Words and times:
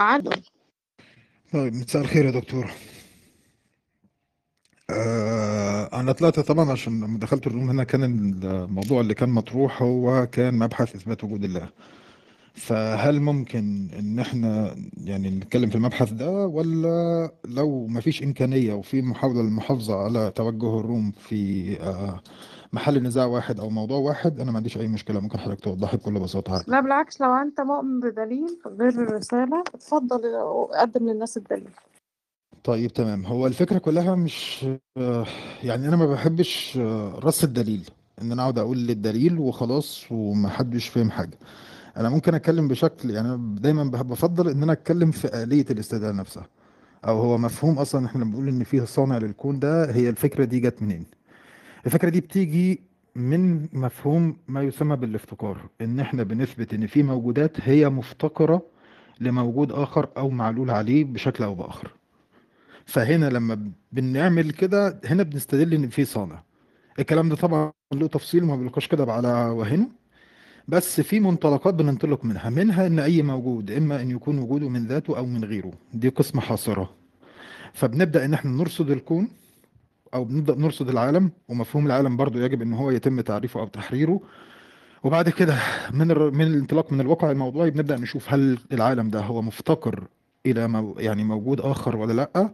عدو 0.00 0.30
طيب 1.52 1.74
مساء 1.74 2.02
الخير 2.02 2.24
يا 2.24 2.30
دكتور. 2.30 2.70
آه 4.90 6.00
أنا 6.00 6.12
طلعت 6.12 6.40
طبعا 6.40 6.72
عشان 6.72 7.00
لما 7.04 7.18
دخلت 7.18 7.46
الروم 7.46 7.70
هنا 7.70 7.84
كان 7.84 8.04
الموضوع 8.44 9.00
اللي 9.00 9.14
كان 9.14 9.28
مطروح 9.28 9.82
هو 9.82 10.26
كان 10.26 10.58
مبحث 10.58 10.94
إثبات 10.94 11.24
وجود 11.24 11.44
الله. 11.44 11.68
فهل 12.54 13.20
ممكن 13.20 13.88
إن 13.98 14.18
إحنا 14.18 14.76
يعني 15.04 15.30
نتكلم 15.30 15.70
في 15.70 15.76
المبحث 15.76 16.10
ده 16.12 16.30
ولا 16.46 17.30
لو 17.44 17.86
مفيش 17.86 18.22
إمكانية 18.22 18.74
وفي 18.74 19.02
محاولة 19.02 19.42
للمحافظة 19.42 19.96
على 20.04 20.32
توجه 20.34 20.80
الروم 20.80 21.12
في 21.12 21.72
آه 21.80 22.20
محل 22.72 23.02
نزاع 23.02 23.24
واحد 23.26 23.60
أو 23.60 23.70
موضوع 23.70 23.98
واحد 23.98 24.40
أنا 24.40 24.50
ما 24.50 24.56
عنديش 24.56 24.78
أي 24.78 24.88
مشكلة 24.88 25.20
ممكن 25.20 25.38
حضرتك 25.38 25.60
توضحي 25.60 25.96
بكل 25.96 26.26
عادي 26.48 26.64
لا 26.70 26.80
بالعكس 26.80 27.20
لو 27.20 27.34
أنت 27.34 27.60
مؤمن 27.60 28.00
بدليل 28.00 28.58
غير 28.66 28.88
الرسالة 28.88 29.60
اتفضل 29.74 30.20
قدم 30.80 31.08
للناس 31.08 31.36
الدليل. 31.36 31.70
طيب 32.64 32.92
تمام. 32.92 33.26
هو 33.26 33.46
الفكرة 33.46 33.78
كلها 33.78 34.14
مش 34.14 34.66
يعني 35.62 35.88
أنا 35.88 35.96
ما 35.96 36.06
بحبش 36.06 36.76
رص 37.14 37.44
الدليل 37.44 37.90
إن 38.22 38.32
أنا 38.32 38.42
أقعد 38.42 38.58
أقول 38.58 38.90
الدليل 38.90 39.38
وخلاص 39.38 40.04
ومحدش 40.10 40.88
فاهم 40.88 41.10
حاجة. 41.10 41.38
أنا 41.96 42.08
ممكن 42.08 42.34
أتكلم 42.34 42.68
بشكل 42.68 43.10
يعني 43.10 43.56
دايما 43.60 43.84
بفضل 43.84 44.48
إن 44.48 44.62
أنا 44.62 44.72
أتكلم 44.72 45.10
في 45.10 45.42
آلية 45.42 45.66
الاستدلال 45.70 46.16
نفسها 46.16 46.46
أو 47.04 47.18
هو 47.20 47.38
مفهوم 47.38 47.78
أصلا 47.78 48.06
إحنا 48.06 48.20
لما 48.24 48.30
بنقول 48.30 48.48
إن 48.48 48.64
فيه 48.64 48.84
صانع 48.84 49.18
للكون 49.18 49.58
ده 49.58 49.92
هي 49.92 50.08
الفكرة 50.08 50.44
دي 50.44 50.60
جت 50.60 50.82
منين؟ 50.82 51.06
الفكرة 51.88 52.08
دي 52.08 52.20
بتيجي 52.20 52.80
من 53.16 53.68
مفهوم 53.72 54.36
ما 54.48 54.62
يسمى 54.62 54.96
بالافتقار 54.96 55.68
إن 55.80 56.00
إحنا 56.00 56.22
بنثبت 56.22 56.74
إن 56.74 56.86
في 56.86 57.02
موجودات 57.02 57.56
هي 57.60 57.88
مفتقرة 57.88 58.62
لموجود 59.20 59.72
آخر 59.72 60.08
أو 60.16 60.30
معلول 60.30 60.70
عليه 60.70 61.04
بشكل 61.04 61.44
أو 61.44 61.54
بآخر. 61.54 61.90
فهنا 62.86 63.26
لما 63.26 63.70
بنعمل 63.92 64.50
كده 64.50 65.00
هنا 65.04 65.22
بنستدل 65.22 65.74
إن 65.74 65.88
في 65.88 66.04
صانع. 66.04 66.42
الكلام 66.98 67.28
ده 67.28 67.36
طبعا 67.36 67.72
له 67.94 68.06
تفصيل 68.06 68.44
ما 68.44 68.56
بنلقاش 68.56 68.88
كده 68.88 69.12
على 69.12 69.28
وهنه 69.28 69.88
بس 70.68 71.00
في 71.00 71.20
منطلقات 71.20 71.74
بننطلق 71.74 72.24
منها. 72.24 72.50
منها 72.50 72.86
إن 72.86 72.98
أي 72.98 73.22
موجود 73.22 73.70
إما 73.70 74.02
إن 74.02 74.10
يكون 74.10 74.38
وجوده 74.38 74.68
من 74.68 74.86
ذاته 74.86 75.18
أو 75.18 75.26
من 75.26 75.44
غيره. 75.44 75.72
دي 75.94 76.08
قسمة 76.08 76.40
حاصرة 76.40 76.90
فبنبدأ 77.72 78.24
إن 78.24 78.34
إحنا 78.34 78.50
نرصد 78.50 78.90
الكون. 78.90 79.28
أو 80.14 80.24
بنبدأ 80.24 80.54
نرصد 80.54 80.88
العالم 80.88 81.30
ومفهوم 81.48 81.86
العالم 81.86 82.16
برضو 82.16 82.38
يجب 82.38 82.62
إن 82.62 82.72
هو 82.72 82.90
يتم 82.90 83.20
تعريفه 83.20 83.60
أو 83.60 83.66
تحريره. 83.66 84.20
وبعد 85.04 85.28
كده 85.28 85.56
من 85.92 86.10
الر... 86.10 86.30
من 86.30 86.46
الانطلاق 86.46 86.92
من 86.92 87.00
الواقع 87.00 87.30
الموضوعي 87.30 87.70
بنبدأ 87.70 87.96
نشوف 87.96 88.32
هل 88.34 88.58
العالم 88.72 89.10
ده 89.10 89.20
هو 89.20 89.42
مفتقر 89.42 90.04
إلى 90.46 90.68
مو... 90.68 90.94
يعني 90.98 91.24
موجود 91.24 91.60
آخر 91.60 91.96
ولا 91.96 92.12
لأ. 92.12 92.50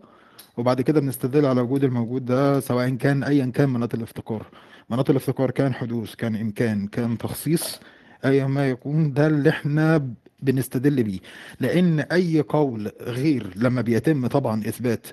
وبعد 0.57 0.81
كده 0.81 1.01
بنستدل 1.01 1.47
على 1.47 1.61
وجود 1.61 1.85
الموجود 1.85 2.25
ده 2.25 2.61
سواء 2.61 2.91
كان 2.91 3.23
ايا 3.23 3.47
كان 3.47 3.69
مناط 3.69 3.95
الافتقار. 3.95 4.47
مناط 4.91 5.11
الافتقار 5.11 5.51
كان 5.51 5.75
حدوث 5.75 6.15
كان 6.15 6.37
إمكان 6.37 6.87
كان 6.87 7.19
تخصيص 7.19 7.81
ايا 8.25 8.47
ما 8.47 8.71
يكون 8.71 9.13
ده 9.13 9.27
اللي 9.27 9.51
إحنا 9.51 10.09
بنستدل 10.45 11.03
بيه. 11.03 11.19
لأن 11.61 12.01
أي 12.01 12.41
قول 12.41 12.91
غير 13.01 13.53
لما 13.57 13.81
بيتم 13.81 14.27
طبعا 14.27 14.61
إثبات 14.61 15.07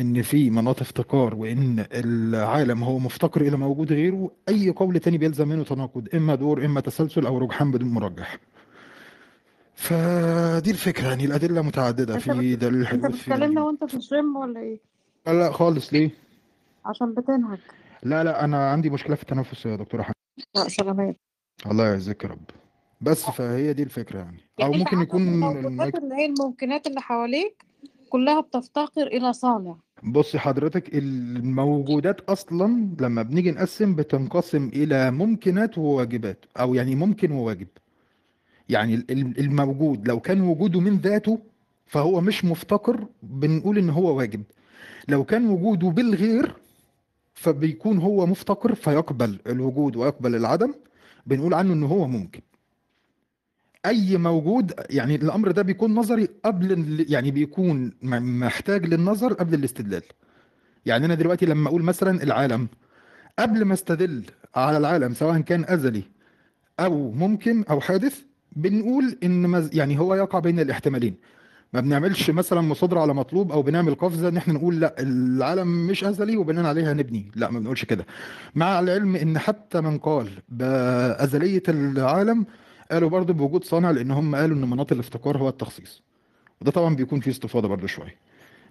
إن 0.00 0.22
في 0.22 0.50
مناط 0.50 0.80
افتقار 0.80 1.34
وإن 1.34 1.86
العالم 1.92 2.82
هو 2.82 2.98
مفتقر 2.98 3.40
إلى 3.40 3.56
موجود 3.56 3.92
غيره 3.92 4.30
أي 4.48 4.70
قول 4.70 4.98
تاني 4.98 5.18
بيلزم 5.18 5.48
منه 5.48 5.64
تناقض 5.64 6.08
إما 6.14 6.34
دور 6.34 6.64
إما 6.64 6.80
تسلسل 6.80 7.26
أو 7.26 7.38
رجحان 7.38 7.70
بدون 7.70 7.88
مرجح. 7.88 8.38
فدي 9.74 10.70
الفكرة 10.70 11.08
يعني 11.08 11.24
الأدلة 11.24 11.62
متعددة 11.62 12.14
أنت 12.14 12.22
في. 12.22 12.30
دليل 12.30 12.52
أنت 12.54 12.64
الحدوث 12.64 13.20
بتكلمنا 13.20 13.46
دليل 13.46 13.58
وانت 13.58 13.84
في 13.84 13.94
الجيم 13.94 14.36
ولا 14.36 14.60
إيه؟ 14.60 14.80
لا 15.26 15.32
لا 15.32 15.52
خالص. 15.52 15.92
ليه؟ 15.92 16.10
عشان 16.84 17.14
بتنهج 17.14 17.58
لا 18.02 18.24
لا 18.24 18.44
أنا 18.44 18.70
عندي 18.70 18.90
مشكلة 18.90 19.16
في 19.16 19.22
التنفس 19.22 19.66
يا 19.66 19.76
دكتورة 19.76 20.02
حنان 20.02 20.14
لا 20.56 20.68
سلامات. 20.68 21.16
الله 21.66 21.86
يعزك 21.86 22.24
يا 22.24 22.28
رب. 22.28 22.50
بس 23.00 23.22
فهي 23.24 23.72
دي 23.72 23.82
الفكرة 23.82 24.18
يعني. 24.18 24.36
أو 24.62 24.70
يعني 24.70 24.74
أنت 24.74 24.82
ممكن 24.84 24.96
عندك 24.96 25.08
يكون 25.08 25.28
الموجودات 25.28 25.66
المايك 25.66 25.96
اللي 25.96 26.14
هي 26.14 26.26
الممكنات 26.26 26.86
اللي 26.86 27.00
حواليك 27.00 27.64
كلها 28.10 28.40
بتفتقر 28.40 29.06
إلى 29.06 29.32
صانع؟ 29.32 29.76
بصي 30.02 30.38
حضرتك 30.38 30.94
الموجودات 30.94 32.20
أصلا 32.20 32.88
لما 33.00 33.22
بنيجي 33.22 33.50
نقسم 33.50 33.94
بتنقسم 33.94 34.70
إلى 34.74 35.10
ممكنات 35.10 35.78
وواجبات 35.78 36.44
أو 36.60 36.74
يعني 36.74 36.94
ممكن 36.94 37.32
وواجب. 37.32 37.66
يعني 38.68 38.94
ال- 38.94 39.10
ال- 39.10 39.38
الموجود 39.40 40.08
لو 40.08 40.20
كان 40.20 40.40
وجوده 40.40 40.80
من 40.80 40.96
ذاته 40.96 41.38
فهو 41.86 42.20
مش 42.20 42.44
مفتقر 42.44 43.06
بنقول 43.22 43.78
إن 43.78 43.90
هو 43.90 44.16
واجب. 44.16 44.42
لو 45.08 45.24
كان 45.24 45.48
وجوده 45.50 45.88
بالغير 45.88 46.54
فبيكون 47.34 47.98
هو 47.98 48.26
مفتقر 48.26 48.74
فيقبل 48.74 49.38
الوجود 49.46 49.96
ويقبل 49.96 50.34
العدم 50.34 50.74
بنقول 51.26 51.54
عنه 51.54 51.72
إن 51.72 51.82
هو 51.82 52.06
ممكن. 52.08 52.40
أي 53.86 54.16
موجود 54.16 54.72
يعني 54.90 55.14
الأمر 55.14 55.50
ده 55.50 55.62
بيكون 55.62 55.94
نظري 55.94 56.28
قبل 56.44 57.06
يعني 57.08 57.30
بيكون 57.30 57.92
محتاج 58.02 58.86
للنظر 58.86 59.32
قبل 59.32 59.54
الاستدلال. 59.54 60.02
يعني 60.86 61.06
أنا 61.06 61.14
دلوقتي 61.14 61.46
لما 61.46 61.68
أقول 61.68 61.82
مثلا 61.82 62.22
العالم 62.22 62.68
قبل 63.38 63.64
ما 63.64 63.74
أستدل 63.74 64.24
على 64.54 64.78
العالم 64.78 65.14
سواء 65.14 65.40
كان 65.40 65.64
أزلي 65.68 66.02
أو 66.80 67.10
ممكن 67.12 67.64
أو 67.70 67.80
حادث 67.80 68.20
بنقول 68.52 69.18
إن 69.24 69.68
يعني 69.72 69.98
هو 69.98 70.14
يقع 70.14 70.38
بين 70.38 70.60
الاحتمالين. 70.60 71.14
ما 71.72 71.80
بنعملش 71.80 72.30
مثلا 72.30 72.60
مصادرة 72.60 73.00
على 73.00 73.14
مطلوب 73.14 73.52
أو 73.52 73.62
بنعمل 73.62 73.94
قفزة 73.94 74.28
إن 74.28 74.36
إحنا 74.36 74.54
نقول 74.54 74.80
لأ 74.80 74.94
العالم 75.00 75.86
مش 75.86 76.04
أزلي 76.04 76.36
وبناء 76.36 76.64
عليها 76.66 76.94
نبني. 76.94 77.30
لأ 77.36 77.50
ما 77.50 77.58
بنقولش 77.58 77.84
كده. 77.84 78.06
مع 78.54 78.80
العلم 78.80 79.16
إن 79.16 79.38
حتى 79.38 79.80
من 79.80 79.98
قال 79.98 80.28
بأزلية 80.48 81.62
العالم 81.68 82.46
قالوا 82.90 83.08
برضو 83.08 83.32
بوجود 83.32 83.64
صانع 83.64 83.90
لأن 83.90 84.10
هم 84.10 84.34
قالوا 84.36 84.56
إن 84.56 84.70
مناط 84.70 84.92
الافتقار 84.92 85.38
هو 85.38 85.48
التخصيص. 85.48 86.02
وده 86.60 86.70
طبعا 86.70 86.94
بيكون 86.94 87.20
فيه 87.20 87.30
استفاضة 87.30 87.68
برضو 87.68 87.86
شوية. 87.86 88.16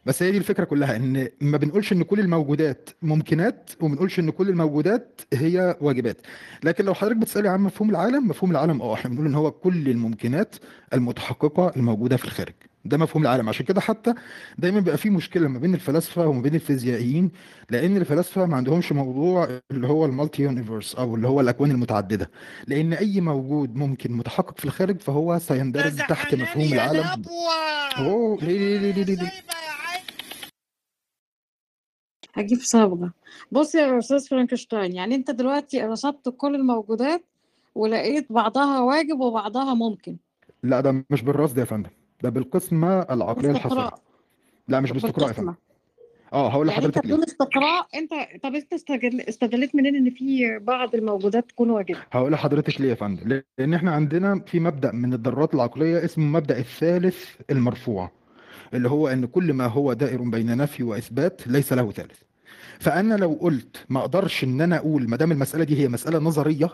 بس 0.06 0.24
هي 0.24 0.32
دي 0.32 0.38
الفكرة 0.38 0.64
كلها 0.64 0.96
إن 0.96 1.28
ما 1.42 1.58
بنقولش 1.58 1.94
إن 1.94 2.04
كل 2.04 2.20
الموجودات 2.20 2.90
ممكنات 3.02 3.70
وما 3.82 3.92
بنقولش 3.94 4.20
إن 4.20 4.30
كل 4.30 4.50
الموجودات 4.50 5.22
هي 5.34 5.78
واجبات. 5.82 6.18
لكن 6.64 6.86
لو 6.86 6.94
حضرتك 6.94 7.18
بتسألي 7.18 7.50
عن 7.50 7.62
مفهوم 7.62 7.90
العالم 7.90 8.28
مفهوم 8.28 8.52
العالم 8.52 8.82
آه 8.82 8.94
إحنا 8.94 9.10
بنقول 9.12 9.26
إن 9.28 9.36
هو 9.36 9.52
كل 9.52 9.90
الممكنات 9.90 10.56
المتحققة 10.94 11.72
الموجودة 11.76 12.18
في 12.18 12.26
الخارج. 12.26 12.54
ده 12.86 12.98
مفهوم 12.98 13.24
العالم. 13.24 13.50
عشان 13.50 13.66
كده 13.66 13.82
حتى 13.82 14.14
دايما 14.58 14.80
بيبقى 14.80 14.98
في 14.98 15.10
مشكلة 15.10 15.48
ما 15.48 15.60
بين 15.60 15.74
الفلاسفة 15.74 16.28
وما 16.28 16.42
بين 16.42 16.56
الفيزيائيين 16.56 17.32
لأن 17.70 17.98
الفلاسفة 17.98 18.46
ما 18.46 18.58
عندهمش 18.58 18.92
موضوع 18.92 19.60
اللي 19.72 19.88
هو 19.88 20.06
ال 20.06 20.12
multi 20.12 20.44
universe 20.44 20.96
أو 20.96 21.16
اللي 21.16 21.28
هو 21.28 21.42
الأكوان 21.42 21.72
المتعددة. 21.72 22.32
لأن 22.68 22.94
أي 22.94 23.22
موجود 23.22 23.76
ممكن 23.76 24.12
متحقق 24.12 24.58
في 24.60 24.66
الخارج 24.66 25.00
فهو 25.00 25.40
سيندرج 25.40 25.96
تحت 25.98 26.36
مفهوم 26.36 26.74
العالم. 26.74 27.24
أوه 27.98 28.38
ليه 28.44 28.58
ليه 28.80 28.80
ليه 28.80 28.92
ليه, 28.92 29.04
ليه, 29.04 29.16
ليه. 29.24 29.32
هجيب 32.34 32.60
صبغة. 32.60 33.14
بص 33.52 33.76
يا 33.76 34.00
أستاذ 34.00 34.28
فرانك 34.28 34.54
إنشتاين 34.54 34.94
يعني 34.96 35.16
أنت 35.16 35.32
دلوقتي 35.32 35.82
رصدت 35.82 36.30
كل 36.38 36.56
الموجودات 36.56 37.26
ولقيت 37.76 38.32
بعضها 38.32 38.80
واجب 38.80 39.20
وبعضها 39.20 39.74
ممكن. 39.74 40.18
لا 40.64 40.82
ده 40.82 41.06
مش 41.10 41.22
بالرصد 41.22 41.54
ده 41.54 41.62
يا 41.62 41.66
فندم. 41.66 41.90
ده 42.24 42.30
بالقسمة 42.30 43.02
العقلية 43.02 43.52
الحصرية 43.52 43.76
باستقراء 43.82 44.02
لا 44.68 44.80
مش 44.80 44.92
باستقراء 44.92 45.30
يا 45.46 45.56
آه 46.34 46.50
هقول 46.50 46.68
يعني 46.68 46.80
لحضرتك 46.80 47.06
ليه. 47.06 47.14
بدون 47.14 47.24
استقراء 47.24 47.88
أنت 47.96 48.12
طب 48.44 48.56
أنت 48.56 48.74
استجل... 48.74 49.22
استدلت 49.22 49.76
منين 49.76 49.96
إن 49.96 50.10
في 50.10 50.60
بعض 50.60 50.96
الموجودات 50.96 51.50
تكون 51.50 51.70
واجبة؟ 51.70 52.00
هقول 52.12 52.32
لحضرتك 52.32 52.82
ليه 52.82 52.90
يا 52.90 52.96
فندم. 52.96 53.42
لأن 53.60 53.74
إحنا 53.74 53.92
عندنا 53.92 54.40
في 54.48 54.60
مبدأ 54.60 54.92
من 54.92 55.14
الذرات 55.14 55.54
العقلية 55.54 56.06
اسمه 56.06 56.26
مبدأ 56.26 56.58
الثالث 56.58 57.26
المرفوع 57.50 58.12
اللي 58.74 58.90
هو 58.90 59.08
إن 59.08 59.26
كل 59.26 59.54
ما 59.54 59.66
هو 59.66 59.94
دائر 59.94 60.22
بين 60.22 60.58
نفي 60.58 60.84
وإثبات 60.84 61.48
ليس 61.48 61.74
له 61.74 61.92
ثالث. 61.92 62.20
فأنا 62.80 63.14
لو 63.14 63.38
قلت 63.42 63.86
ما 63.90 64.00
أقدرش 64.00 64.44
إن 64.44 64.62
أنا 64.62 64.78
أقول 64.78 65.10
ما 65.10 65.18
دام 65.18 65.32
المسألة 65.32 65.64
دي 65.64 65.84
هي 65.84 65.88
مسألة 65.88 66.20
نظرية 66.20 66.70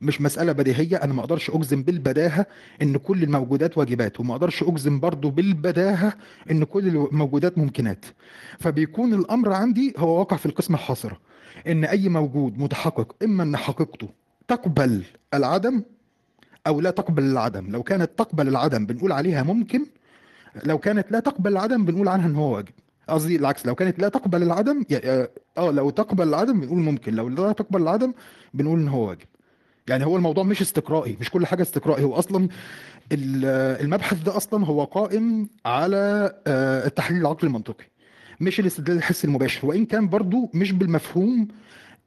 مش 0.00 0.20
مسألة 0.20 0.52
بديهية 0.52 0.96
أنا 0.96 1.12
ما 1.12 1.20
أقدرش 1.20 1.50
أجزم 1.50 1.82
بالبداهة 1.82 2.46
إن 2.82 2.96
كل 2.96 3.22
الموجودات 3.22 3.78
واجبات 3.78 4.20
وما 4.20 4.32
أقدرش 4.34 4.62
أجزم 4.62 5.00
برضو 5.00 5.30
بالبداهة 5.30 6.12
إن 6.50 6.64
كل 6.64 6.88
الموجودات 6.88 7.58
ممكنات. 7.58 8.04
فبيكون 8.58 9.14
الأمر 9.14 9.52
عندي 9.52 9.94
هو 9.98 10.18
واقع 10.18 10.36
في 10.36 10.46
القسمه 10.46 10.76
الحاصره 10.76 11.18
إن 11.66 11.84
أي 11.84 12.08
موجود 12.08 12.58
متحقق 12.58 13.16
إما 13.22 13.42
أن 13.42 13.56
حقيقته 13.56 14.08
تقبل 14.48 15.02
العدم 15.34 15.82
أو 16.66 16.80
لا 16.80 16.90
تقبل 16.90 17.22
العدم. 17.22 17.70
لو 17.70 17.82
كانت 17.82 18.10
تقبل 18.18 18.48
العدم 18.48 18.86
بنقول 18.86 19.12
عليها 19.12 19.42
ممكن 19.42 19.86
لو 20.64 20.78
كانت 20.78 21.12
لا 21.12 21.20
تقبل 21.20 21.52
العدم 21.52 21.84
بنقول 21.84 22.08
عنها 22.08 22.26
إن 22.26 22.34
هو 22.36 22.54
واجب. 22.56 22.72
قصدي 23.08 23.36
العكس 23.36 23.66
لو 23.66 23.74
كانت 23.74 23.98
لا 23.98 24.08
تقبل 24.08 24.42
العدم 24.42 24.84
آه 24.92 25.30
لو 25.58 25.90
تقبل 25.90 26.28
العدم 26.28 26.60
بنقول 26.60 26.78
ممكن 26.78 27.14
لو 27.14 27.28
لا 27.28 27.52
تقبل 27.52 27.82
العدم 27.82 28.12
بنقول 28.54 28.80
إن 28.80 28.88
هو 28.88 29.08
واجب. 29.08 29.26
يعني 29.88 30.06
هو 30.06 30.16
الموضوع 30.16 30.44
مش 30.44 30.60
استقرائي 30.62 31.16
مش 31.20 31.30
كل 31.30 31.46
حاجة 31.46 31.62
استقرائي. 31.62 32.04
هو 32.04 32.14
أصلا 32.14 32.48
ال- 33.12 33.44
المبحث 33.84 34.22
ده 34.22 34.36
أصلا 34.36 34.64
هو 34.66 34.84
قائم 34.84 35.48
على 35.66 36.32
آه، 36.46 36.86
التحليل 36.86 37.20
العقلي 37.20 37.48
المنطقي 37.48 37.84
مش 38.40 38.60
الاستدلال 38.60 38.96
الحسي 38.98 39.26
المباشر. 39.26 39.66
وإن 39.66 39.86
كان 39.86 40.08
برضو 40.08 40.50
مش 40.54 40.72
بالمفهوم 40.72 41.48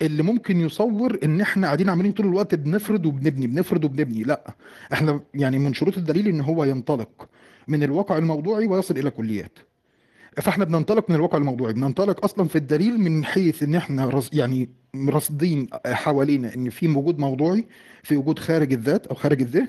اللي 0.02 0.24
ممكن 0.24 0.60
يصور 0.62 1.20
إن 1.24 1.42
إحنا 1.42 1.68
قاعدين 1.68 1.90
عمالين 1.90 2.12
طول 2.12 2.26
الوقت 2.28 2.56
بنفرض 2.56 3.06
وبنبني 3.06 3.48
بنفرض 3.48 3.84
وبنبني. 3.86 4.24
لأ 4.24 4.54
إحنا 4.94 5.20
يعني 5.34 5.60
من 5.60 5.74
شروط 5.74 5.98
الدليل 5.98 6.28
إن 6.28 6.42
هو 6.42 6.64
ينطلق 6.64 7.30
من 7.68 7.84
الواقع 7.84 8.18
الموضوعي 8.18 8.68
ويصل 8.68 8.98
إلى 8.98 9.10
كليات. 9.10 9.60
فاحنا 10.38 10.66
بننطلق 10.66 11.10
من 11.10 11.16
الواقع 11.16 11.38
الموضوعي 11.38 11.74
بننطلق 11.74 12.24
أصلا 12.24 12.48
في 12.48 12.56
الدليل 12.56 13.00
من 13.00 13.26
حيث 13.26 13.64
إن 13.64 13.76
إحنا 13.76 14.06
رص 14.06 14.30
يعني 14.34 14.70
راصدين 14.96 15.68
حوالينا 15.86 16.56
إن 16.56 16.70
في 16.70 16.88
وجود 16.88 17.20
موضوعي 17.20 17.66
في 18.04 18.18
وجود 18.18 18.40
خارج 18.40 18.74
الذات 18.74 19.08
أو 19.08 19.16
خارج 19.16 19.42
الذهن 19.42 19.68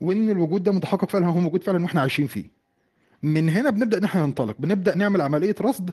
وإن 0.00 0.30
الوجود 0.30 0.62
ده 0.62 0.72
متحقق 0.72 1.10
فعلا 1.10 1.26
هو 1.26 1.40
موجود 1.40 1.62
فعلا 1.62 1.82
وإحنا 1.82 2.00
عايشين 2.00 2.26
فيه. 2.26 2.44
من 3.22 3.48
هنا 3.48 3.70
بنبدأ 3.70 3.98
إن 3.98 4.04
إحنا 4.04 4.26
ننطلق 4.26 4.56
بنبدأ 4.58 4.96
نعمل 4.96 5.20
عملية 5.20 5.54
رصد 5.60 5.90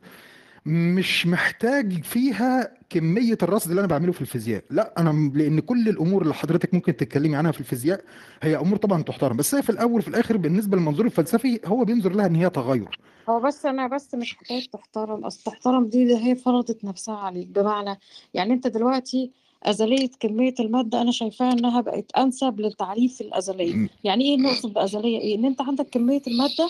مش 0.65 1.27
محتاج 1.27 2.03
فيها 2.03 2.73
كمية 2.89 3.37
الرصد 3.43 3.69
اللي 3.69 3.79
أنا 3.79 3.87
بعمله 3.87 4.11
في 4.11 4.21
الفيزياء. 4.21 4.63
لا 4.69 4.93
أنا 4.97 5.11
م- 5.11 5.31
لأن 5.35 5.59
كل 5.59 5.89
الأمور 5.89 6.21
اللي 6.21 6.33
حضرتك 6.33 6.73
ممكن 6.73 6.95
تتكلمي 6.97 7.35
عنها 7.35 7.51
في 7.51 7.59
الفيزياء 7.59 8.01
هي 8.43 8.55
أمور 8.57 8.77
طبعا 8.77 9.01
تحترم. 9.01 9.37
بس 9.37 9.55
هي 9.55 9.61
في 9.61 9.69
الأول 9.69 9.99
وفي 9.99 10.07
الآخر 10.07 10.37
بالنسبة 10.37 10.77
للمنظور 10.77 11.05
الفلسفي 11.05 11.59
هو 11.65 11.85
بينظر 11.85 12.13
لها 12.13 12.25
إن 12.25 12.35
هي 12.35 12.49
تغير. 12.49 12.99
هو 13.29 13.39
بس 13.39 13.65
أنا 13.65 13.87
بس 13.87 14.15
مش 14.15 14.35
حكايه 14.35 14.61
تحترم. 14.73 15.25
أصل 15.25 15.43
تحترم 15.43 15.85
دي, 15.87 16.05
دي 16.05 16.17
هي 16.17 16.35
فرضت 16.35 16.85
نفسها 16.85 17.15
عليك. 17.17 17.47
بمعنى 17.47 17.99
يعني 18.33 18.53
أنت 18.53 18.67
دلوقتي 18.67 19.31
أزلية 19.63 20.09
كمية 20.19 20.53
المادة 20.59 21.01
أنا 21.01 21.11
شايفاها 21.11 21.51
إنها 21.53 21.81
بقت 21.81 22.11
أنسب 22.17 22.59
للتعريف 22.59 23.21
الأزلية. 23.21 23.73
م- 23.75 23.89
يعني 24.03 24.23
إيه 24.23 24.37
نقصد 24.37 24.73
بأزلية؟ 24.73 25.19
إيه؟ 25.19 25.35
إن 25.35 25.45
أنت 25.45 25.61
عندك 25.61 25.87
كمية 25.91 26.21
المادة 26.27 26.69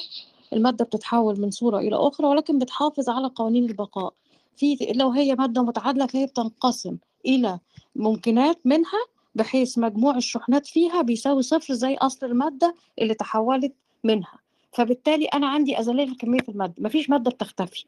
المادة 0.54 0.86
بتتحول 0.86 1.42
من 1.42 1.52
صورة 1.52 1.80
إلى 1.80 1.96
أخرى 1.96 2.28
ولكن 2.28 2.60
بتحافظ 2.60 3.10
على 3.10 3.28
قوانين 3.28 3.66
البقاء. 3.66 4.14
في 4.58 4.78
لو 4.96 5.10
هي 5.12 5.36
مادة 5.36 5.64
متعادلة 5.64 6.06
فهي 6.06 6.26
بتنقسم 6.26 6.98
إلى 7.26 7.60
ممكنات 7.96 8.60
منها 8.66 9.06
بحيث 9.36 9.78
مجموع 9.78 10.18
الشحنات 10.18 10.68
فيها 10.68 11.02
بيساوي 11.02 11.44
صفر 11.44 11.74
زي 11.74 11.96
أصل 11.96 12.26
المادة 12.26 12.76
اللي 13.00 13.14
تحولت 13.14 13.74
منها. 14.04 14.40
فبالتالي 14.74 15.26
أنا 15.26 15.48
عندي 15.48 15.80
أزلية 15.80 16.04
لكميه 16.06 16.40
المادة. 16.50 16.74
مفيش 16.78 17.10
مادة 17.10 17.32
بتختفي. 17.32 17.86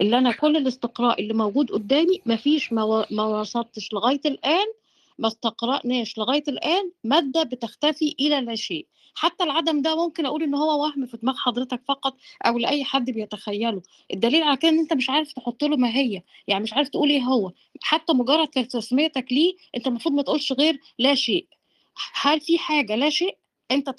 اللي 0.00 0.18
أنا 0.18 0.32
كل 0.32 0.56
الاستقراء 0.56 1.20
اللي 1.20 1.34
موجود 1.34 1.70
قدامي 1.70 2.20
مفيش 2.26 2.72
ما 2.72 3.06
ما 3.10 3.24
وصلتش 3.24 3.92
لغاية 3.92 4.20
الآن 4.26 4.66
ما 5.18 5.28
استقرأناش 5.28 6.18
لغاية 6.18 6.44
الآن 6.48 6.92
مادة 7.04 7.42
بتختفي 7.42 8.14
إلى 8.20 8.40
لا 8.40 8.54
شيء. 8.54 8.86
حتى 9.14 9.44
العدم 9.44 9.82
ده 9.82 9.96
ممكن 9.96 10.26
أقول 10.26 10.42
إن 10.42 10.54
هو 10.54 10.82
وهم 10.82 11.06
في 11.06 11.16
دماغ 11.16 11.36
حضرتك 11.36 11.82
فقط 11.88 12.16
أو 12.46 12.58
لأي 12.58 12.84
حد 12.84 13.10
بيتخيله. 13.10 13.82
الدليل 14.12 14.42
على 14.42 14.56
كده 14.56 14.68
إن 14.70 14.78
أنت 14.78 14.92
مش 14.92 15.10
عارف 15.10 15.32
تحط 15.32 15.64
له 15.64 15.76
ماهيه 15.76 16.24
يعني 16.48 16.62
مش 16.62 16.72
عارف 16.72 16.88
تقول 16.88 17.10
إيه 17.10 17.22
هو. 17.22 17.52
حتى 17.82 18.12
مجرد 18.12 18.48
تسميتك 18.48 19.32
ليه 19.32 19.54
أنت 19.76 19.86
المفروض 19.86 20.14
ما 20.14 20.22
تقولش 20.22 20.52
غير 20.52 20.80
لا 20.98 21.14
شيء. 21.14 21.46
هل 22.14 22.40
في 22.40 22.58
حاجة 22.58 22.96
لا 22.96 23.10
شيء؟ 23.10 23.38
أنت 23.70 23.90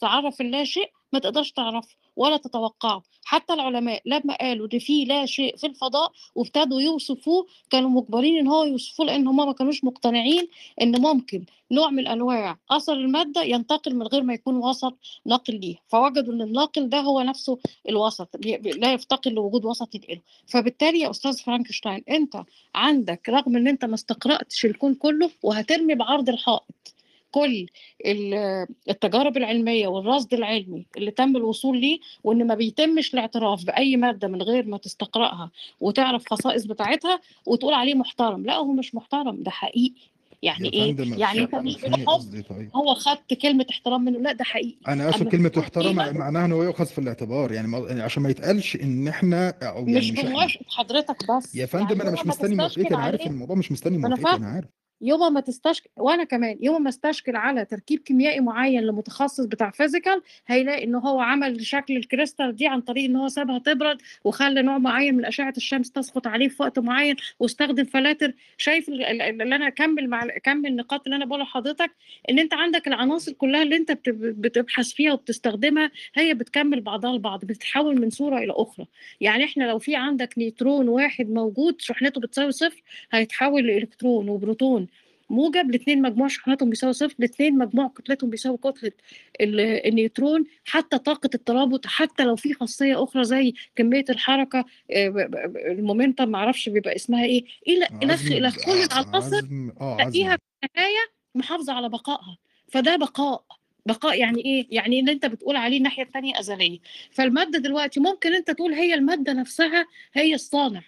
تعرف 0.00 0.40
اللا 0.40 0.64
شيء 0.64 0.90
ما 1.12 1.18
تقدرش 1.18 1.52
تعرفه. 1.52 1.96
ولا 2.18 2.36
تتوقعه. 2.36 3.02
حتى 3.24 3.52
العلماء 3.52 4.02
لما 4.06 4.36
قالوا 4.36 4.68
إن 4.72 4.78
في 4.78 5.04
لا 5.04 5.26
شيء 5.26 5.56
في 5.56 5.66
الفضاء 5.66 6.12
وابتدوا 6.34 6.80
يوصفوه 6.80 7.46
كانوا 7.70 7.90
مجبرين 7.90 8.38
إن 8.38 8.48
هو 8.48 8.64
يوصفوه 8.64 9.06
لأن 9.06 9.26
هم 9.28 9.36
ما 9.36 9.52
كانوش 9.52 9.84
مقتنعين 9.84 10.48
إن 10.82 11.00
ممكن 11.00 11.44
نوع 11.70 11.90
من 11.90 12.06
أنواع 12.06 12.58
أثر 12.70 12.92
المادة 12.92 13.42
ينتقل 13.42 13.94
من 13.94 14.06
غير 14.06 14.22
ما 14.22 14.34
يكون 14.34 14.56
وسط 14.56 14.94
ناقل 15.26 15.60
ليه. 15.60 15.76
فوجدوا 15.88 16.34
إن 16.34 16.42
الناقل 16.42 16.88
ده 16.88 17.00
هو 17.00 17.20
نفسه 17.20 17.58
الوسط 17.88 18.28
لا 18.64 18.92
يفتقر 18.92 19.30
لوجود 19.30 19.64
وسط 19.64 19.94
ينقله 19.94 20.20
فبالتالي 20.46 21.00
يا 21.00 21.10
أستاذ 21.10 21.38
فرانكشتاين 21.38 22.04
أنت 22.10 22.42
عندك 22.74 23.28
رغم 23.28 23.56
إن 23.56 23.68
أنت 23.68 23.84
ما 23.84 23.94
استقرأتش 23.94 24.64
الكون 24.64 24.94
كله 24.94 25.30
وهترمي 25.42 25.94
بعرض 25.94 26.28
الحائط 26.28 26.94
كل 27.30 27.66
ال- 28.06 28.66
التجارب 28.90 29.36
العلمية 29.36 29.88
والرصد 29.88 30.34
العلمي 30.34 30.86
اللي 30.96 31.10
تم 31.10 31.36
الوصول 31.36 31.80
ليه 31.80 31.98
وإن 32.24 32.46
ما 32.46 32.54
بيتمش 32.54 33.14
الاعتراف 33.14 33.64
بأي 33.64 33.96
مادة 33.96 34.28
من 34.28 34.42
غير 34.42 34.66
ما 34.66 34.78
تستقرأها 34.78 35.50
وتعرف 35.80 36.24
خصائص 36.30 36.64
بتاعتها 36.64 37.20
وتقول 37.46 37.74
عليه 37.74 37.94
محترم. 37.94 38.44
لا 38.44 38.54
هو 38.54 38.72
مش 38.72 38.94
محترم 38.94 39.42
ده 39.42 39.50
حقيقي. 39.50 39.94
يعني 40.42 40.72
إيه؟ 40.72 40.96
يعني 41.18 41.40
أنت 41.40 41.54
مش 41.54 41.76
بتحط 41.76 42.00
قصدي 42.06 42.42
طيب. 42.42 42.70
هو 42.76 42.94
خدت 42.94 43.34
كلمة 43.34 43.66
احترام 43.70 44.04
منه 44.04 44.18
لا 44.18 44.32
ده 44.32 44.44
حقيقي. 44.44 44.76
أنا 44.88 45.08
اقصد 45.08 45.20
أما 45.22 45.30
كلمة 45.30 45.52
محترم 45.56 45.86
قيمة 45.86 46.12
معناها 46.12 46.44
انه 46.44 46.64
يؤخذ 46.64 46.86
في 46.86 46.98
الاعتبار. 46.98 47.52
يعني 47.52 47.86
يعني 47.86 48.02
عشان 48.02 48.22
ما 48.22 48.28
يتقالش 48.30 48.76
إن 48.76 49.08
إحنا 49.08 49.48
أو 49.62 49.76
يعني 49.88 49.98
مش 49.98 50.10
مش 50.10 50.20
بموافقة 50.20 50.64
حضرتك 50.68 51.30
بس. 51.30 51.54
يا 51.54 51.66
فندم 51.66 51.88
يعني 51.98 52.02
أنا 52.02 52.10
مش 52.12 52.26
مستني 52.26 52.54
موافقتك 52.56 52.86
أنا 52.92 52.98
عارف 53.02 53.26
الموضوع 53.26 53.56
مش 53.56 53.72
مستني 53.72 53.98
موافقتك 53.98 54.26
أنا 54.26 54.46
عارف. 54.46 54.68
يوم 55.00 55.32
ما 55.34 55.40
تستشكل 55.40 55.88
وأنا 55.96 56.24
كمان 56.24 56.58
يوم 56.60 56.82
ما 56.82 56.88
استشكل 56.88 57.36
على 57.36 57.64
تركيب 57.64 57.98
كيميائي 57.98 58.40
معين 58.40 58.82
لمتخصص 58.82 59.44
بتاع 59.44 59.70
فيزيكال 59.70 60.22
هيلاقي 60.46 60.84
إن 60.84 60.94
هو 60.94 61.20
عمل 61.20 61.66
شكل 61.66 61.96
الكريستال 61.96 62.56
دي 62.56 62.66
عن 62.66 62.80
طريق 62.80 63.04
إن 63.04 63.16
هو 63.16 63.28
سابها 63.28 63.58
تبرد 63.58 63.98
وخلى 64.24 64.62
نوع 64.62 64.78
معين 64.78 65.14
من 65.16 65.24
أشعة 65.24 65.54
الشمس 65.56 65.90
تسقط 65.92 66.26
عليه 66.26 66.48
في 66.48 66.62
وقت 66.62 66.78
معين 66.78 67.16
واستخدم 67.40 67.84
فلاتر. 67.84 68.32
شايف 68.56 68.88
ال- 68.88 69.02
ال- 69.04 69.22
اللي 69.42 69.56
أنا 69.56 69.66
أكمل 69.66 70.08
مع 70.08 70.24
أكمل 70.24 70.66
النقاط 70.66 71.02
اللي 71.06 71.16
أنا 71.16 71.24
بقولها 71.24 71.44
لحضرتك 71.44 71.90
إن 72.30 72.38
أنت 72.38 72.54
عندك 72.54 72.88
العناصر 72.88 73.32
كلها 73.32 73.62
اللي 73.62 73.76
أنت 73.76 73.92
بت- 73.92 74.08
بتبحث 74.38 74.92
فيها 74.92 75.12
وبتستخدمها 75.12 75.90
هي 76.14 76.34
بتكمل 76.34 76.80
بعضها 76.80 77.10
البعض 77.10 77.44
بتتحول 77.44 78.00
من 78.00 78.10
صورة 78.10 78.38
إلى 78.38 78.52
أخرى. 78.56 78.86
يعني 79.20 79.44
إحنا 79.44 79.64
لو 79.64 79.78
في 79.78 79.96
عندك 79.96 80.38
نيوترون 80.38 80.88
واحد 80.88 81.30
موجود 81.30 81.80
شحنته 81.80 82.20
بتساوي 82.20 82.52
صفر 82.52 82.82
هيتحول 83.12 83.66
لإلكترون 83.66 84.28
وبروتون. 84.28 84.87
موجب 85.30 85.70
الاثنين 85.70 86.02
مجموع 86.02 86.28
شحناتهم 86.28 86.70
بيساوي 86.70 86.92
صفر 86.92 87.14
الاثنين 87.18 87.58
مجموع 87.58 87.88
كتلتهم 87.88 88.30
بيساوي 88.30 88.56
كتلة 88.58 88.92
ال- 89.40 89.60
النيوترون 89.88 90.44
حتى 90.64 90.98
طاقة 90.98 91.30
الترابط 91.34 91.86
حتى 91.86 92.24
لو 92.24 92.36
في 92.36 92.54
خاصية 92.54 93.02
أخرى 93.04 93.24
زي 93.24 93.54
كمية 93.76 94.04
الحركة 94.10 94.58
آه، 94.90 95.28
المومنتم 95.70 96.28
معرفش 96.28 96.68
بيبقى 96.68 96.96
اسمها 96.96 97.24
إيه 97.24 97.44
إلى 97.68 97.88
إلى 98.36 98.50
كل 98.50 98.72
العناصر 98.92 99.38
آه 99.80 99.96
تلاقيها 99.96 100.36
في 100.36 100.66
النهاية 100.76 101.10
محافظة 101.34 101.72
على 101.72 101.88
بقائها. 101.88 102.38
فده 102.68 102.96
بقاء. 102.96 103.44
بقاء 103.86 104.18
يعني 104.18 104.44
إيه؟ 104.44 104.66
يعني 104.70 105.00
اللي 105.00 105.12
أنت 105.12 105.26
بتقول 105.26 105.56
عليه 105.56 105.78
الناحية 105.78 106.02
الثانية 106.02 106.38
أزلية. 106.40 106.78
فالمادة 107.10 107.58
دلوقتي 107.58 108.00
ممكن 108.00 108.34
أنت 108.34 108.50
تقول 108.50 108.72
هي 108.72 108.94
المادة 108.94 109.32
نفسها 109.32 109.86
هي 110.12 110.34
الصانع. 110.34 110.82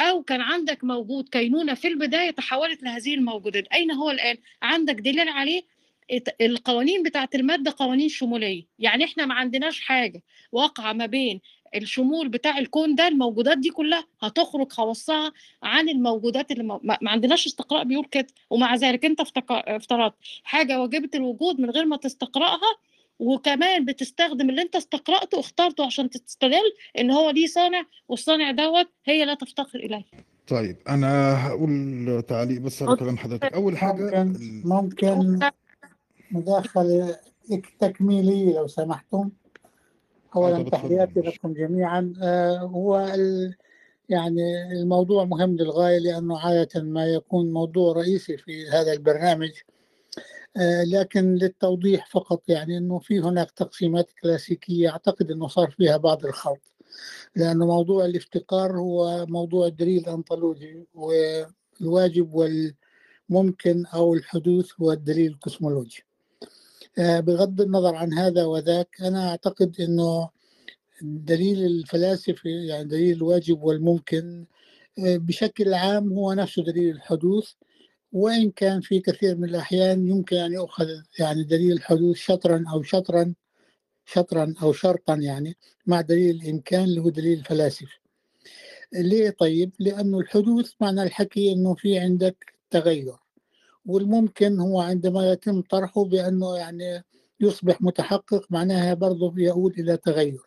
أو 0.00 0.22
كان 0.22 0.40
عندك 0.40 0.84
موجود 0.84 1.28
كينونة 1.28 1.74
في 1.74 1.88
البداية 1.88 2.30
تحولت 2.30 2.82
لهذه 2.82 3.14
الموجودات 3.14 3.66
أين 3.66 3.90
هو 3.90 4.10
الآن؟ 4.10 4.36
عندك 4.62 4.94
دليل 4.94 5.28
عليه 5.28 5.62
القوانين 6.40 7.02
بتاعت 7.02 7.34
المادة 7.34 7.74
قوانين 7.78 8.08
شمولية 8.08 8.64
يعني 8.78 9.04
إحنا 9.04 9.26
ما 9.26 9.34
عندناش 9.34 9.80
حاجة 9.80 10.22
واقعة 10.52 10.92
ما 10.92 11.06
بين 11.06 11.40
الشمول 11.74 12.28
بتاع 12.28 12.58
الكون 12.58 12.94
ده 12.94 13.08
الموجودات 13.08 13.58
دي 13.58 13.70
كلها 13.70 14.06
هتخرج 14.22 14.72
خواصها 14.72 15.32
عن 15.62 15.88
الموجودات 15.88 16.50
اللي. 16.50 16.62
ما 16.62 16.80
ما 16.82 17.10
عندناش 17.10 17.46
استقراء 17.46 17.84
بيقول 17.84 18.04
كده 18.04 18.26
ومع 18.50 18.74
ذلك 18.74 19.04
أنت 19.04 19.20
افترضت 19.50 20.14
حاجة 20.44 20.80
واجبة 20.80 21.10
الوجود 21.14 21.60
من 21.60 21.70
غير 21.70 21.84
ما 21.84 21.96
تستقرأها 21.96 22.76
وكمان 23.18 23.84
بتستخدم 23.84 24.50
اللي 24.50 24.62
انت 24.62 24.76
استقرأته 24.76 25.36
واخترته 25.36 25.86
عشان 25.86 26.10
تستدل 26.10 26.72
ان 26.98 27.10
هو 27.10 27.30
ليه 27.30 27.46
صانع 27.46 27.84
والصانع 28.08 28.50
دوت 28.50 28.88
هي 29.04 29.24
لا 29.24 29.34
تفتقر 29.34 29.78
إليه. 29.78 30.04
طيب 30.48 30.76
أنا 30.88 31.36
هقول 31.46 32.22
تعليق 32.28 32.60
بس 32.60 32.82
على 32.82 32.96
كلام 32.96 33.16
حضرتك. 33.16 33.52
أول 33.54 33.76
حاجة 33.78 34.24
ممكن 34.24 34.62
ممكن 34.64 35.38
مداخلة 36.30 37.16
تكميلية 37.80 38.54
لو 38.54 38.66
سمحتم. 38.66 39.30
أولا 40.36 40.54
طب 40.54 40.60
اتفضل 40.66 40.70
تحياتي 40.88 41.20
لكم 41.20 41.52
جميعا. 41.52 42.14
آه، 42.22 42.58
هو 42.58 42.98
ال- 43.14 43.54
يعني 44.08 44.72
الموضوع 44.72 45.24
مهم 45.24 45.56
للغاية 45.56 45.98
لأنه 45.98 46.38
عادة 46.38 46.82
ما 46.82 47.06
يكون 47.06 47.52
موضوع 47.52 47.92
رئيسي 47.92 48.36
في 48.36 48.68
هذا 48.68 48.92
البرنامج. 48.92 49.50
آه، 49.50 49.73
لكن 50.92 51.34
للتوضيح 51.34 52.06
فقط 52.06 52.42
يعني 52.48 52.78
أنه 52.78 52.98
في 52.98 53.20
هناك 53.20 53.50
تقسيمات 53.50 54.10
كلاسيكية 54.22 54.88
أعتقد 54.90 55.30
أنه 55.30 55.48
صار 55.48 55.70
فيها 55.70 55.96
بعض 55.96 56.26
الخلط 56.26 56.74
لأنه 57.36 57.66
موضوع 57.66 58.04
الافتقار 58.04 58.78
هو 58.78 59.26
موضوع 59.26 59.66
الدليل 59.66 60.02
الأنطولوجي 60.02 60.86
والواجب 60.94 62.34
والممكن 62.34 63.86
أو 63.86 64.14
الحدوث 64.14 64.70
هو 64.80 64.92
الدليل 64.92 65.32
الكوسمولوجي 65.32 66.04
آه، 66.98 67.20
بغض 67.20 67.60
النظر 67.60 67.94
عن 67.94 68.12
هذا 68.12 68.44
وذاك 68.44 68.88
أنا 69.00 69.30
أعتقد 69.30 69.80
أنه 69.80 70.30
الدليل 71.02 71.66
الفلاسفي 71.66 72.66
يعني 72.66 72.84
دليل 72.84 73.16
الواجب 73.16 73.62
والممكن 73.62 74.46
آه، 74.98 75.16
بشكل 75.16 75.74
عام 75.74 76.12
هو 76.12 76.32
نفسه 76.32 76.64
دليل 76.64 76.90
الحدوث. 76.96 77.52
وإن 78.14 78.50
كان 78.50 78.80
في 78.80 79.00
كثير 79.00 79.36
من 79.36 79.48
الأحيان 79.48 80.08
يمكن 80.08 80.36
أن 80.36 80.52
يؤخذ 80.52 80.86
يعني 81.18 81.44
دليل 81.44 81.72
الحدوث 81.72 82.16
شطرا 82.16 82.64
أو 82.72 82.82
شطرا 82.82 83.34
شطرا 84.06 84.54
أو 84.62 84.72
شرطا 84.72 85.14
يعني 85.14 85.56
مع 85.86 86.00
دليل 86.00 86.36
الإمكان 86.42 86.84
اللي 86.84 87.00
هو 87.00 87.08
دليل 87.10 87.38
الفلاسفة 87.38 87.92
ليه 88.92 89.30
طيب؟ 89.30 89.72
لأنه 89.78 90.18
الحدوث 90.18 90.72
معنى 90.80 91.02
الحكي 91.02 91.52
أنه 91.52 91.74
في 91.74 91.98
عندك 91.98 92.54
تغير 92.70 93.16
والممكن 93.86 94.60
هو 94.60 94.80
عندما 94.80 95.32
يتم 95.32 95.60
طرحه 95.60 96.04
بأنه 96.04 96.56
يعني 96.56 97.04
يصبح 97.40 97.82
متحقق 97.82 98.46
معناها 98.50 98.94
برضه 98.94 99.34
يؤول 99.36 99.74
إلى 99.78 99.96
تغير. 99.96 100.40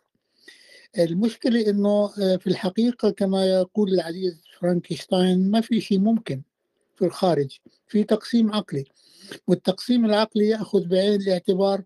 المشكلة 0.98 1.70
أنه 1.70 2.08
في 2.38 2.46
الحقيقة 2.46 3.10
كما 3.10 3.46
يقول 3.46 3.94
العزيز 3.94 4.42
فرانكشتاين 4.60 5.50
ما 5.50 5.60
في 5.60 5.80
شيء 5.80 5.98
ممكن. 5.98 6.42
في 6.98 7.04
الخارج 7.04 7.58
في 7.88 8.04
تقسيم 8.04 8.54
عقلي. 8.54 8.84
والتقسيم 9.46 10.04
العقلي 10.04 10.48
يأخذ 10.48 10.86
بعين 10.86 11.20
الاعتبار 11.20 11.82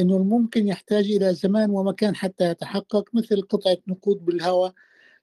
أنه 0.00 0.16
الممكن 0.16 0.68
يحتاج 0.68 1.04
إلى 1.04 1.34
زمان 1.34 1.70
ومكان 1.70 2.16
حتى 2.16 2.44
يتحقق 2.50 3.08
مثل 3.14 3.42
قطعة 3.42 3.76
نقود 3.88 4.24
بالهواء. 4.24 4.72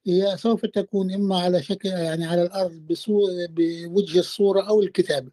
هي 0.05 0.38
سوف 0.38 0.65
تكون 0.65 1.13
إما 1.13 1.39
على 1.39 1.63
شكل 1.63 1.89
يعني 1.89 2.25
على 2.25 2.43
الأرض 2.43 2.88
بوجه 3.50 4.19
الصورة 4.19 4.62
أو 4.62 4.81
الكتابة 4.81 5.31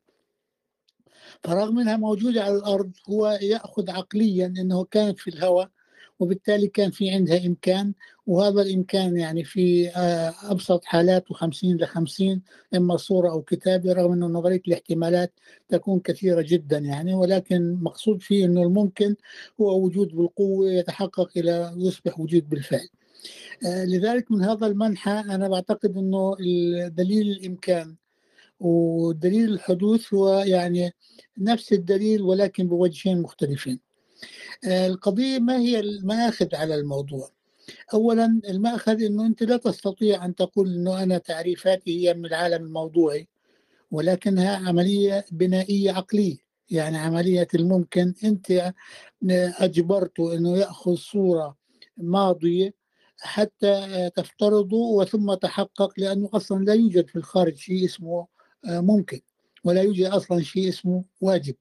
فرغم 1.45 1.79
أنها 1.79 1.97
موجودة 1.97 2.43
على 2.43 2.57
الأرض 2.57 2.93
هو 3.11 3.39
يأخذ 3.43 3.91
عقليا 3.91 4.47
أنه 4.47 4.85
كانت 4.85 5.19
في 5.19 5.31
الهواء. 5.31 5.71
وبالتالي 6.21 6.69
كان 6.69 6.91
في 6.91 7.11
عندها 7.11 7.47
إمكان 7.47 7.93
وهذا 8.27 8.63
الإمكان 8.63 9.17
يعني 9.17 9.45
في 9.45 9.89
آه، 9.89 10.35
أبسط 10.43 10.85
حالاته 10.85 11.35
50 11.35 11.77
ل 11.77 11.87
50 11.87 12.43
إما 12.75 12.97
صورة 12.97 13.31
أو 13.31 13.43
كتابة 13.43 13.93
رغم 13.93 14.13
أنه 14.13 14.27
نظرية 14.27 14.63
الاحتمالات 14.69 15.33
تكون 15.69 16.01
كثيرة 16.01 16.43
جدا 16.43 16.79
يعني 16.79 17.15
ولكن 17.15 17.79
مقصود 17.83 18.23
فيه 18.23 18.45
أنه 18.45 18.63
الممكن 18.63 19.17
هو 19.61 19.85
وجود 19.85 20.09
بالقوة 20.09 20.71
يتحقق 20.73 21.31
إلى 21.37 21.75
يصبح 21.77 22.21
وجود 22.21 22.49
بالفعل. 22.49 22.89
آه، 23.67 23.85
لذلك 23.85 24.31
من 24.31 24.43
هذا 24.43 24.67
المنحى 24.67 25.11
أنا 25.11 25.49
بعتقد 25.49 25.97
أنه 25.97 26.37
دليل 26.89 27.31
الإمكان 27.31 27.97
ودليل 28.61 29.53
الحدوث 29.53 30.15
هو 30.15 30.39
يعني 30.39 30.93
نفس 31.39 31.73
الدليل 31.73 32.23
ولكن 32.23 32.69
بوجهين 32.69 33.23
مختلفين. 33.23 33.90
القضية 34.67 35.39
ما 35.39 35.59
هي 35.59 35.81
المآخذ 35.81 36.55
على 36.55 36.75
الموضوع. 36.75 37.31
أولا 37.95 38.41
المأخذ 38.49 39.03
أنه 39.03 39.27
أنت 39.27 39.43
لا 39.43 39.57
تستطيع 39.57 40.25
أن 40.25 40.35
تقول 40.35 40.75
أنه 40.75 41.03
أنا 41.03 41.19
تعريفاتي 41.19 42.09
هي 42.09 42.15
من 42.15 42.27
العالم 42.27 42.65
الموضوعي 42.65 43.29
ولكنها 43.91 44.57
عملية 44.57 45.25
بنائية 45.33 45.93
عقلية. 45.93 46.37
يعني 46.71 46.99
عملية 46.99 47.49
الممكن 47.55 48.15
أنت 48.25 48.73
أجبرته 49.61 50.35
أنه 50.35 50.57
يأخذ 50.59 50.95
صورة 50.95 51.57
ماضية 51.97 52.75
حتى 53.21 54.11
تفترضه 54.17 54.77
وثم 54.77 55.35
تحقق 55.35 55.93
لأنه 55.99 56.31
أصلا 56.35 56.65
لا 56.65 56.75
يوجد 56.75 57.07
في 57.09 57.17
الخارج 57.17 57.57
شيء 57.57 57.85
اسمه 57.85 58.27
آه، 58.69 58.81
ممكن. 58.81 59.21
ولا 59.65 59.83
يوجد 59.83 60.05
أصلا 60.05 60.43
شيء 60.43 60.69
اسمه 60.69 61.05
واجب. 61.21 61.55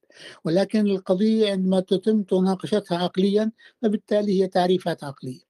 ولكن 0.45 0.87
القضية 0.87 1.51
عندما 1.51 1.79
تتم 1.79 2.25
مناقشتها 2.31 2.97
عقليا 2.97 3.51
فبالتالي 3.81 4.41
هي 4.41 4.47
تعريفات 4.47 5.03
عقلية. 5.03 5.41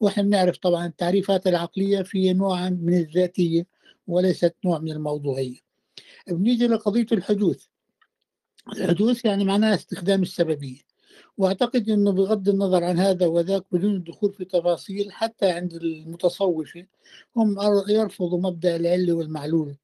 وإحنا 0.00 0.22
بنعرف 0.22 0.58
طبعا 0.58 0.86
التعريفات 0.86 1.46
العقلية 1.46 2.02
في 2.02 2.32
نوع 2.32 2.70
من 2.70 2.94
الذاتية 2.94 3.66
وليست 4.06 4.54
نوع 4.64 4.78
من 4.78 4.92
الموضوعية. 4.92 5.58
بنيجي 6.28 6.66
لقضية 6.66 7.06
الحدوث. 7.12 7.64
الحدوث 8.72 9.24
يعني 9.24 9.44
معناها 9.44 9.74
استخدام 9.74 10.22
السببية. 10.22 10.86
وأعتقد 11.38 11.88
إنه 11.90 12.12
بغض 12.12 12.48
النظر 12.48 12.84
عن 12.84 12.98
هذا 12.98 13.26
وذاك 13.26 13.64
بدون 13.72 13.96
الدخول 13.96 14.32
في 14.32 14.44
تفاصيل 14.44 15.12
حتى 15.12 15.50
عند 15.50 15.72
المتصوفة 15.72 16.86
هم 17.36 17.56
يرفضوا 17.88 18.40
مبدأ 18.40 18.76
العلة 18.76 19.12
والمعلول 19.12 19.76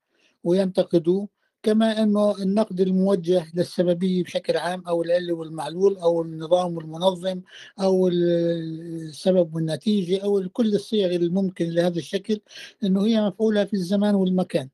وينتقدوا 0.44 1.26
كما 1.62 2.02
أنه 2.02 2.42
النقد 2.42 2.80
الموجه 2.80 3.46
للسببية 3.54 4.24
بشكل 4.24 4.56
عام 4.56 4.82
أو 4.88 5.02
العلة 5.02 5.32
والمعلول 5.32 5.96
أو 5.96 6.22
النظام 6.22 6.76
والمنظم 6.76 7.40
أو 7.80 8.08
السبب 8.08 9.54
والنتيجة 9.54 10.24
أو 10.24 10.48
كل 10.52 10.74
الصيغ 10.74 11.14
الممكن 11.14 11.70
لهذا 11.70 11.98
الشكل 11.98 12.40
أنه 12.84 13.06
هي 13.06 13.22
مفعولة 13.22 13.64
في 13.64 13.74
الزمان 13.74 14.14
والمكان. 14.14 14.68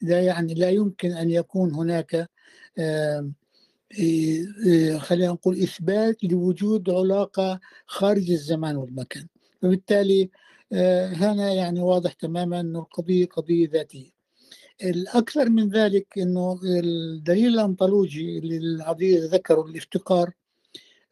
لا 0.00 0.22
يعني 0.22 0.54
لا 0.54 0.70
يمكن 0.70 1.12
أن 1.12 1.30
يكون 1.30 1.74
هناك 1.74 2.28
خلينا 4.98 5.32
نقول 5.32 5.62
إثبات 5.62 6.24
لوجود 6.24 6.90
علاقة 6.90 7.60
خارج 7.86 8.30
الزمان 8.30 8.76
والمكان. 8.76 9.26
فبالتالي 9.62 10.30
آه، 10.72 11.06
هنا 11.08 11.52
يعني 11.52 11.80
واضح 11.80 12.12
تماما 12.12 12.60
أنه 12.60 12.78
القضية 12.78 13.26
قضية 13.26 13.68
ذاتية. 13.68 14.13
الأكثر 14.82 15.48
من 15.48 15.68
ذلك 15.68 16.18
أنه 16.18 16.60
الدليل 16.64 17.54
الأنطولوجي 17.54 18.38
اللي 18.38 18.56
العزيز 18.56 19.24
ذكره 19.24 19.66
الافتقار 19.66 20.30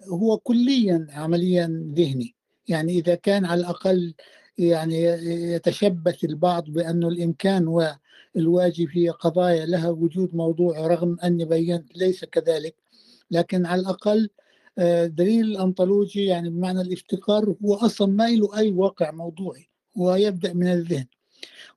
هو 0.08 0.38
كليا 0.38 1.06
عمليا 1.10 1.92
ذهني. 1.96 2.34
يعني 2.68 2.98
إذا 2.98 3.14
كان 3.14 3.44
على 3.44 3.60
الأقل 3.60 4.14
يعني 4.58 5.02
يتشبث 5.54 6.24
البعض 6.24 6.64
بأنه 6.64 7.08
الإمكان 7.08 7.68
والواجب 8.36 8.88
هي 8.92 9.08
قضايا 9.10 9.66
لها 9.66 9.88
وجود 9.90 10.34
موضوع 10.34 10.86
رغم 10.86 11.16
أني 11.24 11.44
بينت 11.44 11.96
ليس 11.96 12.24
كذلك. 12.24 12.74
لكن 13.30 13.66
على 13.66 13.80
الأقل 13.80 14.30
آه، 14.78 15.06
دليل 15.06 15.44
الأنطولوجي 15.44 16.24
يعني 16.24 16.50
بمعنى 16.50 16.80
الافتقار 16.80 17.54
هو 17.64 17.74
أصلا 17.74 18.06
ما 18.06 18.28
له 18.28 18.58
أي 18.58 18.70
واقع 18.70 19.10
موضوعي 19.10 19.68
هو 19.98 20.14
يبدأ 20.14 20.52
من 20.52 20.66
الذهن. 20.66 21.06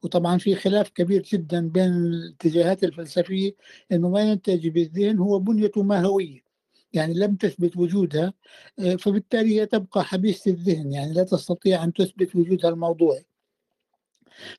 وطبعا 0.05 0.38
في 0.38 0.55
خلاف 0.55 0.89
كبير 0.89 1.21
جدا 1.21 1.69
بين 1.69 1.93
الاتجاهات 1.93 2.83
الفلسفية 2.83 3.55
أنه 3.91 4.09
ما 4.09 4.21
ينتج 4.21 4.67
بالذهن 4.67 5.19
هو 5.19 5.39
بنيته 5.39 5.83
ماهوية 5.83 6.45
يعني 6.93 7.13
لم 7.13 7.35
تثبت 7.35 7.77
وجودها 7.77 8.33
آه، 8.79 8.95
فبالتالي 8.95 9.62
هي 9.62 9.65
تبقى 9.65 10.03
حبيسة 10.05 10.51
الذهن 10.51 10.93
يعني 10.93 11.13
لا 11.13 11.24
تستطيع 11.24 11.83
أن 11.83 11.93
تثبت 11.93 12.35
وجودها 12.35 12.69
الموضوعي. 12.69 13.25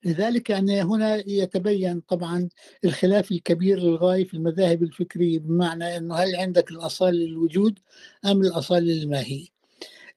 لذلك 0.05 0.51
يعني 0.51 0.83
هنا 0.83 1.17
يتبين 1.31 2.01
طبعا 2.01 2.49
الخلاف 2.85 3.33
الكبير 3.33 3.79
للغاية 3.79 4.25
في 4.25 4.35
المذاهب 4.35 4.83
الفكرية 4.83 5.39
بمعنى 5.39 5.97
أنه 5.97 6.15
هل 6.15 6.37
عندك 6.37 6.71
الأصالة 6.71 7.19
للوجود 7.19 7.79
أم 8.25 8.41
الأصالة 8.41 8.81
للماهية 8.81 9.56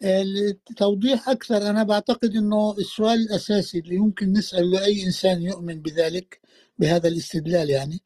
التوضيح 0.04 1.30
أكثر 1.30 1.58
أنا 1.70 1.84
بعتقد 1.84 2.36
أنه 2.36 2.72
السؤال 2.78 3.20
الأساسي 3.20 3.80
اللي 3.80 3.96
يمكن 3.96 4.32
نسأل 4.32 4.72
لأي 4.72 5.04
إنسان 5.04 5.42
يؤمن 5.42 5.82
بذلك 5.82 6.42
بهذا 6.78 7.08
الاستدلال 7.08 7.70
يعني 7.70 8.00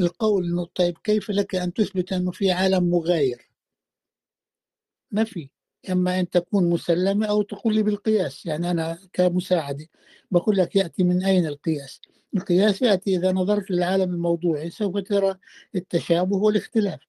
القول 0.00 0.44
أنه 0.44 0.66
طيب 0.74 0.98
كيف 0.98 1.30
لك 1.30 1.54
أن 1.54 1.72
تثبت 1.72 2.12
أنه 2.12 2.30
في 2.30 2.50
عالم 2.52 2.90
مغاير؟ 2.90 3.50
ما 5.10 5.24
في 5.24 5.48
إما 5.90 6.20
أن 6.20 6.30
تكون 6.30 6.70
مسلمة 6.70 7.26
أو 7.26 7.42
تقول 7.42 7.74
لي 7.74 7.82
بالقياس 7.82 8.46
يعني 8.46 8.70
أنا 8.70 8.98
كمساعدة 9.12 9.86
بقول 10.30 10.56
لك 10.56 10.76
يأتي 10.76 11.04
من 11.04 11.24
أين 11.24 11.46
القياس؟ 11.46 12.00
القياس 12.36 12.82
يأتي 12.82 13.16
إذا 13.16 13.32
نظرت 13.32 13.70
للعالم 13.70 14.14
الموضوعي 14.14 14.70
سوف 14.70 14.98
ترى 14.98 15.34
التشابه 15.74 16.36
والاختلاف. 16.36 17.00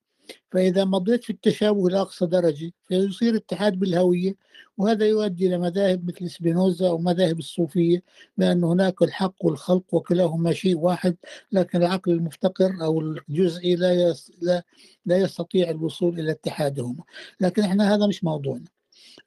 فإذا 0.52 0.86
مضيت 0.86 1.24
في 1.24 1.30
التشابه 1.30 1.90
لأقصى 1.90 2.26
درجة 2.26 2.72
فيصير 2.88 3.36
اتحاد 3.36 3.80
بالهوية 3.80 4.36
وهذا 4.78 5.06
يؤدي 5.06 5.48
إلى 5.48 5.58
مذاهب 5.58 6.08
مثل 6.08 6.30
سبينوزا 6.30 6.88
أو 6.88 6.98
مذاهب 6.98 7.40
الصوفية 7.40 8.04
بأن 8.38 8.64
هناك 8.64 9.02
الحق 9.02 9.46
والخلق 9.46 9.94
وكلاهما 9.94 10.54
شيء 10.54 10.78
واحد 10.78 11.16
لكن 11.52 11.78
العقل 11.82 12.12
المفتقر 12.12 12.72
أو 12.82 13.00
الجزئي 13.02 13.76
لا 13.76 14.14
لا 14.42 14.64
لا 15.06 15.18
يستطيع 15.18 15.70
الوصول 15.70 16.20
إلى 16.20 16.32
اتحادهما. 16.32 17.04
لكن 17.42 17.62
إحنا 17.62 17.96
هذا 17.96 18.08
مش 18.08 18.24
موضوعنا. 18.24 18.66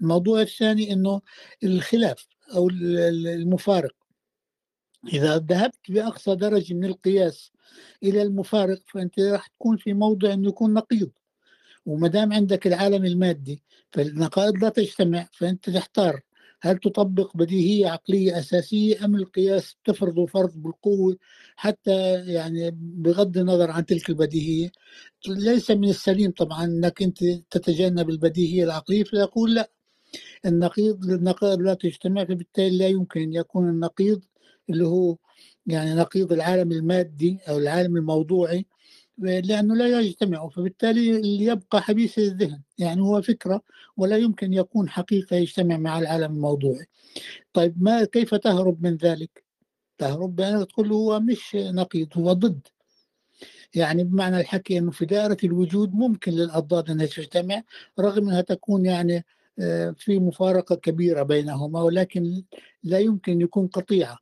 الموضوع 0.00 0.40
الثاني 0.40 0.92
أنه 0.92 1.20
الخلاف 1.64 2.26
أو 2.54 2.68
المفارق 2.70 3.94
إذا 5.08 5.38
ذهبت 5.38 5.90
بأقصى 5.90 6.34
درجة 6.34 6.74
من 6.74 6.84
القياس 6.84 7.52
إلى 8.02 8.22
المفارق 8.22 8.82
فأنت 8.86 9.20
راح 9.20 9.46
تكون 9.46 9.76
في 9.76 9.94
موضع 9.94 10.32
أنه 10.32 10.48
يكون 10.48 10.74
نقيض. 10.74 11.10
وما 11.86 12.08
دام 12.08 12.32
عندك 12.32 12.66
العالم 12.66 13.04
المادي 13.04 13.62
فالنقائض 13.92 14.56
لا 14.56 14.68
تجتمع 14.68 15.28
فأنت 15.32 15.70
تحتار 15.70 16.20
هل 16.60 16.78
تطبق 16.78 17.36
بديهية 17.36 17.88
عقلية 17.88 18.38
أساسية 18.38 19.04
أم 19.04 19.16
القياس 19.16 19.76
تفرض 19.84 20.24
فرض 20.24 20.52
بالقوة 20.56 21.16
حتى 21.56 22.14
يعني 22.26 22.70
بغض 22.74 23.38
النظر 23.38 23.70
عن 23.70 23.86
تلك 23.86 24.10
البديهية. 24.10 24.72
ليس 25.28 25.70
من 25.70 25.88
السليم 25.88 26.30
طبعا 26.30 26.64
أنك 26.64 27.02
أنت 27.02 27.24
تتجنب 27.50 28.10
البديهية 28.10 28.64
العقلية 28.64 29.04
فيقول 29.04 29.54
لا. 29.54 29.70
النقيض 30.46 31.04
النقائض 31.04 31.60
لا 31.60 31.74
تجتمع 31.74 32.24
فبالتالي 32.24 32.78
لا 32.78 32.88
يمكن 32.88 33.20
أن 33.20 33.32
يكون 33.32 33.68
النقيض 33.68 34.22
اللي 34.70 34.86
هو 34.86 35.16
يعني 35.66 35.94
نقيض 35.94 36.32
العالم 36.32 36.72
المادي 36.72 37.38
أو 37.48 37.58
العالم 37.58 37.96
الموضوعي 37.96 38.66
لأنه 39.18 39.74
لا 39.74 40.00
يجتمع 40.00 40.48
فبالتالي 40.48 41.16
اللي 41.16 41.44
يبقى 41.44 41.82
حبيس 41.82 42.18
الذهن. 42.18 42.62
يعني 42.78 43.00
هو 43.00 43.22
فكرة 43.22 43.62
ولا 43.96 44.16
يمكن 44.16 44.52
يكون 44.52 44.88
حقيقة 44.88 45.36
يجتمع 45.36 45.76
مع 45.76 45.98
العالم 45.98 46.32
الموضوعي. 46.34 46.86
طيب 47.52 47.82
ما 47.82 48.04
كيف 48.04 48.34
تهرب 48.34 48.82
من 48.82 48.96
ذلك؟ 48.96 49.44
تهرب 49.98 50.36
بأن 50.36 50.66
تقول 50.66 50.92
هو 50.92 51.20
مش 51.20 51.56
نقيض 51.56 52.08
هو 52.18 52.32
ضد. 52.32 52.60
يعني 53.74 54.04
بمعنى 54.04 54.40
الحكي 54.40 54.78
أنه 54.78 54.90
في 54.90 55.06
دائرة 55.06 55.36
الوجود 55.44 55.94
ممكن 55.94 56.32
للأضداد 56.32 56.90
أنها 56.90 57.06
تجتمع 57.06 57.62
رغم 58.00 58.28
أنها 58.28 58.40
تكون 58.40 58.86
يعني 58.86 59.24
آه، 59.58 59.94
في 59.98 60.18
مفارقة 60.18 60.74
كبيرة 60.76 61.22
بينهما 61.22 61.82
ولكن 61.82 62.42
لا 62.82 62.98
يمكن 62.98 63.40
يكون 63.40 63.66
قطيعة. 63.66 64.18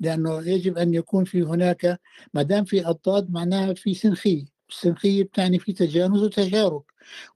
لأنه 0.00 0.48
يجب 0.48 0.78
أن 0.78 0.94
يكون 0.94 1.24
في 1.24 1.42
هناك 1.42 2.00
ما 2.34 2.42
دام 2.42 2.64
في 2.64 2.86
أضداد 2.86 3.30
معناها 3.30 3.74
في 3.74 3.94
سنخية 3.94 4.44
السنخية 4.70 5.22
بتعني 5.24 5.58
في 5.58 5.72
تجانس 5.72 6.18
وتشارك. 6.18 6.82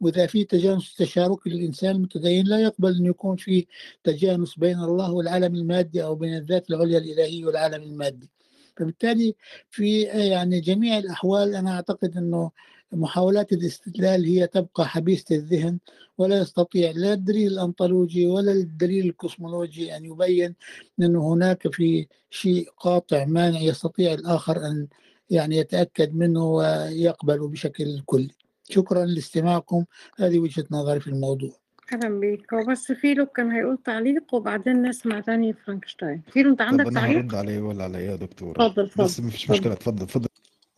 وإذا 0.00 0.26
في 0.26 0.44
تجانس 0.44 0.92
وتشارك 0.94 1.46
الإنسان 1.46 1.90
المتدين 1.96 2.46
لا 2.46 2.60
يقبل 2.60 2.96
أن 2.96 3.06
يكون 3.06 3.36
في 3.36 3.66
تجانس 4.04 4.58
بين 4.58 4.78
الله 4.78 5.12
والعالم 5.12 5.54
المادي 5.54 6.04
أو 6.04 6.14
بين 6.14 6.36
الذات 6.36 6.70
العليا 6.70 6.98
الإلهية 6.98 7.44
والعالم 7.46 7.82
المادي. 7.82 8.30
فبالتالي 8.76 9.34
في 9.70 10.02
يعني 10.02 10.60
جميع 10.60 10.98
الأحوال 10.98 11.54
أنا 11.54 11.74
أعتقد 11.74 12.16
أنه 12.16 12.50
محاولات 12.92 13.52
الاستدلال 13.52 14.24
هي 14.24 14.46
تبقى 14.46 14.88
حبيسة 14.88 15.36
الذهن 15.36 15.78
ولا 16.18 16.38
يستطيع 16.38 16.90
لا 16.90 17.12
الدليل 17.12 17.52
الأنطولوجي 17.52 18.26
ولا 18.26 18.52
الدليل 18.52 19.06
الكوسمولوجي 19.06 19.96
أن 19.96 20.04
يبين 20.04 20.54
أن 21.00 21.16
هناك 21.16 21.74
في 21.74 22.06
شيء 22.30 22.68
قاطع 22.76 23.24
مانع 23.24 23.60
يستطيع 23.60 24.12
الآخر 24.14 24.56
أن 24.56 24.88
يعني 25.30 25.56
يتأكد 25.56 26.14
منه 26.14 26.44
ويقبله 26.44 27.48
بشكل 27.48 28.02
كلي 28.06 28.30
شكرا 28.70 29.04
لاستماعكم. 29.04 29.84
هذه 30.16 30.38
وجهة 30.38 30.64
نظري 30.70 31.00
في 31.00 31.06
الموضوع. 31.08 31.50
أهلا 31.92 32.20
بيك 32.20 32.54
هو 32.54 32.64
بس 32.64 32.92
فيلو 32.92 33.26
كان 33.26 33.50
هيقول 33.50 33.78
تعليق 33.84 34.34
وبعدين 34.34 34.82
نسمع 34.82 35.20
تاني 35.20 35.52
فرانكشتاين. 35.52 36.22
فيلو 36.32 36.50
أنت 36.50 36.60
عندك 36.60 36.86
أنا 36.86 37.00
تعليق؟ 37.00 37.16
هرد 37.18 37.34
عليه 37.34 37.60
ولا 37.60 37.84
على 37.84 37.98
إيه 37.98 38.10
يا 38.10 38.16
دكتور؟ 38.16 38.50
اتفضل 38.66 38.84
بس 38.84 38.90
اتفضل 38.92 39.26
مفيش 39.26 39.42
اتفضل 39.44 39.54
مشكلة. 39.58 39.72
اتفضل 39.72 40.02
اتفضل 40.02 40.28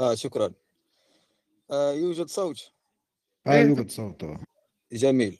آه 0.01 0.15
شكرا. 0.15 0.45
آه 0.47 0.53
يوجد 1.73 2.27
صوت. 2.29 2.73
آه 3.47 3.53
إيه. 3.53 3.63
يوجد 3.63 3.91
صوت 3.91 4.25
آه. 4.25 4.39
جميل. 4.93 5.39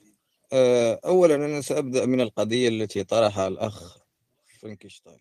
آه 0.53 1.01
أولا 1.05 1.35
أنا 1.35 1.61
سأبدأ 1.61 2.07
من 2.07 2.21
القضية 2.21 2.69
التي 2.69 3.05
طرحها 3.05 3.49
الأخ 3.49 3.99
فرانكشتاين 4.61 5.21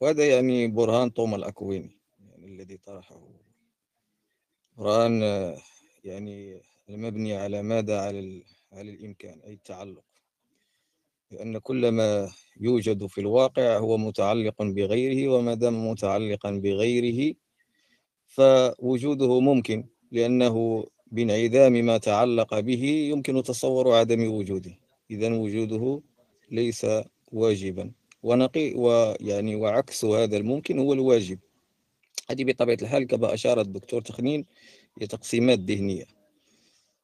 وهذا 0.00 0.28
يعني 0.28 0.66
برهان 0.68 1.12
توما 1.14 1.36
الأكويني 1.36 1.98
يعني 2.20 2.46
الذي 2.46 2.76
طرحه. 2.76 3.28
برهان 4.76 5.22
آه، 5.22 5.56
يعني 6.04 6.62
المبني 6.88 7.36
على 7.36 7.62
ماذا؟ 7.62 8.00
على 8.00 8.18
ال- 8.18 8.44
على 8.72 8.90
الإمكان 8.90 9.40
أي 9.40 9.52
التعلق. 9.52 10.04
لأن 11.30 11.58
كل 11.58 11.88
ما 11.88 12.32
يوجد 12.60 13.06
في 13.06 13.20
الواقع 13.20 13.78
هو 13.78 13.98
متعلق 13.98 14.62
بغيره 14.62 15.28
وما 15.32 15.54
دام 15.54 15.90
متعلقا 15.90 16.50
بغيره 16.50 17.34
فوجوده 18.26 19.40
ممكن. 19.40 19.88
لأنه 20.12 20.86
بانعدام 21.06 21.72
ما 21.72 21.98
تعلق 21.98 22.60
به 22.60 22.84
يمكن 22.84 23.42
تصور 23.42 23.94
عدم 23.94 24.32
وجوده. 24.32 24.78
إذا 25.10 25.32
وجوده 25.32 26.02
ليس 26.50 26.86
واجبا. 27.32 27.92
ونقي 28.22 28.74
ويعني 28.74 29.56
وعكس 29.56 30.04
هذا 30.04 30.36
الممكن 30.36 30.78
هو 30.78 30.92
الواجب. 30.92 31.38
هذه 32.30 32.44
بطبيعة 32.44 32.78
الحال 32.82 33.06
كما 33.06 33.34
أشار 33.34 33.60
الدكتور 33.60 34.02
تخنين 34.02 34.44
هي 35.00 35.06
تقسيمات 35.06 35.58
ذهنية. 35.58 36.06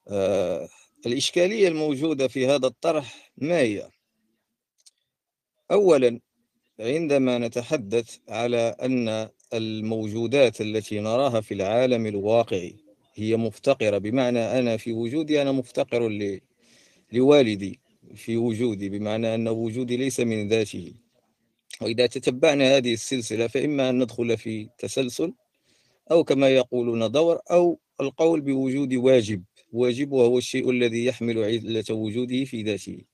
آه 0.08 0.68
الإشكالية 1.06 1.68
الموجودة 1.68 2.28
في 2.28 2.46
هذا 2.46 2.66
الطرح 2.66 3.32
ما 3.36 3.58
هي؟ 3.58 3.90
أولا 5.70 6.20
عندما 6.80 7.38
نتحدث 7.38 8.18
على 8.28 8.76
أن 8.82 9.28
الموجودات 9.54 10.60
التي 10.60 11.00
نراها 11.00 11.40
في 11.40 11.54
العالم 11.54 12.06
الواقعي 12.06 12.76
هي 13.14 13.36
مفتقرة. 13.36 13.98
بمعنى 13.98 14.58
أنا 14.58 14.76
في 14.76 14.92
وجودي 14.92 15.42
أنا 15.42 15.52
مفتقر 15.52 16.08
ل- 16.08 16.40
لوالدي 17.12 17.80
في 18.14 18.36
وجودي 18.36 18.88
بمعنى 18.88 19.34
أن 19.34 19.48
وجودي 19.48 19.96
ليس 19.96 20.20
من 20.20 20.48
ذاته. 20.48 20.94
وإذا 21.80 22.06
تتبعنا 22.06 22.76
هذه 22.76 22.94
السلسلة 22.94 23.46
فإما 23.46 23.90
أن 23.90 24.02
ندخل 24.02 24.38
في 24.38 24.68
تسلسل 24.78 25.32
أو 26.10 26.24
كما 26.24 26.48
يقولون 26.48 27.10
دور 27.12 27.40
أو 27.50 27.78
القول 28.00 28.40
بوجود 28.40 28.94
واجب 28.94 29.44
واجب 29.72 30.12
وهو 30.12 30.38
الشيء 30.38 30.70
الذي 30.70 31.04
يحمل 31.04 31.38
علة 31.38 31.84
وجوده 31.90 32.44
في 32.44 32.62
ذاته. 32.62 33.04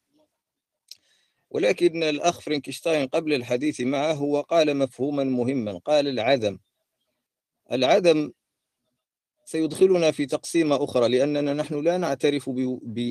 ولكن 1.50 2.02
الأخ 2.02 2.40
فرانكشتاين 2.40 3.06
قبل 3.06 3.32
الحديث 3.34 3.80
معه 3.80 4.12
هو 4.12 4.40
قال 4.40 4.76
مفهوما 4.76 5.24
مهما 5.24 5.78
قال 5.78 6.08
العدم. 6.08 6.58
العدم 7.72 8.32
سيدخلنا 9.48 10.11
في 10.11 10.26
تقسيمة 10.26 10.84
أخرى 10.84 11.08
لأننا 11.08 11.54
نحن 11.54 11.80
لا 11.80 11.98
نعترف 11.98 12.50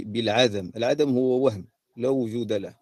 بالعدم. 0.05 0.71
العدم 0.77 1.09
هو 1.09 1.45
وهم 1.45 1.65
لا 1.97 2.09
وجود 2.09 2.53
له. 2.53 2.75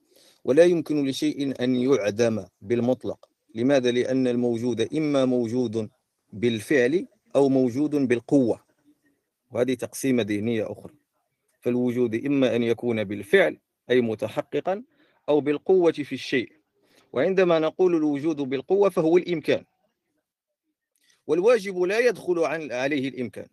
ولا 0.43 0.63
يمكن 0.63 1.05
لشيء 1.07 1.63
أن 1.63 1.75
يعدم 1.75 2.45
بالمطلق. 2.61 3.29
لماذا؟ 3.55 3.91
لأن 3.91 4.27
الموجود 4.27 4.93
إما 4.93 5.25
موجود 5.25 5.89
بالفعل 6.33 7.07
أو 7.35 7.49
موجود 7.49 7.95
بالقوة. 7.95 8.59
وهذه 9.51 9.73
تقسيمة 9.73 10.23
ذهنية 10.23 10.71
أخرى. 10.71 10.93
فالوجود 11.61 12.25
إما 12.25 12.55
أن 12.55 12.63
يكون 12.63 13.03
بالفعل 13.03 13.57
أي 13.89 14.01
متحققا 14.01 14.83
أو 15.29 15.41
بالقوة 15.41 15.91
في 15.91 16.15
الشيء. 16.15 16.51
وعندما 17.13 17.59
نقول 17.59 17.95
الوجود 17.95 18.37
بالقوة 18.37 18.89
فهو 18.89 19.17
الإمكان. 19.17 19.63
والواجب 21.27 21.79
لا 21.79 21.99
يدخل 21.99 22.39
عن 22.39 22.71
عليه 22.71 23.09
الإمكان. 23.09 23.47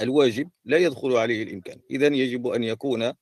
الواجب 0.00 0.50
لا 0.64 0.76
يدخل 0.76 1.16
عليه 1.16 1.42
الإمكان. 1.42 1.80
إذا 1.90 2.06
يجب 2.06 2.46
أن 2.46 2.64
يكون 2.64 3.12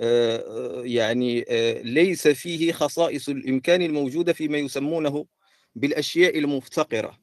آه، 0.00 0.82
يعني 0.84 1.44
آه، 1.48 1.82
ليس 1.82 2.28
فيه 2.28 2.72
خصائص 2.72 3.28
الإمكان 3.28 3.82
الموجودة 3.82 4.32
فيما 4.32 4.58
يسمونه 4.58 5.26
بالأشياء 5.74 6.38
المفتقرة. 6.38 7.18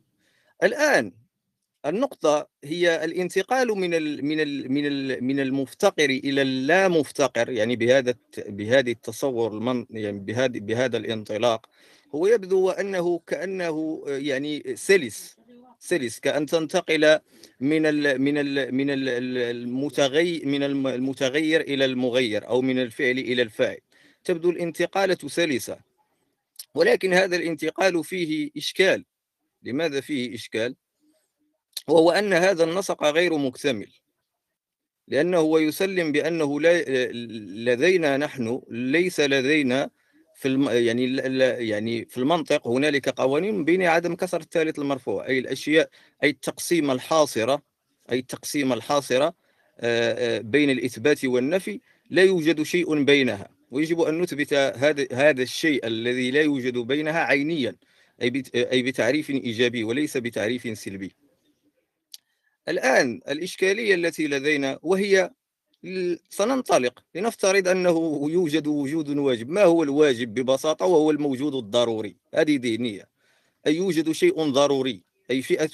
الآن 0.63 1.13
النقطة 1.85 2.47
هي 2.63 3.05
الانتقال 3.05 3.67
من 3.67 3.93
ال 3.93 4.25
من 4.25 4.39
ال 4.39 4.71
من 4.71 4.85
ال 4.85 5.23
من 5.23 5.39
المفتقر 5.39 6.09
إلى 6.09 6.41
اللا 6.41 6.87
مفتقر 6.87 7.49
يعني 7.49 7.75
بهذا 7.75 8.15
بهذه 8.37 8.91
التصور 8.91 9.85
يعني 9.89 10.19
بهذا 10.19 10.59
بهذا 10.59 10.97
الانطلاق. 10.97 11.69
هو 12.15 12.27
يبدو 12.27 12.69
أنه 12.69 13.19
كأنه 13.27 14.03
يعني 14.07 14.75
سلس 14.75 15.35
سلس 15.79 16.19
كأن 16.19 16.45
تنتقل 16.45 17.19
من 17.59 17.85
ال 17.85 18.21
من 18.21 18.37
ال 18.37 18.75
من 18.75 18.89
ال- 18.89 19.09
ال- 19.09 19.37
المتغير 19.37 20.45
من 20.45 20.63
الم- 20.63 20.87
المتغير 20.87 21.61
إلى 21.61 21.85
المغير 21.85 22.47
أو 22.47 22.61
من 22.61 22.79
الفعل 22.79 23.17
إلى 23.17 23.41
الفاعل. 23.41 23.77
تبدو 24.23 24.49
الانتقالة 24.49 25.17
سلسة 25.27 25.77
ولكن 26.75 27.13
هذا 27.13 27.35
الانتقال 27.35 28.03
فيه 28.03 28.51
إشكال. 28.57 29.05
لماذا 29.63 30.01
فيه 30.01 30.35
إشكال؟ 30.35 30.75
وهو 31.87 32.11
أن 32.11 32.33
هذا 32.33 32.63
النسق 32.63 33.03
غير 33.03 33.37
مكتمل. 33.37 33.91
لأنه 35.07 35.59
يسلم 35.61 36.11
بأنه 36.11 36.61
لا 36.61 36.83
لدينا 37.73 38.17
نحن 38.17 38.61
ليس 38.69 39.19
لدينا 39.19 39.89
في 40.45 40.51
الم 40.51 40.69
يعني 40.69 41.05
ال- 41.05 41.67
يعني 41.69 42.05
في 42.05 42.17
المنطق 42.17 42.67
هنالك 42.67 43.09
قوانين 43.09 43.65
بين 43.65 43.81
عدم 43.83 44.15
كسر 44.15 44.41
الثالث 44.41 44.79
المرفوع 44.79 45.27
أي 45.27 45.39
الأشياء 45.39 45.89
أي 46.23 46.29
التقسيم 46.29 46.91
الحاصرة 46.91 47.61
أي 48.11 48.19
التقسيم 48.19 48.73
الحاصرة 48.73 49.25
آه، 49.25 50.37
آه، 50.37 50.39
بين 50.41 50.69
الإثبات 50.69 51.25
والنفي 51.25 51.79
لا 52.09 52.23
يوجد 52.23 52.63
شيء 52.63 53.03
بينها 53.03 53.49
ويجب 53.71 54.01
أن 54.01 54.21
نثبت 54.21 54.53
هذا 54.53 55.07
هذا 55.11 55.41
الشيء 55.43 55.87
الذي 55.87 56.31
لا 56.31 56.41
يوجد 56.41 56.77
بينها 56.77 57.19
عينيا 57.19 57.75
بت- 58.21 58.55
أي 58.55 58.81
بتعريف 58.83 59.29
إيجابي 59.29 59.83
وليس 59.83 60.17
بتعريف 60.17 60.77
سلبي. 60.79 61.11
الآن 62.67 63.21
الإشكالية 63.29 63.95
التي 63.95 64.27
لدينا 64.27 64.79
وهي 64.81 65.29
سننطلق 66.29 67.03
لنفترض 67.15 67.67
أنه 67.67 68.27
يوجد 68.31 68.67
وجود 68.67 69.09
واجب. 69.09 69.49
ما 69.49 69.63
هو 69.63 69.83
الواجب 69.83 70.33
ببساطة؟ 70.33 70.85
وهو 70.85 71.11
الموجود 71.11 71.55
الضروري. 71.55 72.15
هذه 72.33 72.59
ذهنية 72.63 73.07
أي 73.67 73.75
يوجد 73.75 74.11
شيء 74.11 74.49
ضروري 74.51 75.01
أي 75.31 75.41
فئة 75.41 75.69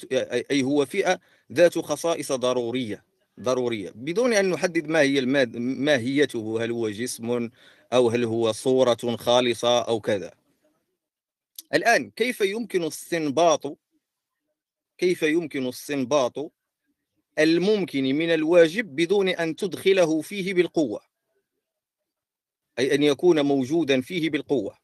أي 0.50 0.62
هو 0.62 0.86
فئة 0.86 1.20
ذات 1.52 1.78
خصائص 1.78 2.32
ضرورية 2.32 3.04
ضرورية. 3.40 3.92
بدون 3.94 4.32
أن 4.32 4.50
نحدد 4.50 4.86
ما 4.86 5.00
هي 5.00 5.20
ماهيته. 5.56 6.64
هل 6.64 6.70
هو 6.70 6.88
جسم 6.88 7.50
أو 7.92 8.10
هل 8.10 8.24
هو 8.24 8.52
صورة 8.52 9.16
خالصة 9.16 9.80
أو 9.80 10.00
كذا. 10.00 10.32
الآن 11.74 12.10
كيف 12.10 12.40
يمكن 12.40 12.84
استنباط 12.84 13.78
كيف 14.98 15.22
يمكن 15.22 15.66
استنباط 15.66 16.52
الممكن 17.38 18.04
من 18.04 18.34
الواجب 18.34 18.96
بدون 18.96 19.28
أن 19.28 19.56
تدخله 19.56 20.20
فيه 20.20 20.54
بالقوة. 20.54 21.00
أي 22.78 22.94
أن 22.94 23.02
يكون 23.02 23.40
موجودا 23.40 24.00
فيه 24.00 24.30
بالقوة. 24.30 24.78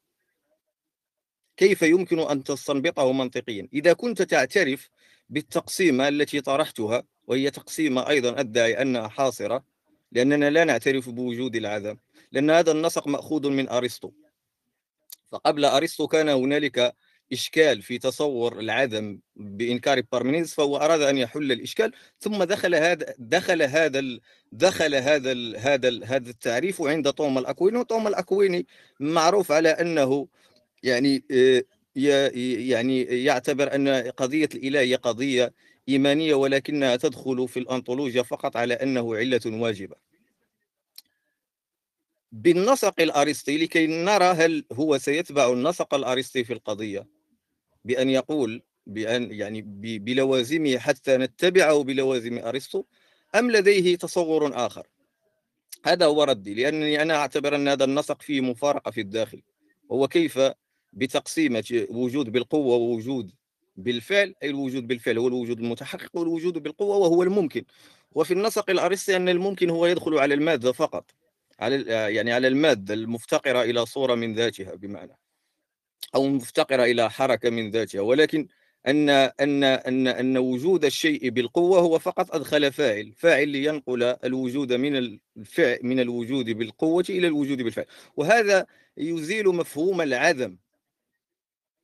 كيف 1.57 1.81
يمكن 1.81 2.19
أن 2.19 2.43
تستنبطه 2.43 3.11
منطقيا؟ 3.11 3.67
إذا 3.73 3.93
كنت 3.93 4.21
تعترف 4.21 4.89
بالتقسيمة 5.29 6.07
التي 6.07 6.41
طرحتها 6.41 7.03
وهي 7.27 7.51
تقسيمة 7.51 8.09
أيضا 8.09 8.39
أدعي 8.39 8.81
أنها 8.81 9.07
حاصرة 9.07 9.63
لأننا 10.11 10.49
لا 10.49 10.63
نعترف 10.63 11.09
بوجود 11.09 11.55
العدم 11.55 11.97
لأن 12.31 12.49
هذا 12.49 12.71
النسق 12.71 13.07
مأخوذ 13.07 13.49
من 13.49 13.69
أرسطو. 13.69 14.11
فقبل 15.27 15.65
أرسطو 15.65 16.07
كان 16.07 16.29
هنالك 16.29 16.95
إشكال 17.33 17.81
في 17.81 17.97
تصور 17.97 18.59
العدم 18.59 19.19
بإنكار 19.35 20.01
بارمينيدس 20.11 20.53
فهو 20.53 20.77
أراد 20.77 21.01
أن 21.01 21.17
يحل 21.17 21.51
الإشكال 21.51 21.91
ثم 22.19 22.43
دخل 22.43 22.75
هذا 22.75 23.13
دخل 23.17 23.61
هذا 23.61 23.99
ال 23.99 24.21
دخل 24.51 24.95
هذا 24.95 25.31
ال 25.31 25.57
هذا 25.57 25.87
ال 25.87 26.05
هذا 26.05 26.29
التعريف 26.29 26.81
عند 26.81 27.13
توما 27.13 27.39
الأكويني 27.39 27.77
وتوما 27.77 28.09
الأكويني 28.09 28.67
معروف 28.99 29.51
على 29.51 29.69
أنه 29.69 30.27
يعني 30.83 31.23
آه، 31.31 31.63
يعني 31.95 33.01
يعتبر 33.03 33.75
أن 33.75 33.89
قضية 33.89 34.49
الإله 34.55 34.79
هي 34.79 34.95
قضية 34.95 35.53
إيمانية 35.89 36.35
ولكنها 36.35 36.95
تدخل 36.95 37.47
في 37.47 37.59
الأنطولوجيا 37.59 38.23
فقط 38.23 38.57
على 38.57 38.73
أنه 38.73 39.15
علة 39.15 39.41
واجبة. 39.45 39.95
بالنسق 42.31 43.01
الأرسطي 43.01 43.57
لكي 43.57 43.87
نرى 43.87 44.25
هل 44.25 44.65
هو 44.73 44.97
سيتبع 44.97 45.53
النسق 45.53 45.93
الأرسطي 45.93 46.43
في 46.43 46.53
القضية. 46.53 47.18
بأن 47.85 48.09
يقول 48.09 48.61
بأن 48.87 49.31
يعني 49.31 49.61
بلوازمه 49.99 50.77
حتى 50.77 51.17
نتبعه 51.17 51.83
بلوازم 51.83 52.37
أرسطو 52.37 52.83
أم 53.35 53.51
لديه 53.51 53.95
تصور 53.95 54.65
آخر؟ 54.65 54.87
هذا 55.85 56.05
هو 56.05 56.23
ردي 56.23 56.53
لأنني 56.53 57.01
أنا 57.01 57.15
أعتبر 57.15 57.55
أن 57.55 57.67
هذا 57.67 57.83
النسق 57.83 58.21
فيه 58.21 58.41
مفارقة 58.41 58.91
في 58.91 59.01
الداخل 59.01 59.41
هو 59.91 60.07
كيف 60.07 60.39
بتقسيمة 60.93 61.85
وجود 61.89 62.31
بالقوة 62.31 62.75
ووجود 62.75 63.31
بالفعل 63.77 64.35
أي 64.43 64.49
الوجود 64.49 64.87
بالفعل 64.87 65.17
هو 65.17 65.27
الوجود 65.27 65.59
المتحقق 65.59 66.09
والوجود 66.13 66.57
بالقوة 66.57 66.97
وهو 66.97 67.23
الممكن. 67.23 67.63
وفي 68.11 68.33
النسق 68.33 68.69
الأرسطي 68.69 69.15
أن 69.15 69.29
الممكن 69.29 69.69
هو 69.69 69.85
يدخل 69.85 70.17
على 70.17 70.33
المادة 70.33 70.71
فقط 70.71 71.11
على 71.59 71.83
يعني 72.15 72.31
على 72.31 72.47
المادة 72.47 72.93
المفتقرة 72.93 73.61
إلى 73.61 73.85
صورة 73.85 74.15
من 74.15 74.33
ذاتها 74.33 74.75
بمعنى. 74.75 75.17
أو 76.15 76.27
مفتقرة 76.27 76.83
إلى 76.83 77.09
حركة 77.09 77.49
من 77.49 77.71
ذاتها. 77.71 78.01
ولكن 78.01 78.47
أن 78.87 79.09
أن 79.09 79.63
أن 79.63 80.07
أن 80.07 80.37
وجود 80.37 80.85
الشيء 80.85 81.29
بالقوة 81.29 81.79
هو 81.79 81.99
فقط 81.99 82.35
أدخل 82.35 82.71
فاعل. 82.71 83.13
فاعل 83.17 83.49
لينقل 83.49 84.03
الوجود 84.03 84.73
من 84.73 84.95
الفعل 85.37 85.79
من 85.83 85.99
الوجود 85.99 86.49
بالقوة 86.49 87.05
إلى 87.09 87.27
الوجود 87.27 87.61
بالفعل 87.61 87.85
وهذا 88.17 88.65
يزيل 88.97 89.47
مفهوم 89.47 90.01
العدم 90.01 90.57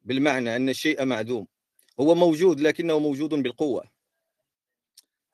بالمعنى 0.04 0.56
أن 0.56 0.70
الشيء 0.70 1.06
معدوم. 1.06 1.48
هو 2.00 2.16
موجود 2.16 2.60
لكنه 2.60 3.00
موجود 3.00 3.30
بالقوة. 3.30 3.84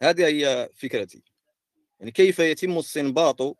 هذه 0.03 0.27
هي 0.27 0.69
فكرتي. 0.75 1.23
يعني 1.99 2.11
كيف 2.11 2.39
يتم 2.39 2.77
استنباط 2.77 3.57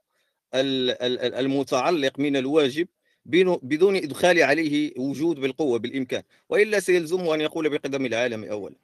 المتعلق 0.53 2.19
من 2.19 2.37
الواجب 2.37 2.87
بدون 3.25 3.95
إدخال 3.95 4.43
عليه 4.43 4.93
وجود 4.99 5.39
بالقوة 5.39 5.79
بالإمكان 5.79 6.23
وإلا 6.49 6.79
سيلزمه 6.79 7.35
أن 7.35 7.41
يقول 7.41 7.69
بقدم 7.69 8.05
العالم 8.05 8.43
أولا. 8.43 8.75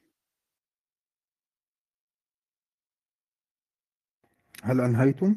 هل 4.64 4.82
أنهيتم؟ 4.82 5.36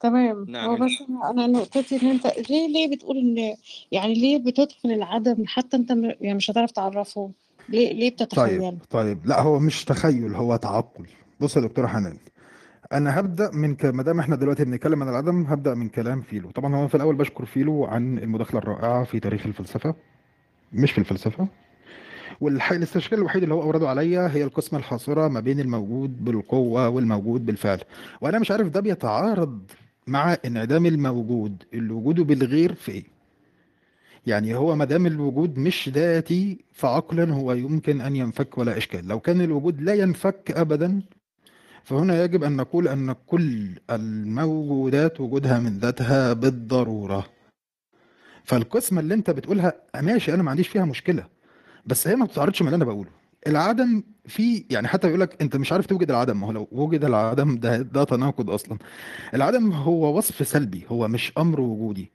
تمام. 0.00 0.44
نعم 0.48 0.70
هو 0.70 0.76
بس 0.76 0.90
أنا 1.08 1.30
أنا 1.30 1.46
نقطتي 1.46 2.02
إن 2.02 2.06
انت 2.10 2.26
ليه 2.50 2.68
ليه 2.68 2.96
بتقول 2.96 3.16
ان 3.18 3.56
يعني 3.92 4.14
ليه 4.14 4.38
بتدخل 4.38 4.90
العدم 4.90 5.44
حتى 5.46 5.76
أنت 5.76 5.92
م- 5.92 6.04
يعني 6.04 6.34
مش 6.34 6.50
هتعرف 6.50 6.70
تعرفه؟ 6.70 7.30
ليه 7.68 7.92
ليه 7.92 8.08
طيب 8.10 8.26
بتتخيل 8.28 8.78
طيب. 8.90 9.26
لا 9.26 9.40
هو 9.40 9.58
مش 9.58 9.84
تخيل 9.84 10.34
هو 10.34 10.56
تعقل. 10.56 11.06
بص 11.40 11.56
يا 11.56 11.60
دكتور 11.62 11.88
حنان. 11.88 12.18
أنا 12.92 13.20
هبدأ 13.20 13.50
من 13.54 13.74
ك... 13.76 13.84
ما 13.84 14.02
دام 14.02 14.20
إحنا 14.20 14.36
دلوقتي 14.36 14.64
بنتكلم 14.64 15.02
عن 15.02 15.08
العدم 15.08 15.42
هبدأ 15.42 15.74
من 15.74 15.88
كلام 15.88 16.20
فيلو. 16.20 16.50
طبعا 16.50 16.76
هو 16.76 16.88
في 16.88 16.94
الأول 16.94 17.16
بشكر 17.16 17.44
فيلو 17.44 17.84
عن 17.84 18.18
المداخلة 18.18 18.58
الرائعة 18.60 19.04
في 19.04 19.20
تاريخ 19.20 19.46
الفلسفة. 19.46 19.94
مش 20.72 20.92
في 20.92 20.98
الفلسفة. 20.98 21.48
والحل 22.40 22.76
الاستشكال 22.76 23.18
الوحيد 23.18 23.42
اللي 23.42 23.54
هو 23.54 23.62
اورده 23.62 23.88
عليا 23.88 24.28
هي 24.32 24.44
القسمة 24.44 24.78
الحاصرة 24.78 25.28
ما 25.28 25.40
بين 25.40 25.60
الموجود 25.60 26.24
بالقوة 26.24 26.88
والموجود 26.88 27.46
بالفعل. 27.46 27.80
وأنا 28.20 28.38
مش 28.38 28.50
عارف 28.50 28.68
ده 28.68 28.80
بيتعارض 28.80 29.60
مع 30.06 30.36
انعدام 30.44 30.86
الموجود. 30.86 31.62
اللي 31.74 31.92
وجوده 31.92 32.24
بالغير 32.24 32.74
في 32.74 32.92
إيه؟ 32.92 33.04
يعني 34.26 34.54
هو 34.54 34.76
ما 34.76 34.84
دام 34.84 35.06
الوجود 35.06 35.58
مش 35.58 35.88
ذاتي 35.88 36.58
فعقلا 36.72 37.32
هو 37.34 37.52
يمكن 37.52 38.00
أن 38.00 38.16
ينفك 38.16 38.58
ولا 38.58 38.76
إشكال. 38.76 39.08
لو 39.08 39.20
كان 39.20 39.40
الوجود 39.40 39.80
لا 39.82 39.94
ينفك 39.94 40.50
ابدا 40.56 41.02
فهنا 41.84 42.24
يجب 42.24 42.44
أن 42.44 42.56
نقول 42.56 42.88
أن 42.88 43.12
كل 43.26 43.78
الموجودات 43.90 45.20
وجودها 45.20 45.58
من 45.58 45.78
ذاتها 45.78 46.32
بالضرورة. 46.32 47.26
فالقسمة 48.44 49.00
اللي 49.00 49.14
أنت 49.14 49.30
بتقولها 49.30 49.72
ماشي 50.00 50.34
أنا 50.34 50.42
ما 50.42 50.50
عنديش 50.50 50.68
فيها 50.68 50.84
مشكلة 50.84 51.26
بس 51.86 52.08
هي 52.08 52.16
ما 52.16 52.24
بتتعارضش 52.24 52.62
مع 52.62 52.68
اللي 52.68 52.76
أنا 52.76 52.84
بقوله. 52.84 53.10
العدم 53.46 54.02
في 54.26 54.64
يعني 54.70 54.88
حتى 54.88 55.06
بيقول 55.06 55.20
لك 55.20 55.42
أنت 55.42 55.56
مش 55.56 55.72
عارف 55.72 55.86
توجد 55.86 56.10
العدم 56.10 56.40
ما 56.40 56.46
هو 56.46 56.52
لو 56.52 56.68
وجد 56.72 57.04
العدم 57.04 57.56
ده 57.58 57.76
ده 57.82 58.04
تناقض 58.04 58.50
أصلا. 58.50 58.78
العدم 59.34 59.72
هو 59.72 60.16
وصف 60.18 60.48
سلبي 60.48 60.84
هو 60.88 61.08
مش 61.08 61.32
أمر 61.38 61.60
وجودي. 61.60 62.12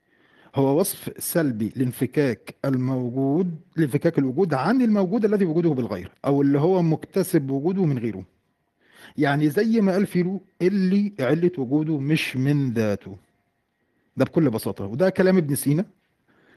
هو 0.56 0.80
وصف 0.80 1.12
سلبي 1.20 1.74
لانفكاك 1.76 2.56
الموجود 2.66 3.56
لانفكاك 3.76 4.20
الوجود 4.20 4.54
عن 4.54 4.82
الموجود 4.82 5.26
الذي 5.26 5.46
وجوده 5.46 5.70
بالغير 5.70 6.12
أو 6.26 6.42
اللي 6.42 6.60
هو 6.60 6.82
مكتسب 6.82 7.50
وجوده 7.52 7.86
من 7.86 7.98
غيره. 8.00 8.24
يعني 9.18 9.50
زي 9.50 9.82
ما 9.82 9.92
قال 9.92 10.06
فيلو 10.08 10.42
اللي 10.62 11.14
علة 11.20 11.52
وجوده 11.58 11.98
مش 11.98 12.38
من 12.38 12.74
ذاته. 12.74 13.18
ده 14.18 14.26
بكل 14.26 14.50
بساطة. 14.50 14.86
وده 14.86 15.10
كلام 15.10 15.38
ابن 15.38 15.56
سينا. 15.56 15.86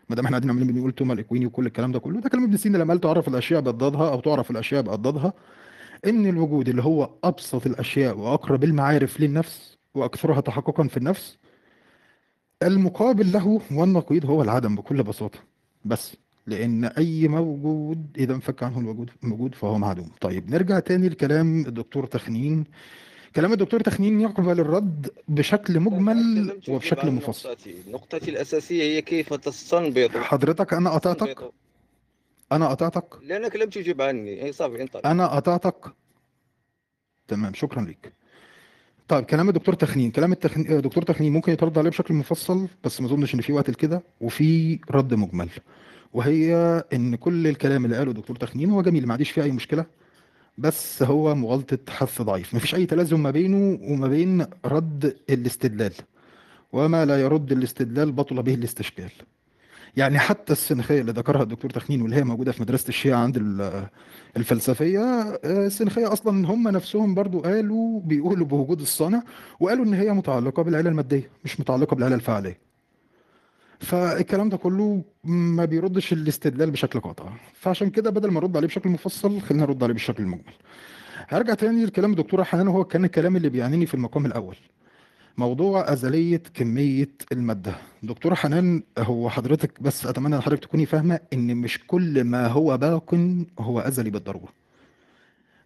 ما 0.09 0.17
دام 0.17 0.25
إحنا 0.25 0.37
قاعدين 0.37 0.51
عمالين 0.51 0.73
بنقول 0.75 0.93
توما 0.93 1.13
الاكويني 1.15 1.47
وكل 1.47 1.67
الكلام 1.67 1.93
ده 1.93 1.99
كله 1.99 2.21
ده 2.21 2.29
كلام 2.29 2.45
ابن 2.45 2.57
سينا. 2.57 2.79
لما 2.79 2.93
قال 2.93 3.01
تعرف 3.01 3.29
الأشياء 3.29 3.61
باضدادها 3.61 4.11
أو 4.13 4.21
تعرف 4.21 4.51
الأشياء 4.51 4.83
باضدادها 4.83 5.33
إن 6.07 6.27
الوجود 6.27 6.69
اللي 6.69 6.83
هو 6.83 7.11
أبسط 7.25 7.67
الأشياء 7.67 8.19
وأقرب 8.19 8.65
المعارف 8.65 9.21
للنفس 9.21 9.79
وأكثرها 9.95 10.41
تحققا 10.41 10.87
في 10.89 10.97
النفس 10.97 11.39
المقابل 12.63 13.33
له 13.33 13.61
والنقيض 13.73 14.27
هو 14.27 14.43
العدم 14.43 14.75
بكل 14.75 15.03
بساطة. 15.03 15.39
بس 15.85 16.17
لأن 16.51 16.85
أي 16.85 17.29
موجود 17.29 18.07
إذا 18.19 18.35
انفك 18.35 18.63
عنه 18.63 18.81
الوجود 18.81 19.11
موجود 19.23 19.55
فهو 19.55 19.79
معدوم. 19.79 20.11
طيب 20.21 20.51
نرجع 20.51 20.79
تاني 20.79 21.09
لكلام 21.09 21.67
الدكتور 21.67 22.07
حنان. 22.07 22.65
كلام 23.37 23.53
الدكتور 23.53 23.81
تخنين 23.81 24.21
يقبل 24.21 24.61
الرد 24.61 25.11
بشكل 25.29 25.81
مجمل 25.81 26.61
وبشكل 26.69 27.11
مفصل. 27.11 27.57
نقطتي. 27.89 28.31
الأساسية 28.31 28.83
هي 28.83 29.03
كيف 29.03 29.35
تستنبط. 29.35 30.17
حضرتك 30.17 30.73
أنا 30.73 30.91
قطعتك 30.91 31.53
أنا 32.53 32.69
قطعتك 32.69 33.23
لأنك 33.23 33.57
لم 33.57 33.71
تجب 33.71 34.03
عني 34.03 34.45
أي 34.45 34.53
صافي 34.53 34.83
انطلق. 34.83 35.07
أنا 35.07 35.27
قطعتك 35.27 35.93
تمام 37.29 37.55
شكرا 37.55 37.83
لك 37.83 38.13
طيب 39.09 39.25
كلام 39.25 39.49
الدكتور 39.49 39.75
تخنين. 39.75 40.11
كلام 40.11 40.33
التخن... 40.33 40.61
الدكتور 40.61 41.03
تخنين 41.03 41.33
ممكن 41.33 41.53
يترد 41.53 41.79
عليه 41.79 41.91
بشكل 41.91 42.15
مفصل 42.15 42.69
بس 42.85 43.01
ما 43.01 43.07
أظنش 43.07 43.35
إن 43.35 43.41
في 43.41 43.53
وقت 43.53 43.71
لكده 43.71 44.03
وفي 44.21 44.79
رد 44.91 45.15
مجمل. 45.15 45.49
وهي 46.13 46.55
إن 46.93 47.15
كل 47.17 47.47
الكلام 47.47 47.85
اللي 47.85 47.97
قاله 47.97 48.11
الدكتور 48.11 48.37
تخنين 48.37 48.71
هو 48.71 48.83
جميل 48.83 49.07
ما 49.07 49.13
عنديش 49.13 49.31
فيه 49.31 49.43
أي 49.43 49.51
مشكلة. 49.53 49.85
بس 50.59 51.03
هو 51.03 51.35
مغالطة 51.35 51.79
حث 51.93 52.23
ضعيف. 52.23 52.55
مفيش 52.55 52.75
أي 52.75 52.87
تلازم 52.87 53.23
ما 53.23 53.31
بينه 53.31 53.79
وما 53.83 54.09
بين 54.09 54.47
رد 54.65 55.17
الاستدلال. 55.31 55.93
وما 56.73 57.05
لا 57.05 57.21
يرد 57.21 57.53
الاستدلال 57.53 58.13
بطل 58.13 58.43
به 58.43 58.55
الاستشكال. 58.55 59.11
يعني 59.97 60.19
حتى 60.19 60.53
السنخية 60.53 61.01
اللي 61.01 61.13
ذكرها 61.13 61.43
الدكتور 61.43 61.71
تخنين 61.71 62.03
واللي 62.03 62.17
هي 62.17 62.25
موجودة 62.25 62.53
في 62.53 62.63
مدرسة 62.63 62.89
الشيعة 62.89 63.19
عند 63.19 63.37
ال- 63.37 63.87
الفلسفية 64.37 65.01
آه، 65.01 65.67
السنخية 65.67 66.13
أصلا 66.13 66.49
هم 66.49 66.69
نفسهم 66.69 67.15
برضو 67.15 67.41
قالوا 67.41 68.01
بيقولوا 68.01 68.47
بوجود 68.47 68.81
الصانع 68.81 69.23
وقالوا 69.61 69.85
إن 69.85 69.95
هي 69.95 70.13
متعلقة 70.13 70.63
بالعلة 70.63 70.91
المادية 70.91 71.31
مش 71.45 71.61
متعلقة 71.61 71.95
بالعلة 71.95 72.15
الفعلية 72.15 72.59
فالكلام 73.81 74.49
ده 74.49 74.57
كله 74.57 75.03
ما 75.25 75.65
بيردش 75.65 76.13
الاستدلال 76.13 76.71
بشكل 76.71 77.01
قاطع. 77.01 77.33
فعشان 77.55 77.91
كده 77.91 78.11
بدل 78.11 78.31
ما 78.31 78.41
نرد 78.41 78.57
عليه 78.57 78.67
بشكل 78.67 78.91
مفصل 78.91 79.41
خلينا 79.41 79.65
نرد 79.65 79.83
عليه 79.83 79.93
بالشكل 79.93 80.23
المجمل 80.23 80.53
هرجع 81.29 81.55
تاني 81.55 81.85
لكلام 81.85 82.11
الدكتورة 82.11 82.43
حنان 82.43 82.69
وهو 82.69 82.85
كان 82.85 83.05
الكلام 83.05 83.37
اللي 83.37 83.49
بيعنيني 83.49 83.87
في 83.87 83.95
المقام 83.95 84.27
الأول. 84.27 84.57
موضوع 85.39 85.93
أزلية 85.93 86.43
كمية 86.55 87.09
المادة. 87.33 87.75
دكتورة 88.03 88.35
حنان 88.35 88.83
هو 88.99 89.31
حضرتك 89.31 89.83
بس 89.83 90.07
أتمنى 90.07 90.37
أن 90.37 90.41
حضرتك 90.41 90.63
تكوني 90.63 90.87
فاهمة 90.87 91.21
إن 91.33 91.57
مش 91.57 91.87
كل 91.87 92.25
ما 92.25 92.47
هو 92.47 92.79
باق 92.79 93.15
هو 93.59 93.81
أزلي 93.81 94.11
بالضرورة. 94.11 94.49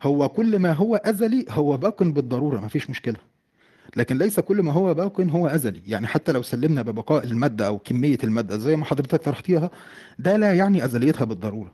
هو 0.02 0.28
كل 0.28 0.58
ما 0.58 0.72
هو 0.72 0.96
أزلي 0.96 1.46
هو 1.50 1.76
باق 1.76 2.02
بالضرورة 2.02 2.60
مفيش 2.60 2.90
مشكلة. 2.90 3.16
لكن 3.96 4.18
ليس 4.18 4.40
كل 4.40 4.62
ما 4.62 4.72
هو 4.72 4.94
باق 4.94 5.20
هو 5.20 5.46
أزلي. 5.46 5.82
يعني 5.86 6.06
حتى 6.06 6.32
لو 6.32 6.42
سلمنا 6.42 6.82
ببقاء 6.82 7.24
المادة 7.24 7.66
أو 7.66 7.78
كمية 7.78 8.18
المادة 8.24 8.58
زي 8.58 8.76
ما 8.76 8.84
حضرتك 8.84 9.22
طرحتيها 9.22 9.70
ده 10.18 10.36
لا 10.36 10.54
يعني 10.54 10.84
أزليتها 10.84 11.24
بالضرورة. 11.24 11.72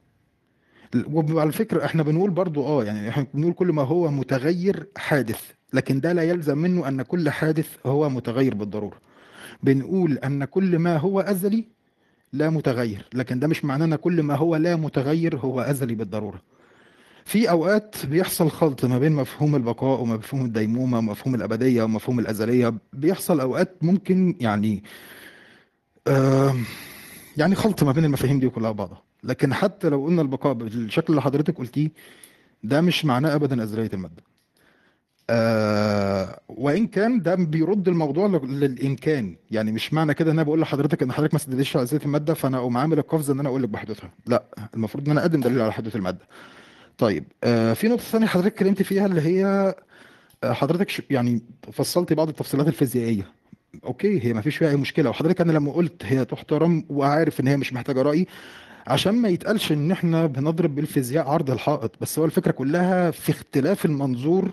وعلى 1.12 1.52
فكرة 1.52 1.84
إحنا 1.84 2.02
بنقول 2.02 2.30
برضو 2.30 2.66
آه 2.66 2.84
يعني 2.84 3.08
إحنا 3.08 3.26
بنقول 3.34 3.52
كل 3.52 3.72
ما 3.72 3.82
هو 3.82 4.10
متغير 4.10 4.86
حادث 4.96 5.40
لكن 5.72 6.00
ده 6.00 6.12
لا 6.12 6.22
يلزم 6.22 6.58
منه 6.58 6.88
أن 6.88 7.02
كل 7.02 7.30
حادث 7.30 7.68
هو 7.86 8.08
متغير 8.08 8.54
بالضرورة. 8.54 8.96
بنقول 9.62 10.18
أن 10.18 10.44
كل 10.44 10.78
ما 10.78 10.96
هو 10.96 11.20
أزلي 11.20 11.64
لا 12.32 12.50
متغير 12.50 13.06
لكن 13.14 13.38
ده 13.38 13.46
مش 13.46 13.64
معناه 13.64 13.84
أن 13.86 13.94
كل 13.96 14.22
ما 14.22 14.34
هو 14.34 14.56
لا 14.56 14.76
متغير 14.76 15.36
هو 15.36 15.60
أزلي 15.60 15.94
بالضرورة. 15.94 16.40
في 17.30 17.50
أوقات 17.50 18.06
بيحصل 18.06 18.50
خلط 18.50 18.84
ما 18.84 18.98
بين 18.98 19.12
مفهوم 19.12 19.56
البقاء 19.56 20.00
ومفهوم 20.00 20.44
الديمومة 20.44 20.98
ومفهوم 20.98 21.34
الأبدية 21.34 21.82
ومفهوم 21.82 22.18
الأزلية. 22.18 22.74
بيحصل 22.92 23.40
أوقات 23.40 23.76
ممكن 23.82 24.36
يعني 24.40 24.82
يعني 27.36 27.54
خلط 27.54 27.82
ما 27.82 27.92
بين 27.92 28.04
المفاهيم 28.04 28.40
دي 28.40 28.48
كلها 28.48 28.70
بعضها 28.72 29.02
لكن 29.24 29.54
حتى 29.54 29.88
لو 29.88 30.04
قلنا 30.04 30.22
البقاء 30.22 30.52
بالشكل 30.52 31.06
اللي 31.10 31.22
حضرتك 31.22 31.58
قلتيه 31.58 31.90
ده 32.64 32.80
مش 32.80 33.04
معناه 33.04 33.34
ابدا 33.34 33.62
أزلية 33.62 33.90
المادة. 33.94 34.22
آه 35.30 36.40
وإن 36.48 36.86
كان 36.86 37.22
ده 37.22 37.34
بيرد 37.34 37.88
الموضوع 37.88 38.26
لل- 38.26 38.60
للإمكان. 38.60 39.36
يعني 39.50 39.72
مش 39.72 39.92
معنى 39.94 40.14
كده 40.14 40.30
إن 40.30 40.36
أنا 40.36 40.42
بقول 40.42 40.60
لحضرتك 40.60 41.02
إن 41.02 41.12
حضرتك 41.12 41.32
ما 41.34 41.38
سددتش 41.40 41.76
على 41.76 41.82
أزلية 41.82 42.02
المادة 42.04 42.34
فأنا 42.34 42.58
أقوم 42.58 42.76
عامل 42.76 42.98
القفزة 42.98 43.32
إن 43.32 43.40
أنا 43.40 43.48
أقول 43.48 43.62
لك 43.62 43.68
بحدوثها. 43.68 44.10
لا 44.26 44.44
المفروض 44.74 45.04
إن 45.04 45.10
أنا 45.10 45.20
أقدم 45.20 45.40
دليل 45.40 45.60
على 45.62 45.72
حدوث 45.72 45.96
المادة. 45.96 46.26
طيب 46.98 47.24
آه 47.44 47.72
في 47.72 47.88
نقطة 47.88 48.02
ثانية 48.02 48.26
حضرتك 48.26 48.52
اتكلمت 48.52 48.82
فيها 48.82 49.06
اللي 49.06 49.20
هي 49.20 49.74
آه، 50.44 50.52
حضرتك 50.52 51.12
يعني 51.12 51.42
فصلتي 51.72 52.14
بعض 52.14 52.28
التفصيلات 52.28 52.68
الفيزيائية. 52.68 53.26
أوكي 53.84 54.24
هي 54.26 54.32
ما 54.32 54.40
فيش 54.40 54.56
فيها 54.56 54.68
أي 54.70 54.76
مشكلة. 54.76 55.10
وحضرتك 55.10 55.40
أنا 55.40 55.52
لما 55.52 55.72
قلت 55.72 56.04
هي 56.04 56.24
تحترم 56.24 56.84
وعارف 56.88 57.40
إن 57.40 57.48
هي 57.48 57.56
مش 57.56 57.72
محتاجة 57.72 58.02
رأي 58.02 58.26
عشان 58.86 59.14
ما 59.14 59.28
يتقالش 59.28 59.72
إن 59.72 59.90
إحنا 59.90 60.26
بنضرب 60.26 60.74
بالفيزياء 60.74 61.28
عرض 61.28 61.50
الحائط. 61.50 61.92
بس 62.00 62.18
هو 62.18 62.24
الفكرة 62.24 62.52
كلها 62.52 63.10
في 63.10 63.30
اختلاف 63.32 63.84
المنظور 63.84 64.50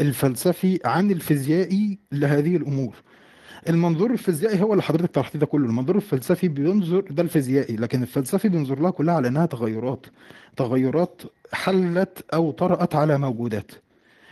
الفلسفي 0.00 0.80
عن 0.84 1.10
الفيزيائي 1.10 1.98
لهذه 2.12 2.56
الأمور. 2.56 2.94
المنظور 3.68 4.10
الفيزيائي 4.10 4.62
هو 4.62 4.72
اللي 4.72 4.82
حضرتك 4.82 5.14
طرحتيه 5.14 5.38
ده 5.38 5.46
كله. 5.46 5.66
المنظور 5.66 5.96
الفلسفي 5.96 6.48
بينظر 6.48 7.00
ده 7.00 7.22
الفيزيائي 7.22 7.76
لكن 7.76 8.02
الفلسفي 8.02 8.48
بينظر 8.48 8.80
لها 8.80 8.90
كلها 8.90 9.14
على 9.14 9.28
إنها 9.28 9.46
تغيرات. 9.46 10.06
تغيرات 10.56 11.22
حلت 11.52 12.24
أو 12.34 12.50
طرأت 12.50 12.94
على 12.94 13.18
موجودات. 13.18 13.72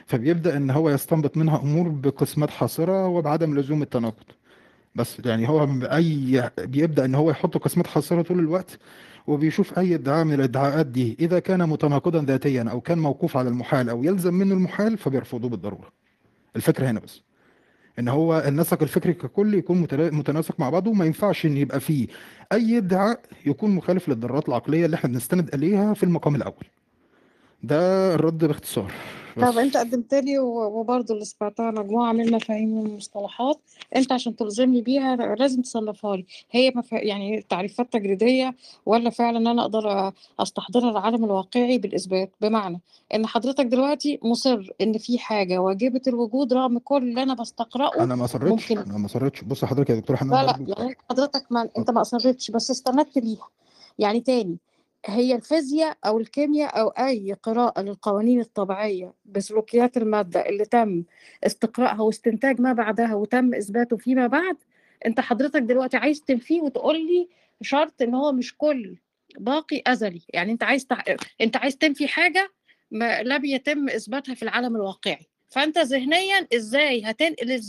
فبيبدأ 0.07 0.57
إن 0.57 0.71
هو 0.71 0.91
يستنبط 0.91 1.37
منها 1.37 1.59
أمور 1.63 1.89
بقسمات 1.89 2.51
حاصرة 2.51 3.07
وبعدم 3.07 3.59
لزوم 3.59 3.83
التناقض. 3.83 4.25
بس 4.95 5.21
يعني 5.25 5.49
هو 5.49 5.69
أي 5.83 6.51
بيبدأ 6.59 7.05
إن 7.05 7.15
هو 7.15 7.31
يحط 7.31 7.57
قسمات 7.59 7.87
حاصرة 7.87 8.23
طول 8.23 8.39
الوقت 8.39 8.79
وبيشوف 9.27 9.79
أي 9.79 9.95
ادعاء 9.95 10.25
من 10.25 10.33
الادعاءات 10.35 10.87
دي 10.87 11.17
إذا 11.21 11.39
كان 11.39 11.69
متناقضا 11.69 12.23
ذاتيا 12.25 12.63
أو 12.71 12.81
كان 12.81 12.99
موقوف 12.99 13.37
على 13.37 13.49
المحال 13.49 13.89
أو 13.89 14.05
يلزم 14.05 14.35
منه 14.35 14.55
المحال 14.55 14.99
فبيرفضوه 14.99 15.51
بالضرورة. 15.51 15.93
الفكرة 16.57 16.91
هنا 16.91 17.01
بس. 17.01 17.23
إن 17.99 18.09
هو 18.09 18.39
النسق 18.47 18.83
الفكري 18.83 19.13
ككل 19.15 19.55
يكون 19.55 19.81
متناسق 20.13 20.61
مع 20.61 20.71
بعضه 20.71 20.91
وما 20.91 21.05
ينفعش 21.05 21.47
إن 21.47 21.57
يبقى 21.57 21.81
فيه 21.81 22.07
أي 22.53 22.79
ادعاء 22.79 23.21
يكون 23.47 23.71
مخالف 23.71 24.09
للضرورات 24.09 24.49
العقلية 24.49 24.85
اللي 24.87 24.95
إحنا 24.95 25.11
بنستند 25.11 25.55
إليها 25.55 25.95
في 25.95 26.03
المقام 26.03 26.35
الأول. 26.35 26.65
ده 27.63 28.15
الرد 28.15 28.45
باختصار. 28.45 28.93
طب 29.41 29.59
انت 29.59 29.77
قدمت 29.77 30.15
لي 30.15 30.39
وبرضه 30.39 31.15
اللي 31.15 31.25
سمعتها 31.25 31.71
مجموعة 31.71 32.13
من 32.13 32.21
المفاهيم 32.29 32.79
والمصطلحات 32.79 33.61
انت 33.97 34.13
عشان 34.13 34.37
تلزمني 34.37 34.81
بيها 34.81 35.17
لازم 35.17 35.63
تصنفها 35.63 36.17
لي. 36.17 36.27
هي 36.51 36.73
مف... 36.75 36.93
يعني 36.93 37.45
تعريفات 37.49 37.93
تجريدية 37.93 38.55
ولا 38.87 39.11
فعلا 39.11 39.51
أنا 39.51 39.63
أقدر 39.63 40.13
أستحضرها 40.41 40.91
العالم 40.91 41.25
الواقعي 41.25 41.79
بالإثبات؟ 41.79 42.31
بمعنى 42.41 42.81
إن 43.15 43.27
حضرتك 43.27 43.65
دلوقتي 43.67 44.19
مصر 44.23 44.71
إن 44.81 44.99
في 44.99 45.19
حاجة 45.19 45.59
واجبة 45.59 46.03
الوجود 46.07 46.53
رغم 46.53 46.79
كل 46.79 46.97
اللي 47.09 47.23
أنا 47.23 47.35
بستقرأه 47.35 48.03
أنا 48.05 48.15
ما 48.15 48.25
اصرتش 48.25 48.51
ممكن 48.73 48.79
أنا 48.79 48.99
ما 48.99 49.07
اصرتش 49.07 49.45
بص 49.45 49.65
حضرتك 49.65 49.91
يا 49.91 49.95
دكتور 49.95 50.17
حنان 50.17 50.31
لا 50.31 50.47
لا 50.47 50.75
يعني 50.79 50.97
حضرتك 51.11 51.47
ما 51.51 51.69
أنت 51.79 51.91
ما 51.91 52.01
اصرتش 52.01 52.51
بس 52.51 52.71
استندت 52.71 53.19
ليها. 53.19 53.49
يعني 53.99 54.21
تاني 54.21 54.57
هي 55.11 55.35
الفيزياء 55.35 55.99
أو 56.07 56.19
الكيمياء 56.19 56.81
أو 56.81 56.89
أي 56.89 57.33
قراءة 57.33 57.83
للقوانين 57.83 58.41
الطبيعية 58.41 59.15
بسلوكيات 59.25 59.97
المادة 59.97 60.49
اللي 60.49 60.65
تم 60.65 61.05
استقراءها 61.47 62.01
واستنتاج 62.01 62.61
ما 62.61 62.73
بعدها 62.73 63.15
وتم 63.15 63.55
إثباته 63.55 63.97
فيما 63.97 64.27
بعد 64.27 64.57
أنت 65.07 65.21
حضرتك 65.21 65.63
دلوقتي 65.63 65.97
عايز 65.97 66.21
تنفيه 66.23 66.61
وتقول 66.61 67.07
لي 67.07 67.29
شرط 67.63 68.03
إن 68.03 68.15
هو 68.15 68.33
مش 68.33 68.57
كل 68.57 68.97
باقي 69.39 69.83
أزلي. 69.87 70.23
يعني 70.35 70.53
أنت 70.53 70.63
عايز 70.63 70.87
تع... 70.87 71.03
أنت 71.41 71.57
عايز 71.57 71.77
تنفي 71.77 72.09
حاجة 72.09 72.53
ما 72.91 73.23
لم 73.23 73.45
يتم 73.45 73.89
إثباتها 73.89 74.35
في 74.35 74.43
العالم 74.43 74.77
الواقعي. 74.77 75.27
فأنت 75.49 75.79
ذهنيا 75.79 76.47
إزاي 76.55 77.03
هتنقل 77.05 77.61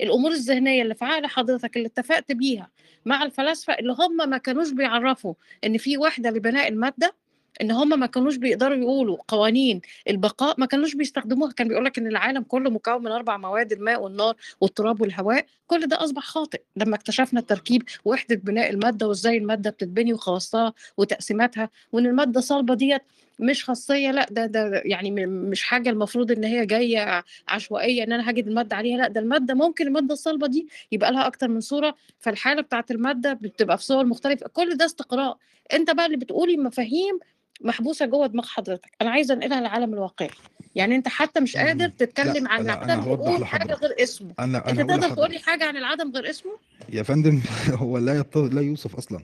الأمور 0.00 0.30
الذهنية 0.30 0.82
اللي 0.82 0.94
في 0.94 1.04
عقل 1.04 1.26
حضرتك 1.26 1.76
اللي 1.76 1.86
اتفقت 1.86 2.32
بيها 2.32 2.70
مع 3.04 3.22
الفلاسفة 3.22 3.72
اللي 3.74 3.96
هم 3.98 4.30
ما 4.30 4.38
كانوش 4.38 4.70
بيعرفوا 4.70 5.34
إن 5.64 5.78
في 5.78 5.98
وحده 5.98 6.30
لبناء 6.30 6.68
المادة 6.68 7.14
إن 7.60 7.70
هم 7.70 8.00
ما 8.00 8.06
كانوش 8.06 8.36
بيقدروا 8.36 8.76
يقولوا 8.76 9.16
قوانين 9.28 9.80
البقاء 10.08 10.60
ما 10.60 10.66
كانوش 10.66 10.94
بيستخدموها 10.94 11.52
كان 11.52 11.68
بيقول 11.68 11.84
لك 11.84 11.98
إن 11.98 12.06
العالم 12.06 12.42
كله 12.42 12.70
مكون 12.70 13.02
من 13.02 13.10
أربع 13.10 13.36
مواد 13.36 13.72
الماء 13.72 14.02
والنار 14.02 14.36
والتراب 14.60 15.00
والهواء 15.00 15.46
كل 15.66 15.86
ده 15.86 16.04
أصبح 16.04 16.22
خاطئ. 16.22 16.62
لما 16.76 16.96
اكتشفنا 16.96 17.40
التركيب 17.40 17.82
وحده 18.04 18.36
بناء 18.36 18.70
المادة 18.70 19.08
وإزاي 19.08 19.36
المادة 19.38 19.70
بتتبني 19.70 20.12
وخواصها 20.14 20.72
وتقسيماتها 20.96 21.70
وإن 21.92 22.06
المادة 22.06 22.38
الصلبه 22.38 22.74
ديت 22.74 23.02
مش 23.38 23.64
خاصية 23.64 24.10
لأ 24.10 24.26
ده 24.30 24.46
ده 24.46 24.82
يعني 24.84 25.26
مش 25.26 25.62
حاجة 25.62 25.90
المفروض 25.90 26.30
إن 26.32 26.44
هي 26.44 26.66
جاية 26.66 27.24
عشوائية 27.48 28.04
إن 28.04 28.12
أنا 28.12 28.30
هجد 28.30 28.48
المادة 28.48 28.76
عليها 28.76 28.96
لأ 28.98 29.08
ده 29.08 29.20
المادة 29.20 29.54
ممكن 29.54 29.86
المادة 29.86 30.12
الصلبة 30.12 30.46
دي 30.46 30.68
يبقى 30.92 31.12
لها 31.12 31.26
أكتر 31.26 31.48
من 31.48 31.60
صورة 31.60 31.94
فالحاله 32.20 32.62
بتاعت 32.62 32.90
المادة 32.90 33.32
بتبقى 33.32 33.78
في 33.78 33.84
صور 33.84 34.04
مختلفة 34.04 34.46
كل 34.48 34.76
ده 34.76 34.84
استقراء. 34.84 35.36
أنت 35.72 35.90
بقى 35.90 36.06
اللي 36.06 36.16
بتقولي 36.16 36.56
مفاهيم 36.56 37.18
محبوسة 37.60 38.06
جوه 38.06 38.26
دماغ 38.26 38.46
حضرتك. 38.46 38.90
أنا 39.02 39.10
عايزة 39.10 39.34
أنقلها 39.34 39.60
للعالم 39.60 39.94
الواقعي. 39.94 40.30
يعني 40.74 40.96
أنت 40.96 41.08
حتى 41.08 41.40
مش 41.40 41.56
قادر. 41.56 41.88
تتكلم 41.88 42.48
عن 42.48 42.62
لا 42.64 42.84
أنا 42.84 42.92
عدم 42.92 43.00
هوضح 43.08 43.24
تقول 43.30 43.44
حاجة 43.46 43.74
غير 43.74 43.94
اسمه. 44.02 44.34
أنا 44.38 44.58
أنت 44.58 44.68
أنا 44.68 44.82
هقول 44.82 45.00
تقدر 45.00 45.14
تقول 45.14 45.30
لي 45.30 45.36
لحضرتك 45.36 45.46
حاجة 45.50 45.64
عن 45.64 45.76
العدم 45.76 46.10
غير 46.10 46.30
اسمه؟ 46.30 46.52
يا 46.92 47.02
فندم 47.02 47.40
هو 47.82 47.98
لا 47.98 48.14
يط... 48.18 48.36
لا 48.36 48.60
يوصف 48.60 48.96
أصلا. 48.96 49.20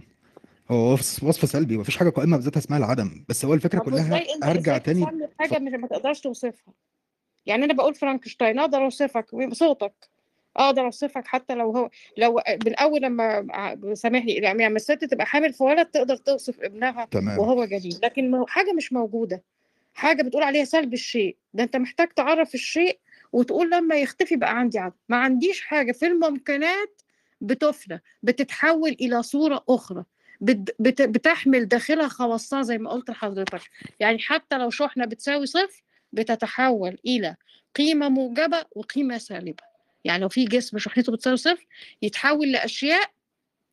هو 0.70 0.92
وصف 0.92 1.24
وصف 1.24 1.48
سلبي 1.48 1.76
مفيش 1.78 1.96
حاجة 1.96 2.08
قائمة 2.10 2.36
بذاتها 2.36 2.58
اسمها 2.60 2.78
العدم 2.78 3.24
بس 3.28 3.44
هو 3.44 3.54
الفكرة 3.54 3.78
طب 3.78 3.84
كلها 3.84 4.02
وازاي 4.14 4.34
انت 4.34 4.44
أرجع 4.44 4.72
إزاي 4.72 4.80
تاني 4.80 5.06
تسمي 5.06 5.26
ف... 5.26 5.30
حاجة 5.38 5.58
مش 5.58 5.72
ما 5.72 5.86
تقدرش 5.88 6.20
توصفها؟ 6.20 6.74
يعني 7.46 7.64
أنا 7.64 7.72
بقول 7.74 7.94
فرانكشتاين 7.94 8.58
أقدر 8.58 8.84
أوصفك 8.84 9.34
بصوتك. 9.34 9.92
أقدر 10.56 10.84
أوصفك 10.84 11.26
حتى 11.26 11.54
لو 11.54 11.70
هو 11.76 11.90
لو 12.16 12.40
من 12.66 12.74
اول 12.74 13.02
لما 13.02 13.46
ع- 13.50 13.94
سامحني 13.94 14.32
يعني 14.32 14.64
لما 14.66 14.76
الست 14.76 15.04
تبقى 15.04 15.26
حامل 15.26 15.52
في 15.52 15.62
ولد 15.62 15.86
تقدر 15.86 16.16
توصف 16.16 16.60
ابنها 16.60 17.04
تمام. 17.10 17.38
وهو 17.38 17.64
جنين 17.64 17.98
لكن 18.02 18.30
مو- 18.30 18.46
حاجة 18.46 18.72
مش 18.72 18.92
موجودة. 18.92 19.42
حاجة 19.94 20.22
بتقول 20.22 20.42
عليها 20.42 20.64
سلب 20.64 20.92
الشيء. 20.94 21.36
ده 21.54 21.62
أنت 21.62 21.76
محتاج 21.76 22.08
تعرف 22.08 22.54
الشيء 22.54 22.98
وتقول 23.32 23.70
لما 23.70 23.94
يختفي 23.96 24.36
بقى 24.36 24.58
عندي 24.58 24.78
عدم. 24.78 24.94
ما 25.08 25.16
عنديش 25.16 25.60
حاجة 25.60 25.92
في 25.92 26.06
الممكنات 26.06 27.02
بتفنى 27.40 28.02
بتتحول 28.22 28.90
إلى 29.00 29.22
صورة 29.22 29.64
أخرى. 29.68 30.04
بتحمل 30.40 31.64
داخلها 31.68 32.08
خواصها 32.08 32.62
زي 32.62 32.78
ما 32.78 32.90
قلت 32.90 33.10
لحضرتك. 33.10 33.60
يعني 34.00 34.18
حتى 34.18 34.58
لو 34.58 34.70
شحنة 34.70 35.04
بتساوي 35.04 35.46
صفر 35.46 35.82
بتتحول 36.12 36.98
إلى 37.06 37.36
قيمة 37.76 38.08
موجبة 38.08 38.64
وقيمة 38.76 39.18
سالبة. 39.18 39.62
يعني 40.04 40.22
لو 40.22 40.28
في 40.28 40.44
جسم 40.44 40.78
شحنته 40.78 41.12
بتساوي 41.12 41.36
صفر 41.36 41.66
يتحول 42.02 42.52
لأشياء 42.52 43.10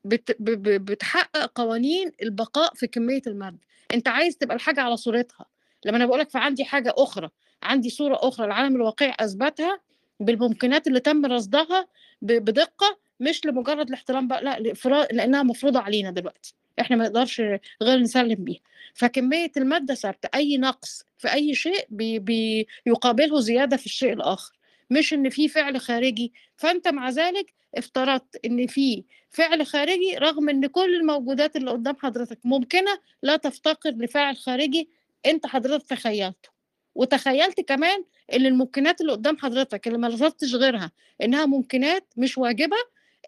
بت 0.06 0.36
بتحقق 0.42 1.52
قوانين 1.56 2.12
البقاء 2.22 2.74
في 2.74 2.88
كمية 2.88 3.22
المادة. 3.28 3.60
أنت 3.94 4.08
عايز 4.08 4.38
تبقى 4.38 4.56
الحاجة 4.56 4.82
على 4.82 4.98
صورتها. 4.98 5.46
لما 5.86 5.98
أنا 5.98 6.06
بقول 6.06 6.20
لك 6.20 6.30
فعندي 6.30 6.66
حاجة 6.66 6.94
أخرى 6.98 7.30
عندي 7.64 7.90
صورة 7.90 8.20
أخرى 8.22 8.46
العالم 8.46 8.76
الواقعي 8.76 9.14
أثبتها 9.20 9.80
بالممكنات 10.20 10.88
اللي 10.88 11.00
تم 11.00 11.26
رصدها 11.26 11.88
ب- 12.22 12.32
بدقة 12.46 12.98
مش 13.20 13.46
لمجرد 13.46 13.88
الاحترام 13.88 14.28
بقى 14.28 14.44
لا 14.44 14.60
لإفرا- 14.60 15.14
لأنها 15.14 15.44
مفروضة 15.44 15.80
علينا 15.80 16.12
دلوقتي 16.12 16.54
إحنا 16.80 16.96
ما 16.96 17.04
نقدرش 17.04 17.42
غير 17.82 18.00
نسلم 18.00 18.36
بيها. 18.44 18.60
فكمية 18.94 19.52
المادة 19.58 19.94
ثابتة 19.96 20.30
أي 20.36 20.58
نقص 20.58 21.04
في 21.18 21.34
أي 21.34 21.56
شيء 21.56 21.86
بي 21.90 22.20
بي 22.20 22.68
يقابله 22.86 23.40
زيادة 23.40 23.78
في 23.78 23.86
الشيء 23.86 24.14
الآخر. 24.14 24.58
مش 24.90 25.14
إن 25.14 25.30
في 25.30 25.48
فعل 25.48 25.80
خارجي. 25.82 26.34
فأنت 26.58 26.88
مع 26.88 27.10
ذلك 27.10 27.54
افترضت 27.76 28.40
إن 28.46 28.68
في 28.68 29.04
فعل 29.30 29.66
خارجي 29.66 30.18
رغم 30.18 30.50
إن 30.50 30.68
كل 30.68 30.96
الموجودات 30.96 31.56
اللي 31.56 31.72
قدام 31.72 31.96
حضرتك 31.96 32.40
ممكنة 32.44 33.00
لا 33.24 33.36
تفتقر 33.36 33.92
لفعل 33.92 34.38
خارجي 34.38 34.90
أنت 35.26 35.46
حضرتك 35.48 35.88
تخيلته. 35.90 36.50
وتخيلت 36.96 37.62
كمان 37.62 38.04
إن 38.34 38.46
الممكنات 38.46 39.02
اللي 39.02 39.12
قدام 39.12 39.38
حضرتك 39.38 39.88
اللي 39.88 39.98
ما 39.98 40.08
غيرها 40.56 40.92
إنها 41.24 41.46
ممكنات 41.46 42.14
مش 42.18 42.38
واجبة 42.38 42.78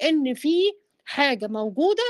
إن 0.03 0.33
في 0.33 0.53
حاجة 1.05 1.47
موجودة 1.47 2.03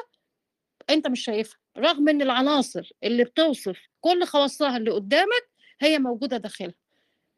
أنت 0.89 1.07
مش 1.07 1.23
شايفها 1.23 1.57
رغم 1.77 2.09
إن 2.09 2.21
العناصر 2.21 2.91
اللي 3.03 3.23
بتوصف 3.23 3.77
كل 4.01 4.23
خواصها 4.25 4.77
اللي 4.77 4.91
قدامك 4.91 5.49
هي 5.79 5.99
موجودة 5.99 6.37
داخلها. 6.37 6.73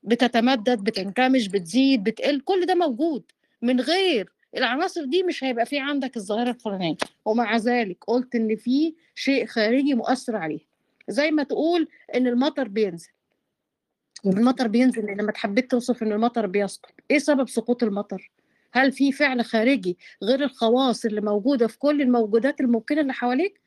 بتتمدد 0.04 0.84
بتنكمش 0.84 1.48
بتزيد 1.48 2.04
بتقل 2.04 2.40
كل 2.42 2.66
ده 2.66 2.76
موجود. 2.76 3.24
من 3.62 3.82
غير 3.82 4.32
العناصر 4.58 5.06
دي 5.06 5.24
مش 5.24 5.44
هيبقى 5.44 5.66
في 5.66 5.80
عندك 5.80 6.18
الظاهرة 6.18 6.50
الفلانية. 6.50 6.98
ومع 7.26 7.58
ذلك 7.58 7.98
قلت 8.08 8.36
إن 8.36 8.56
في 8.56 8.96
شيء 9.16 9.46
خارجي 9.46 9.94
مؤثر 9.94 10.36
عليه. 10.36 10.60
زي 11.08 11.32
ما 11.32 11.44
تقول 11.44 11.88
إن 12.16 12.28
المطر 12.28 12.68
بينزل. 12.68 13.10
المطر 14.26 14.68
بينزل 14.68 15.06
لما 15.06 15.34
حبيت 15.36 15.72
توصف 15.72 16.04
إن 16.04 16.12
المطر 16.12 16.48
بيسقط. 16.48 16.92
إيه 17.12 17.20
سبب 17.20 17.50
سقوط 17.50 17.84
المطر؟ 17.84 18.32
هل 18.74 18.92
في 18.92 19.12
فعل 19.12 19.46
خارجي 19.46 19.98
غير 20.24 20.44
الخواص 20.44 21.06
اللي 21.06 21.22
موجودة 21.22 21.68
في 21.68 21.78
كل 21.80 22.02
الموجودات 22.02 22.62
الممكنة 22.62 23.02
اللي 23.02 23.14
حواليك؟ 23.14 23.62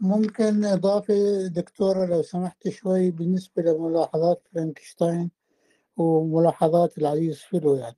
ممكن 0.00 0.64
إضافة 0.64 1.46
دكتورة 1.46 2.06
لو 2.06 2.22
سمحت 2.22 2.68
شوي 2.68 3.10
بالنسبة 3.10 3.62
لملاحظات 3.62 4.42
فرانكشتاين 4.52 5.30
وملاحظات 5.96 6.98
العزيز 6.98 7.38
فيلو 7.38 7.74
يعني. 7.74 7.96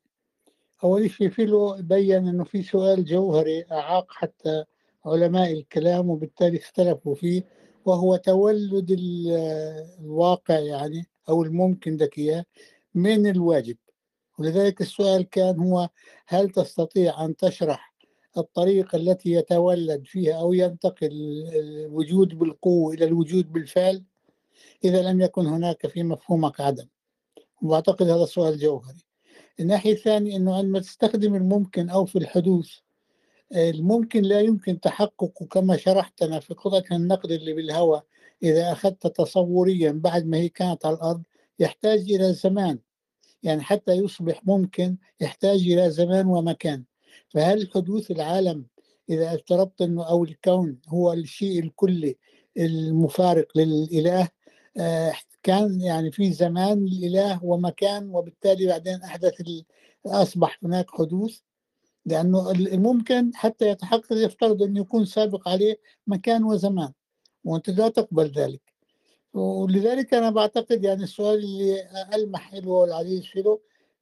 أول 0.84 1.10
شيء 1.10 1.30
فيلو 1.30 1.76
بين 1.80 2.28
أنه 2.28 2.44
في 2.44 2.62
سؤال 2.62 3.04
جوهري 3.04 3.64
أعاق 3.72 4.12
حتى 4.12 4.64
علماء 5.06 5.52
الكلام 5.52 6.10
وبالتالي 6.10 6.58
اختلفوا 6.58 7.14
فيه 7.14 7.42
وهو 7.84 8.16
تولد 8.16 8.96
الواقع 10.00 10.58
يعني 10.58 11.06
أو 11.28 11.42
الممكن 11.42 11.96
لك 11.96 12.18
إياه 12.18 12.44
من 12.94 13.26
الواجب. 13.26 13.76
ولذلك 14.38 14.80
السؤال 14.80 15.30
كان 15.30 15.60
هو 15.60 15.88
هل 16.26 16.50
تستطيع 16.50 17.24
أن 17.24 17.36
تشرح 17.36 17.94
الطريقة 18.38 18.96
التي 18.96 19.32
يتولد 19.32 20.06
فيها 20.06 20.40
أو 20.40 20.52
ينتقل 20.52 21.10
الوجود 21.54 22.38
بالقوة 22.38 22.94
إلى 22.94 23.04
الوجود 23.04 23.52
بالفعل؟ 23.52 24.02
إذا 24.84 25.02
لم 25.02 25.20
يكن 25.20 25.46
هناك 25.46 25.86
في 25.86 26.02
مفهومك 26.02 26.60
عدم. 26.60 26.86
وأعتقد 27.62 28.08
هذا 28.08 28.24
سؤال 28.24 28.58
جوهري. 28.58 29.04
الناحية 29.60 29.92
الثانية 29.92 30.36
أنه 30.36 30.56
عندما 30.56 30.78
تستخدم 30.80 31.34
الممكن 31.34 31.90
أو 31.90 32.04
في 32.04 32.18
الحدوث 32.18 32.70
الممكن 33.54 34.22
لا 34.22 34.40
يمكن 34.40 34.80
تحققه 34.80 35.46
كما 35.50 35.76
شرحتنا 35.76 36.40
في 36.40 36.54
قطعة 36.54 36.96
النقد 36.96 37.30
اللي 37.30 37.52
بالهواء. 37.52 38.04
إذا 38.42 38.72
أخذت 38.72 39.06
تصوريا 39.06 39.92
بعد 39.92 40.26
ما 40.26 40.36
هي 40.36 40.48
كانت 40.48 40.86
على 40.86 40.96
الأرض 40.96 41.22
يحتاج 41.58 42.12
إلى 42.12 42.32
زمان 42.32 42.78
يعني 43.46 43.62
حتى 43.62 43.92
يصبح 43.92 44.40
ممكن 44.46 44.96
يحتاج 45.20 45.60
إلى 45.60 45.90
زمان 45.90 46.26
ومكان. 46.26 46.84
فهل 47.28 47.70
حدوث 47.74 48.10
العالم 48.10 48.66
إذا 49.10 49.34
افترضت 49.34 49.82
أنه 49.82 50.08
أو 50.08 50.24
الكون 50.24 50.78
هو 50.88 51.12
الشيء 51.12 51.62
الكلي 51.62 52.16
المفارق 52.56 53.46
للإله 53.58 54.28
كان 55.42 55.80
يعني 55.80 56.12
في 56.12 56.32
زمان 56.32 56.84
للإله 56.84 57.44
ومكان 57.44 58.10
وبالتالي 58.10 58.66
بعدين 58.66 59.02
أحدث 59.02 59.34
أصبح 60.06 60.58
هناك 60.62 60.90
حدوث؟ 60.90 61.38
لأنه 62.06 62.50
الممكن 62.50 63.30
حتى 63.34 63.68
يتحقق 63.68 64.12
يفترض 64.12 64.62
أن 64.62 64.76
يكون 64.76 65.04
سابق 65.04 65.48
عليه 65.48 65.80
مكان 66.06 66.44
وزمان 66.44 66.92
وأنت 67.44 67.70
لا 67.70 67.88
تقبل 67.88 68.26
ذلك. 68.26 68.75
ولذلك 69.36 70.14
أنا 70.14 70.30
بعتقد 70.30 70.84
يعني 70.84 71.02
السؤال 71.02 71.38
اللي 71.38 71.88
ألمح 72.14 72.54
له 72.54 72.84
العزيز 72.84 73.24
فيه 73.24 73.58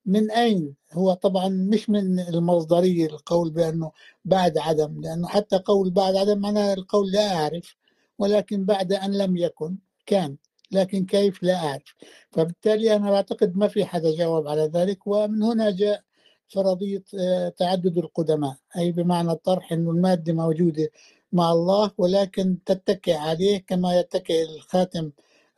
من 0.07 0.31
أين؟ 0.31 0.75
هو 0.92 1.14
طبعا 1.14 1.49
مش 1.49 1.90
من 1.90 2.20
المصدرية 2.20 3.07
القول 3.07 3.51
بأنه 3.51 3.92
بعد 4.25 4.59
عدم 4.59 5.01
لأنه 5.01 5.29
حتى 5.29 5.59
قول 5.59 5.90
بعد 5.90 6.16
عدم 6.16 6.38
معناه 6.38 6.75
القول 6.75 7.11
لا 7.12 7.35
أعرف 7.35 7.77
ولكن 8.18 8.64
بعد 8.64 8.92
أن 8.92 9.18
لم 9.18 9.37
يكن 9.37 9.77
كان 10.07 10.37
لكن 10.73 11.07
كيف 11.07 11.42
لا 11.42 11.57
أعرف؟ 11.57 11.94
فبالتالي 12.31 12.97
أنا 12.97 13.16
أعتقد 13.16 13.57
ما 13.57 13.68
في 13.68 13.85
حدا 13.85 14.16
جاوب 14.16 14.49
على 14.49 14.62
ذلك 14.75 15.07
ومن 15.07 15.42
هنا 15.42 15.70
جاء 15.70 16.03
فرضية 16.49 17.03
تعدد 17.59 17.99
القدماء 17.99 18.57
أي 18.77 18.92
بمعنى 18.92 19.31
الطرح 19.31 19.73
أن 19.73 19.88
المادة 19.88 20.33
موجودة 20.33 20.90
مع 21.35 21.53
الله 21.53 21.90
ولكن 21.99 22.59
تتكئ 22.66 23.14
عليه 23.14 23.59
كما 23.59 23.99
يتكئ 23.99 24.42
الخاتم 24.42 25.11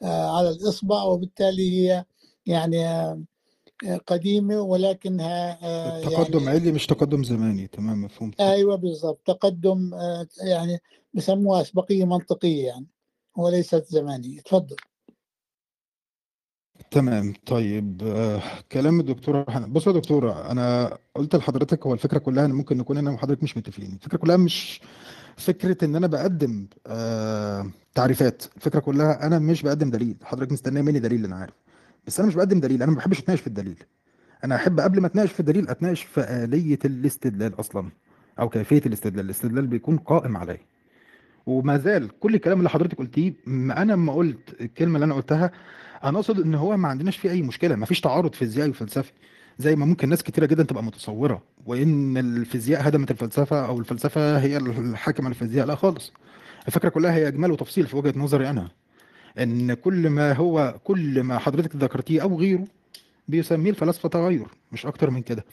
على 0.03 0.51
الإصبع 0.51 1.03
وبالتالي 1.03 1.71
هي 1.71 2.05
يعني 2.47 2.87
قديمة 4.07 4.61
ولكنها 4.61 5.55
تقدم 6.01 6.39
يعني 6.39 6.51
علمي 6.51 6.73
مش 6.73 6.87
تقدم 6.87 7.25
زماني. 7.25 7.67
تمام 7.67 8.05
مفهوم. 8.05 8.31
أيوة 8.41 8.77
بالضبط. 8.77 9.21
تقدم 9.27 9.91
يعني 10.45 10.79
بسموها 11.15 11.61
أسبقية 11.61 12.05
منطقية 12.05 12.67
يعني 12.67 12.87
وليست 13.37 13.85
زمانية. 13.89 14.41
تفضل. 14.41 14.77
تمام. 16.91 17.35
طيب 17.47 18.03
آه، 18.03 18.43
كلام 18.73 19.01
الدكتورة 19.01 19.51
حنان 19.51 19.73
بص 19.73 19.87
يا 19.87 19.93
دكتورة 19.93 20.51
أنا 20.51 20.99
قلت 21.15 21.37
لحضرتك 21.37 21.87
هو 21.87 21.93
الفكرة 21.95 22.19
كلها 22.19 22.45
إن 22.45 22.53
ممكن 22.53 22.77
نكون 22.79 22.99
أنا 22.99 23.11
وحضرتك 23.11 23.43
مش 23.43 23.57
متفقين. 23.57 23.93
الفكرة 23.93 24.19
كلها 24.19 24.37
مش 24.37 24.81
فكرة 25.37 25.85
إن 25.85 25.97
أنا 25.97 26.07
بقدم 26.07 26.67
آه 26.87 27.71
تعريفات 27.95 28.43
الفكرة 28.57 28.81
كلها 28.81 29.27
أنا 29.27 29.39
مش 29.39 29.63
بقدم 29.63 29.91
دليل 29.91 30.17
حضرتك 30.23 30.53
مستنية 30.53 30.83
مني 30.83 30.99
دليل 30.99 31.25
أنا 31.25 31.37
عارف. 31.37 31.55
بس 32.07 32.21
أنا 32.21 32.29
مش 32.29 32.35
بقدم 32.35 32.61
دليل 32.61 32.83
أنا 32.83 32.91
ما 32.93 32.97
بحبش 32.97 33.19
أتناقش 33.21 33.41
في 33.41 33.47
الدليل. 33.47 33.85
أنا 34.45 34.57
أحب 34.57 34.81
قبل 34.81 35.01
ما 35.01 35.07
أتناقش 35.07 35.33
في 35.33 35.41
الدليل 35.41 35.69
أتناقش 35.69 36.03
في 36.03 36.21
آلية 36.21 36.79
الاستدلال 36.85 37.61
أصلا 37.61 37.91
أو 38.41 38.49
كيفية 38.49 38.83
الاستدلال. 38.87 39.25
الاستدلال 39.25 39.67
بيكون 39.67 39.97
قائم 39.99 40.37
عليه 40.37 40.61
وما 41.47 41.79
زال 41.79 42.19
كل 42.21 42.35
الكلام 42.35 42.59
اللي 42.59 42.71
حضرتك 42.71 42.99
قلتيه 42.99 43.33
أنا 43.49 43.93
لما 43.93 44.13
قلت 44.13 44.61
الكلمة 44.61 44.95
اللي 44.95 45.05
أنا 45.05 45.15
قلتها 45.15 45.51
أنا 46.05 46.19
أقصد 46.19 46.41
إن 46.41 46.55
هو 46.55 46.77
ما 46.77 46.89
عندناش 46.89 47.17
فيه 47.17 47.31
أي 47.31 47.43
مشكلة 47.43 47.77
ما 47.77 47.87
فيش 47.87 48.01
تعارض 48.01 48.35
فيزيائي 48.35 48.71
وفلسفي. 48.71 49.13
زي 49.59 49.77
ما 49.77 49.87
ممكن 49.87 50.09
ناس 50.09 50.23
كتيرة 50.23 50.47
جدا 50.47 50.63
تبقى 50.63 50.83
متصورة 50.85 51.43
وإن 51.67 52.17
الفيزياء 52.17 52.89
هدمت 52.89 53.11
الفلسفة 53.11 53.67
أو 53.67 53.79
الفلسفة 53.79 54.39
هي 54.39 54.57
الحاكمه 54.57 55.27
على 55.27 55.35
الفيزياء 55.35 55.67
لا 55.67 55.75
خالص. 55.75 56.13
الفكرة 56.67 56.89
كلها 56.89 57.15
هي 57.15 57.29
إجمال 57.29 57.51
وتفصيل 57.53 57.87
في 57.87 57.97
وجهة 57.97 58.19
نظري 58.19 58.51
أنا 58.51 58.69
إن 59.39 59.75
كل 59.75 60.11
ما 60.11 60.33
هو 60.33 60.75
كل 60.85 61.23
ما 61.23 61.39
حضرتك 61.39 61.77
ذكرتيه 61.77 62.23
أو 62.23 62.39
غيره 62.39 62.65
بيسميه 63.29 63.71
الفلاسفه 63.71 64.09
تغير 64.09 64.47
مش 64.73 64.87
أكتر 64.87 65.11
من 65.11 65.23
كده. 65.23 65.45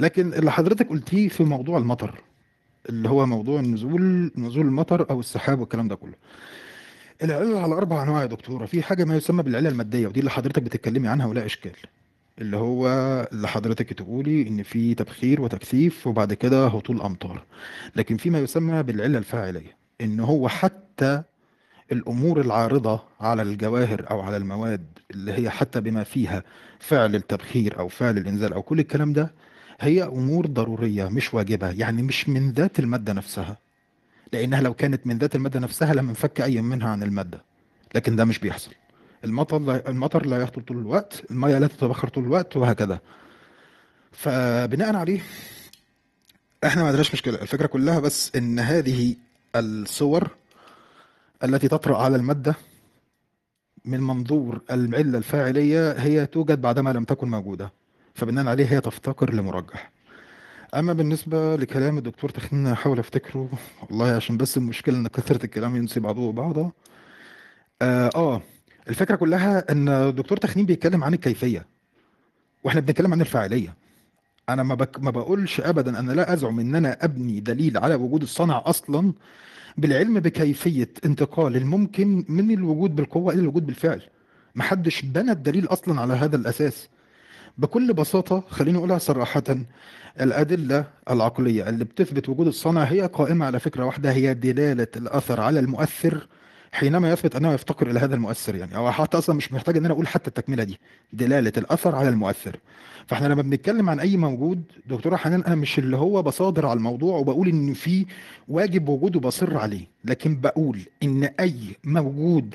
لكن 0.00 0.34
اللي 0.34 0.52
حضرتك 0.52 0.88
قلتيه 0.88 1.28
في 1.28 1.44
موضوع 1.44 1.78
المطر 1.78 2.20
اللي 2.88 3.08
هو 3.08 3.26
موضوع 3.26 3.60
النزول 3.60 4.30
نزول 4.36 4.66
المطر 4.66 5.10
أو 5.10 5.20
السحاب 5.20 5.60
والكلام 5.60 5.88
ده 5.88 5.94
كله. 5.94 6.14
العلل 7.22 7.56
على 7.56 7.74
أربع 7.74 8.02
أنواع 8.02 8.20
يا 8.22 8.26
دكتورة. 8.26 8.66
في 8.66 8.82
حاجة 8.82 9.04
ما 9.04 9.16
يسمى 9.16 9.42
بالعلل 9.42 9.66
المادية 9.66 10.06
ودي 10.06 10.20
اللي 10.20 10.30
حضرتك 10.30 10.62
بتتكلمي 10.62 11.08
عنها 11.08 11.26
ولا 11.26 11.46
إشكال. 11.46 11.72
اللي 12.38 12.56
هو 12.56 12.88
اللي 13.32 13.48
حضرتك 13.48 13.92
تقولي 13.92 14.48
إن 14.48 14.62
في 14.62 14.94
تبخير 14.94 15.40
وتكثيف 15.40 16.06
وبعد 16.06 16.32
كده 16.34 16.66
هطول 16.66 17.00
أمطار. 17.02 17.44
لكن 17.96 18.16
في 18.16 18.30
ما 18.30 18.38
يسمى 18.38 18.82
بالعلة 18.82 19.18
الفاعلية 19.18 19.76
إن 20.00 20.20
هو 20.20 20.48
حتى 20.48 21.22
الأمور 21.92 22.40
العارضة 22.40 23.02
على 23.20 23.42
الجواهر 23.42 24.10
أو 24.10 24.20
على 24.20 24.36
المواد 24.36 24.86
اللي 25.10 25.32
هي 25.32 25.50
حتى 25.50 25.80
بما 25.80 26.04
فيها 26.04 26.42
فعل 26.80 27.14
التبخير 27.14 27.78
أو 27.78 27.88
فعل 27.88 28.18
الإنزال 28.18 28.52
أو 28.52 28.62
كل 28.62 28.80
الكلام 28.80 29.12
ده 29.12 29.34
هي 29.80 30.02
أمور 30.02 30.46
ضرورية 30.46 31.08
مش 31.08 31.34
واجبة 31.34 31.70
يعني 31.70 32.02
مش 32.02 32.28
من 32.28 32.50
ذات 32.52 32.78
المادة 32.78 33.12
نفسها. 33.12 33.56
لأنها 34.32 34.60
لو 34.60 34.74
كانت 34.74 35.06
من 35.06 35.18
ذات 35.18 35.34
المادة 35.34 35.60
نفسها 35.60 35.94
لم 35.94 36.10
نفك 36.10 36.40
أي 36.40 36.62
منها 36.62 36.88
عن 36.88 37.02
المادة. 37.02 37.42
لكن 37.94 38.16
ده 38.16 38.24
مش 38.24 38.38
بيحصل. 38.38 38.70
المطر 39.24 39.58
لا 39.58 39.88
المطر 39.88 40.26
لا 40.26 40.40
يهطل 40.40 40.62
طول 40.62 40.78
الوقت 40.78 41.22
المية 41.30 41.58
لا 41.58 41.66
تتبخر 41.66 42.08
طول 42.08 42.24
الوقت 42.24 42.56
وهكذا. 42.56 43.00
فبناء 44.12 44.96
عليه 44.96 45.20
إحنا 46.64 46.82
ما 46.82 46.88
عندناش 46.88 47.12
مشكلة 47.14 47.42
الفكرة 47.42 47.66
كلها 47.66 48.00
بس 48.00 48.36
إن 48.36 48.58
هذه 48.58 49.16
الصور 49.56 50.28
التي 51.44 51.68
تطرأ 51.68 51.96
على 51.98 52.16
المادة 52.16 52.54
من 53.84 54.00
منظور 54.00 54.60
العله 54.70 55.18
الفاعلية 55.18 55.92
هي 55.92 56.26
توجد 56.26 56.60
بعدما 56.60 56.90
لم 56.90 57.04
تكن 57.04 57.30
موجودة 57.30 57.72
فبناء 58.14 58.46
عليه 58.46 58.66
هي 58.66 58.80
تفتقر 58.80 59.34
لمرجح. 59.34 59.90
أما 60.74 60.92
بالنسبة 60.92 61.56
لكلام 61.56 61.98
الدكتور 61.98 62.30
تخنين 62.30 62.66
أحاول 62.66 62.98
أفتكره 62.98 63.48
والله 63.82 64.10
عشان 64.12 64.36
بس 64.36 64.56
المشكلة 64.56 64.96
إن 64.98 65.06
كثرة 65.08 65.44
الكلام 65.44 65.76
ينسي 65.76 66.00
بعضه 66.00 66.32
بعضا 66.32 66.70
آه, 67.82 68.10
آه. 68.14 68.42
الفكرة 68.88 69.16
كلها 69.16 69.72
إن 69.72 69.88
الدكتور 69.88 70.38
تخنين 70.38 70.66
بيتكلم 70.66 71.04
عن 71.04 71.14
الكيفية 71.14 71.66
وإحنا 72.64 72.80
بنتكلم 72.80 73.12
عن 73.12 73.20
الفاعلية. 73.20 73.74
أنا 74.48 74.62
ما, 74.62 74.74
بك 74.74 75.00
ما 75.00 75.10
بقولش 75.10 75.60
ابدا 75.60 75.98
أنا 75.98 76.12
لا 76.12 76.32
أزعم 76.32 76.60
إن 76.60 76.74
أنا 76.74 77.04
أبني 77.04 77.40
دليل 77.40 77.78
على 77.78 77.94
وجود 77.94 78.22
الصنع 78.22 78.62
أصلا 78.66 79.12
بالعلم 79.76 80.20
بكيفية 80.20 80.88
انتقال 81.04 81.56
الممكن 81.56 82.24
من 82.28 82.50
الوجود 82.50 82.96
بالقوة 82.96 83.32
إلى 83.32 83.42
الوجود 83.42 83.66
بالفعل. 83.66 84.02
محدش 84.54 85.02
بنى 85.02 85.32
الدليل 85.32 85.66
أصلا 85.66 86.00
على 86.00 86.14
هذا 86.14 86.36
الأساس. 86.36 86.88
بكل 87.58 87.92
بساطة 87.92 88.44
خليني 88.48 88.78
أقولها 88.78 88.98
صراحة 88.98 89.42
الأدلة 90.20 90.84
العقلية 91.10 91.68
اللي 91.68 91.84
بتثبت 91.84 92.28
وجود 92.28 92.46
الصانع 92.46 92.82
هي 92.82 93.00
قائمة 93.00 93.46
على 93.46 93.60
فكرة 93.60 93.84
واحدة 93.84 94.12
هي 94.12 94.34
دلالة 94.34 94.86
الأثر 94.96 95.40
على 95.40 95.60
المؤثر 95.60 96.28
حينما 96.72 97.10
يثبت 97.12 97.36
أنه 97.36 97.52
يفتقر 97.52 97.90
إلى 97.90 98.00
هذا 98.00 98.14
المؤثر 98.14 98.54
يعني 98.54 98.76
أو 98.76 98.90
حتى 98.92 99.18
أصلا 99.18 99.36
مش 99.36 99.52
محتاج 99.52 99.76
أن 99.76 99.84
أنا 99.84 99.94
أقول 99.94 100.08
حتى 100.08 100.28
التكملة 100.28 100.64
دي 100.64 100.80
دلالة 101.12 101.52
الأثر 101.56 101.94
على 101.94 102.08
المؤثر. 102.08 102.56
فإحنا 103.06 103.26
لما 103.28 103.42
بنتكلم 103.42 103.90
عن 103.90 104.00
أي 104.00 104.16
موجود 104.16 104.62
دكتورة 104.86 105.16
حنان 105.16 105.42
أنا 105.42 105.54
مش 105.54 105.78
اللي 105.78 105.96
هو 105.96 106.22
بصادر 106.22 106.66
على 106.66 106.76
الموضوع 106.76 107.18
وبقول 107.18 107.48
إن 107.48 107.72
في 107.72 108.06
واجب 108.48 108.88
وجوده 108.88 109.20
بصر 109.20 109.58
عليه 109.58 109.86
لكن 110.04 110.40
بقول 110.40 110.80
إن 111.02 111.24
أي 111.24 111.54
موجود 111.84 112.54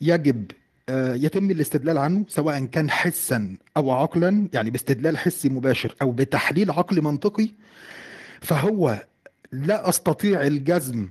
يجب 0.00 0.50
آه، 0.88 1.14
يتم 1.14 1.50
الاستدلال 1.50 1.98
عنه 1.98 2.24
سواء 2.28 2.64
كان 2.64 2.90
حسا 2.90 3.56
أو 3.76 3.90
عقلا 3.90 4.48
يعني 4.52 4.70
باستدلال 4.70 5.18
حسي 5.18 5.48
مباشر 5.48 5.94
أو 6.02 6.12
بتحليل 6.12 6.70
عقلي 6.70 7.00
منطقي 7.00 7.48
فهو 8.40 9.06
لا 9.52 9.88
أستطيع 9.88 10.42
الجزم 10.46 11.08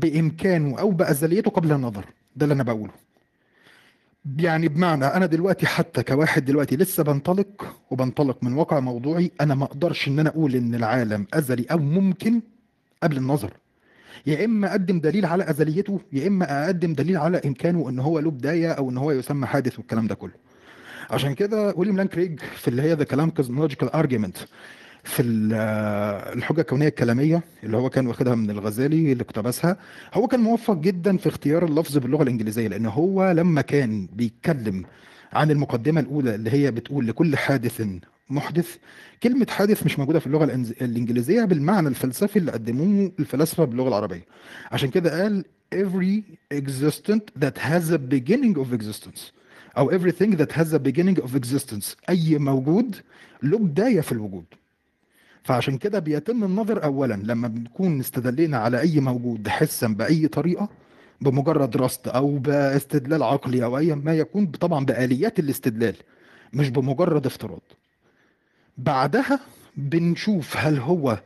بامكانه 0.00 0.78
أو 0.78 0.90
بأزليته 0.90 1.50
قبل 1.50 1.72
النظر. 1.72 2.04
ده 2.36 2.44
اللي 2.44 2.54
أنا 2.54 2.62
بقوله. 2.62 2.92
يعني 4.38 4.68
بمعنى 4.68 5.04
أنا 5.04 5.26
دلوقتي 5.26 5.66
حتى 5.66 6.02
كواحد 6.02 6.44
دلوقتي 6.44 6.76
لسه 6.76 7.02
بنطلق 7.02 7.76
وبنطلق 7.90 8.44
من 8.44 8.52
واقع 8.52 8.80
موضوعي 8.80 9.30
أنا 9.40 9.54
ما 9.54 9.64
أقدرش 9.64 10.08
إن 10.08 10.18
أنا 10.18 10.28
أقول 10.30 10.54
إن 10.54 10.74
العالم 10.74 11.26
أزلي 11.34 11.66
أو 11.70 11.78
ممكن 11.78 12.40
قبل 13.02 13.16
النظر. 13.16 13.52
يا 14.26 14.44
إما 14.44 14.70
أقدم 14.70 15.00
دليل 15.00 15.26
على 15.26 15.50
أزليته 15.50 16.00
يا 16.12 16.26
إما 16.28 16.64
أقدم 16.64 16.92
دليل 16.92 17.16
على 17.16 17.40
إمكانه 17.46 17.88
إن 17.88 17.98
هو 17.98 18.18
له 18.18 18.30
بداية 18.30 18.72
أو 18.72 18.90
إن 18.90 18.96
هو 18.98 19.12
يسمى 19.12 19.46
حادث 19.46 19.78
والكلام 19.78 20.06
ده 20.06 20.14
كله. 20.14 20.32
عشان 21.10 21.34
كده 21.34 21.74
ويليام 21.76 21.96
لين 21.96 22.06
كريج 22.06 22.40
في 22.40 22.68
اللي 22.68 22.82
هي 22.82 22.92
the 22.92 23.04
Kalam 23.04 23.30
cosmological 23.30 23.88
argument 23.90 24.36
في 25.04 25.22
ال- 25.22 25.52
الحجة 26.38 26.60
الكونية 26.60 26.88
الكلامية 26.88 27.42
اللي 27.64 27.76
هو 27.76 27.90
كان 27.90 28.06
واخدها 28.06 28.34
من 28.34 28.50
الغزالي 28.50 29.12
اللي 29.12 29.22
اقتبسها 29.22 29.76
هو 30.14 30.26
كان 30.26 30.40
موفق 30.40 30.76
جدا 30.76 31.16
في 31.16 31.28
اختيار 31.28 31.64
اللفظ 31.64 31.98
باللغة 31.98 32.22
الإنجليزية 32.22 32.68
لأن 32.68 32.86
هو 32.86 33.30
لما 33.32 33.60
كان 33.60 34.08
بيتكلم 34.12 34.84
عن 35.32 35.50
المقدمة 35.50 36.00
الأولى 36.00 36.34
اللي 36.34 36.50
هي 36.50 36.70
بتقول 36.70 37.06
لكل 37.06 37.36
حادث 37.36 37.86
محدث 38.30 38.76
كلمة 39.22 39.46
حادث 39.50 39.86
مش 39.86 39.98
موجودة 39.98 40.18
في 40.18 40.26
اللغة 40.26 40.44
الإنجليزية 40.82 41.44
بالمعنى 41.44 41.88
الفلسفي 41.88 42.38
اللي 42.38 42.52
قدموه 42.52 43.12
الفلاسفة 43.18 43.64
باللغة 43.64 43.88
العربية. 43.88 44.24
عشان 44.72 44.90
كده 44.90 45.22
قال 45.22 45.44
every 45.74 46.22
existent 46.54 47.20
that 47.44 47.58
has 47.58 47.90
a 47.92 47.98
beginning 47.98 48.56
of 48.58 48.78
existence 48.80 49.20
أو 49.78 49.90
everything 49.98 50.30
that 50.36 50.52
has 50.52 50.72
a 50.72 50.78
beginning 50.78 51.22
of 51.22 51.30
existence 51.36 51.96
أي 52.08 52.38
موجود 52.38 52.96
له 53.42 53.58
بداية 53.58 54.00
في 54.00 54.12
الوجود. 54.12 54.44
فعشان 55.42 55.78
كده 55.78 55.98
بيتم 55.98 56.44
النظر 56.44 56.84
أولا 56.84 57.14
لما 57.14 57.48
بنكون 57.48 58.00
استدلينا 58.00 58.58
على 58.58 58.80
أي 58.80 59.00
موجود 59.00 59.48
حسا 59.48 59.86
بأي 59.86 60.28
طريقة 60.28 60.68
بمجرد 61.20 61.76
رصد 61.76 62.08
أو 62.08 62.38
باستدلال 62.38 63.22
عقلي 63.22 63.64
أو 63.64 63.78
أي 63.78 63.94
ما 63.94 64.14
يكون 64.14 64.46
طبعا 64.46 64.84
بآليات 64.84 65.38
الاستدلال 65.38 65.94
مش 66.52 66.68
بمجرد 66.70 67.26
افتراض. 67.26 67.60
بعدها 68.78 69.40
بنشوف 69.76 70.56
هل 70.56 70.78
هو 70.78 71.18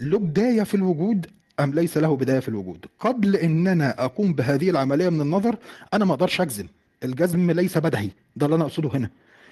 له 0.00 0.18
بداية 0.18 0.62
في 0.62 0.74
الوجود 0.74 1.26
أم 1.60 1.74
ليس 1.74 1.98
له 1.98 2.16
بداية 2.16 2.40
في 2.40 2.48
الوجود. 2.48 2.86
قبل 3.00 3.36
أن 3.36 3.66
أنا 3.66 4.04
أقوم 4.04 4.34
بهذه 4.34 4.70
العملية 4.70 5.08
من 5.08 5.20
النظر 5.20 5.56
أنا 5.94 6.04
ما 6.04 6.14
أقدرش 6.14 6.40
أجزم. 6.40 6.66
الجزم 7.04 7.50
ليس 7.50 7.78
بدهي 7.78 8.10
ده 8.36 8.46
اللي 8.46 8.56
أنا 8.56 8.64
أقصده 8.64 8.90
هنا. 8.94 9.10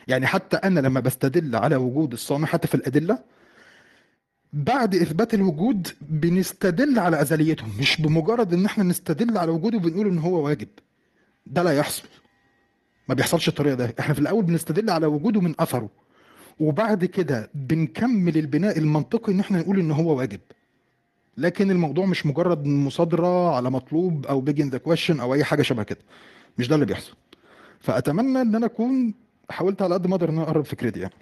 يعني 0.09 0.27
حتى 0.27 0.57
أنا 0.57 0.81
لما 0.81 1.01
بستدل 1.01 1.57
على 1.57 1.77
وجود 1.77 2.13
الصانع 2.13 2.47
حتى 2.47 2.69
في 2.69 2.75
الأدلة 2.75 3.19
بعد 4.53 4.95
إثبات 4.95 5.35
الوجود 5.35 5.89
بنستدل 6.01 6.99
على 6.99 7.23
أزليته 7.23 7.65
مش 7.81 8.01
بمجرد 8.01 8.55
إن 8.55 8.65
إحنا 8.65 8.85
نستدل 8.85 9.39
على 9.39 9.51
وجوده 9.53 9.77
وبنقول 9.79 10.07
إن 10.09 10.19
هو 10.19 10.45
واجب. 10.47 10.69
ده 11.47 11.63
لا 11.63 11.71
يحصل. 11.73 12.09
ما 13.09 13.15
بيحصلش 13.15 13.49
الطريقة 13.49 13.75
ده 13.75 13.95
إحنا 14.01 14.15
في 14.15 14.21
الأول 14.21 14.45
بنستدل 14.45 14.91
على 14.91 15.07
وجوده 15.07 15.41
من 15.41 15.55
أثره 15.61 15.89
وبعد 16.61 17.05
كده 17.05 17.51
بنكمل 17.55 18.37
البناء 18.39 18.79
المنطقي 18.79 19.33
إن 19.33 19.41
إحنا 19.41 19.59
نقول 19.59 19.79
إن 19.81 19.91
هو 19.91 20.17
واجب. 20.19 20.41
لكن 21.37 21.71
الموضوع 21.71 22.07
مش 22.07 22.27
مجرد 22.27 22.65
مصادرة 22.67 23.57
على 23.57 23.71
مطلوب 23.71 24.27
أو 24.27 24.41
begging 24.41 24.69
the 24.69 24.79
question 24.79 25.21
أو 25.21 25.35
أي 25.35 25.45
حاجة 25.45 25.63
شبه 25.63 25.83
كده. 25.83 25.99
مش 26.59 26.69
ده 26.69 26.75
اللي 26.75 26.87
بيحصل. 26.87 27.15
فأتمنى 27.81 28.41
إن 28.43 28.55
أنا 28.55 28.67
أكون 28.67 29.15
حاولت 29.51 29.83
على 29.83 29.95
قد 29.95 30.07
ما 30.07 30.15
أقدر 30.15 30.29
إن 30.29 30.35
أنا 30.35 30.43
اقرب 30.43 30.65
فكرتي 30.65 31.01
يعني. 31.01 31.15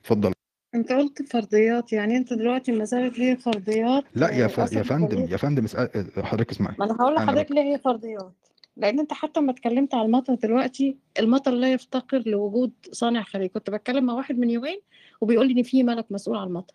اتفضل. 0.00 0.32
انت 0.74 0.92
قلت 0.92 1.22
فرضيات 1.32 1.92
يعني 1.92 2.16
انت 2.16 2.32
دلوقتي 2.32 2.72
ما 2.72 2.84
زالت 2.84 3.20
هي 3.20 3.36
فرضيات 3.36 4.04
لا 4.14 4.30
يا 4.30 4.44
آه، 4.44 4.48
ف... 4.48 4.72
يا 4.72 4.82
فندم 4.82 5.26
يا 5.30 5.36
فندم 5.36 5.64
اسأل 5.64 6.26
حضرتك 6.26 6.50
اسمعي. 6.50 6.74
ما 6.78 6.84
أنا 6.84 6.94
هقول 6.94 7.14
لحضرتك. 7.14 7.50
ليه 7.50 7.62
هي 7.62 7.78
فرضيات. 7.78 8.32
لأن 8.76 9.00
انت 9.00 9.12
حتى 9.12 9.40
لما 9.40 9.52
اتكلمت 9.52 9.94
على 9.94 10.06
المطر 10.06 10.34
دلوقتي 10.34 10.96
المطر 11.18 11.50
لا 11.50 11.72
يفتقر 11.72 12.22
لوجود 12.26 12.72
صانع 12.92 13.22
خارجي. 13.22 13.48
كنت 13.48 13.70
بتكلم 13.70 14.04
مع 14.04 14.12
واحد 14.12 14.38
من 14.38 14.50
يومين 14.50 14.80
وبيقول 15.20 15.48
لي 15.48 15.52
إن 15.52 15.62
في 15.62 15.82
ملك 15.82 16.06
مسؤول 16.10 16.36
عن 16.36 16.46
المطر. 16.46 16.74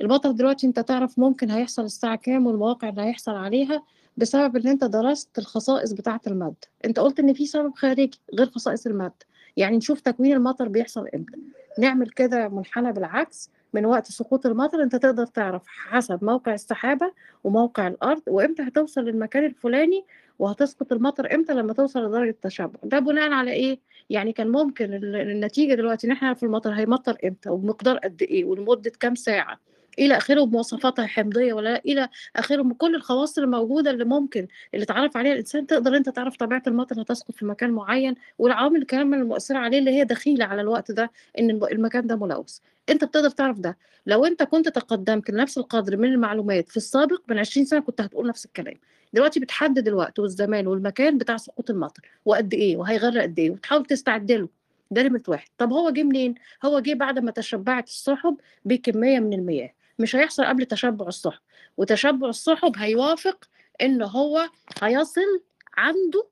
المطر 0.00 0.30
دلوقتي 0.30 0.66
انت 0.66 0.80
تعرف 0.80 1.18
ممكن 1.18 1.50
هيحصل 1.50 1.84
الساعة 1.84 2.16
كام 2.16 2.46
والمواقع 2.46 2.88
اللي 2.88 3.02
هيحصل 3.02 3.34
عليها 3.34 3.82
بسبب 4.16 4.56
إن 4.56 4.66
انت 4.68 4.84
درست 4.84 5.38
الخصائص 5.38 5.92
بتاعة 5.92 6.20
الماده 6.26 6.56
انت 6.84 7.00
قلت 7.00 7.20
إن 7.20 7.32
في 7.32 7.46
سبب 7.46 7.74
خارجي 7.74 8.10
غير 8.34 8.46
خصائص 8.46 8.86
الماده 8.86 9.14
يعني 9.56 9.76
نشوف 9.76 10.00
تكوين 10.00 10.32
المطر 10.32 10.68
بيحصل 10.68 11.08
إمتى. 11.14 11.38
نعمل 11.78 12.08
كده 12.10 12.48
منحنى 12.48 12.92
بالعكس 12.92 13.50
من 13.74 13.86
وقت 13.86 14.06
سقوط 14.06 14.46
المطر 14.46 14.82
أنت 14.82 14.96
تقدر 14.96 15.26
تعرف 15.26 15.62
حسب 15.66 16.24
موقع 16.24 16.54
السحابة 16.54 17.12
وموقع 17.44 17.88
الأرض 17.88 18.22
وإمتى 18.26 18.62
هتوصل 18.62 19.00
للمكان 19.04 19.44
الفلاني 19.44 20.04
وهتسقط 20.38 20.92
المطر 20.92 21.34
إمتى 21.34 21.54
لما 21.54 21.72
توصل 21.72 22.04
لدرجة 22.06 22.30
التشبع. 22.30 22.78
ده 22.84 22.98
بناء 22.98 23.30
على 23.32 23.52
إيه؟ 23.52 23.78
يعني 24.10 24.32
كان 24.32 24.48
ممكن 24.48 24.94
ال- 24.94 25.16
النتيجة 25.16 25.74
دلوقتي 25.74 26.06
إن 26.06 26.12
إحنا 26.12 26.28
نعرف 26.28 26.44
المطر 26.44 26.70
هيمطر 26.72 27.16
إمتى 27.24 27.50
وبمقدار 27.50 27.96
قد 27.98 28.22
إيه 28.22 28.44
ولمده 28.44 28.92
كام 29.00 29.14
ساعة. 29.14 29.58
إلى 29.98 30.16
آخره 30.16 30.44
بمواصفاتها 30.44 31.06
حمضيه 31.06 31.52
ولا 31.52 31.68
لا 31.68 31.82
إلى 31.86 32.08
آخره 32.36 32.62
بكل 32.62 32.94
الخواص 32.94 33.38
الموجودة 33.38 33.90
اللي 33.90 34.04
ممكن 34.04 34.46
اللي 34.74 34.84
تعرف 34.86 35.16
عليها 35.16 35.32
الإنسان 35.32 35.66
تقدر 35.66 35.96
أنت 35.96 36.08
تعرف 36.08 36.36
طبيعة 36.36 36.62
المطر 36.66 37.02
هتسقط 37.02 37.34
في 37.34 37.44
مكان 37.46 37.70
معين 37.70 38.14
والعوامل 38.38 38.84
كمان 38.84 39.20
المؤثره 39.20 39.58
عليه 39.58 39.78
اللي 39.78 39.90
هي 39.90 40.04
دخيلة 40.04 40.44
على 40.44 40.60
الوقت 40.60 40.90
ده 40.92 41.10
الم- 41.38 41.64
المكان 41.64 42.06
ده 42.06 42.16
ملوث. 42.16 42.58
أنت 42.90 43.04
بتقدر 43.04 43.30
تعرف 43.30 43.58
ده. 43.58 43.78
لو 44.06 44.24
أنت 44.26 44.42
كنت 44.42 44.68
تقدمت 44.68 45.30
لنفس 45.30 45.58
القدر 45.58 45.96
من 45.96 46.08
المعلومات 46.08 46.68
في 46.68 46.76
السابق 46.76 47.20
من 47.28 47.38
20 47.38 47.66
سنة 47.66 47.80
كنت 47.80 48.00
هتقول 48.00 48.26
نفس 48.28 48.44
الكلام. 48.44 48.74
دلوقتي 49.12 49.40
بتحدد 49.40 49.88
الوقت 49.88 50.18
والزمان 50.18 50.66
والمكان 50.66 51.18
بتاع 51.18 51.36
سقوط 51.36 51.70
المطر 51.70 52.02
وقد 52.24 52.54
إيه 52.54 52.76
وهيغرق 52.76 53.22
قد 53.22 53.38
إيه 53.38 53.50
وتحاول 53.50 53.84
تستعد 53.86 54.32
له 54.32 54.48
ده 54.90 55.02
نمرة 55.02 55.22
واحد. 55.28 55.48
طب 55.58 55.72
هو 55.72 55.90
جه 55.90 56.02
منين؟ 56.02 56.34
هو 56.64 56.80
جه 56.80 56.94
بعد 56.94 57.18
ما 57.18 57.30
تشبعت 57.30 57.88
السحب 57.88 58.36
بكمية 58.64 59.20
من 59.20 59.32
المياه. 59.32 59.70
مش 59.98 60.16
هيحصل 60.16 60.44
قبل 60.44 60.64
تشبع 60.66 61.08
السحب 61.08 61.40
وتشبع 61.76 62.28
السحب 62.28 62.76
هيوافق 62.76 63.44
إن 63.82 64.02
هو 64.02 64.48
هيصل 64.82 65.40
عنده 65.76 66.26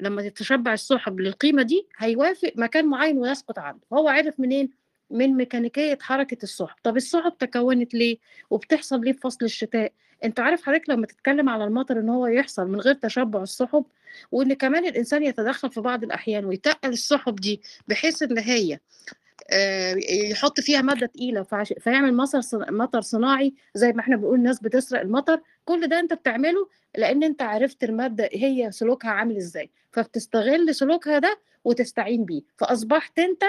لما 0.00 0.28
تتشبع 0.28 0.72
السحب 0.72 1.20
للقيمة 1.20 1.62
دي 1.62 1.86
هيوافق 1.98 2.52
مكان 2.56 2.86
معين 2.86 3.18
ويسقط 3.18 3.58
عنده 3.58 3.80
هو 3.92 4.08
عرف 4.08 4.40
منين؟ 4.40 4.70
من 5.10 5.36
ميكانيكية 5.36 5.98
حركة 6.00 6.38
السحب 6.42 6.76
طب 6.82 6.96
السحب 6.96 7.38
تكونت 7.38 7.94
ليه؟ 7.94 8.18
وبتحصل 8.50 9.00
ليه 9.00 9.12
في 9.12 9.20
فصل 9.20 9.44
الشتاء؟ 9.44 9.92
أنت 10.24 10.40
عارف 10.40 10.62
حضرتك 10.62 10.90
لما 10.90 11.06
تتكلم 11.06 11.48
على 11.48 11.64
المطر 11.64 11.98
إن 12.00 12.08
هو 12.08 12.26
يحصل 12.26 12.66
من 12.68 12.80
غير 12.80 12.94
تشبع 12.94 13.42
السحب 13.42 13.84
وإن 14.32 14.52
كمان 14.54 14.86
الإنسان 14.86 15.22
يتدخل 15.22 15.70
في 15.70 15.80
بعض 15.80 16.04
الأحيان 16.04 16.44
ويتقل 16.44 16.88
السحب 16.88 17.36
دي 17.36 17.62
بحيث 17.88 18.22
إن 18.22 18.38
هي 18.38 18.78
يحط 20.30 20.60
فيها 20.60 20.82
مادة 20.82 21.06
تقيلة 21.06 21.42
فيعمل 21.80 22.14
مطر 22.14 22.40
مطر 22.72 23.00
صناعي 23.00 23.54
زي 23.74 23.92
ما 23.92 24.00
إحنا 24.00 24.16
بنقول 24.16 24.38
الناس 24.38 24.60
بتسرق 24.60 25.00
المطر. 25.00 25.40
كل 25.64 25.86
ده 25.88 26.00
انت 26.00 26.12
بتعمله 26.14 26.68
لأن 26.98 27.22
انت 27.22 27.42
عرفت 27.42 27.84
المادة 27.84 28.28
هي 28.32 28.70
سلوكها 28.72 29.10
عامل 29.10 29.36
إزاي 29.36 29.70
فبتستغل 29.92 30.74
سلوكها 30.74 31.18
ده 31.18 31.40
وتستعين 31.64 32.24
بيه. 32.24 32.42
فأصبحت 32.58 33.18
انت 33.18 33.42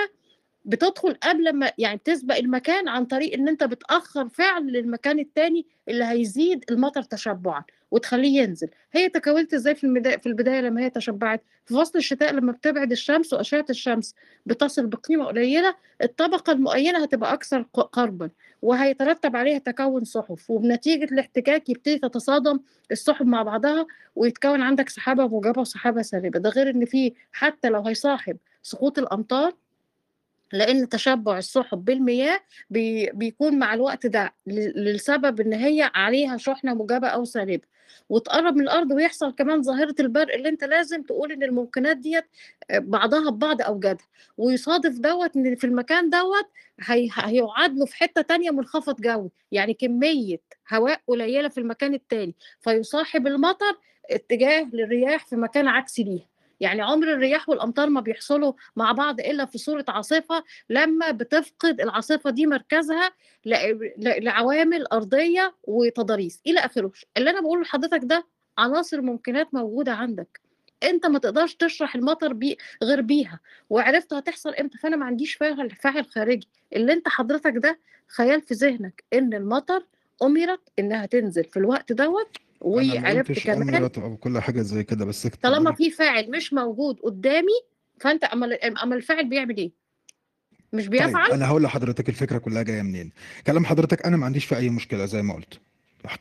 بتدخل 0.65 1.13
قبل 1.13 1.53
ما 1.53 1.71
يعني 1.77 1.97
بتسبق 1.97 2.35
المكان 2.35 2.87
عن 2.87 3.05
طريق 3.05 3.33
إن 3.33 3.47
أنت 3.47 3.63
بتأخر 3.63 4.29
فعل 4.29 4.67
للمكان 4.67 5.19
التاني 5.19 5.65
اللي 5.89 6.03
هيزيد 6.05 6.63
المطر 6.71 7.03
تشبعا 7.03 7.63
وتخليه 7.91 8.41
ينزل. 8.41 8.67
هي 8.91 9.09
تكونت 9.09 9.53
إزاي 9.53 9.75
في 9.75 9.83
البدايه 9.83 10.17
في 10.17 10.27
البداية 10.27 10.61
لما 10.61 10.81
هي 10.81 10.89
تشبعت؟ 10.89 11.43
في 11.65 11.73
فصل 11.73 11.99
الشتاء 11.99 12.33
لما 12.33 12.51
بتبعد 12.51 12.91
الشمس 12.91 13.33
وأشعة 13.33 13.65
الشمس 13.69 14.15
بتصل 14.45 14.87
بقيمة 14.87 15.25
قليلة 15.25 15.75
الطبقة 16.03 16.53
المؤينة 16.53 17.03
هتبقى 17.03 17.33
أكثر 17.33 17.61
قربا 17.73 18.29
وهيترتب 18.61 19.35
عليها 19.35 19.57
تكون 19.57 20.03
سحب 20.05 20.37
وبنتيجة 20.49 21.03
الاحتكاك 21.03 21.69
يبتدي 21.69 21.97
تتصادم 21.99 22.59
السحب 22.91 23.25
مع 23.27 23.43
بعضها 23.43 23.85
ويتكون 24.15 24.61
عندك 24.61 24.89
سحابة 24.89 25.27
موجبة 25.27 25.61
وسحابة 25.61 26.01
سالبة. 26.01 26.39
ده 26.39 26.49
غير 26.49 26.69
إن 26.69 26.85
في 26.85 27.13
حتى 27.31 27.69
لو 27.69 27.81
هيصاحب 27.81 28.37
سقوط 28.63 28.99
الأمطار 28.99 29.53
لأن 30.53 30.89
تشبع 30.89 31.37
السحب 31.37 31.85
بالمياه 31.85 32.39
بي 32.69 33.09
بيكون 33.13 33.59
مع 33.59 33.73
الوقت 33.73 34.05
ده 34.07 34.33
ل- 34.47 34.83
للسبب 34.83 35.41
إن 35.41 35.53
هي 35.53 35.91
عليها 35.95 36.37
شحنة 36.37 36.73
موجبه 36.73 37.07
أو 37.07 37.25
سالبة. 37.25 37.71
وتقرب 38.09 38.55
من 38.55 38.61
الأرض 38.61 38.91
ويحصل 38.91 39.35
كمان 39.35 39.61
ظاهرة 39.63 39.95
البرق 39.99 40.33
اللي 40.33 40.49
أنت 40.49 40.63
لازم 40.63 41.03
تقول 41.03 41.31
إن 41.31 41.43
الممكنات 41.43 41.97
ديت 41.97 42.25
آه، 42.71 42.79
بعضها 42.79 43.29
ببعض 43.29 43.61
اوجدها 43.61 44.07
ويصادف 44.37 44.99
دوت 44.99 45.35
إن 45.35 45.55
في 45.55 45.63
المكان 45.63 46.09
دوت 46.09 46.45
هي 46.81 47.09
هيعاد 47.13 47.77
له 47.77 47.85
في 47.85 47.95
حتة 47.95 48.21
تانية 48.21 48.51
منخفض 48.51 49.01
جوي 49.01 49.31
يعني 49.51 49.73
كمية 49.73 50.39
هواء 50.73 51.01
قليلة 51.07 51.49
في 51.49 51.57
المكان 51.59 51.93
التاني. 51.93 52.35
فيصاحب 52.61 53.27
المطر 53.27 53.77
اتجاه 54.11 54.69
للرياح 54.73 55.25
في 55.25 55.35
مكان 55.35 55.67
عكسي 55.67 56.03
ليها. 56.03 56.30
يعني 56.61 56.81
عمر 56.81 57.13
الرياح 57.13 57.49
والامطار 57.49 57.89
ما 57.89 58.01
بيحصلوا 58.01 58.53
مع 58.75 58.91
بعض 58.91 59.19
إلا 59.19 59.45
في 59.45 59.57
صورة 59.57 59.85
عاصفة 59.87 60.43
لما 60.69 61.11
بتفقد 61.11 61.81
العاصفة 61.81 62.29
دي 62.29 62.45
مركزها 62.47 63.11
لعوامل 63.97 64.87
أرضية 64.87 65.55
وتضاريس. 65.63 66.41
إلى 66.47 66.59
آخره. 66.59 66.91
اللي 67.17 67.29
أنا 67.29 67.41
بقوله 67.41 67.61
لحضرتك 67.61 67.99
ده 68.03 68.27
عناصر 68.57 69.01
ممكنات 69.01 69.53
موجودة 69.53 69.91
عندك. 69.93 70.41
أنت 70.83 71.05
ما 71.05 71.19
تقدرش 71.19 71.55
تشرح 71.55 71.95
المطر 71.95 72.33
بي 72.33 72.57
غير 72.83 73.01
بيها. 73.01 73.39
وعرفت 73.69 74.13
هتحصل 74.13 74.53
إمتى 74.55 74.77
فأنا 74.77 74.95
ما 74.95 75.05
عنديش 75.05 75.33
فاعل 75.35 75.69
فاعل 75.69 76.05
خارجي. 76.05 76.47
اللي 76.75 76.93
أنت 76.93 77.07
حضرتك 77.07 77.53
ده 77.57 77.79
خيال 78.07 78.41
في 78.41 78.53
ذهنك 78.53 79.03
إن 79.13 79.33
المطر 79.33 79.85
أمرت 80.23 80.61
إنها 80.79 81.05
تنزل. 81.05 81.43
في 81.43 81.57
الوقت 81.57 81.91
دوت 81.91 82.37
أنا 82.65 82.99
ما 83.01 83.01
وعرفت 83.13 83.29
قلتش 83.29 83.43
كمان 83.43 83.75
امرت 83.75 83.97
أو 83.97 84.17
كل 84.17 84.39
حاجة 84.39 84.61
زي 84.61 84.83
كده 84.83 85.05
بس 85.05 85.27
كنت 85.27 85.43
طالما 85.43 85.63
بقول 85.71 85.75
في 85.75 85.89
فاعل 85.91 86.31
مش 86.31 86.53
موجود 86.53 86.99
قدامي 86.99 87.47
فأنت 87.99 88.23
اما 88.23 88.47
اما 88.83 88.95
الفاعل 88.95 89.29
بيعمل 89.29 89.57
إيه؟ 89.57 89.71
مش 90.73 90.83
طيب 90.83 90.91
بيفعل؟ 90.91 91.31
أنا 91.31 91.47
هقول 91.47 91.63
لحضرتك 91.63 92.09
الفكرة 92.09 92.37
كلها 92.37 92.63
جاية 92.63 92.81
منين. 92.81 93.11
كلام 93.47 93.65
حضرتك 93.65 94.05
أنا 94.05 94.17
ما 94.17 94.25
عنديش 94.25 94.45
فيه 94.45 94.55
أي 94.57 94.69
مشكلة 94.69 95.05
زي 95.05 95.21
ما 95.21 95.33
قلت. 95.33 95.59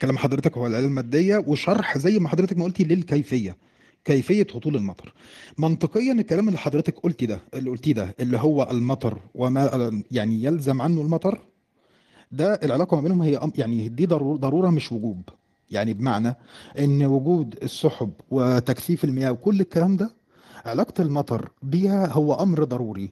كلام 0.03 0.19
حضرتك 0.19 0.57
هو 0.59 0.67
العلم 0.67 0.87
المادية 0.87 1.45
وشرح 1.47 1.99
زي 1.99 2.19
ما 2.19 2.29
حضرتك 2.29 2.59
ما 2.59 2.65
قلتي 2.65 2.85
للكيفية 2.85 3.57
كيفية 4.05 4.43
هطول 4.55 4.77
المطر. 4.77 5.15
منطقيا 5.59 6.13
الكلام 6.13 6.49
اللي 6.49 6.59
حضرتك 6.59 6.99
قلتي 6.99 7.27
ده 7.27 7.41
اللي 7.55 7.71
قلتيه 7.71 7.93
ده 7.93 8.15
اللي 8.21 8.37
هو 8.39 8.69
المطر 8.71 9.19
وما 9.35 10.03
يعني 10.11 10.45
يلزم 10.45 10.83
عنه 10.83 11.01
المطر 11.01 11.41
ده 12.33 12.55
العلاقة 12.63 12.95
ما 12.97 13.03
بينهم 13.03 13.23
هي 13.23 13.41
أم- 13.41 13.51
يعني 13.59 13.89
دي 13.89 14.07
ضرو- 14.07 14.37
ضرورة 14.37 14.71
مش 14.71 14.93
وجوب. 14.93 15.29
يعني 15.71 15.95
بمعنى 15.95 16.35
إن 16.79 17.05
وجود 17.05 17.59
السحب 17.63 18.13
وتكثيف 18.31 19.05
المياه 19.05 19.31
وكل 19.33 19.61
الكلام 19.61 19.97
ده 19.97 20.11
علاقة 20.67 21.03
المطر 21.03 21.51
بيها 21.63 22.07
هو 22.13 22.35
أمر 22.35 22.65
ضروري 22.65 23.11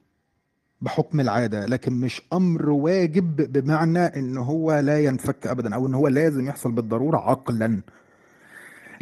بحكم 0.81 1.19
العادة 1.19 1.65
لكن 1.65 1.93
مش 1.93 2.21
أمر 2.33 2.69
واجب 2.69 3.35
بمعنى 3.53 3.99
إن 3.99 4.37
هو 4.37 4.79
لا 4.79 4.99
ينفك 4.99 5.47
ابدا 5.47 5.75
أو 5.75 5.87
إن 5.87 5.93
هو 5.93 6.07
لازم 6.07 6.47
يحصل 6.47 6.71
بالضرورة 6.71 7.17
عقلا. 7.17 7.81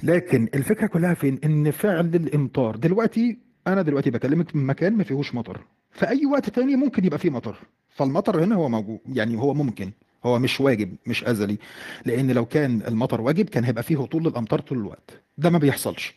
لكن 0.03 0.47
الفكرة 0.53 0.87
كلها 0.87 1.13
فين؟ 1.13 1.39
إن 1.43 1.71
فعل 1.71 2.05
الإمطار. 2.15 2.75
دلوقتي 2.75 3.37
أنا 3.67 3.81
دلوقتي 3.81 4.11
بكلمك 4.11 4.55
من 4.55 4.65
مكان 4.65 4.93
ما 4.97 5.03
فيهوش 5.03 5.35
مطر. 5.35 5.61
في 5.91 6.07
أي 6.09 6.25
وقت 6.25 6.49
تاني 6.49 6.75
ممكن 6.75 7.05
يبقى 7.05 7.19
فيه 7.19 7.29
مطر. 7.29 7.57
فالمطر 7.89 8.43
هنا 8.43 8.55
هو 8.55 8.69
موجود 8.69 8.99
يعني 9.13 9.37
هو 9.37 9.53
ممكن. 9.53 9.91
هو 10.25 10.39
مش 10.39 10.61
واجب 10.61 10.95
مش 11.07 11.23
أزلي 11.23 11.57
لأن 12.05 12.31
لو 12.31 12.45
كان 12.45 12.81
المطر 12.87 13.21
واجب 13.21 13.49
كان 13.49 13.63
هيبقى 13.63 13.83
فيه 13.83 14.01
هطول 14.01 14.23
للأمطار 14.23 14.59
طول 14.59 14.77
الوقت. 14.77 15.21
ده 15.37 15.49
ما 15.49 15.57
بيحصلش. 15.57 16.15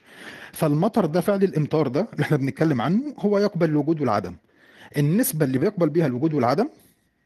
فالمطر 0.53 1.07
ده 1.07 1.21
فعل 1.21 1.43
الإمطار 1.45 1.89
ده 1.89 2.07
اللي 2.13 2.23
إحنا 2.23 2.37
بنتكلم 2.37 2.81
عنه 2.81 3.15
هو 3.19 3.39
يقبل 3.39 3.69
الوجود 3.69 4.01
والعدم 4.01 4.35
النسبة 4.97 5.45
اللي 5.45 5.59
بيقبل 5.59 5.89
بيها 5.89 6.07
الوجود 6.07 6.35
والعدم 6.35 6.69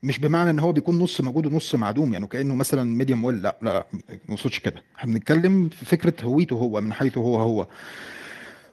مش 0.03 0.19
بمعنى 0.19 0.51
إن 0.51 0.59
هو 0.59 0.73
بيكون 0.73 0.99
نص 0.99 1.21
موجود 1.21 1.47
ونص 1.47 1.75
معدوم 1.75 2.13
يعني 2.13 2.27
كأنه 2.27 2.55
مثلا 2.55 2.85
ميديوم 2.85 3.25
ويل 3.25 3.43
لا 3.43 3.59
لا 3.63 3.87
ما 3.93 4.19
نقصدش 4.29 4.59
كده. 4.59 4.83
إحنا 4.97 5.13
بنتكلم 5.13 5.69
في 5.69 5.85
فكرة 5.85 6.25
هويته 6.25 6.55
هو 6.57 6.81
من 6.81 6.93
حيث 6.93 7.19
هو 7.19 7.37
هو. 7.37 7.67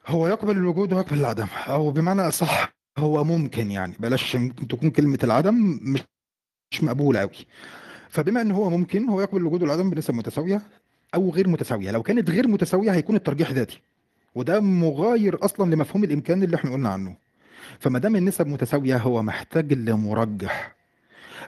هو 0.08 0.28
يقبل 0.28 0.58
الوجود 0.58 0.94
ويقبل 0.94 1.20
العدم. 1.20 1.48
أو 1.68 1.92
بمعنى 1.92 2.22
أصح 2.22 2.74
هو 2.98 3.24
ممكن 3.24 3.72
يعني 3.72 3.94
بلاش 4.00 4.38
تكون 4.70 4.90
كلمة 4.90 5.20
العدم 5.24 5.80
مش 5.82 6.02
مش 6.72 6.84
مقبولة 6.84 7.20
قوي 7.20 7.46
فبما 8.12 8.42
إن 8.42 8.52
هو 8.52 8.70
ممكن 8.70 9.10
هو 9.10 9.22
يقبل 9.22 9.38
الوجود 9.38 9.62
والعدم 9.62 9.90
بنسب 9.90 10.14
متساوية 10.14 10.62
أو 11.16 11.30
غير 11.30 11.48
متساوية. 11.50 11.92
لو 11.92 12.04
كانت 12.04 12.30
غير 12.30 12.48
متساوية 12.48 12.92
هيكون 12.92 13.16
الترجيح 13.16 13.52
ذاتي 13.52 13.82
وده 14.36 14.60
مغاير 14.60 15.46
أصلا 15.46 15.76
لمفهوم 15.76 16.04
الإمكان 16.04 16.44
اللي 16.44 16.56
إحنا 16.56 16.72
قلنا 16.72 16.90
عنه. 16.90 17.16
فما 17.80 18.00
دام 18.00 18.16
النسب 18.16 18.48
متساوية 18.48 18.98
هو 18.98 19.24
محتاج 19.24 19.74
لمرجح. 19.74 20.76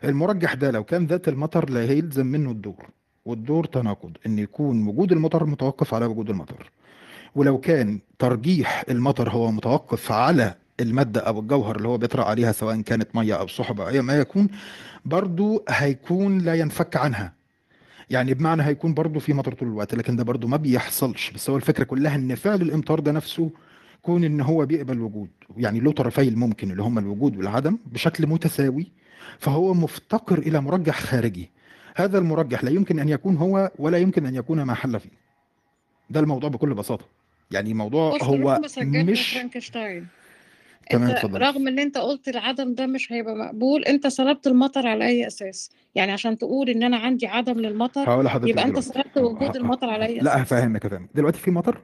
المرجح 0.03 0.53
ده 0.53 0.71
لو 0.71 0.83
كان 0.83 1.05
ذات 1.05 1.27
المطر 1.27 1.69
لا 1.69 1.79
هيلزم 1.79 2.25
منه 2.25 2.51
الدور 2.51 2.89
والدور 3.25 3.65
تناقض. 3.65 4.17
إن 4.25 4.39
يكون 4.39 4.87
وجود 4.87 5.11
المطر 5.11 5.45
متوقف 5.45 5.93
على 5.93 6.05
وجود 6.05 6.29
المطر 6.29 6.71
ولو 7.35 7.57
كان 7.57 7.99
ترجيح 8.19 8.83
المطر 8.89 9.29
هو 9.29 9.51
متوقف 9.51 10.11
على 10.11 10.55
المادة 10.83 11.21
أو 11.21 11.39
الجوهر 11.39 11.75
اللي 11.75 11.87
هو 11.87 11.97
بيطرأ 11.97 12.23
عليها 12.23 12.51
سواء 12.51 12.81
كانت 12.81 13.15
مية 13.15 13.33
أو 13.33 13.47
سحب 13.47 13.81
أو 13.81 13.87
أي 13.87 14.01
ما 14.01 14.17
يكون 14.19 14.47
برضو 15.05 15.63
هيكون 15.69 16.37
لا 16.37 16.55
ينفك 16.55 16.95
عنها. 16.95 17.33
يعني 18.09 18.33
بمعنى 18.33 18.63
هيكون 18.63 18.93
برضو 18.93 19.19
في 19.19 19.33
مطر 19.33 19.53
طول 19.53 19.67
الوقت 19.67 19.95
لكن 19.95 20.15
ده 20.15 20.23
برضو 20.23 20.47
ما 20.47 20.57
بيحصلش. 20.57 21.31
بس 21.31 21.49
هو 21.49 21.57
الفكرة 21.57 21.83
كلها 21.83 22.15
إن 22.15 22.35
فعل 22.35 22.61
الإمطار 22.61 22.99
ده 22.99 23.11
نفسه 23.11 23.49
كون 24.01 24.23
إن 24.23 24.41
هو 24.41 24.65
بيقبل 24.65 25.01
وجود 25.01 25.29
يعني 25.57 25.79
له 25.79 25.91
طرفي 25.91 26.27
الممكن 26.27 26.71
اللي 26.71 26.83
هم 26.83 26.97
الوجود 26.99 27.37
والعدم 27.37 27.77
بشكل 27.85 28.27
متساوي 28.27 28.91
فهو 29.39 29.73
مفتقر 29.73 30.37
إلى 30.37 30.61
مرجح 30.61 30.99
خارجي. 30.99 31.51
هذا 31.95 32.17
المرجح 32.17 32.63
لا 32.63 32.69
يمكن 32.71 32.99
أن 32.99 33.09
يكون 33.09 33.37
هو 33.37 33.71
ولا 33.79 33.97
يمكن 33.97 34.25
أن 34.25 34.35
يكون 34.35 34.63
ما 34.63 34.73
حل 34.73 34.99
فيه. 34.99 35.09
ده 36.09 36.19
الموضوع 36.19 36.49
بكل 36.49 36.73
بساطة. 36.73 37.05
يعني 37.51 37.73
موضوع 37.73 38.15
بص 38.17 38.23
هو 38.23 38.61
مش 38.77 39.33
فرانكشتاين. 39.33 40.07
تمام 40.89 41.09
اتفضل 41.09 41.41
رغم 41.41 41.67
إن 41.67 41.79
أنت 41.79 41.97
قلت 41.97 42.27
العدم 42.27 42.73
ده 42.73 42.85
مش 42.87 43.11
هيبقى 43.11 43.35
مقبول 43.35 43.83
أنت 43.85 44.07
سلبت 44.07 44.47
المطر 44.47 44.87
على 44.87 45.05
أي 45.05 45.27
أساس؟ 45.27 45.71
يعني 45.95 46.11
عشان 46.11 46.37
تقول 46.37 46.69
إن 46.69 46.83
أنا 46.83 46.97
عندي 46.97 47.27
عدم 47.27 47.59
للمطر 47.59 48.09
هقول 48.09 48.25
لحضرتك 48.25 48.49
يبقى 48.49 48.65
أنت 48.65 48.79
سلبت 48.79 49.17
وجود 49.17 49.55
المطر 49.55 49.89
على 49.89 50.05
أي 50.05 50.17
لا 50.19 50.35
أساس؟ 50.35 50.41
هفهمك 50.53 50.85
هفهمك. 50.85 51.09
دلوقتي 51.15 51.39
في 51.39 51.51
مطر؟ 51.51 51.81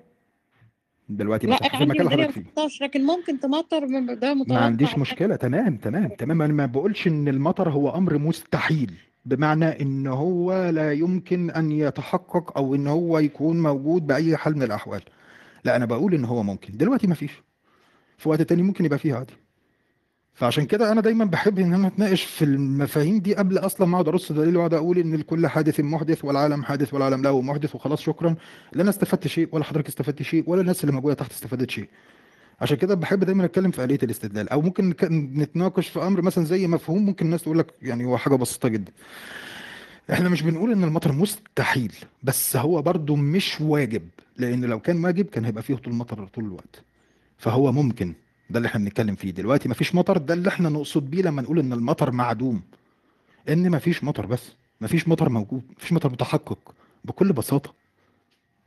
دلوقتي 1.10 1.48
لا 1.48 1.56
أنا 1.56 1.70
في 1.78 1.84
المكان 1.84 2.02
اللي 2.08 2.12
حضرتك 2.12 2.38
ما 2.58 2.68
فيه 2.68 2.86
لكن 2.86 3.06
ممكن 3.06 3.40
تمطر 3.40 3.88
من- 3.88 4.20
ده 4.20 4.34
ما 4.34 4.42
متوقع 4.42 4.60
عنديش 4.62 4.98
مشكلة. 4.98 5.36
تمام 5.36 5.78
تمام 5.78 6.08
تمام. 6.08 6.42
أنا 6.42 6.54
ما 6.54 6.66
بقولش 6.66 7.08
إن 7.08 7.28
المطر 7.28 7.70
هو 7.70 7.90
أمر 7.96 8.18
مستحيل 8.18 8.94
بمعنى 9.26 9.82
إن 9.82 10.08
هو 10.08 10.70
لا 10.70 10.94
يمكن 10.94 11.50
أن 11.52 11.72
يتحقق 11.72 12.58
أو 12.58 12.76
إن 12.76 12.88
هو 12.88 13.20
يكون 13.20 13.62
موجود 13.64 14.08
بأي 14.08 14.38
حال 14.38 14.56
من 14.56 14.64
الأحوال. 14.64 15.02
لا 15.64 15.76
أنا 15.76 15.86
بقول 15.86 16.14
إن 16.14 16.26
هو 16.26 16.44
ممكن. 16.44 16.78
دلوقتي 16.78 17.08
ما 17.08 17.16
فيش. 17.16 17.32
في 18.20 18.30
وقت 18.30 18.42
تاني 18.42 18.62
ممكن 18.64 18.86
يبقى 18.86 19.00
فيه 19.00 19.16
عادي 19.16 19.34
فعشان 20.34 20.66
كده 20.66 20.92
أنا 20.92 21.02
دايما 21.02 21.26
بحب 21.26 21.60
إن 21.60 21.74
أنا 21.74 21.88
أتناقش 21.88 22.24
في 22.24 22.46
المفاهيم 22.46 23.20
دي 23.20 23.36
قبل 23.36 23.58
أصلا 23.58 23.88
ما 23.88 23.94
أقعد 23.96 24.08
أرص 24.08 24.32
دليل 24.32 24.58
وأقعد 24.58 24.74
أقول 24.74 24.98
إن 24.98 25.16
لكل 25.16 25.48
حادث 25.48 25.80
محدث 25.80 26.26
والعالم 26.26 26.64
حادث 26.64 26.94
والعالم 26.94 27.22
له 27.24 27.42
محدث 27.42 27.76
وخلاص 27.76 28.02
شكرا 28.02 28.36
لا 28.74 28.82
أنا 28.82 28.90
استفدت 28.90 29.28
شيء 29.28 29.50
ولا 29.52 29.64
حضرتك 29.64 29.88
استفدت 29.88 30.22
شيء 30.22 30.44
ولا 30.48 30.62
الناس 30.62 30.82
اللي 30.84 30.92
موجودة 30.96 31.14
تحت 31.14 31.32
استفادت 31.32 31.72
شيء. 31.72 31.90
عشان 32.62 32.78
كده 32.78 32.96
بحب 32.96 33.20
دايما 33.24 33.46
أتكلم 33.46 33.72
في 33.72 33.84
آلية 33.84 34.00
الاستدلال. 34.04 34.50
أو 34.50 34.62
ممكن 34.62 34.90
نتناقش 35.36 35.88
في 35.88 36.00
أمر 36.00 36.22
مثلا 36.22 36.46
زي 36.46 36.68
مفهوم 36.68 37.06
ممكن 37.06 37.26
الناس 37.26 37.44
تقول 37.44 37.60
لك 37.60 37.74
يعني 37.82 38.06
هو 38.06 38.18
حاجة 38.18 38.36
بسيطة 38.36 38.70
جدا. 38.70 38.92
إحنا 40.12 40.30
مش 40.30 40.42
بنقول 40.42 40.72
إن 40.72 40.84
المطر 40.84 41.12
مستحيل 41.12 41.94
بس 42.24 42.56
هو 42.58 42.82
برضو 42.82 43.16
مش 43.16 43.62
واجب 43.62 44.02
لأن 44.38 44.66
لو 44.66 44.80
كان 44.80 45.06
واجب 45.06 45.26
كان 45.26 45.46
هيبقى 45.46 45.64
فيه 45.64 45.76
طول 45.76 45.94
مطر 45.94 46.28
طول 46.28 46.44
الوقت. 46.46 46.84
فهو 47.40 47.72
ممكن. 47.72 48.14
ده 48.50 48.58
اللي 48.58 48.68
إحنا 48.68 48.80
بنتكلم 48.86 49.16
فيه 49.16 49.32
دلوقتي. 49.32 49.70
مفيش 49.70 49.96
مطر 49.96 50.18
ده 50.18 50.34
اللي 50.34 50.50
إحنا 50.50 50.70
نقصد 50.70 51.10
بيه 51.10 51.22
لما 51.22 51.42
نقول 51.42 51.60
إن 51.60 51.74
المطر 51.74 52.12
معدوم. 52.12 52.62
إن 53.50 53.72
مفيش 53.72 54.04
مطر 54.04 54.26
بس. 54.26 54.52
مفيش 54.82 55.08
مطر 55.08 55.30
موجود. 55.30 55.62
مفيش 55.78 55.94
مطر 55.94 56.10
متحقق. 56.10 56.74
بكل 57.06 57.34
بساطة. 57.34 57.74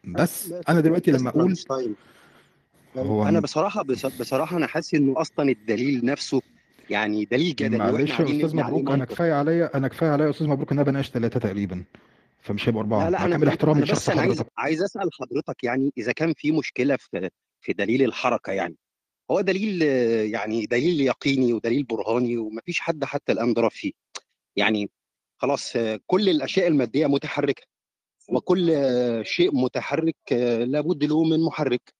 بس 0.04 0.54
أنا 0.68 0.80
دلوقتي 0.80 1.10
لما 1.10 1.30
أقول 1.30 1.56
طيب. 1.56 1.94
هو 2.96 3.28
أنا 3.28 3.40
بصراحة 3.40 3.82
بص- 3.82 4.06
بصراحة 4.06 4.56
أنا 4.56 4.66
حاسس 4.66 4.94
إنه 4.94 5.20
أصلا 5.20 5.48
الدليل 5.50 6.04
نفسه 6.04 6.42
يعني 6.90 7.24
دليل 7.24 7.54
جدلي 7.56 7.78
معلش 7.78 8.10
يا 8.10 8.14
أستاذ 8.24 8.60
عليه 8.60 8.62
مبروك 8.62 8.90
أنا 8.90 9.04
كفاية 9.04 9.32
عليا 9.32 9.76
أنا 9.76 9.88
كفاية 9.88 10.10
عليا 10.10 10.24
يا 10.26 10.30
أستاذ 10.30 10.46
مبروك 10.48 10.72
إن 10.72 10.78
أنا 10.78 10.90
بناقش 10.90 11.10
ثلاثة 11.10 11.40
تقريبا. 11.40 11.84
فمش 12.40 12.68
هيبقوا 12.68 12.82
أربعة. 12.82 13.04
لا 13.04 13.10
لا 13.10 13.18
مع 13.18 13.24
أنا 13.24 13.34
كامل 13.36 13.48
احترامي 13.48 13.80
لشخص 13.82 13.98
بس 13.98 14.10
أنا 14.10 14.20
عايز 14.20 14.32
حضرتك. 14.34 14.52
عايز 14.58 14.82
أسأل 14.82 15.10
حضرتك 15.20 15.64
يعني 15.64 15.92
إذا 15.98 16.12
كان 16.12 16.32
في 16.36 16.52
مشكلة 16.52 16.96
في 16.96 17.30
في 17.62 17.72
دليل 17.72 18.02
الحركة 18.02 18.52
يعني. 18.52 18.76
هو 19.30 19.40
دليل 19.40 19.82
آه، 19.82 20.22
يعني 20.22 20.66
دليل 20.66 21.00
يقيني 21.00 21.52
ودليل 21.52 21.82
برهاني 21.82 22.36
ومفيش 22.36 22.80
حد 22.80 23.04
حتى 23.04 23.32
الآن 23.32 23.54
ضرب 23.54 23.70
فيه. 23.70 23.92
يعني 24.56 24.90
خلاص 25.38 25.76
آه، 25.76 26.00
كل 26.06 26.28
الأشياء 26.28 26.68
المادية 26.68 27.06
متحركة 27.06 27.62
وكل 28.28 28.70
آه، 28.70 29.22
شيء 29.22 29.56
متحرك 29.56 30.16
آه، 30.32 30.64
لابد 30.64 31.04
له 31.04 31.24
من 31.24 31.44
محرك. 31.44 31.94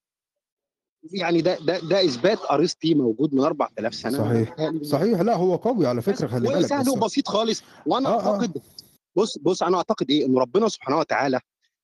يعني 1.13 1.43
ده 1.43 1.59
ده 1.59 1.79
ده 1.79 2.05
إثبات 2.05 2.39
أرسطي 2.51 2.95
موجود 2.95 3.35
من 3.35 3.41
4000 3.41 3.95
سنة. 3.95 4.19
صحيح. 4.19 4.55
صحيح. 4.83 5.21
لا 5.21 5.35
هو 5.37 5.57
قوي 5.57 5.87
على 5.87 6.03
فكرة 6.03 6.27
خلي 6.27 6.49
بالك. 6.49 6.65
وسهل 6.65 6.81
بس 6.81 6.89
وبسيط 6.89 7.29
خالص. 7.29 7.63
وأنا 7.87 8.09
آه، 8.09 8.13
آه. 8.13 8.33
أعتقد 8.33 8.63
بص 9.17 9.39
بص 9.39 9.63
أنا 9.63 9.77
أعتقد 9.77 10.11
إيه؟ 10.11 10.27
إن 10.27 10.39
ربنا 10.39 10.69
سبحانه 10.69 10.99
وتعالى 10.99 11.41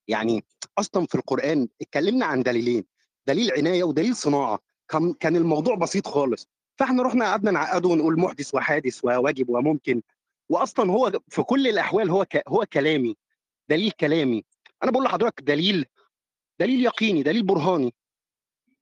يعني 0.08 0.44
أصلا 0.78 1.06
في 1.06 1.14
القرآن 1.14 1.68
اتكلمنا 1.82 2.26
عن 2.26 2.42
دليلين. 2.42 2.84
دليل 3.28 3.52
عناية 3.52 3.84
ودليل 3.84 4.16
صناعة. 4.16 4.58
كان 4.88 5.12
كان 5.12 5.36
الموضوع 5.36 5.74
بسيط 5.74 6.08
خالص. 6.08 6.48
فاحنا 6.78 7.02
رحنا 7.02 7.24
قعدنا 7.24 7.50
نعقده 7.50 7.88
ونقول 7.88 8.20
محدث 8.20 8.54
وحادث 8.54 9.04
وواجب 9.04 9.48
وممكن. 9.48 10.02
واصلا 10.48 10.92
هو 10.92 11.20
في 11.28 11.42
كل 11.42 11.68
الأحوال 11.68 12.10
هو 12.10 12.24
ك... 12.24 12.42
هو 12.48 12.66
كلامي. 12.72 13.16
دليل 13.68 13.90
كلامي. 13.90 14.44
أنا 14.82 14.90
بقول 14.90 15.04
لحضرتك 15.04 15.42
دليل 15.42 15.86
دليل 16.60 16.84
يقيني 16.84 17.22
دليل 17.22 17.42
برهاني. 17.42 17.94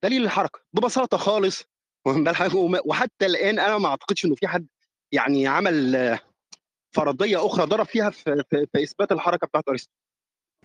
دليل 0.03 0.25
الحركة. 0.25 0.61
ببساطة 0.73 1.17
خالص. 1.17 1.65
وحتى 2.87 3.27
الآن 3.27 3.59
أنا 3.59 3.79
ما 3.79 3.89
أعتقدش 3.89 4.25
إنه 4.25 4.35
في 4.35 4.47
حد 4.47 4.67
يعني 5.13 5.47
عمل 5.47 6.19
فرضية 6.93 7.47
أخرى 7.47 7.67
ضرب 7.67 7.87
فيها 7.87 8.11
في, 8.11 8.45
في, 8.51 8.67
في 8.73 8.83
إثبات 8.83 9.13
الحركة 9.13 9.47
بتاعت 9.47 9.69
أرسطو. 9.69 9.93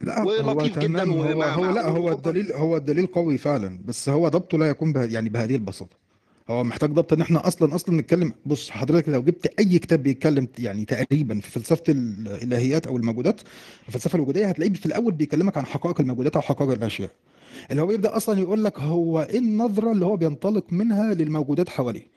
لا 0.03 0.21
هو 0.21 0.29
ولطيف 0.29 0.79
جدا 0.79 0.87
تمام 0.87 1.11
هو 1.11 1.31
ومع- 1.37 1.53
هو 1.53 1.65
لا 1.71 1.87
هو. 1.87 2.11
الدليل 2.11 2.51
هو 2.51 2.77
الدليل 2.77 3.05
قوي 3.07 3.37
فعلا 3.37 3.79
بس 3.85 4.09
هو 4.09 4.27
ضبطه 4.29 4.57
لا 4.57 4.65
يكون 4.69 4.93
به 4.93 5.03
يعني 5.03 5.29
بهذه 5.29 5.55
البساطة. 5.55 5.97
هو 6.49 6.63
محتاج 6.63 6.89
ضبط 6.89 7.13
إن 7.13 7.21
إحنا 7.21 7.47
أصلا 7.47 7.75
أصلا 7.75 8.01
نتكلم 8.01 8.33
بص 8.45 8.69
حضرتك 8.69 9.09
لو 9.09 9.21
جبت 9.21 9.53
أي 9.59 9.79
كتاب 9.79 10.03
بيتكلم 10.03 10.47
يعني 10.59 10.85
تقريبا 10.85 11.39
في 11.39 11.51
فلسفة 11.51 11.83
الإلهيات 11.89 12.87
أو 12.87 12.97
الموجودات 12.97 13.41
الفلسفة 13.87 14.15
الوجودية 14.15 14.45
هتلاقيه 14.47 14.73
في 14.73 14.85
الأول 14.85 15.11
بيكلمك 15.13 15.57
عن 15.57 15.65
حقائق 15.65 16.01
الموجودات 16.01 16.35
أو 16.35 16.41
حقائق 16.41 16.71
الأشياء. 16.71 17.09
اللي 17.71 17.81
هو 17.81 17.85
بيبدا 17.87 18.17
أصلا 18.17 18.39
يقول 18.39 18.63
لك 18.63 18.79
هو 18.79 19.21
إيه 19.21 19.39
النظرة 19.39 19.91
اللي 19.91 20.05
هو 20.05 20.15
بينطلق 20.17 20.65
منها 20.71 21.13
للموجودات 21.13 21.69
حواليه؟ 21.69 22.07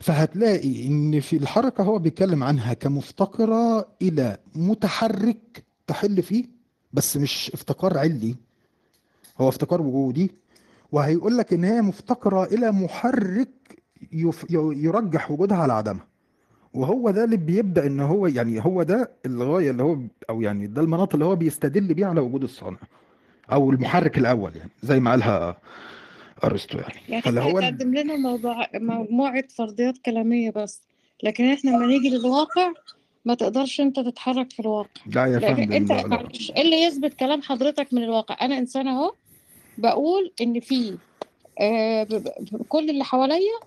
فهتلاقي 0.00 0.86
إن 0.86 1.20
في 1.20 1.36
الحركة 1.36 1.84
هو 1.84 1.98
بيتكلم 1.98 2.42
عنها 2.44 2.74
كمفتقرة 2.74 3.88
إلى 4.02 4.38
متحرك 4.54 5.64
تحل 5.86 6.22
فيه 6.22 6.44
بس 6.94 7.16
مش 7.16 7.50
افتقار 7.54 7.98
علي 7.98 8.34
هو 9.40 9.48
افتقار 9.48 9.82
وجودي. 9.82 10.30
وهيقول 10.92 11.38
لك 11.38 11.52
إن 11.52 11.64
هي 11.64 11.82
مفتقرة 11.82 12.44
إلى 12.44 12.72
محرك 12.72 13.48
يف 14.12 14.46
يرجح 14.50 15.30
وجودها 15.30 15.56
على 15.58 15.72
عدمها. 15.72 16.06
وهو 16.74 17.10
ده 17.10 17.24
اللي 17.24 17.36
بيبدأ 17.36 17.86
إن 17.86 18.00
هو 18.00 18.26
يعني 18.26 18.64
هو 18.64 18.82
ده 18.82 19.10
الغاية 19.26 19.70
اللي 19.70 19.82
هو 19.82 19.98
أو 20.30 20.42
يعني 20.42 20.66
ده 20.66 20.82
المناط 20.82 21.12
اللي 21.14 21.24
هو 21.24 21.36
بيستدل 21.36 21.94
بيه 21.94 22.06
على 22.06 22.20
وجود 22.20 22.42
الصانع 22.42 22.78
أو 23.52 23.70
المحرك 23.70 24.18
الأول 24.18 24.56
يعني 24.56 24.70
زي 24.82 25.00
ما 25.00 25.10
قالها 25.10 25.56
أرسطو 26.44 26.78
يعني. 26.78 26.94
يعني 27.08 27.22
فاللي 27.22 27.40
هو 27.40 27.58
هتقدم 27.58 27.94
لنا 27.94 28.16
موضوع 28.16 28.68
مجموعة 28.74 29.44
فرضيات 29.56 29.98
كلامية 29.98 30.50
بس 30.50 30.82
لكن 31.22 31.44
إحنا 31.44 31.70
لما 31.70 31.86
نيجي 31.86 32.10
للواقع 32.10 32.72
ما 33.24 33.34
تقدرش 33.34 33.80
انت 33.80 34.00
تتحرك 34.00 34.52
في 34.52 34.60
الواقع. 34.60 34.88
لا 35.14 35.26
يا 35.26 35.38
لأن 35.38 35.54
فندم 35.56 35.72
انت 35.72 35.90
لا 35.92 35.96
لا. 36.00 36.06
معلش 36.06 36.50
إيه 36.50 36.62
اللي 36.62 36.82
يثبت 36.82 37.14
كلام 37.14 37.42
حضرتك 37.42 37.92
من 37.94 38.02
الواقع؟ 38.02 38.36
أنا 38.40 38.58
انسان 38.58 38.88
أهو 38.88 39.12
بقول 39.78 40.32
إن 40.40 40.60
في 40.60 40.98
آه 41.60 42.02
ب- 42.02 42.08
ب- 42.52 42.62
كل 42.68 42.90
اللي 42.90 43.04
حواليا 43.04 43.58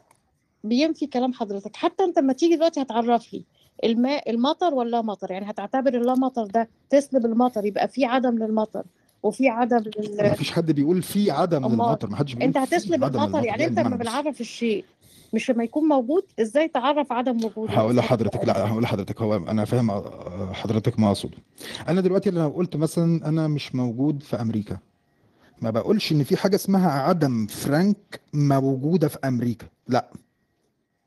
بينفي 0.64 1.08
كلام 1.08 1.34
حضرتك. 1.34 1.76
حتى 1.76 2.04
أنت 2.04 2.20
لما 2.20 2.34
تيجي 2.34 2.56
دلوقتي 2.56 2.82
هتعرف 2.82 3.34
لي 3.34 3.44
الماء 3.84 4.30
المطر 4.30 4.74
ولا 4.74 5.02
مطر؟ 5.02 5.32
يعني 5.32 5.50
هتعتبر 5.50 5.94
اللا 5.94 6.14
مطر 6.14 6.44
ده 6.46 6.70
تسلب 6.90 7.26
المطر 7.26 7.66
يبقى 7.66 7.88
في 7.88 8.06
عدم 8.06 8.38
للمطر 8.38 8.84
وفي 9.24 9.50
عدم 9.50 9.78
لل... 9.78 10.18
ما 10.18 10.34
فيش 10.34 10.52
حد 10.52 10.72
بيقول 10.72 11.02
في 11.02 11.32
عدم 11.32 11.68
للمطر 11.68 12.10
ما 12.10 12.16
حدش 12.16 12.34
بيقول 12.34 12.48
أنت 12.48 12.58
في 12.58 12.64
هتسلب 12.76 13.04
عدم 13.04 13.22
المطر 13.24 13.44
يعني 13.46 13.66
أنت 13.66 13.80
لما. 13.80 13.96
بنعرف 13.96 14.42
الشيء. 14.42 14.86
مش 15.34 15.52
لما 15.52 15.64
يكون 15.64 15.84
موجود 15.88 16.24
إزاي 16.42 16.68
تعرف 16.68 17.12
عدم 17.12 17.38
وجوده؟ 17.46 17.74
هقول؟ 17.74 17.96
لحضرتك 17.96 18.46
لا 18.46 18.68
هقول 18.68 18.84
لحضرتك 18.84 19.22
هو 19.22 19.36
أنا 19.36 19.66
فاهم 19.66 19.92
آه، 19.92 20.54
حضرتك 20.54 21.00
ما 21.00 21.08
أقصده. 21.08 21.38
أنا 21.88 22.02
دلوقتي 22.02 22.30
لو 22.32 22.50
قلت 22.50 22.76
مثلا 22.76 23.28
أنا 23.30 23.48
مش 23.48 23.76
موجود 23.76 24.24
في 24.24 24.42
أمريكا 24.42 24.78
ما 25.62 25.70
بقولش 25.70 26.12
إن 26.12 26.24
في 26.24 26.38
حاجة 26.38 26.56
اسمها 26.56 26.92
عدم 26.92 27.48
فرانك 27.48 28.20
موجودة 28.34 29.08
في 29.08 29.18
أمريكا 29.26 29.66
لا. 29.88 30.12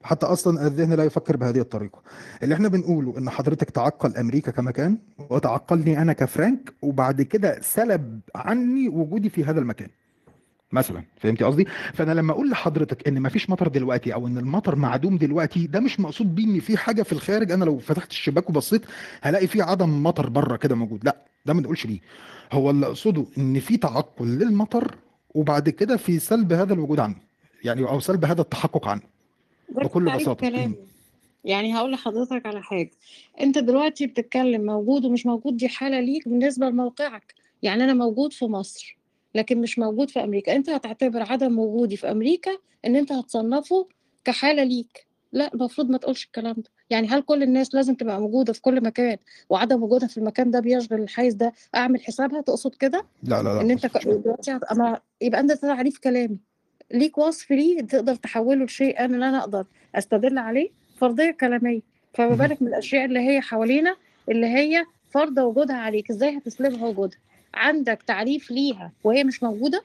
حتى 0.03 0.27
أصلا 0.27 0.67
الذهن 0.67 0.93
لا 0.93 1.05
يفكر 1.05 1.37
بهذه 1.37 1.59
الطريقة. 1.59 2.03
اللي 2.43 2.55
إحنا 2.55 2.69
بنقوله 2.69 3.19
إن 3.19 3.31
حضرتك 3.31 3.71
تعقل 3.71 4.17
أمريكا 4.17 4.51
كمكان 4.51 4.99
وتعقلني 5.31 6.03
أنا 6.03 6.13
كفرانك 6.13 6.73
وبعد 6.83 7.23
كده 7.23 7.61
سلب 7.63 8.21
عني 8.35 8.89
وجودي 8.89 9.29
في 9.31 9.45
هذا 9.45 9.61
المكان. 9.61 9.89
مثلا 10.73 11.05
فهمتي 11.17 11.45
قصدي؟ 11.45 11.67
فأنا 11.95 12.13
لما 12.13 12.33
أقول 12.33 12.51
لحضرتك 12.51 13.09
إن 13.09 13.23
مفيش 13.23 13.51
مطر 13.51 13.69
دلوقتي 13.69 14.15
أو 14.15 14.27
إن 14.27 14.39
المطر 14.39 14.77
معدوم 14.77 15.19
دلوقتي 15.19 15.67
ده 15.67 15.81
مش 15.81 16.01
مقصود 16.01 16.35
بيه 16.35 16.45
إن 16.45 16.61
في 16.61 16.77
حاجة 16.77 17.03
في 17.03 17.13
الخارج 17.13 17.53
أنا 17.53 17.65
لو 17.65 17.79
فتحت 17.79 18.11
الشباك 18.11 18.51
وبصيت 18.51 18.83
هلاقي 19.23 19.47
في 19.47 19.63
عدم 19.63 20.03
مطر 20.03 20.29
بره 20.29 20.57
كده 20.57 20.75
موجود. 20.75 21.05
لا 21.05 21.17
ده 21.47 21.55
ما 21.55 21.61
نقولش 21.61 21.87
بيه. 21.87 22.01
هو 22.53 22.71
اللي 22.71 22.87
أقصده 22.87 23.27
إن 23.39 23.61
في 23.61 23.77
تعقل 23.77 24.27
للمطر 24.27 24.95
وبعد 25.35 25.69
كده 25.69 25.97
في 25.97 26.19
سلب 26.19 26.53
هذا 26.53 26.75
الوجود 26.75 27.01
عنه. 27.01 27.17
يعني 27.65 27.83
أو 27.89 28.01
سلب 28.01 28.25
هذا 28.25 28.41
التحقق 28.41 28.89
عنه. 28.89 29.03
بكل. 29.69 30.35
كلامي. 30.35 30.75
يعني 31.45 31.75
هقول 31.77 31.93
لحضرتك 31.93 32.47
على 32.47 32.63
حاجة. 32.63 32.91
أنت 33.41 33.59
دلوقتي 33.59 34.07
بتتكلم 34.07 34.67
موجود 34.67 35.05
ومش 35.05 35.27
موجود 35.27 35.57
دي 35.57 35.69
حالة 35.69 36.01
ليك 36.01 36.29
بالنسبة 36.29 36.67
لموقعك. 36.69 37.35
يعني 37.63 37.85
أنا 37.85 37.95
موجود 37.95 38.33
في 38.33 38.45
مصر. 38.45 39.00
لكن 39.35 39.61
مش 39.61 39.79
موجود 39.79 40.11
في 40.11 40.25
أمريكا. 40.25 40.57
أنت 40.57 40.71
هتعتبر 40.71 41.23
عدم 41.23 41.59
وجودي 41.59 41.97
في 41.97 42.11
أمريكا 42.11 42.51
إن 42.85 42.97
أنت 42.97 43.13
هتصنفه 43.13 43.89
كحالة 44.25 44.65
ليك. 44.65 45.07
لا 45.33 45.55
المفروض 45.55 45.91
ما 45.91 45.99
تقولش 45.99 46.25
الكلام 46.25 46.55
ده. 46.55 46.71
يعني 46.91 47.09
هل 47.09 47.23
كل 47.23 47.43
الناس 47.43 47.75
لازم 47.75 47.95
تبقى 47.95 48.21
موجودة 48.21 48.53
في 48.53 48.61
كل 48.61 48.81
مكان 48.85 49.17
وعدم 49.51 49.83
وجودها 49.83 50.09
في 50.09 50.19
المكان 50.19 50.51
ده 50.51 50.61
بيشغل 50.61 51.01
الحيز 51.03 51.35
ده؟ 51.35 51.53
أعمل 51.75 52.01
حسابها؟ 52.01 52.41
تقصد 52.41 52.75
كده؟ 52.75 53.05
لا 53.23 53.43
لا 53.43 53.49
لا 53.55 53.61
إن 53.61 53.71
أنت 53.71 53.87
دلوقتي 54.07 54.59
أما 54.73 55.01
يبقى 55.21 55.41
انت 55.41 55.53
تعريف 55.53 55.99
كلامي. 55.99 56.39
ليك 56.93 57.19
وصف 57.19 57.51
ليه 57.51 57.81
تقدر 57.81 58.15
تحوله 58.15 58.65
لشيء 58.65 59.01
أنا 59.05 59.17
لا 59.17 59.39
أقدر 59.39 59.65
أستدل 59.95 60.39
عليه؟ 60.39 60.71
فرضية 60.97 61.31
كلامية. 61.31 61.81
فما. 62.15 62.35
بالك 62.35 62.63
من 62.63 62.69
الأشياء 62.69 63.05
اللي 63.05 63.21
هي 63.21 63.41
حوالينا 63.41 63.97
اللي 64.29 64.47
هي 64.47 64.85
فرض 65.11 65.39
وجودها 65.39 65.77
عليك. 65.77 66.11
إزاي 66.11 66.39
هتسلبها 66.39 66.87
وجودها؟ 66.87 67.19
عندك 67.55 68.03
تعريف 68.07 68.51
ليها 68.51 68.93
وهي 69.05 69.25
مش 69.25 69.43
موجودة؟ 69.43 69.85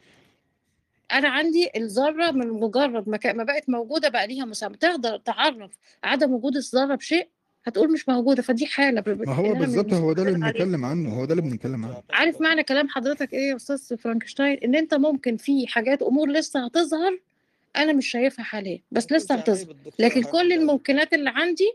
أنا 1.13 1.29
عندي 1.29 1.69
الذرة 1.75 2.31
من 2.31 2.47
مجرد 2.49 3.09
ما, 3.09 3.19
ما 3.33 3.43
بقت 3.43 3.69
موجودة 3.69 4.09
بقى 4.09 4.27
ليها 4.27 4.45
مسمى 4.45 4.77
تقدر 4.77 5.17
تعرف 5.17 5.71
عدم 6.03 6.33
وجود 6.33 6.55
الذرة 6.55 6.95
بشيء؟ 6.95 7.27
هتقول 7.65 7.91
مش 7.93 8.09
موجودة 8.09 8.41
فدي 8.41 8.65
حالة 8.65 9.01
ب- 9.01 9.27
ما 9.27 9.33
هو 9.33 9.53
بالظبط 9.53 9.93
هو 9.93 10.13
ده 10.13 10.23
اللي. 10.23 10.33
بنتكلم 10.39 10.85
عنه 10.85 11.09
هو 11.15 11.25
ده 11.25 11.31
اللي 11.31 11.41
بنتكلم 11.41 11.85
عنه. 11.85 12.03
عارف 12.09 12.41
معنى 12.41 12.63
كلام 12.63 12.89
حضرتك 12.89 13.33
إيه 13.33 13.49
يا 13.49 13.55
أستاذ 13.55 13.97
فرانكشتاين؟ 13.97 14.57
إن 14.57 14.75
أنت 14.75 14.93
ممكن 14.93 15.37
في 15.37 15.67
حاجات 15.67 16.01
أمور 16.01 16.29
لسه 16.29 16.65
هتظهر 16.65 17.19
أنا 17.77 17.93
مش 17.93 18.07
شايفها 18.07 18.45
حاليا 18.45 18.79
بس 18.91 19.11
لسه 19.11 19.35
هتظهر. 19.35 19.75
لكن 19.99 20.23
كل 20.23 20.53
الممكنات 20.53 21.13
اللي 21.13 21.29
عندي 21.35 21.73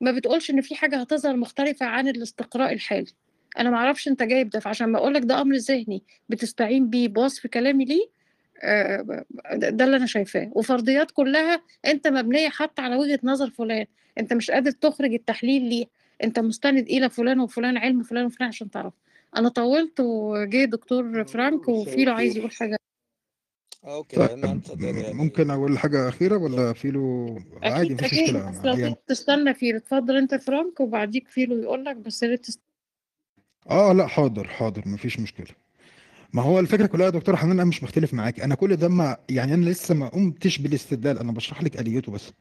ما 0.00 0.12
بتقولش 0.12 0.50
إن 0.50 0.60
في 0.60 0.74
حاجة 0.74 0.96
هتظهر 0.96 1.36
مختلفة 1.36 1.86
عن 1.86 2.08
الاستقراء 2.08 2.72
الحالي. 2.72 3.06
أنا 3.58 3.70
ما 3.70 3.76
أعرفش 3.76 4.08
أنت 4.08 4.22
جايب 4.22 4.50
ده 4.50 4.60
فعشان 4.60 4.86
ما 4.88 4.98
أقول 4.98 5.14
لك 5.14 5.22
ده 5.22 5.40
أمر 5.40 5.56
ذهني. 5.56 6.02
بتستعين 6.28 6.90
بيه 6.90 7.08
بوصف 7.08 7.46
كلامي 7.46 7.84
ليه؟ 7.84 8.06
آه، 8.62 9.24
ده 9.54 9.70
ده 9.70 9.84
اللي 9.84 9.96
أنا 9.96 10.06
شايفاه. 10.06 10.50
وفرضيات 10.54 11.10
كلها 11.10 11.62
أنت 11.86 12.08
مبنية 12.08 12.48
حتى 12.48 12.82
على 12.82 12.96
وجهة 12.96 13.18
نظر 13.24 13.50
فلان. 13.50 13.86
أنت 14.18 14.32
مش 14.32 14.50
قادر 14.50 14.70
تخرج 14.70 15.12
التحليل 15.12 15.62
ليه. 15.62 15.86
أنت 16.24 16.38
مستند 16.38 16.86
إلى 16.88 17.10
فلان 17.10 17.40
وفلان 17.40 17.76
علم 17.76 18.02
فلان 18.02 18.24
وفلان 18.24 18.48
عشان 18.48 18.70
تعرف 18.70 18.92
أنا 19.36 19.48
طولت 19.48 20.00
وجه 20.00 20.64
دكتور 20.64 21.24
فرانك 21.24 21.68
وفيلو 21.68 22.12
عايز 22.12 22.36
يقول 22.36 22.50
حاجة. 22.50 22.76
okay 23.84 24.16
طيب 24.16 24.80
يعني. 24.80 25.12
ممكن 25.12 25.50
أقول 25.50 25.78
حاجة 25.78 26.08
أخيرة 26.08 26.36
ولا 26.36 26.72
فيلو؟ 26.72 27.38
عادي 27.62 27.94
مفيش 27.94 28.12
مشكلة 28.12 28.78
يعني 28.78 28.94
تستنى 29.06 29.54
فيلو. 29.54 29.78
اتفضل 29.78 30.16
أنت 30.16 30.34
فرانك 30.34 30.80
وبعديك 30.80 31.28
فيلو 31.28 31.62
يقول 31.62 31.84
لك 31.84 31.96
بس 31.96 32.22
يا 32.22 32.28
آه 33.70 33.92
لا 33.92 34.06
حاضر 34.06 34.48
حاضر 34.48 34.82
مفيش 34.86 35.20
مشكلة. 35.20 35.46
ما 36.32 36.42
هو 36.42 36.60
الفكرة 36.60 36.86
كلها 36.86 37.04
يا 37.06 37.10
دكتور 37.10 37.36
حنان 37.36 37.52
أنا 37.52 37.64
مش 37.64 37.82
مختلف 37.82 38.14
معاك. 38.14 38.40
أنا 38.40 38.54
كل 38.54 38.76
ده 38.76 38.88
ما 38.88 39.16
يعني 39.28 39.54
أنا 39.54 39.64
لسه 39.70 39.94
ما 39.94 40.08
قمتش 40.08 40.58
بالاستدلال. 40.58 41.18
أنا 41.18 41.32
بشرح 41.32 41.62
لك 41.62 41.80
آليته 41.80 42.12
بس. 42.12 42.32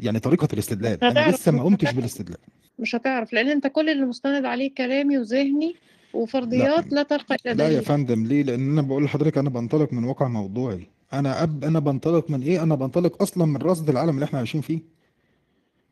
يعني 0.00 0.18
طريقة 0.20 0.48
الاستدلال. 0.52 0.92
مش 0.96 1.02
أنا 1.02 1.12
هتعرف. 1.12 1.34
لسه 1.34 1.52
ما 1.52 1.58
مش 1.58 1.64
قمتش 1.64 1.84
هتعرف 1.84 1.96
بالاستدلال. 1.96 2.38
مش 2.78 2.94
هتعرف 2.94 3.32
لأن 3.32 3.48
أنت 3.48 3.66
كل 3.66 3.88
اللي 3.90 4.06
مستند 4.06 4.44
عليه 4.44 4.74
كلامي 4.74 5.18
وذهني 5.18 5.66
لا. 6.14 6.20
وفرضيات 6.20 6.92
لا 6.92 7.02
ترقى 7.02 7.36
إلى 7.46 7.54
لا 7.54 7.64
يا 7.64 7.68
دليل. 7.70 7.82
فندم 7.82 8.26
ليه؟ 8.26 8.42
لأن 8.42 8.70
أنا 8.72 8.82
بقول 8.82 9.04
لحضرتك 9.04 9.38
أنا 9.38 9.50
بنطلق 9.50 9.92
من 9.92 10.04
واقع 10.04 10.28
موضوعي. 10.28 10.86
أنا 11.12 11.42
أب 11.42 11.64
أنا 11.64 11.78
بنطلق 11.78 12.30
من 12.30 12.42
إيه؟ 12.42 12.62
أنا 12.62 12.74
بنطلق 12.74 13.22
أصلا 13.22 13.44
من 13.44 13.56
رصد 13.56 13.88
العالم 13.90 14.10
اللي 14.14 14.24
إحنا 14.24 14.38
عايشين 14.38 14.60
فيه. 14.60 14.80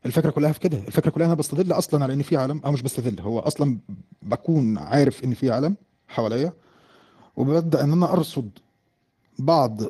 الفكرة 0.07 0.31
كلها 0.31 0.53
في 0.53 0.61
كده. 0.61 0.79
الفكرة 0.79 1.11
كلها 1.11 1.27
أنا 1.27 1.35
بستدل 1.35 1.73
أصلا 1.73 2.05
على 2.05 2.13
إن 2.15 2.23
في 2.23 2.37
عالم 2.37 2.61
أو 2.65 2.73
مش 2.73 2.83
بستدل 2.83 3.21
هو 3.21 3.39
أصلا 3.39 3.79
بكون 4.23 4.79
عارف 4.79 5.25
إن 5.25 5.35
في 5.35 5.51
عالم 5.51 5.77
حواليا 6.09 6.53
وببدأ 7.37 7.85
إن 7.85 7.93
أنا 7.93 8.13
أرصد 8.13 8.51
بعض 9.39 9.81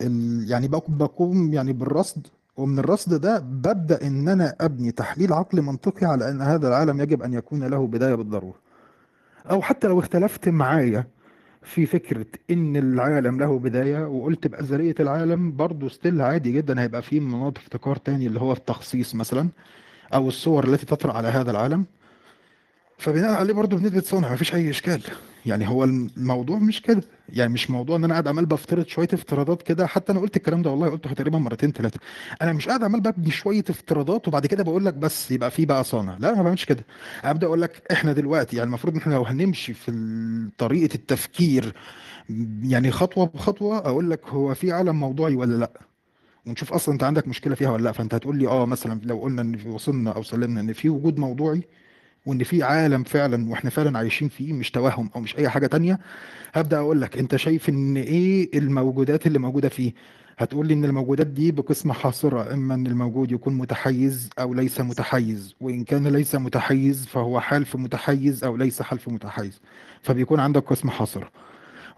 ال... 0.00 0.44
يعني 0.50 0.68
بقوم 0.88 1.52
يعني 1.52 1.72
بالرصد 1.72 2.26
ومن 2.56 2.78
الرصد 2.78 3.14
ده 3.20 3.38
ببدأ 3.38 4.06
إن 4.06 4.28
أنا 4.28 4.54
أبني 4.60 4.92
تحليل 4.92 5.32
عقلي 5.32 5.60
منطقي 5.60 6.06
على 6.06 6.30
إن 6.30 6.40
هذا 6.42 6.68
العالم 6.68 7.00
يجب 7.00 7.22
أن 7.22 7.34
يكون 7.34 7.64
له 7.64 7.86
بداية 7.86 8.14
بالضرورة. 8.14 8.54
أو 9.50 9.62
حتى 9.62 9.86
لو 9.88 9.98
اختلفت 10.00 10.48
معايا 10.48 11.06
في 11.68 11.86
فكرة 11.86 12.26
إن 12.50 12.76
العالم 12.76 13.38
له 13.40 13.58
بداية 13.58 14.06
وقلت 14.08 14.46
بأزلية 14.46 14.94
العالم 15.00 15.56
برضه 15.56 15.88
ستيل 15.88 16.22
عادي 16.22 16.52
جدا 16.52 16.80
هيبقى 16.82 17.02
فيه 17.02 17.20
مناط 17.20 17.58
افتكار 17.58 17.96
تاني 17.96 18.26
اللي 18.26 18.40
هو 18.40 18.52
التخصيص 18.52 19.14
مثلا 19.14 19.48
أو 20.14 20.28
الصور 20.28 20.64
التي 20.68 20.86
تطرأ 20.86 21.12
على 21.12 21.28
هذا 21.28 21.50
العالم. 21.50 21.84
فبناء 22.98 23.30
عليه 23.30 23.54
برضه 23.54 23.76
بنسبة 23.76 24.00
صنع 24.00 24.32
مفيش 24.32 24.54
أي 24.54 24.70
إشكال. 24.70 25.02
يعني 25.48 25.68
هو 25.68 25.84
الموضوع 25.84 26.58
مش 26.58 26.82
كده. 26.82 27.02
يعني 27.28 27.52
مش 27.52 27.70
موضوع 27.70 27.96
إن 27.96 28.04
أنا 28.04 28.14
قاعد 28.14 28.28
عمال 28.28 28.46
بفترض 28.46 28.86
شوية 28.86 29.08
افتراضات 29.12 29.62
كده. 29.62 29.86
حتى 29.86 30.12
أنا 30.12 30.20
قلت 30.20 30.36
الكلام 30.36 30.62
ده 30.62 30.70
والله 30.70 30.88
قلته 30.88 31.12
تقريبا 31.12 31.38
مرتين 31.38 31.72
ثلاثة 31.72 32.00
أنا 32.42 32.52
مش 32.52 32.68
قاعد 32.68 32.82
عمال 32.84 33.00
ببني 33.00 33.30
شوية 33.30 33.64
افتراضات 33.70 34.28
وبعد 34.28 34.46
كده 34.46 34.64
بقول 34.64 34.84
لك 34.84 34.94
بس 34.94 35.30
يبقى 35.30 35.50
في 35.50 35.66
بقى 35.66 35.84
صانع. 35.84 36.16
لا 36.20 36.28
أنا 36.28 36.36
ما 36.36 36.42
بعملش 36.42 36.64
كده. 36.64 36.84
أبدأ 37.24 37.46
أقول 37.46 37.62
لك 37.62 37.82
إحنا 37.92 38.12
دلوقتي 38.12 38.56
يعني 38.56 38.66
المفروض 38.68 38.94
إن 38.94 39.00
إحنا 39.00 39.14
لو 39.14 39.22
هنمشي 39.22 39.74
في 39.74 39.92
طريقة 40.58 40.94
التفكير 40.94 41.72
يعني 42.62 42.90
خطوة 42.90 43.26
بخطوة 43.26 43.78
أقول 43.78 44.10
لك 44.10 44.28
هو 44.28 44.54
في 44.54 44.72
عالم 44.72 45.00
موضوعي 45.00 45.34
ولا 45.34 45.56
لأ. 45.56 45.70
ونشوف 46.46 46.72
أصلا 46.72 46.92
أنت 46.94 47.02
عندك 47.04 47.28
مشكلة 47.28 47.54
فيها 47.54 47.70
ولا 47.70 47.82
لأ. 47.82 47.92
فأنت 47.92 48.14
هتقول 48.14 48.38
لي 48.38 48.48
آه 48.48 48.66
مثلا 48.66 49.00
لو 49.04 49.18
قلنا 49.18 49.42
إن 49.42 49.58
وصلنا 49.66 50.10
أو 50.10 50.22
سلمنا 50.22 50.60
إن 50.60 50.72
في 50.72 50.88
وجود 50.88 51.18
موضوعي 51.18 51.62
وإن 52.28 52.42
في 52.44 52.62
عالم 52.62 53.02
فعلا 53.02 53.50
وإحنا 53.50 53.70
فعلا 53.70 53.98
عايشين 53.98 54.28
فيه 54.28 54.52
مش 54.52 54.70
توهم 54.70 55.10
أو 55.16 55.20
مش 55.20 55.38
أي 55.38 55.48
حاجة 55.48 55.66
تانية 55.66 55.98
هبدأ 56.54 56.78
أقول 56.78 57.00
لك 57.00 57.18
أنت 57.18 57.36
شايف 57.36 57.68
إن 57.68 57.96
إيه 57.96 58.58
الموجودات 58.58 59.26
اللي 59.26 59.38
موجودة 59.38 59.68
فيه؟ 59.68 59.92
هتقول 60.38 60.66
لي 60.66 60.74
إن 60.74 60.84
الموجودات 60.84 61.26
دي 61.26 61.52
بقسمه 61.52 61.94
حاصرة 61.94 62.52
إما 62.54 62.74
إن 62.74 62.86
الموجود 62.86 63.32
يكون 63.32 63.54
متحيز 63.54 64.30
أو 64.38 64.54
ليس 64.54 64.80
متحيز 64.80 65.54
وإن 65.60 65.84
كان 65.84 66.06
ليس 66.08 66.34
متحيز 66.34 67.06
فهو 67.06 67.40
حلف 67.40 67.76
متحيز 67.76 68.44
أو 68.44 68.56
ليس 68.56 68.82
حلف 68.82 69.08
متحيز 69.08 69.60
فبيكون 70.02 70.40
عندك 70.40 70.62
قسمه 70.64 70.90
حاصره 70.90 71.30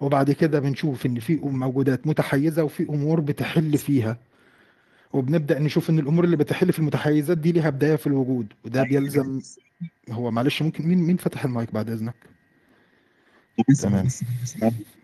وبعد 0.01 0.31
كده 0.31 0.61
بنشوف 0.61 1.07
إن 1.07 1.21
في 1.21 1.35
موجودات 1.43 2.07
متحيزة 2.07 2.65
وفي 2.65 2.83
أمور 2.83 3.21
بتحل 3.21 3.79
فيها. 3.79 4.19
وبنبدأ 5.13 5.59
نشوف 5.59 5.91
إن 5.91 5.99
الأمور 5.99 6.25
اللي 6.25 6.37
بتحل 6.37 6.73
في 6.73 6.79
المتحيزات 6.79 7.39
دي 7.39 7.53
ليها 7.53 7.71
بداية 7.71 7.97
في 7.97 8.07
الوجود 8.07 8.47
وده 8.65 8.83
بيلزم 8.83 9.41
هو 10.11 10.31
معلش 10.31 10.63
ممكن 10.63 10.87
مين 10.89 10.99
مين 10.99 11.17
فتح 11.17 11.45
المايك 11.45 11.73
بعد 11.75 11.91
إذنك؟ 11.91 12.15
تمام. 13.83 14.09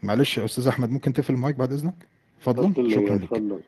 معلش 0.02 0.38
يا 0.38 0.44
أستاذ 0.44 0.68
أحمد 0.68 0.90
ممكن 0.90 1.12
تقفل 1.12 1.34
المايك 1.34 1.56
بعد 1.56 1.72
إذنك؟ 1.72 1.94
اتفضل. 2.38 2.90
شكرا 2.92 3.16
لك 3.16 3.22
اتفضل 3.22 3.60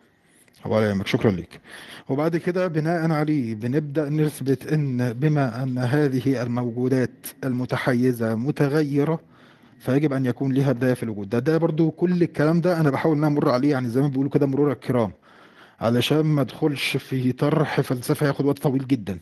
ولا 0.67 0.91
يهمك 0.91 1.07
شكرا 1.07 1.31
لك 1.31 1.61
وبعد 2.09 2.37
كده 2.37 2.67
بناء 2.67 3.11
عليه 3.11 3.55
بنبدأ 3.55 4.09
نثبت 4.09 4.67
إن 4.73 5.13
بما 5.13 5.63
أن 5.63 5.79
هذه 5.79 6.43
الموجودات 6.43 7.27
المتحيزة 7.45 8.35
متغيرة 8.35 9.21
فيجب 9.79 10.13
أن 10.13 10.27
يكون 10.27 10.53
لها 10.53 10.73
بداية 10.73 10.95
في 10.95 11.03
الوجود. 11.03 11.29
ده 11.29 11.39
ده 11.39 11.59
برضو 11.59 11.91
كل 11.91 12.23
الكلام 12.23 12.61
ده 12.61 12.81
أنا 12.81 12.91
بحاول 12.91 13.17
إن 13.17 13.25
أنا 13.25 13.33
أمر 13.33 13.49
عليه 13.51 13.71
يعني 13.71 13.89
زي 13.89 14.01
ما 14.01 14.09
بيقولوا 14.09 14.31
كده 14.31 14.47
مرور 14.47 14.73
الكرام. 14.73 15.13
علشان 15.81 16.21
ما 16.21 16.41
أدخلش 16.41 16.97
في 16.97 17.33
طرح 17.33 17.81
فلسفي 17.81 18.25
هياخد 18.25 18.45
وقت 18.45 18.59
طويل 18.59 18.87
جدا. 18.87 19.19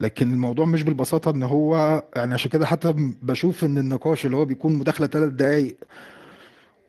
لكن 0.00 0.32
الموضوع 0.32 0.66
مش 0.66 0.82
بالبساطة 0.82 1.30
إن 1.30 1.42
هو 1.42 2.02
يعني 2.16 2.34
عشان 2.34 2.50
كده 2.50 2.66
حتى 2.66 2.94
بشوف 3.22 3.64
إن 3.64 3.78
النقاش 3.78 4.26
اللي 4.26 4.36
هو 4.36 4.44
بيكون 4.44 4.72
مداخلة 4.74 5.06
ثلاث 5.06 5.32
دقايق 5.32 5.76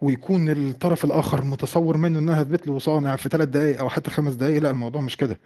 ويكون 0.01 0.49
الطرف 0.49 1.05
الآخر 1.05 1.43
متصور 1.45 1.97
منه 1.97 2.19
إنها 2.19 2.41
هتثبت 2.41 2.67
له 2.67 2.79
صانع 2.79 3.15
في 3.15 3.29
ثلاث 3.29 3.47
دقايق 3.49 3.79
أو 3.79 3.89
حتى 3.89 4.09
خمس 4.11 4.33
دقايق 4.33 4.61
لا 4.61 4.69
الموضوع 4.69 5.01
مش 5.01 5.17
كده. 5.17 5.39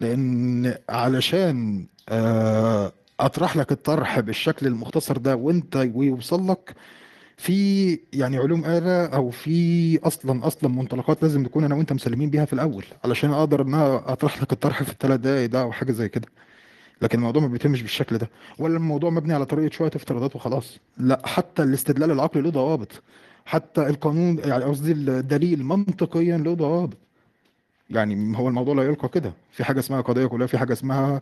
لأن 0.00 0.74
علشان 0.88 1.86
آه، 2.08 2.92
أطرح 3.20 3.56
لك 3.56 3.72
الطرح 3.72 4.20
بالشكل 4.20 4.66
المختصر 4.66 5.16
ده 5.16 5.36
وأنت 5.36 5.76
ويوصل 5.94 6.48
لك 6.50 6.74
في 7.36 7.98
يعني 8.12 8.36
علوم 8.38 8.64
آلة 8.64 9.06
أو 9.06 9.30
في 9.30 9.98
أصلا 10.06 10.46
أصلا 10.46 10.70
منطلقات 10.70 11.22
لازم 11.22 11.42
نكون 11.42 11.64
أنا 11.64 11.74
وأنت 11.74 11.92
مسلمين 11.92 12.30
بيها 12.30 12.44
في 12.44 12.52
الأول 12.52 12.84
علشان 13.04 13.30
أقدر 13.30 13.62
إن 13.62 13.74
أنا 13.74 14.12
أطرح 14.12 14.42
لك 14.42 14.52
الطرح 14.52 14.82
في 14.82 14.92
الثلاث 14.92 15.20
دقايق 15.20 15.50
ده 15.50 15.62
أو 15.62 15.72
حاجة 15.72 15.92
زي 15.92 16.08
كده. 16.08 16.28
لكن 17.02 17.18
الموضوع 17.18 17.42
ما 17.42 17.48
بيتمش 17.48 17.82
بالشكل 17.82 18.18
ده. 18.18 18.30
ولا 18.58 18.76
الموضوع 18.76 19.10
مبني 19.10 19.34
على 19.34 19.46
طريقة 19.46 19.72
شوية 19.72 19.90
افتراضات 19.96 20.36
وخلاص. 20.36 20.78
لا 20.98 21.26
حتى 21.26 21.62
الاستدلال 21.62 22.10
العقلي 22.10 22.42
له 22.42 22.50
ضوابط. 22.50 23.02
حتى 23.46 23.86
القانون 23.86 24.38
يعني 24.38 24.64
قصدي 24.64 24.92
الدليل 24.92 25.64
منطقيا 25.64 26.36
له 26.36 26.54
ضوابط. 26.54 26.96
يعني 27.90 28.38
هو 28.38 28.48
الموضوع 28.48 28.74
لا 28.74 28.82
يلقى 28.82 29.08
كده. 29.08 29.32
في 29.52 29.64
حاجة 29.64 29.78
اسمها 29.78 30.00
قضية 30.00 30.26
كلها 30.26 30.46
في 30.46 30.58
حاجة 30.58 30.72
اسمها 30.72 31.20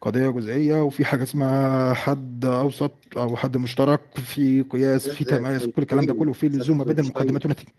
قضية 0.00 0.28
جزئية 0.28 0.82
وفي 0.82 1.04
حاجة 1.04 1.22
اسمها 1.22 1.94
حد 1.94 2.44
أوسط 2.44 2.92
أو 3.16 3.36
حد 3.36 3.56
مشترك 3.56 4.00
في 4.14 4.62
قياس 4.62 5.08
في 5.08 5.24
تماس 5.24 5.62
كل 5.66 5.82
الكلام 5.82 6.06
ده 6.06 6.14
كله 6.14 6.32
في 6.32 6.48
لزوم 6.48 6.78
ما 6.78 6.84
بين 6.84 6.98
المقدمات 6.98 7.44
والنتيجه 7.44 7.72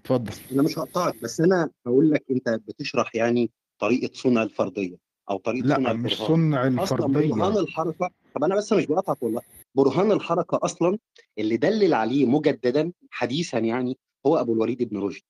اتفضل. 0.00 0.32
أنا 0.52 0.62
مش 0.62 0.78
هقطعك 0.78 1.14
بس 1.22 1.40
أنا 1.40 1.70
هقول 1.86 2.10
لك 2.10 2.24
أنت 2.30 2.48
بتشرح 2.48 3.14
يعني 3.14 3.50
طريقة 3.78 4.10
صنع 4.14 4.42
الفرديه 4.42 5.07
أو 5.30 5.38
طريقة 5.38 5.66
صنع 5.68 5.78
لا 5.78 5.92
مش 5.92 6.12
البرهان. 6.12 6.28
صنع 6.28 6.82
أصلا 6.82 6.98
برهان 7.06 7.16
الفرديه 7.22 7.60
الحركة 7.60 8.10
طب 8.34 8.44
أنا 8.44 8.56
بس 8.56 8.72
مش 8.72 8.86
بقطعك 8.86 9.22
والله. 9.22 9.40
برهان 9.74 10.12
الحركة 10.12 10.58
أصلا 10.62 10.98
اللي 11.38 11.56
دلل 11.56 11.94
عليه 11.94 12.26
مجددا 12.26 12.92
حديثا 13.10 13.58
يعني 13.58 13.98
هو 14.26 14.36
أبو 14.40 14.52
الوليد 14.52 14.82
بن 14.82 14.98
رشد. 14.98 15.22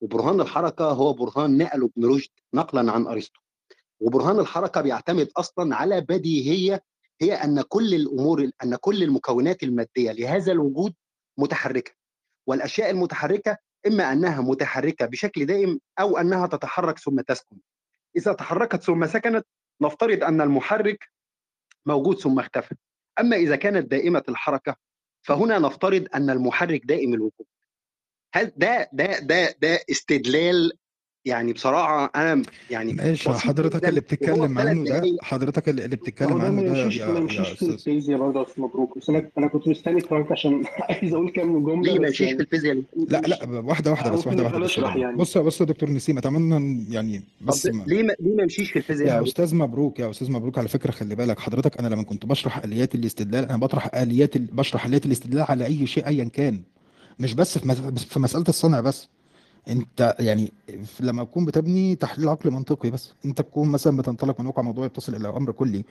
وبرهان 0.00 0.40
الحركة 0.40 0.84
هو 0.84 1.12
برهان 1.12 1.58
نقله 1.58 1.90
ابن 1.96 2.06
رشد 2.14 2.30
نقلا 2.54 2.92
عن 2.92 3.06
أرسطو. 3.06 3.40
وبرهان 4.00 4.38
الحركة 4.38 4.80
بيعتمد 4.80 5.28
أصلا 5.36 5.76
على 5.76 6.00
بديهية 6.00 6.82
هي 7.20 7.32
أن 7.34 7.62
كل 7.62 7.94
الأمور 7.94 8.50
أن 8.64 8.76
كل 8.76 9.02
المكونات 9.02 9.62
المادية 9.62 10.12
لهذا 10.12 10.52
الوجود 10.52 10.94
متحركة. 11.38 11.92
والأشياء 12.46 12.90
المتحركة 12.90 13.56
إما 13.86 14.12
أنها 14.12 14.40
متحركة 14.40 15.06
بشكل 15.06 15.46
دائم 15.46 15.80
أو 16.00 16.18
أنها 16.18 16.46
تتحرك 16.46 16.98
ثم 16.98 17.20
تسكن. 17.20 17.56
إذا 18.16 18.32
تحركت 18.32 18.82
ثم 18.82 19.06
سكنت 19.06 19.46
نفترض 19.80 20.24
أن 20.24 20.40
المحرك 20.40 21.10
موجود 21.86 22.18
ثم 22.18 22.38
اختفى. 22.38 22.74
أما 23.20 23.36
إذا 23.36 23.56
كانت 23.56 23.90
دائمة 23.90 24.22
الحركة 24.28 24.76
فهنا 25.22 25.58
نفترض 25.58 26.06
أن 26.14 26.30
المحرك 26.30 26.84
دائم 26.84 27.14
الوجود 27.14 27.46
هل 28.34 28.52
ده 28.56 28.90
ده 28.92 29.18
ده 29.18 29.54
ده 29.60 29.84
استدلال 29.90 30.72
يعني 31.26 31.52
بصراحة 31.52 32.10
أنا 32.16 32.42
يعني 32.70 32.92
ماشي 32.92 33.30
حضرتك 33.30 33.88
اللي 33.88 34.00
بتتكلم 34.00 34.58
عنه 34.58 34.84
ده 34.84 35.16
حضرتك 35.22 35.68
اللي 35.68 35.88
بتتكلم 35.96 36.40
عنه 36.40 36.62
ده 36.62 36.78
يمشيش 36.78 37.00
يا 37.00 37.06
ما 37.06 37.14
يا 37.14 37.20
يمشيش 37.20 37.48
في 37.48 37.62
الفيزياء 37.62 38.18
برضه 38.18 38.40
يا 38.40 38.46
أستاذ 38.46 38.62
مبروك. 38.62 38.98
بس 38.98 39.10
أنا 39.10 39.30
أنا 39.38 39.46
كنت 39.48 39.68
مستني 39.68 40.00
فرانك 40.00 40.32
عشان 40.32 40.64
عايز 40.90 41.14
أقول 41.14 41.30
كام 41.30 41.64
جملة 41.64 41.82
ليه 41.82 41.94
يمشيش 42.06 42.16
في 42.18 42.24
يعني. 42.24 42.40
الفيزياء 42.40 42.74
ليه؟ 42.74 42.82
لا 43.08 43.20
مش 43.20 43.28
لا 43.28 43.58
واحدة 43.60 43.90
واحدة 43.90 44.10
بس 44.10 44.26
واحدة 44.26 44.42
واحدة 44.42 44.58
بس 44.58 44.78
يعني. 44.78 45.16
بص 45.16 45.38
بص 45.38 45.60
يا 45.60 45.66
دكتور 45.66 45.90
نسيم 45.90 46.18
أتمنى 46.18 46.86
يعني 46.94 47.22
بس 47.40 47.66
ما 47.66 47.84
ليه 47.86 48.02
ما 48.02 48.14
ليه 48.20 48.34
ما 48.36 48.42
يمشيش 48.42 48.70
في 48.70 48.78
الفيزياء؟ 48.78 49.16
يا؟ 49.18 49.28
أستاذ 49.28 49.54
مبروك 49.54 49.98
يا 50.00 50.10
أستاذ 50.10 50.30
مبروك 50.32 50.58
على 50.58 50.68
فكرة 50.68 50.90
خلي 50.90 51.14
بالك 51.14 51.38
حضرتك 51.38 51.78
أنا 51.78 51.88
لما 51.88 52.02
كنت 52.02 52.26
بشرح 52.26 52.58
آليات 52.64 52.94
الاستدلال 52.94 53.44
أنا 53.44 53.56
بطرح 53.58 53.90
آليات 53.94 54.36
ال- 54.36 54.46
بشرح 54.52 54.86
آليات 54.86 55.06
الاستدلال 55.06 55.44
على 55.48 55.66
أي 55.66 55.86
شيء 55.86 56.06
ايا 56.06 56.24
كان. 56.24 56.60
مش 57.18 57.34
بس 57.34 57.58
في 57.58 57.68
مس- 57.68 58.04
في 58.04 58.20
مسألة 58.20 58.44
الصنع 58.48 58.80
بس. 58.80 59.08
انت 59.68 60.16
يعني 60.20 60.52
لما 61.00 61.24
تكون 61.24 61.44
بتبني 61.44 61.96
تحليل 61.96 62.28
عقلي 62.28 62.52
منطقي 62.52 62.90
بس. 62.90 63.14
انت 63.24 63.38
تكون 63.42 63.68
مثلا 63.68 63.96
بتنطلق 63.96 64.40
من 64.40 64.46
واقع 64.46 64.62
موضوع 64.62 64.86
يتصل 64.86 65.14
إلى 65.14 65.28
أمر 65.28 65.52
كلي. 65.52 65.84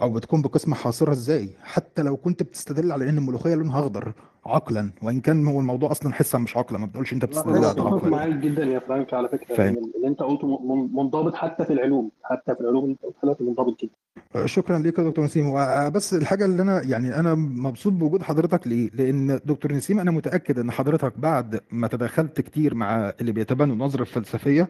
أو 0.00 0.10
بتكون 0.10 0.42
بقسمه 0.42 0.74
حاصره 0.74 1.12
إزاي؟ 1.12 1.50
حتى 1.62 2.02
لو 2.02 2.16
كنت 2.16 2.42
بتستدل 2.42 2.92
على 2.92 3.08
إن 3.08 3.18
الملوخية 3.18 3.54
لونها 3.54 3.80
أخضر 3.80 4.12
عقلا 4.46 4.90
وإن 5.02 5.20
كان 5.20 5.46
هو 5.46 5.60
الموضوع 5.60 5.90
أصلا 5.90 6.12
حسا 6.12 6.38
مش 6.38 6.56
عقلا 6.56 6.78
ما 6.78 6.86
بتقولش 6.86 7.12
أنت 7.12 7.24
بتستدل 7.24 7.56
على 7.64 7.80
عقلا. 7.80 8.10
معاك 8.10 8.32
جدا 8.34 8.64
يا 8.64 8.78
فرانك 8.78 9.14
على 9.14 9.28
فكرة 9.28 9.54
فاهم. 9.54 9.74
يعني 9.74 9.92
اللي 9.96 10.08
أنت 10.08 10.20
قلته 10.22 10.58
منضبط 10.92 11.34
حتى 11.34 11.64
في 11.64 11.72
العلوم 11.72 12.10
حتى 12.22 12.54
في 12.54 12.60
العلوم 12.60 12.84
اللي 12.84 12.96
انت 13.04 13.16
قلتها 13.22 13.44
منضبط 13.46 13.76
جدا. 13.82 14.46
شكرا 14.46 14.78
ليك 14.78 14.98
يا 14.98 15.04
دكتور 15.04 15.24
نسيم. 15.24 15.46
هو 15.46 15.90
بس 15.94 16.14
الحاجة 16.14 16.44
اللي 16.44 16.62
أنا 16.62 16.82
يعني 16.82 17.16
أنا 17.20 17.34
مبسوط 17.34 17.92
بوجود 17.92 18.22
حضرتك 18.22 18.66
ليه؟ 18.66 18.90
لأن 18.94 19.40
دكتور 19.44 19.72
نسيم 19.72 20.00
أنا 20.00 20.10
متأكد 20.10 20.58
إن 20.58 20.70
حضرتك 20.70 21.12
بعد 21.18 21.60
ما 21.70 21.88
تدخلت 21.88 22.40
كتير 22.40 22.74
مع 22.74 23.12
اللي 23.20 23.32
بيتبنوا 23.32 23.74
النظره 23.74 24.00
الفلسفيه 24.02 24.68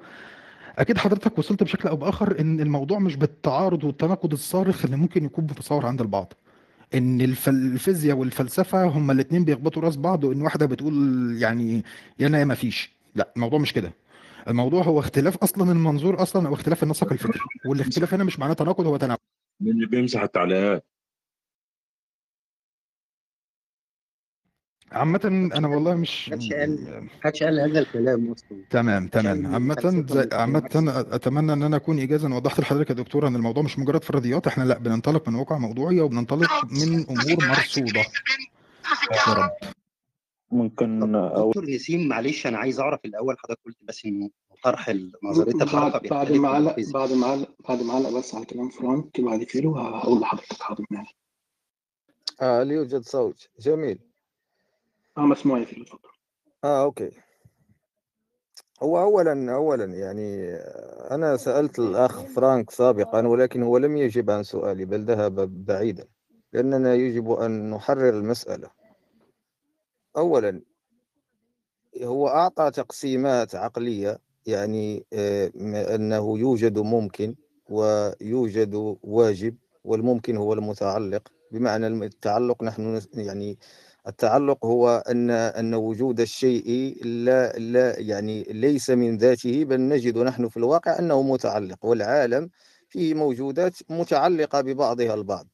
أكيد 0.81 0.99
حضرتك 0.99 1.39
وصلت 1.39 1.62
بشكل 1.62 1.89
أو 1.89 1.97
بآخر 1.97 2.41
إن 2.41 2.61
الموضوع 2.61 2.99
مش 2.99 3.16
بالتعارض 3.16 3.85
والتناقض 3.85 4.33
الصارخ 4.33 4.85
اللي 4.85 4.97
ممكن 4.97 5.24
يكون 5.24 5.45
متصور 5.45 5.87
عند 5.87 6.01
البعض. 6.01 6.33
إن 6.95 7.20
الفيزياء 7.20 8.16
والفلسفة 8.16 8.85
هما 8.85 9.12
الاثنين 9.12 9.45
بيخبطوا 9.45 9.83
راس 9.83 9.97
بعض 9.97 10.24
وإن 10.24 10.43
واحدة 10.43 10.66
بتقول 10.66 10.95
يعني 11.43 11.85
يا 12.18 12.26
أنا 12.26 12.39
يا 12.39 12.45
ما 12.45 12.55
فيش. 12.55 12.93
لأ 13.14 13.33
الموضوع 13.37 13.59
مش 13.59 13.72
كده. 13.72 13.93
الموضوع 14.49 14.83
هو 14.83 14.99
اختلاف 14.99 15.37
أصلا 15.37 15.72
المنظور 15.72 16.22
أصلا 16.22 16.49
أو 16.49 16.55
اختلاف 16.55 16.83
النسق 16.83 17.12
الفكري. 17.12 17.41
والاختلاف 17.66 18.14
هنا 18.14 18.24
مش 18.24 18.39
معناه 18.39 18.55
تناقض 18.55 18.87
هو 18.87 18.97
تناقض. 18.97 19.20
اللي 19.62 19.87
بيمسح 19.87 20.22
التعليقات؟ 20.22 20.85
عامة 24.93 25.51
أنا 25.55 25.68
والله 25.68 25.95
مش 25.95 26.28
محدش 26.28 26.53
قال 26.53 27.05
محدش 27.20 27.43
قال 27.43 27.61
هذا 27.61 27.78
الكلام 27.78 28.32
أصلا. 28.32 28.64
تمام 28.70 29.09
تمام. 29.09 29.47
عامة 29.47 29.76
عامة 30.32 30.61
بالعكس. 30.61 30.76
أتمنى 31.12 31.53
إن 31.53 31.62
أنا 31.62 31.76
أكون 31.76 31.99
ايجازا. 31.99 32.34
وضحت 32.34 32.61
لحضرتك 32.61 32.91
يا 32.91 32.95
دكتور 32.95 33.26
إن 33.26 33.36
الموضوع 33.36 33.62
مش 33.62 33.78
مجرد 33.78 34.05
فرضيات 34.05 34.47
إحنا 34.47 34.64
لأ 34.64 34.78
بننطلق 34.78 35.28
من 35.28 35.34
واقع 35.34 35.59
موضوعي 35.59 36.01
وبننطلق 36.01 36.51
من 36.64 37.07
أمور 37.11 37.49
مرصودة. 37.49 38.01
يا 39.28 39.34
رب. 39.34 39.51
ممكن 40.53 41.14
أو 41.14 41.49
دكتور 41.49 41.70
نسيم 41.70 42.09
معلش 42.09 42.47
أنا 42.47 42.59
عايز 42.59 42.80
أعرف 42.80 43.01
الأول 43.05 43.36
حضرتك 43.38 43.61
قلت 43.66 43.76
بس 43.82 44.05
ان 44.07 44.30
طرح 44.64 44.95
نظرية 45.22 45.62
الحركة 45.62 46.09
بعد 46.09 46.32
ما 46.32 46.49
علق 46.49 46.76
بعد 46.95 47.12
ما 47.12 47.26
علق 47.26 47.49
بعد 47.68 47.82
ما 47.82 47.93
علق 47.93 48.18
بس 48.18 48.34
على 48.34 48.45
كلام 48.45 48.68
فرانك 48.68 49.20
بعد 49.20 49.43
فيلو 49.43 49.77
هقول 49.76 50.20
لحضرتك 50.20 50.62
حاضر. 50.62 50.84
ماشي 50.91 51.16
آه 52.43 52.62
هل 52.62 52.70
يوجد 52.70 53.03
صوت. 53.03 53.49
جميل. 53.61 53.99
آه 55.21 55.27
مسموع 55.27 55.59
يا 55.59 55.64
فيلو 55.64 55.83
اتفضل 55.83 56.09
آه 56.64 56.83
okay. 56.83 57.11
هو 58.83 59.01
أولا 59.03 59.55
أولا 59.55 59.85
يعني 59.85 60.55
أنا 61.11 61.37
سألت 61.37 61.79
الأخ 61.79 62.21
فرانك 62.25 62.71
سابقا 62.71 63.27
ولكن 63.27 63.62
هو 63.62 63.79
لم 63.79 63.97
يجب 63.97 64.31
عن 64.31 64.43
سؤالي 64.43 64.85
بل 64.85 65.05
ذهب 65.05 65.64
بعيدا 65.64 66.07
لأننا 66.53 66.95
يجب 66.95 67.31
أن 67.31 67.71
نحرر 67.71 68.09
المسألة. 68.09 68.71
أولا 70.16 70.62
هو 72.03 72.29
أعطى 72.29 72.71
تقسيمات 72.71 73.55
عقلية 73.55 74.18
يعني 74.47 75.07
آه، 75.12 75.51
أنه 75.95 76.39
يوجد 76.39 76.79
ممكن 76.79 77.35
ويوجد 77.68 78.75
واجب 79.03 79.57
والممكن 79.85 80.37
هو 80.37 80.53
المتعلق. 80.53 81.33
بمعنى 81.53 81.87
التعلق 81.87 82.62
نحن 82.62 83.01
يعني 83.14 83.59
التعلق 84.07 84.67
هو 84.67 85.05
أن 85.09 85.31
أن 85.31 85.75
وجود 85.75 86.21
الشيء 86.21 86.99
لا 87.05 87.53
لا 87.53 87.99
يعني 88.01 88.43
ليس 88.43 88.91
من 88.91 89.17
ذاته 89.19 89.65
بل 89.65 89.81
نجد 89.81 90.19
نحن 90.19 90.49
في 90.49 90.57
الواقع 90.57 90.99
أنه 90.99 91.23
متعلق 91.23 91.85
والعالم 91.85 92.51
فيه 92.89 93.15
موجودات 93.15 93.75
متعلقة 93.91 94.61
ببعضها 94.61 95.15
البعض. 95.15 95.47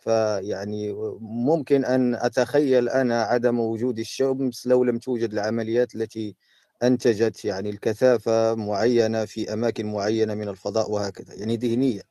فيعني 0.00 0.92
ممكن 1.20 1.84
أن 1.84 2.14
أتخيل 2.14 2.88
أنا 2.88 3.22
عدم 3.22 3.60
وجود 3.60 3.98
الشمس 3.98 4.66
لو 4.66 4.84
لم 4.84 4.98
توجد 4.98 5.32
العمليات 5.32 5.94
التي 5.94 6.36
أنتجت 6.82 7.44
يعني 7.44 7.70
الكثافة 7.70 8.54
معينة 8.54 9.24
في 9.24 9.52
أماكن 9.52 9.86
معينة 9.92 10.34
من 10.34 10.48
الفضاء 10.48 10.90
وهكذا 10.90 11.34
يعني 11.34 11.56
ذهنيا. 11.56 12.02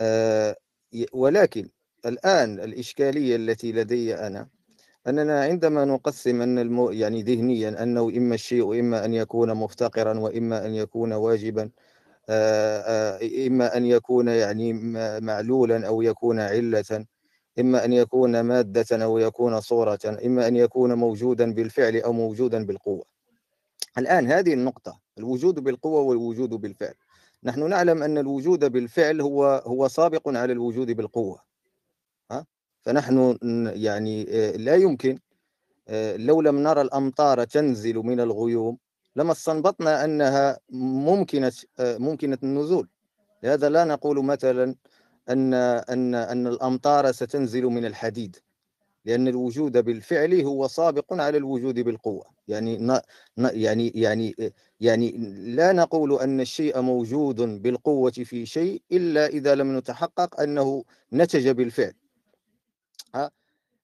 آه، 0.00 0.56
ولكن 1.12 1.68
الآن 2.06 2.60
الإشكالية 2.60 3.36
التي 3.36 3.72
لدي 3.72 4.14
أنا 4.14 4.48
أننا 5.08 5.42
عندما 5.42 5.84
نقسم 5.84 6.42
أن 6.42 6.58
المو 6.58 6.90
يعني 6.90 7.22
ذهنيا 7.22 7.82
أنه 7.82 8.12
إما 8.16 8.34
الشيء 8.34 8.80
إما 8.80 9.04
أن 9.04 9.14
يكون 9.14 9.54
مفتقرا 9.54 10.18
وإما 10.18 10.66
أن 10.66 10.74
يكون 10.74 11.12
واجبا 11.12 11.70
إما 13.46 13.76
أن 13.76 13.86
يكون 13.86 14.28
يعني 14.28 14.72
معلولا 15.20 15.86
أو 15.86 16.02
يكون 16.02 16.40
علة 16.40 17.06
إما 17.58 17.84
أن 17.84 17.92
يكون 17.92 18.40
مادة 18.40 19.04
أو 19.04 19.18
يكون 19.18 19.60
صورة 19.60 19.98
إما 20.26 20.48
أن 20.48 20.56
يكون 20.56 20.94
موجودا 20.94 21.52
بالفعل 21.52 21.96
أو 21.96 22.12
موجودا 22.12 22.66
بالقوة 22.66 23.04
الآن 23.98 24.26
هذه 24.26 24.54
النقطة 24.54 25.00
الوجود 25.18 25.54
بالقوة 25.54 26.00
والوجود 26.00 26.50
بالفعل 26.50 26.94
نحن 27.44 27.68
نعلم 27.68 28.02
أن 28.02 28.18
الوجود 28.18 28.72
بالفعل 28.72 29.20
هو 29.20 29.62
هو 29.66 29.88
سابق 29.88 30.28
على 30.28 30.52
الوجود 30.52 30.90
بالقوة؟ 30.90 31.51
فنحن 32.82 33.38
يعني 33.76 34.26
آه، 34.30 34.56
لا 34.56 34.74
يمكن 34.76 35.18
آه، 35.88 36.16
لو 36.16 36.40
لم 36.40 36.58
نرى 36.58 36.80
الأمطار 36.80 37.44
تنزل 37.44 37.96
من 37.96 38.20
الغيوم 38.20 38.78
لما 39.16 39.32
استنبطنا 39.32 40.04
أنها 40.04 40.58
ممكنة 40.70 41.52
آه، 41.80 41.98
ممكنة 41.98 42.38
النزول. 42.42 42.88
لهذا 43.42 43.68
لا 43.68 43.84
نقول 43.84 44.24
مثلا 44.24 44.74
أن 45.30 45.54
أن 45.54 46.14
أن 46.14 46.46
الأمطار 46.46 47.12
ستنزل 47.12 47.64
من 47.64 47.84
الحديد 47.84 48.36
لأن 49.04 49.28
الوجود 49.28 49.78
بالفعل 49.78 50.40
هو 50.40 50.68
سابق 50.68 51.12
على 51.12 51.38
الوجود 51.38 51.80
بالقوة. 51.80 52.24
يعني 52.48 53.00
يعني 53.38 53.88
يعني 53.94 54.34
يعني 54.80 55.10
لا 55.56 55.72
نقول 55.72 56.20
أن 56.20 56.40
الشيء 56.40 56.80
موجود 56.80 57.62
بالقوة 57.62 58.10
في 58.10 58.46
شيء 58.46 58.82
إلا 58.92 59.26
إذا 59.26 59.54
لم 59.54 59.78
نتحقق 59.78 60.40
أنه 60.40 60.84
نتج 61.12 61.48
بالفعل. 61.48 61.92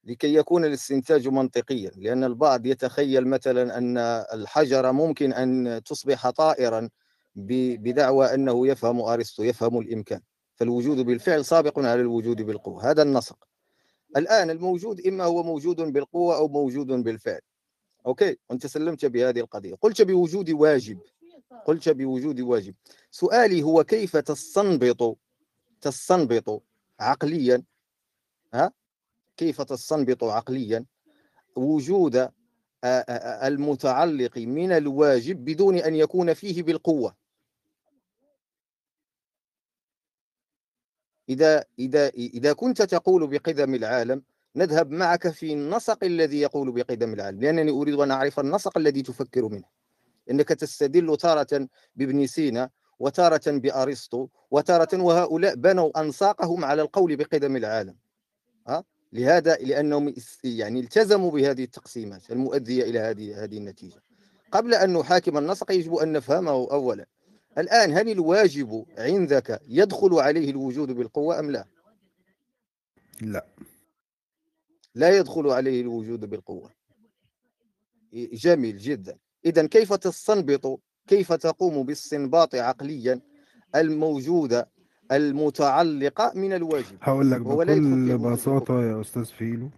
لكي 0.05 0.35
يكون 0.35 0.65
الاستنتاج 0.65 1.29
منطقيا 1.29 1.91
لأن 1.97 2.25
البعض 2.25 2.67
يتخيل 2.67 3.29
مثلا 3.29 3.79
أن 3.79 3.99
الحجر 4.33 4.93
ممكن 4.93 5.33
أن 5.33 5.83
تصبح 5.85 6.31
طائرا 6.31 6.89
بدعوى 7.37 8.35
أنه 8.35 8.67
يفهم 8.67 9.01
أرسطو 9.01 9.43
يفهم 9.43 9.79
الإمكان. 9.79 10.21
فالوجود 10.55 10.97
بالفعل 10.97 11.45
سابق 11.45 11.79
على 11.79 12.01
الوجود 12.01 12.43
بالقوة. 12.43 12.91
هذا 12.91 13.03
النسق. 13.03 13.49
الآن 14.17 14.51
الموجود 14.51 15.07
إما 15.07 15.25
هو 15.25 15.43
موجود 15.43 15.77
بالقوة 15.77 16.37
أو 16.37 16.49
موجود 16.49 16.87
بالفعل. 16.87 17.41
أوكي 18.07 18.37
أنت 18.51 18.67
سلمت 18.67 19.05
بهذه 19.05 19.41
القضية. 19.41 19.75
قلت 19.75 20.03
بوجود 20.03 20.51
واجب. 20.51 20.99
قلت 21.67 21.89
بوجود 21.89 22.41
واجب. 22.41 22.75
سؤالي 23.11 23.63
هو 23.63 23.85
كيف 23.85 24.17
تستنبط 24.17 25.19
تستنبط 25.81 26.63
عقليا 27.01 27.63
ها؟ 28.55 28.73
كيف 29.39 29.63
تستنبط 29.63 30.25
عقليا 30.25 30.85
وجود 31.57 32.25
آ- 32.25 32.29
آ- 32.29 33.05
آ- 33.09 33.45
المتعلق 33.45 34.39
من 34.39 34.73
الواجب 34.73 35.45
بدون 35.45 35.77
أن 35.77 35.95
يكون 35.95 36.35
فيه 36.35 36.63
بالقوة. 36.63 37.17
إذا 41.29 41.65
إذا 41.79 42.09
إذا 42.09 42.53
كنت 42.53 42.83
تقول 42.83 43.27
بقدم 43.27 43.75
العالم 43.75 44.23
نذهب 44.57 44.91
معك 44.91 45.29
في 45.29 45.53
النسق 45.53 46.05
الذي 46.05 46.41
يقول 46.41 46.73
بقدم 46.73 47.13
العالم 47.13 47.41
لأنني 47.41 47.71
أريد 47.71 47.95
أن 47.95 48.11
أعرف 48.11 48.41
النسق 48.41 48.79
الذي 48.79 49.03
تفكر 49.03 49.49
منه. 49.49 49.69
إنك 50.31 50.49
تستدل 50.49 51.17
تارة 51.17 51.69
بابن 51.97 52.27
سينا 52.27 52.71
وتارة 52.99 53.47
بأرسطو 53.47 54.29
وتارة 54.51 55.03
وهؤلاء 55.03 55.55
بنوا 55.55 56.01
أنساقهم 56.01 56.65
على 56.65 56.83
القول 56.83 57.17
بقدم 57.17 57.57
العالم. 57.57 57.97
ها؟ 58.69 58.85
لهذا 59.13 59.57
لأنهم 59.57 60.09
اس- 60.09 60.45
يعني 60.45 60.81
التزموا 60.81 61.31
بهذه 61.31 61.65
التقسيمات 61.65 62.31
المؤدية 62.31 62.83
إلى 62.85 62.99
هذه 62.99 63.45
هذه 63.45 63.59
النتيجة. 63.59 64.03
قبل 64.53 64.75
أن 64.75 64.93
نحاكم 64.93 65.39
النسق 65.39 65.73
يجب 65.73 65.95
أن 65.95 66.13
نفهمه 66.13 66.51
أولا. 66.51 67.07
الآن 67.59 67.93
هل 67.93 68.09
الواجب 68.11 68.87
عندك 68.99 69.61
يدخل 69.69 70.15
عليه 70.15 70.51
الوجود 70.51 70.93
بالقوة 70.93 71.39
أم 71.39 71.51
لا؟ 71.51 71.65
لا. 73.21 73.47
لا 74.95 75.17
يدخل 75.19 75.47
عليه 75.51 75.81
الوجود 75.81 76.21
بالقوة. 76.25 76.71
جميل 78.15 78.79
جدا. 78.79 79.19
إذا 79.45 79.67
كيف 79.67 79.93
تستنبط 79.95 80.81
كيف 81.07 81.33
تقوم 81.33 81.83
باستنباط 81.83 82.55
عقليا 82.55 83.21
الموجودة 83.75 84.69
المتعلقة 85.13 86.33
من 86.35 86.53
الواجب. 86.53 86.97
هقول 87.03 87.31
لك 87.31 87.41
بكل 87.41 88.19
بساطة 88.19 88.83
يا 88.83 89.01
أستاذ 89.01 89.25
فيلو. 89.25 89.71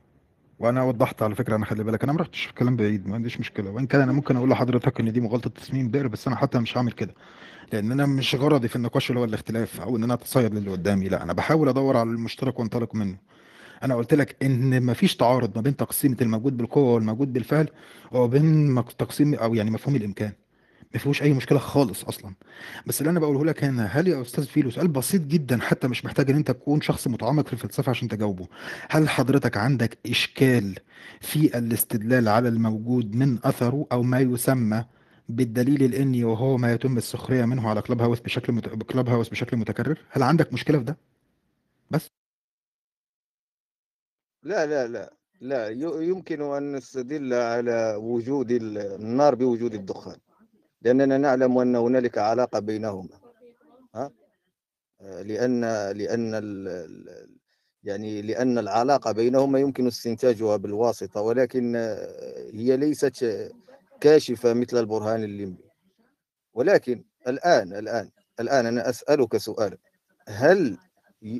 وأنا 0.58 0.82
وضحت 0.82 1.22
على 1.22 1.34
فكرة 1.34 1.56
أنا 1.56 1.64
خلي 1.66 1.84
بالك 1.84 2.02
أنا 2.02 2.12
ما 2.12 2.20
رحتش 2.20 2.44
في 2.44 2.52
كلام 2.54 2.76
بعيد 2.76 3.08
ما 3.08 3.14
عنديش 3.14 3.40
مشكلة. 3.40 3.70
وإن 3.70 3.86
كان 3.86 4.00
أنا 4.00 4.12
ممكن 4.12 4.36
أقول 4.36 4.50
لحضرتك 4.50 5.00
إن 5.00 5.12
دي 5.12 5.20
مغالطة 5.20 5.50
تصميم 5.50 5.88
بئر 5.88 6.08
بس 6.08 6.26
أنا 6.26 6.36
حتى 6.36 6.58
مش 6.58 6.76
هعمل 6.76 6.92
كده. 6.92 7.14
لأن 7.72 7.92
أنا 7.92 8.06
مش 8.06 8.34
غرضي 8.34 8.68
في 8.68 8.76
النقاش 8.76 9.10
اللي 9.10 9.20
هو 9.20 9.24
الاختلاف 9.24 9.80
أو 9.80 9.96
إن 9.96 10.04
أنا 10.04 10.14
أتصيد 10.14 10.54
للي 10.54 10.70
قدامي 10.70 11.08
لا. 11.08 11.22
أنا 11.22 11.32
بحاول 11.32 11.68
أدور 11.68 11.96
على 11.96 12.10
المشترك 12.10 12.58
وأنطلق 12.58 12.94
منه. 12.94 13.16
أنا 13.82 13.94
قلت 13.94 14.14
لك 14.14 14.36
إن 14.42 14.86
مفيش 14.86 15.16
تعارض 15.16 15.50
ما 15.56 15.62
بين 15.62 15.76
تقسيمة 15.76 16.16
الموجود 16.20 16.56
بالقوة 16.56 16.94
والموجود 16.94 17.32
بالفعل 17.32 17.68
وبين 18.12 18.82
تقسيم 18.98 19.34
أو 19.34 19.54
يعني 19.54 19.70
مفهوم 19.70 19.96
الإمكان. 19.96 20.32
ما 20.94 20.98
فيهوش 21.00 21.22
أي 21.22 21.32
مشكلة 21.32 21.58
خالص 21.58 22.04
أصلا. 22.04 22.34
بس 22.86 23.00
اللي 23.00 23.10
أنا 23.10 23.20
بقوله 23.20 23.44
لك 23.44 23.64
هنا 23.64 23.86
هل 23.86 24.08
يا 24.08 24.22
أستاذ 24.22 24.46
فيلو 24.46 24.70
سؤال 24.70 24.88
بسيط 24.88 25.22
جدا 25.22 25.58
حتى 25.60 25.88
مش 25.88 26.04
محتاج 26.04 26.30
إن 26.30 26.36
أنت 26.36 26.50
تكون 26.50 26.80
شخص 26.80 27.08
متعمق 27.08 27.46
في 27.46 27.52
الفلسفة 27.52 27.90
عشان 27.90 28.08
تجاوبه. 28.08 28.48
هل 28.90 29.08
حضرتك 29.08 29.56
عندك 29.56 29.98
إشكال 30.06 30.78
في 31.20 31.58
الاستدلال 31.58 32.28
على 32.28 32.48
الموجود 32.48 33.14
من 33.14 33.38
أثره 33.44 33.86
أو 33.92 34.02
ما 34.02 34.20
يسمى 34.20 34.84
بالدليل 35.28 35.82
الإني 35.82 36.24
وهو 36.24 36.56
ما 36.56 36.72
يتم 36.72 36.96
السخرية 36.96 37.44
منه 37.44 37.68
على 37.68 37.82
كلاب 37.82 38.02
هاوس 38.02 38.20
بشكل 38.20 38.52
مت... 38.52 38.68
كلاب 38.68 39.08
هاوس 39.08 39.28
بشكل 39.28 39.56
متكرر؟ 39.56 39.98
هل 40.10 40.22
عندك 40.22 40.52
مشكلة 40.52 40.78
في 40.78 40.84
ده؟ 40.84 40.96
بس. 41.90 42.06
لا 44.42 44.66
لا 44.66 44.86
لا 44.88 45.14
لا 45.40 45.68
يمكن 46.02 46.42
أن 46.42 46.72
نستدل 46.72 47.34
على 47.34 47.94
وجود 47.98 48.50
ال- 48.50 48.78
النار 48.78 49.34
بوجود 49.34 49.74
الدخان. 49.74 50.16
لأننا 50.82 51.18
نعلم 51.18 51.58
أن 51.58 51.76
هنالك 51.76 52.18
علاقة 52.18 52.58
بينهما. 52.58 53.18
ها؟ 53.94 54.10
لأن 55.00 55.60
لأن 55.90 56.32
يعني 57.84 58.22
لأن 58.22 58.58
العلاقة 58.58 59.12
بينهما 59.12 59.58
يمكن 59.58 59.86
استنتاجها 59.86 60.56
بالواسطة 60.56 61.20
ولكن 61.20 61.76
هي 62.54 62.76
ليست 62.76 63.50
كاشفة 64.00 64.52
مثل 64.52 64.76
البرهان 64.76 65.24
الليمبي. 65.24 65.64
ولكن 66.54 67.04
الآن 67.28 67.72
الآن 67.72 68.10
الآن 68.40 68.66
أنا 68.66 68.88
أسألك 68.88 69.36
سؤالا. 69.36 69.76
هل 70.28 70.78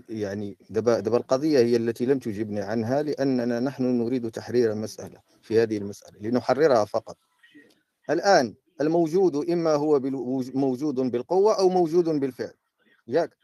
يعني 0.09 0.57
دابا 0.71 1.01
دابا 1.01 1.17
القضية 1.17 1.59
هي 1.59 1.77
التي 1.77 2.07
لم 2.07 2.19
تجبني 2.19 2.61
عنها؟ 2.61 3.03
لأننا 3.03 3.61
نحن 3.61 3.85
نريد 3.85 4.31
تحرير 4.31 4.73
المسألة 4.73 5.21
في 5.43 5.63
هذه 5.63 5.79
المسألة 5.79 6.19
لنحررها 6.21 6.85
فقط. 6.85 7.17
الآن 8.11 8.55
الموجود 8.81 9.51
إما 9.51 9.75
هو 9.75 10.01
موجود 10.55 10.95
بالقوة 10.95 11.59
أو 11.59 11.69
موجود 11.69 12.05
بالفعل. 12.09 12.55
ياك 13.07 13.37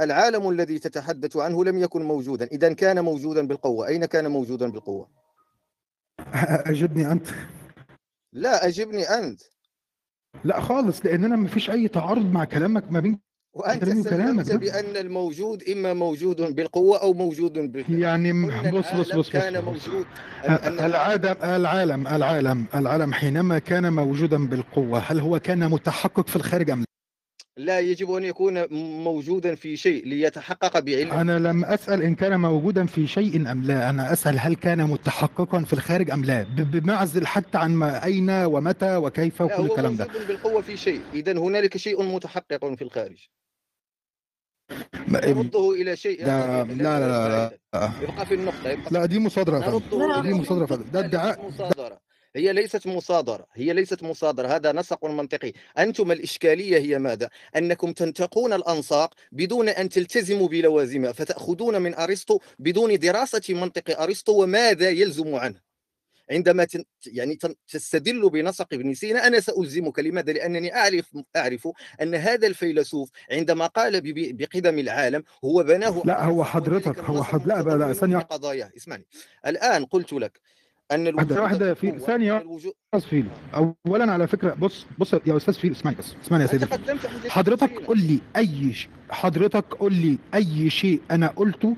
العالم 0.00 0.50
الذي 0.50 0.78
تتحدث 0.78 1.36
عنه 1.36 1.64
لم 1.64 1.78
يكن 1.78 2.02
موجودا. 2.02 2.44
إذا 2.46 2.72
كان 2.72 3.04
موجودا 3.04 3.46
بالقوة. 3.46 3.86
أين 3.86 4.04
كان 4.04 4.30
موجودا 4.30 4.70
بالقوة؟ 4.70 5.08
أجبني 6.66 7.12
أنت. 7.12 7.26
لا 8.32 8.66
أجبني 8.66 9.02
أنت. 9.02 9.40
لا 10.44 10.60
خالص 10.60 11.06
لأن 11.06 11.24
أنا 11.24 11.36
مفيش 11.36 11.70
أي 11.70 11.88
تعارض 11.88 12.26
مع 12.26 12.44
كلامك 12.44 12.92
ما 12.92 13.00
بين 13.00 13.20
وكلامك 13.54 14.08
سلمت 14.08 14.52
بأن 14.52 14.96
الموجود 14.96 15.62
إما 15.68 15.92
موجود 15.94 16.36
بالقوة 16.56 17.02
أو 17.02 17.12
موجود 17.12 17.52
بالفعل 17.52 17.98
يعني 17.98 18.32
بص 18.70 18.84
بص 18.94 19.08
بص 19.08 19.16
بص, 19.16 19.30
كان. 19.30 19.64
موجود. 19.64 20.06
العالم 20.80 21.36
العالم 21.42 22.06
العالم 22.08 22.66
العالم 22.74 23.12
حينما 23.12 23.58
كان 23.58 23.92
موجودا 23.92 24.46
بالقوة 24.46 24.98
هل 24.98 25.20
هو 25.20 25.40
كان 25.40 25.70
متحقق 25.70 26.28
في 26.28 26.36
الخارج 26.36 26.70
أم 26.70 26.78
لا؟ 26.80 26.84
لا 27.56 27.80
يجب 27.80 28.10
أن 28.12 28.24
يكون 28.24 28.66
موجودا 29.04 29.54
في 29.54 29.76
شيء 29.76 30.06
ليتحقق 30.06 30.78
بعلم 30.78 31.12
أنا 31.12 31.38
لم 31.38 31.64
أسأل 31.64 32.02
إن 32.02 32.14
كان 32.14 32.40
موجودا 32.40 32.86
في 32.86 33.06
شيء 33.06 33.50
أم 33.52 33.62
لا. 33.62 33.90
أنا 33.90 34.12
أسأل 34.12 34.38
هل 34.38 34.54
كان 34.54 34.82
متحققا 34.84 35.60
في 35.64 35.72
الخارج 35.72 36.10
أم 36.10 36.24
لا. 36.24 36.42
بمعزل 36.42 37.26
حتى 37.26 37.58
عن 37.58 37.70
ما 37.70 38.04
أين 38.04 38.30
ومتى 38.30 38.96
وكيف 38.96 39.40
وكل 39.40 39.52
هو 39.52 39.66
الكلام 39.66 39.96
ده. 39.96 40.06
موجود 40.06 40.26
بالقوة 40.26 40.62
في 40.62 40.76
شيء. 40.76 41.00
إذا 41.14 41.32
هنالك 41.38 41.76
شيء 41.76 42.02
متحقق 42.02 42.74
في 42.74 42.82
الخارج. 42.82 43.28
نرده 45.08 45.70
إلى 45.70 45.96
شيء 45.96 46.26
ده 46.26 46.62
آخر. 46.62 46.72
لا 46.72 47.00
لا 47.00 47.28
لا 47.28 47.28
لا. 47.74 47.90
يبقى 48.02 48.26
في 48.26 48.34
النقطة 48.34 48.68
يبقى 48.68 48.90
لا 48.90 49.06
دي 49.06 49.18
نرده 49.18 50.20
دي 50.20 50.44
فندم 50.66 50.90
ده 50.92 51.00
لا، 51.00 51.06
ادعاء 51.06 51.46
مصادرة. 51.48 52.00
هي 52.36 52.52
ليست 52.52 52.86
مصادرة. 52.86 53.46
هي 53.54 53.72
ليست 53.72 54.02
مصادرة. 54.02 54.48
هذا 54.48 54.72
نسق 54.72 55.04
منطقي. 55.04 55.52
أنتم 55.78 56.12
الإشكالية 56.12 56.78
هي 56.78 56.98
ماذا؟ 56.98 57.28
أنكم 57.56 57.92
تنتقون 57.92 58.52
الأنساق 58.52 59.14
بدون 59.32 59.68
أن 59.68 59.88
تلتزموا 59.88 60.48
بلوازمها 60.48 61.12
فتأخذون 61.12 61.82
من 61.82 61.94
أرسطو 61.94 62.38
بدون 62.58 62.98
دراسة 62.98 63.54
منطق 63.54 64.00
أرسطو 64.00 64.42
وماذا 64.42 64.90
يلزم 64.90 65.34
عنه؟ 65.34 65.69
عندما. 66.30 66.66
يعني. 67.06 67.38
تستدل 67.68 68.30
بنسق 68.30 68.66
ابن 68.72 68.94
سينا 68.94 69.26
أنا 69.26 69.40
سألزمك 69.40 69.98
لماذا؟ 69.98 70.32
لأنني 70.32 70.76
اعرف 70.76 71.16
أعرف 71.36 71.68
أن 72.02 72.14
هذا 72.14 72.46
الفيلسوف 72.46 73.10
عندما 73.32 73.66
قال. 73.66 74.00
بقدم 74.32 74.78
العالم 74.78 75.22
هو 75.44 75.62
بناه 75.62 76.02
لا 76.04 76.24
هو 76.24 76.44
حضرتك 76.44 76.98
هو 76.98 77.22
حد 77.22 77.46
لا 77.46 77.62
لا, 77.62 77.92
ثانية 77.92 78.16
لقضاياه 78.18 78.70
اسمعني 78.76 79.04
الآن 79.46 79.84
قلت 79.84 80.12
لك 80.12 80.40
أن 80.92 81.06
الوجود 81.06 81.32
واحدة 81.32 81.42
واحدة 81.42 81.74
في 81.74 81.90
الوجود 82.16 82.72
أستاذ 82.94 83.10
فيلو 83.10 83.28
أولا 83.86 84.12
على 84.12 84.26
فكرة 84.26 84.54
بص 84.54 84.86
بص 84.98 85.12
يا 85.12 85.36
أستاذ 85.36 85.54
فيلو 85.54 85.74
اسمعني 85.74 85.96
بس 85.96 86.14
اسمعني 86.24 86.42
يا 86.42 86.48
سيدي 86.48 86.66
حضرتك. 87.28 87.72
قول 87.72 87.98
لي 87.98 88.74
ش... 88.74 88.88
حضرتك 89.10 89.64
قول 89.74 89.92
لي 89.94 90.18
أي 90.34 90.70
شيء 90.70 91.00
أنا 91.10 91.26
قلته 91.26 91.76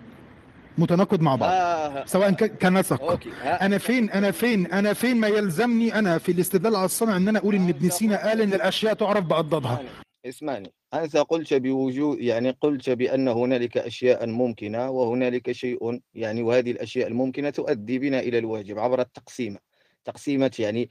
متناقض 0.78 1.20
مع 1.20 1.36
بعض 1.36 1.50
ها 1.50 2.06
سواء 2.06 2.30
كان 2.30 2.48
كنسق. 2.48 3.02
أوكي 3.02 3.30
ها. 3.42 3.66
أنا 3.66 3.78
فين؟ 3.78 4.10
أنا 4.10 4.30
فين؟ 4.30 4.66
أنا 4.66 4.92
فين 4.92 5.16
ما 5.16 5.28
يلزمني 5.28 5.98
أنا 5.98 6.18
في 6.18 6.32
الاستدلال 6.32 6.76
على 6.76 6.84
الصنع 6.84 7.16
إن 7.16 7.28
أنا 7.28 7.38
أقول 7.38 7.54
إن 7.54 7.68
ابن 7.68 7.90
سينا 7.90 8.28
قال 8.28 8.40
إن 8.40 8.54
الأشياء 8.54 8.94
تعرف 8.94 9.24
بأضدادها. 9.24 9.80
اسمعني 10.26 10.72
أنت 10.94 11.16
قلت 11.16 11.54
بوجود 11.54 12.20
يعني 12.20 12.56
قلت 12.60 12.90
بأن 12.90 13.28
هنالك 13.28 13.78
أشياء 13.78 14.26
ممكنة 14.26 14.90
وهنالك 14.90 15.52
شيء 15.52 16.00
يعني 16.14 16.42
وهذه 16.42 16.70
الأشياء 16.70 17.08
الممكنة 17.08 17.50
تؤدي 17.50 17.98
بنا 17.98 18.20
إلى 18.20 18.38
الواجب 18.38 18.78
عبر 18.78 19.00
التقسيمة 19.00 19.58
تقسيمة 20.04 20.50
يعني 20.58 20.90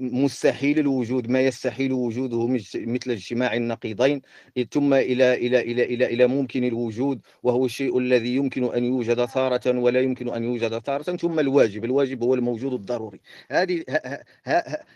مستحيل 0.00 0.78
الوجود 0.78 1.30
ما 1.30 1.40
يستحيل 1.40 1.92
وجوده 1.92 2.46
مثل 2.74 3.10
اجتماع 3.10 3.54
النقيضين 3.54 4.22
ثم 4.70 4.94
إلى 4.94 5.34
إلى 5.34 5.60
إلى 5.60 5.84
إلى 5.84 6.06
إلى 6.06 6.26
ممكن 6.26 6.64
الوجود 6.64 7.20
وهو 7.42 7.64
الشيء 7.64 7.98
الذي 7.98 8.36
يمكن 8.36 8.74
أن 8.74 8.84
يوجد 8.84 9.26
تارة 9.28 9.78
ولا 9.78 10.00
يمكن 10.00 10.28
أن 10.28 10.44
يوجد 10.44 10.80
تارة 10.80 11.02
ثم 11.02 11.40
الواجب 11.40 11.84
الواجب 11.84 12.22
هو 12.22 12.34
الموجود 12.34 12.72
الضروري 12.72 13.20
هذه 13.50 13.84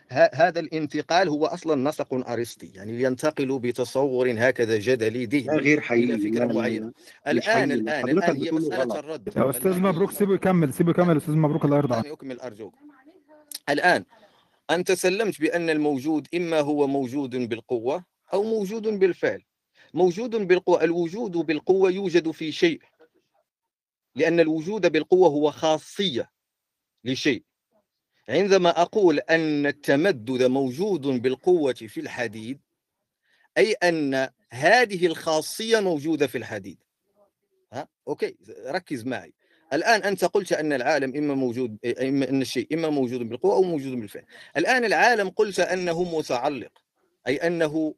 هذا 0.09 0.61
الانتقال 0.61 1.28
هو 1.28 1.47
أصلا 1.47 1.88
نسق 1.88 2.30
أرسطي 2.30 2.70
يعني 2.74 3.03
ينتقل 3.03 3.59
بتصور 3.59 4.34
هكذا 4.38 4.78
جدلي 4.78 5.26
ذهني 5.26 5.59
غير 5.59 5.80
حقيقي 5.80 6.16
مش 6.16 6.24
الآن 7.28 7.70
حقيقي. 7.70 7.72
الآن 7.72 7.90
حضرتك 7.90 8.28
الان 8.28 8.36
هي 8.36 8.51
غلط. 8.51 8.97
الرد 8.97 9.28
المنهجية. 9.72 9.88
مبروك 9.88 10.11
سيبه 10.11 10.34
يكمل 10.34 10.72
سيبه 10.72 10.90
يكمل 10.90 11.16
أستاذ 11.16 11.34
مبروك 11.34 11.64
الله 11.64 11.76
يرضى 11.76 11.95
عنك 11.95 12.05
دعني 12.05 12.14
اكمل 12.14 12.40
الآن 13.68 14.05
أنت 14.70 14.92
سلمت 14.92 15.40
بأن 15.40 15.70
الموجود 15.70 16.28
إما 16.34 16.61
هو 16.61 16.86
موجود 16.86 17.30
بالقوة 17.36 18.05
أو 18.32 18.42
موجود 18.42 18.82
بالفعل. 18.82 19.42
موجود 19.94 20.30
بالقوة 20.30 20.84
الوجود 20.84 21.32
بالقوة 21.32 21.90
يوجد 21.90 22.30
في 22.30 22.53
شيء 22.53 22.82
لأن 24.14 24.40
الوجود 24.40 24.92
بالقوة 24.92 25.28
هو 25.28 25.50
خاصية 25.50 26.30
لشيء. 27.05 27.42
عندما 28.28 28.82
أقول 28.82 29.18
أن 29.18 29.66
التمدد 29.66 30.42
موجود 30.42 31.00
بالقوة 31.00 31.72
في 31.72 32.00
الحديد 32.00 32.61
أي 33.59 33.72
أن 33.72 34.28
هذه 34.50 35.07
الخاصية 35.07 35.80
موجودة 35.80 36.26
في 36.26 36.38
الحديد. 36.38 36.78
ها؟ 37.72 37.88
أوكي 38.09 38.36
ركز 38.66 39.05
معي. 39.05 39.34
الآن 39.72 40.02
أنت 40.02 40.24
قلت 40.24 40.52
أن 40.52 40.72
العالم 40.72 41.16
إما 41.16 41.34
موجود 41.34 41.78
إما 41.86 42.28
أن 42.28 42.42
الشيء 42.42 42.74
إما 42.74 42.90
موجود 42.90 43.20
بالقوة 43.20 43.54
أو 43.54 43.62
موجود 43.62 43.92
بالفعل. 43.92 44.24
الآن 44.56 44.84
العالم 44.84 45.28
قلت 45.28 45.60
أنه 45.60 46.18
متعلق 46.18 46.72
أي 47.26 47.36
أنه 47.36 47.94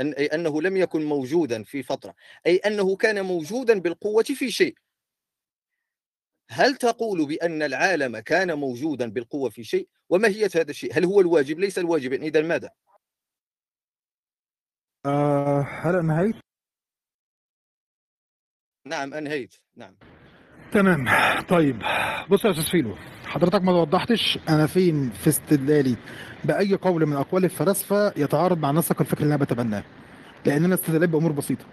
أن 0.00 0.12
أي 0.12 0.26
أنه 0.26 0.62
لم 0.62 0.76
يكن 0.76 1.04
موجودا 1.04 1.62
في 1.62 1.82
فترة 1.82 2.14
أي 2.46 2.56
أنه 2.56 2.96
كان 2.96 3.24
موجودا 3.24 3.80
بالقوة 3.80 4.22
في 4.22 4.50
شيء. 4.50 4.74
هل 6.50 6.76
تقول 6.76 7.26
بأن 7.26 7.62
العالم 7.62 8.18
كان 8.18 8.58
موجودا 8.58 9.10
بالقوة 9.10 9.50
في 9.50 9.64
شيء؟ 9.64 9.88
وماهية 10.08 10.50
هذا 10.54 10.70
الشيء؟ 10.70 10.98
هل 10.98 11.04
هو 11.04 11.20
الواجب؟ 11.20 11.58
ليس 11.58 11.78
الواجب. 11.78 12.12
إذا 12.12 12.42
ماذا؟ 12.42 12.70
آه 15.06 15.60
هل 15.60 15.96
أنهيت؟ 15.96 16.36
نعم 18.86 19.14
أنهيت. 19.14 19.54
نعم. 19.76 19.96
تمام. 20.72 21.06
طيب 21.48 21.76
بص 22.30 22.44
يا 22.44 22.50
أستاذ 22.50 22.64
فيلو 22.64 22.94
حضرتك 23.26 23.62
ما 23.62 23.72
وضحتش 23.72 24.38
أنا 24.48 24.66
فين 24.66 25.10
في 25.10 25.28
استدلالي 25.28 25.96
بأي 26.44 26.74
قول 26.74 27.06
من 27.06 27.16
أقوال 27.16 27.44
الفلاسفة 27.44 28.12
يتعارض 28.16 28.58
مع 28.58 28.70
نسق 28.70 29.00
الفكر 29.00 29.22
اللي 29.22 29.34
أنا 29.34 29.44
بتبناه 29.44 29.82
لأن 30.46 30.64
أنا 30.64 30.74
استدليت 30.74 31.10
بأمور 31.10 31.32
بسيطة. 31.32 31.64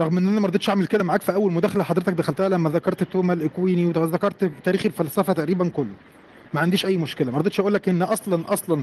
رغم 0.00 0.18
إن 0.18 0.28
أنا 0.28 0.40
ما 0.40 0.46
رضيتش 0.48 0.68
أعمل 0.68 0.86
كده 0.86 1.04
معاك 1.04 1.22
في 1.22 1.34
أول 1.34 1.52
مداخلة 1.52 1.84
حضرتك 1.84 2.12
دخلتها 2.12 2.48
لما 2.48 2.70
ذكرت 2.70 3.02
توما 3.02 3.32
الإكويني 3.32 3.86
وذكرت 3.86 4.50
تاريخ 4.64 4.86
الفلسفة 4.86 5.32
تقريبا 5.32 5.68
كله. 5.68 5.94
ما 6.54 6.60
عنديش 6.60 6.86
أي 6.86 6.96
مشكلة. 6.96 7.32
ما 7.32 7.38
رضيتش 7.38 7.60
أقول 7.60 7.74
لك 7.74 7.88
إن 7.88 8.02
أصلا 8.02 8.52
أصلا 8.52 8.82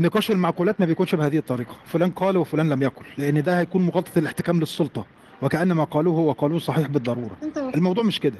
نقاش 0.00 0.30
المعقولات 0.30 0.80
ما 0.80 0.86
بيكونش 0.86 1.14
بهذه 1.14 1.38
الطريقة. 1.38 1.74
فلان 1.86 2.10
قال 2.10 2.36
وفلان 2.36 2.68
لم 2.68 2.82
يقل 2.82 3.04
لأن 3.18 3.42
ده 3.42 3.58
هيكون 3.60 3.82
مغالطه 3.82 4.18
الاحتكام 4.18 4.60
للسلطة 4.60 5.06
وكأن 5.42 5.72
ما 5.72 5.84
قالوه 5.84 6.18
وقالوه 6.18 6.58
صحيح 6.58 6.86
بالضرورة. 6.88 7.36
الموضوع 7.74 8.04
مش 8.04 8.20
كده. 8.20 8.36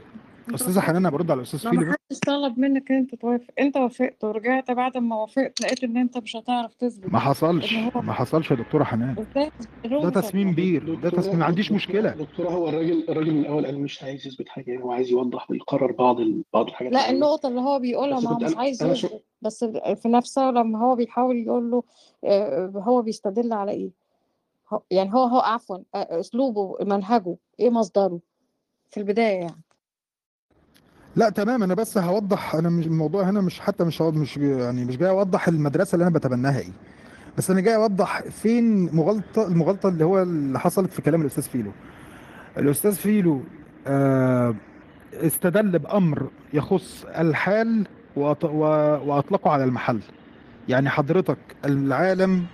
أستاذة 0.55 0.81
حنان 0.81 0.97
أنا 0.97 1.11
برد 1.11 1.31
على 1.31 1.39
الأستاذ 1.39 1.65
ما 1.65 1.71
فيلو 1.71 1.83
بس 1.83 1.89
محدش 2.11 2.19
طلب 2.27 2.59
منك 2.59 2.91
إن 2.91 2.97
أنت 2.97 3.15
توافق. 3.15 3.45
أنت 3.61 3.77
وافقت 3.77 4.25
ورجعت 4.25 4.71
بعد 4.71 4.97
ما 4.97 5.17
وافقت 5.17 5.61
لقيت 5.61 5.85
إن 5.85 5.97
أنت 5.97 6.19
مش 6.19 6.37
هتعرف 6.37 6.75
تثبت. 6.75 7.13
ما 7.13 7.19
حصلش. 7.19 7.75
ما 7.95 8.13
حصلش 8.13 8.51
يا 8.51 8.57
دكتورة 8.57 8.85
حنان 8.85 9.27
ده 9.85 10.11
تسميم 10.11 10.55
بير. 10.55 10.95
ده 10.95 11.11
تسميم 11.11 11.39
ما 11.39 11.45
عنديش 11.45 11.73
مشكلة. 11.73 12.11
دكتورة 12.11 12.49
هو 12.51 12.69
الراجل 12.69 13.05
الراجل 13.09 13.35
من 13.35 13.41
الأول 13.41 13.67
قال 13.67 13.81
مش 13.81 14.03
عايز 14.03 14.27
يثبت 14.27 14.49
حاجة 14.49 14.71
يعني 14.71 14.83
هو 14.85 14.93
عايز 14.93 15.11
يوضح 15.11 15.51
ويقرر 15.51 15.93
بعض 15.93 16.21
ال... 16.21 16.43
بعض 16.55 16.67
الحاجات 16.69 16.93
لا 16.93 17.11
النقطة 17.11 17.49
اللي 17.49 17.61
هو 17.61 17.79
بيقولها 17.79 18.21
ما 18.21 18.31
هو 18.31 18.39
مش 18.39 18.57
عايز 18.57 18.83
يثبت. 18.83 19.23
بس 19.43 19.65
في 19.65 20.09
نفسه 20.09 20.51
لما 20.51 20.79
هو 20.85 20.95
بيحاول 20.97 21.37
يقول 21.37 21.71
له 21.71 21.83
آه، 22.25 22.73
هو 22.77 23.03
بيستدل 23.03 23.53
على 23.53 23.73
إيه؟ 23.73 23.91
هو- 24.73 24.83
يعني 24.91 25.15
هو 25.15 25.25
هو 25.25 25.39
عفوا 25.39 25.79
آه، 25.95 26.21
أسلوبه 26.21 26.77
منهجه 26.81 27.37
إيه 27.61 27.71
مصدره؟ 27.71 28.21
في 28.91 29.01
البداية 29.01 29.39
يعني. 29.41 29.61
لا 31.17 31.29
تمام 31.31 31.63
أنا 31.63 31.75
بس 31.75 31.99
هوضح 31.99 32.55
أنا 32.55 32.69
مش 32.71 32.87
الموضوع 32.87 33.23
هنا 33.31 33.41
مش 33.41 33.61
حتى 33.61 33.85
مش 33.85 34.01
مش 34.01 34.37
يعني 34.37 34.85
مش 34.85 34.97
جاي 34.97 35.11
أوضح 35.11 35.49
المدرسة 35.49 35.95
اللي 35.97 36.03
أنا 36.07 36.15
بتبناها 36.15 36.59
إيه. 36.61 36.73
بس 37.39 37.51
أنا 37.51 37.61
جاي 37.61 37.77
أوضح 37.77 38.23
فين 38.23 38.97
مغالطة 38.97 39.47
المغالطة 39.47 39.89
اللي 39.89 40.05
هو 40.05 40.23
اللي 40.23 40.61
حصلت 40.61 40.93
في 40.93 41.03
كلام 41.03 41.21
الأستاذ 41.21 41.43
فيلو. 41.43 41.71
الأستاذ 42.59 42.95
فيلو 42.95 43.43
آه 43.87 44.55
استدل 45.15 45.79
بأمر 45.79 46.29
يخص 46.53 47.05
الحال 47.05 47.87
وأطلقه 48.17 49.51
على 49.51 49.65
المحل. 49.65 50.01
يعني 50.69 50.89
حضرتك 50.91 51.39
العالم 51.65 52.45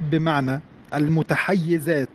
بمعنى 0.00 0.60
المتحيزات. 0.94 2.08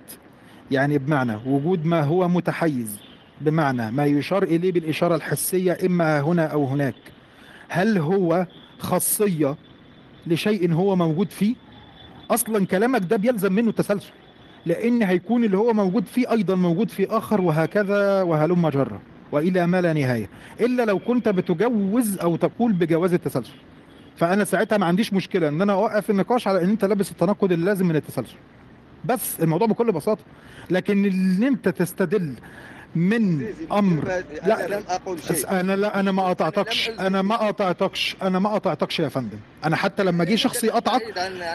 يعني 0.71 0.97
بمعنى 0.97 1.35
وجود 1.45 1.85
ما 1.85 2.01
هو 2.03 2.27
متحيز. 2.27 2.99
بمعنى 3.41 3.91
ما 3.91 4.05
يشار 4.05 4.43
إليه 4.43 4.71
بالإشارة 4.71 5.15
الحسية 5.15 5.77
إما 5.85 6.19
هنا 6.21 6.45
أو 6.45 6.65
هناك. 6.65 6.95
هل 7.69 7.97
هو 7.97 8.47
خاصية 8.79 9.55
لشيء 10.27 10.73
هو 10.73 10.95
موجود 10.95 11.31
فيه؟ 11.31 11.55
أصلا 12.31 12.65
كلامك 12.65 13.01
ده 13.01 13.17
بيلزم 13.17 13.53
منه 13.53 13.71
تسلسل 13.71 14.11
لأن 14.65 15.03
هيكون 15.03 15.43
اللي 15.43 15.57
هو 15.57 15.73
موجود 15.73 16.05
فيه 16.05 16.31
أيضا 16.31 16.55
موجود 16.55 16.89
في 16.89 17.07
آخر 17.09 17.41
وهكذا 17.41 18.21
وهلم 18.21 18.69
جرة 18.69 19.01
وإلى 19.31 19.67
ما 19.67 19.81
لا 19.81 19.93
نهاية 19.93 20.29
إلا 20.59 20.85
لو 20.85 20.99
كنت 20.99 21.29
بتجوز 21.29 22.17
أو 22.19 22.35
تقول 22.35 22.73
بجواز 22.73 23.13
التسلسل. 23.13 23.53
فأنا 24.15 24.43
ساعتها 24.43 24.77
ما 24.77 24.85
عنديش 24.85 25.13
مشكلة 25.13 25.47
إن 25.47 25.61
أنا 25.61 25.73
أوقف 25.73 26.09
النقاش 26.09 26.47
على 26.47 26.63
إن 26.63 26.69
أنت 26.69 26.85
لابس 26.85 27.11
التناقض 27.11 27.51
اللازم 27.51 27.85
من 27.87 27.95
التسلسل. 27.95 28.35
بس 29.05 29.39
الموضوع 29.39 29.67
بكل 29.67 29.91
بساطة 29.91 30.23
لكن 30.69 31.05
إن 31.05 31.43
أنت 31.43 31.69
تستدل 31.69 32.33
من 32.95 33.47
أمر. 33.71 34.23
أنا 34.43 34.67
لم 34.75 34.83
بس 35.15 35.37
شيء. 35.37 35.51
أنا 35.51 35.75
لا 35.75 35.99
أنا 35.99 36.11
ما 36.11 36.21
لم 36.21 36.89
أنا 36.99 37.21
ما 37.21 37.35
قطعتكش 37.35 38.15
أنا 38.21 38.39
ما 38.39 38.49
قطعتكش 38.49 38.99
يا 38.99 39.09
فندم. 39.09 39.37
أنا 39.65 39.75
حتى 39.75 40.03
لما 40.03 40.23
جه 40.23 40.35
شخص 40.35 40.63
يقطعك 40.63 41.01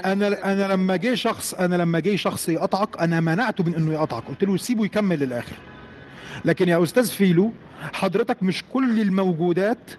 أنا 0.05 0.53
أنا 0.53 0.73
لما 0.73 0.97
جه 0.97 1.15
شخص 1.15 1.55
أنا 1.55 1.77
لما 1.77 2.01
جه 2.01 2.17
شخص 2.17 2.49
يقطعك 2.49 3.01
أنا 3.01 3.21
منعته 3.21 3.65
من 3.65 3.75
إنه 3.75 3.93
يقطعك. 3.93 4.23
قلت 4.29 4.45
له 4.45 4.57
سيبه 4.57 4.85
يكمل 4.85 5.19
للآخر. 5.19 5.57
لكن 6.45 6.69
يا 6.69 6.83
أستاذ 6.83 7.07
فيلو 7.11 7.53
حضرتك 7.93 8.43
مش 8.43 8.65
كل 8.73 9.01
الموجودات 9.01 9.91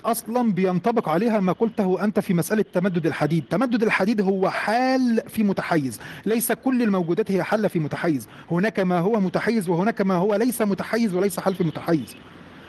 أصلا 0.00 0.52
بينطبق 0.52 1.08
عليها 1.08 1.40
ما 1.40 1.52
قلته 1.52 2.04
أنت 2.04 2.20
في 2.20 2.34
مسألة 2.34 2.62
تمدد 2.62 3.06
الحديد. 3.06 3.44
تمدد 3.50 3.82
الحديد 3.82 4.20
هو 4.20 4.50
حال 4.50 5.22
في 5.28 5.42
متحيز. 5.42 6.00
ليس 6.26 6.52
كل 6.52 6.82
الموجودات 6.82 7.30
هي 7.30 7.42
حل 7.42 7.68
في 7.68 7.78
متحيز. 7.78 8.28
هناك 8.50 8.80
ما 8.80 8.98
هو 8.98 9.20
متحيز 9.20 9.68
وهناك 9.68 10.00
ما 10.00 10.14
هو 10.14 10.34
ليس 10.34 10.62
متحيز 10.62 11.14
وليس 11.14 11.40
حل 11.40 11.54
في 11.54 11.64
متحيز. 11.64 12.16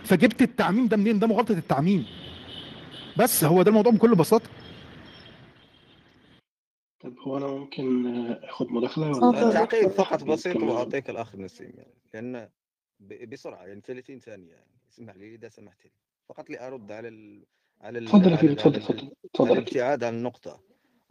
فجبت 0.04 0.42
التعميم 0.42 0.88
ده 0.88 0.98
منين؟ 0.98 1.20
ده 1.20 1.28
مغالطة 1.28 1.52
التعميم. 1.52 2.06
بس 3.18 3.44
هو 3.44 3.62
ده 3.62 3.70
الموضوع 3.70 3.92
بكل 3.92 4.16
بساطة. 4.16 4.50
طب 7.00 7.14
هو 7.20 7.38
أنا 7.38 7.48
ممكن 7.48 8.04
مداخلة 8.62 9.12
اتفضل. 9.12 9.44
ولا 9.44 9.54
تعقيب 9.54 9.90
فقط 9.90 10.24
بسيط؟ 10.24 10.56
وأعطيك 10.56 11.10
الأخ 11.10 11.36
نسيم 11.36 11.72
يعني. 11.78 11.94
لأن 12.14 12.50
بسرعة 13.28 13.64
يعني 13.66 13.82
30 13.82 14.20
ثانية 14.20 14.52
يعني. 14.52 14.72
اسمح 14.94 15.16
لي 15.16 15.36
إذا 15.36 15.50
سمحت 15.50 15.86
لي. 15.86 15.92
فقط 16.32 16.50
لأرد 16.50 16.92
على 16.92 17.08
ال... 17.08 17.44
على 17.82 18.00
ال... 18.00 18.10
على 18.10 18.28
ال... 18.28 18.52
اتفضل 18.52 18.52
اتفضل. 18.52 18.80
يا 18.80 19.14
فيلو. 19.38 19.54
الابتعاد 19.54 20.04
عن 20.04 20.14
النقطة. 20.14 20.60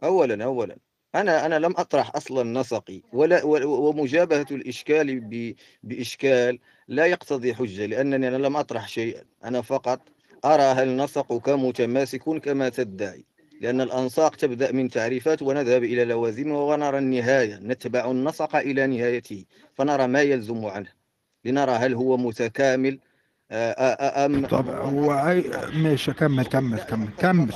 أولا 0.03 0.43
أولا 0.43 0.77
أنا 1.15 1.45
أنا 1.45 1.59
لم 1.59 1.73
أطرح 1.77 2.15
أصلا 2.15 2.59
نسقي 2.59 3.01
ولا 3.13 3.43
ومجابهة 3.65 4.45
الإشكال 4.51 5.19
ب- 5.19 5.55
بإشكال 5.83 6.59
لا 6.87 7.05
يقتضي 7.05 7.53
حجة 7.55 7.85
لأنني 7.85 8.27
أنا 8.27 8.37
لم 8.37 8.55
أطرح 8.55 8.87
شيئا. 8.87 9.23
أنا 9.43 9.61
فقط 9.61 10.01
أرى 10.45 10.63
هل 10.63 10.97
نسقك 10.97 11.49
متماسك 11.49 12.23
كما 12.23 12.69
تدعي 12.69 13.25
لأن 13.61 13.81
الأنساق 13.81 14.35
تبدأ 14.35 14.71
من 14.71 14.89
تعريفات 14.89 15.41
ونذهب 15.41 15.83
إلى 15.83 16.05
لوازمها 16.05 16.59
ونرى 16.61 16.97
النهاية. 16.97 17.55
نتبع 17.55 18.11
النسق 18.11 18.55
إلى 18.55 18.87
نهايته 18.87 19.45
فنرى 19.73 20.07
ما 20.07 20.21
يلزم 20.21 20.65
عنه. 20.65 20.89
لنرى 21.45 21.71
هل 21.71 21.93
هو 21.93 22.17
متكامل 22.17 22.99
أم 23.51 24.47
طب 24.47 24.69
هو 24.69 25.41
ماشي 25.73 26.13
كمل 26.13 26.45
كمل 26.45 26.79
كمل 26.79 27.07
كمل. 27.17 27.53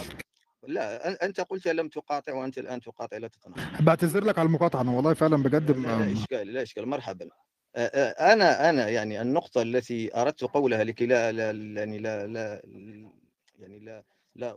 لا 0.67 1.25
أنت 1.25 1.41
قلت 1.41 1.67
لم 1.67 1.87
تقاطع 1.87 2.33
وأنت 2.33 2.57
الآن 2.57 2.81
تقاطع 2.81 3.17
لا 3.17 3.27
تتناقض 3.27 3.83
بعتذر 3.85 4.23
لك 4.23 4.39
على 4.39 4.45
المقاطعة 4.45 4.81
أنا 4.81 4.91
والله 4.91 5.13
فعلا 5.13 5.43
بجد 5.43 5.71
لا, 5.71 5.87
لا 5.87 6.13
إشكال 6.13 6.53
لا 6.53 6.61
إشكال 6.61 6.87
مرحبا. 6.87 7.29
أنا 7.75 8.69
أنا 8.69 8.89
يعني 8.89 9.21
النقطة 9.21 9.61
التي 9.61 10.15
أردت 10.15 10.43
قولها 10.43 10.83
لكي 10.83 11.05
لا 11.05 11.31
لا 11.31 11.51
يعني 11.79 11.99
لا 11.99 12.27
لا 12.27 12.61
يعني 13.59 13.79
لا 13.79 14.03
لا 14.35 14.55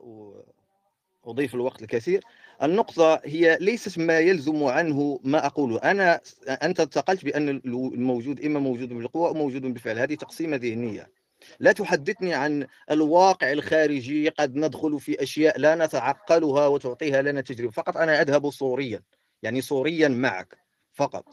أضيف 1.25 1.55
الوقت 1.55 1.83
الكثير. 1.83 2.25
النقطة 2.63 3.21
هي 3.25 3.59
ليست 3.61 3.99
ما 3.99 4.19
يلزم 4.19 4.65
عنه 4.65 5.21
ما 5.25 5.47
أقوله. 5.47 5.79
أنا 5.79 6.21
أنت 6.49 6.81
انتقلت 6.81 7.25
بأن 7.25 7.49
الموجود 7.49 8.45
إما 8.45 8.61
موجود 8.61 8.89
بالقوة 8.89 9.29
أو 9.29 9.35
موجود 9.35 9.63
بالفعل. 9.63 9.99
هذه 9.99 10.15
تقسيمة 10.15 10.57
ذهنية. 10.57 11.18
لا 11.61 11.73
تحدثني 11.73 12.35
عن 12.35 12.67
الواقع 12.91 13.53
الخارجي. 13.53 14.29
قد 14.29 14.57
ندخل 14.57 15.01
في 15.01 15.23
أشياء 15.23 15.59
لا 15.59 15.75
نتعقلها 15.87 16.67
وتعطيها 16.67 17.23
لنا 17.23 17.41
تجربة. 17.41 17.71
فقط 17.71 17.97
أنا 17.97 18.23
أذهب 18.23 18.51
صوريا 18.51 19.03
يعني 19.43 19.61
صوريا 19.61 20.09
معك 20.09 20.59
فقط. 20.93 21.25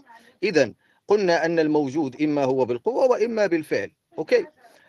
إذا 0.43 0.73
قلنا 1.07 1.45
أن 1.45 1.59
الموجود 1.59 2.21
إما 2.21 2.43
هو 2.43 2.65
بالقوة 2.65 3.05
وإما 3.05 3.47
بالفعل. 3.47 3.91
أوكي. 4.17 4.45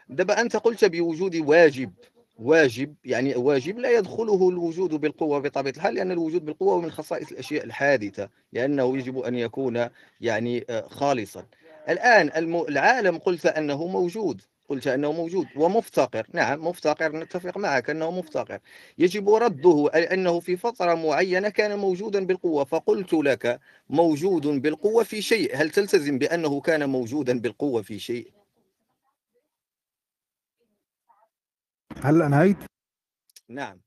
دابا 0.09 0.41
أنت 0.41 0.57
قلت 0.57 0.85
بوجود 0.85 1.37
واجب. 1.37 1.93
واجب 2.39 2.95
يعني 3.05 3.37
واجب 3.37 3.79
لا 3.79 3.91
يدخله 3.99 4.49
الوجود 4.49 4.91
بالقوة 4.95 5.39
بطبيعة 5.39 5.73
الحال 5.77 5.95
لأن 5.95 6.13
الوجود 6.13 6.45
بالقوة 6.45 6.81
من 6.81 6.91
خصائص 6.91 7.31
الأشياء 7.33 7.65
الحادثة 7.65 8.29
لأنه 8.53 8.99
يجب 8.99 9.19
أن 9.19 9.35
يكون 9.35 9.89
يعني 10.21 10.65
آه، 10.71 10.87
خالصا. 10.89 11.47
الآن 11.89 12.31
الم- 12.37 12.63
العالم 12.69 13.19
قلت 13.19 13.47
أنه 13.47 13.87
موجود. 13.87 14.43
قلت 14.69 14.87
أنه 14.87 15.13
موجود 15.13 15.47
ومفتقر. 15.57 16.27
نعم 16.33 16.67
مفتقر 16.67 17.17
نتفق 17.17 17.59
معك 17.59 17.91
أنه 17.91 18.11
مفتقر. 18.11 18.59
يجب 18.99 19.29
رده 19.29 19.91
أنه 19.95 20.41
في 20.41 20.57
فترة 20.57 20.95
معينة 20.95 21.49
كان 21.49 21.79
موجودا 21.79 22.27
بالقوة. 22.27 22.65
فقلت 22.65 23.13
لك 23.13 23.61
موجود 23.91 24.47
بالقوة 24.47 25.05
في 25.05 25.23
شيء. 25.23 25.57
هل 25.57 25.71
تلتزم 25.71 26.19
بأنه 26.19 26.61
كان 26.61 26.89
موجودا 26.89 27.41
بالقوة 27.41 27.83
في 27.83 27.99
شيء؟ 27.99 28.33
هل 32.03 32.23
انهيت 32.23 32.57
نعم. 33.49 33.81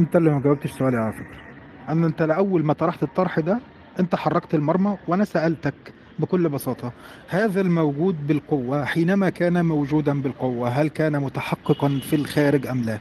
أنت 0.00 0.16
اللي 0.16 0.30
ما 0.30 0.40
جاوبتش 0.40 0.70
سؤالي 0.70 0.96
على 0.96 1.12
فكرة. 1.12 1.42
أنا 1.88 2.06
أنت 2.06 2.22
لأول 2.22 2.64
ما 2.64 2.72
طرحت 2.74 3.02
الطرح 3.02 3.40
ده 3.40 3.60
أنت 4.00 4.14
حركت 4.14 4.54
المرمى 4.54 4.98
وأنا 5.08 5.24
سألتك. 5.24 5.94
بكل 6.18 6.48
بساطة 6.48 6.92
هذا 7.28 7.60
الموجود 7.60 8.26
بالقوة 8.26 8.84
حينما 8.84 9.30
كان 9.30 9.64
موجودا 9.64 10.22
بالقوة 10.22 10.68
هل 10.68 10.88
كان 10.88 11.20
متحققا 11.20 12.00
في 12.10 12.16
الخارج 12.16 12.66
أم 12.66 12.82
لا؟ 12.84 12.98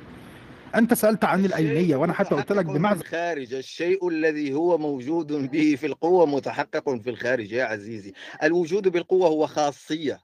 أنت 0.76 0.94
سألت 0.94 1.24
عن 1.24 1.46
الاينيه 1.46 1.96
وأنا 1.96 2.14
حتى 2.14 2.36
قلت 2.36 2.52
لك 2.52 2.66
بمعزل 2.66 3.02
الخارج 3.02 3.54
الشيء 3.54 4.08
الذي 4.08 4.54
هو 4.54 4.78
موجود 4.78 5.52
به 5.52 5.76
في 5.80 5.86
القوة 5.86 6.26
متحقق 6.26 7.02
في 7.02 7.10
الخارج 7.10 7.52
يا 7.52 7.64
عزيزي. 7.64 8.14
الوجود 8.44 8.88
بالقوة 8.88 9.28
هو 9.28 9.48
خاصية. 9.48 10.20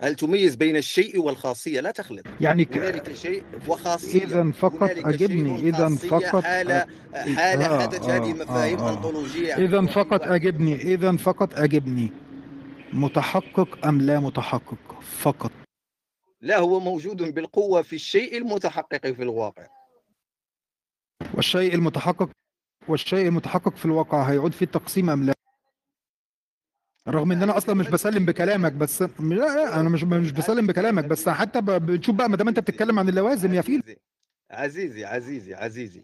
هل 0.00 0.14
تميز 0.14 0.54
بين 0.54 0.76
الشيء 0.76 1.20
والخاصية؟ 1.20 1.80
لا 1.80 1.90
تخلط. 1.90 2.24
يعني 2.40 2.64
ك... 2.64 2.76
هنالك 2.76 3.14
شيء 3.14 3.42
وخاصية. 3.68 4.24
اذا 4.24 4.50
فقط 4.50 4.90
اذا 4.90 5.88
خاصية 5.88 6.08
فقط 6.08 6.42
حالة 6.44 6.86
حالة 7.14 7.66
آه، 7.66 7.82
حدث 7.82 8.08
آه، 8.08 8.16
هذه 8.16 8.32
مفاهيم 8.32 8.78
آه، 8.78 8.88
آه. 8.88 8.92
أنطولوجية. 8.92 9.54
اذا 9.54 9.86
فقط 9.86 10.22
أجبني 10.22 10.74
اذا 10.74 11.16
فقط 11.16 11.58
أجبني. 11.58 12.12
متحقق 12.96 13.86
أم 13.86 14.00
لا 14.00 14.20
متحقق 14.20 15.00
فقط؟ 15.02 15.50
لا 16.40 16.58
هو 16.58 16.80
موجود 16.80 17.34
بالقوة 17.34 17.82
في 17.82 17.96
الشيء 17.96 18.36
المتحقق 18.38 19.06
في 19.06 19.22
الواقع. 19.22 19.66
والشيء 21.34 21.74
المتحقق 21.74 22.30
والشيء 22.88 23.28
المتحقق 23.28 23.76
في 23.76 23.84
الواقع 23.84 24.22
هيعود 24.22 24.52
في 24.52 24.62
التقسيم 24.62 25.10
أم 25.10 25.26
لا؟ 25.26 25.34
رغم 27.08 27.32
إن 27.32 27.42
أنا 27.42 27.56
أصلا 27.56 27.74
مش 27.74 27.88
بسلم 27.88 28.26
بكلامك 28.26 28.72
بس 28.72 29.02
لا 29.02 29.08
لا 29.20 29.80
أنا 29.80 29.88
مش 29.88 30.04
مش 30.04 30.32
بسلم 30.32 30.66
بكلامك 30.66 31.04
بس 31.04 31.28
حتى 31.28 31.60
بتشوف 31.62 32.14
بقى 32.16 32.28
ما 32.28 32.36
دام 32.36 32.48
أنت 32.48 32.58
بتتكلم 32.60 32.98
عن 32.98 33.08
اللوازم 33.08 33.54
يا 33.54 33.60
فيل. 33.62 33.96
عزيزي 34.50 35.04
عزيزي 35.04 35.04
عزيزي 35.04 35.54
عزيزي. 35.54 36.02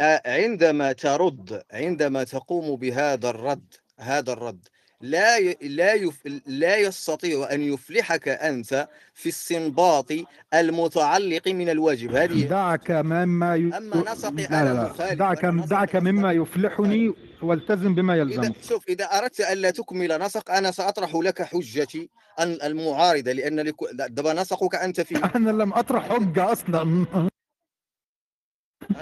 آه، 0.00 0.22
عندما 0.26 0.92
ترد 0.92 1.62
عندما 1.72 2.24
تقوم 2.24 2.76
بهذا 2.76 3.30
الرد 3.30 3.74
هذا 3.98 4.32
الرد 4.32 4.68
لا 5.04 5.38
ي- 5.38 5.56
لا 5.62 5.92
يف 5.94 6.14
لا 6.46 6.76
يستطيع 6.76 7.48
أن 7.52 7.60
يفلحك 7.62 8.28
أنت 8.28 8.88
في 9.14 9.28
استنباط 9.28 10.06
المتعلق 10.54 11.48
من 11.48 11.68
الواجب. 11.68 12.14
هذه 12.14 12.42
دعك 12.46 12.90
مما 12.90 13.56
ي... 13.56 13.70
أما 13.76 14.12
نسقي 14.12 14.30
لا 14.50 14.62
أنا 14.62 14.68
لا 14.74 14.92
لا. 14.98 15.14
دعك 15.14 15.44
دعك 15.44 15.96
مما 15.96 16.32
يفلحني 16.32 17.12
والتزم 17.42 17.94
بما 17.94 18.12
إذا 18.14 18.22
يلزمك 18.22 18.54
شوف 18.68 18.88
إذا 18.88 19.04
أردت 19.04 19.40
ألا 19.40 19.70
تكمل 19.70 20.18
نسق 20.20 20.50
أنا 20.50 20.70
سأطرح 20.70 21.14
لك 21.14 21.42
حجتي 21.42 22.08
أن 22.38 22.58
المعارضة 22.64 23.32
لأن 23.32 23.60
لك... 23.60 23.74
دابا 23.92 24.32
نسقك 24.32 24.74
أنت 24.74 25.00
فيه 25.00 25.16
أنا 25.36 25.50
لم 25.50 25.72
أطرح 25.72 26.08
حجة 26.08 26.52
أصلا. 26.52 27.06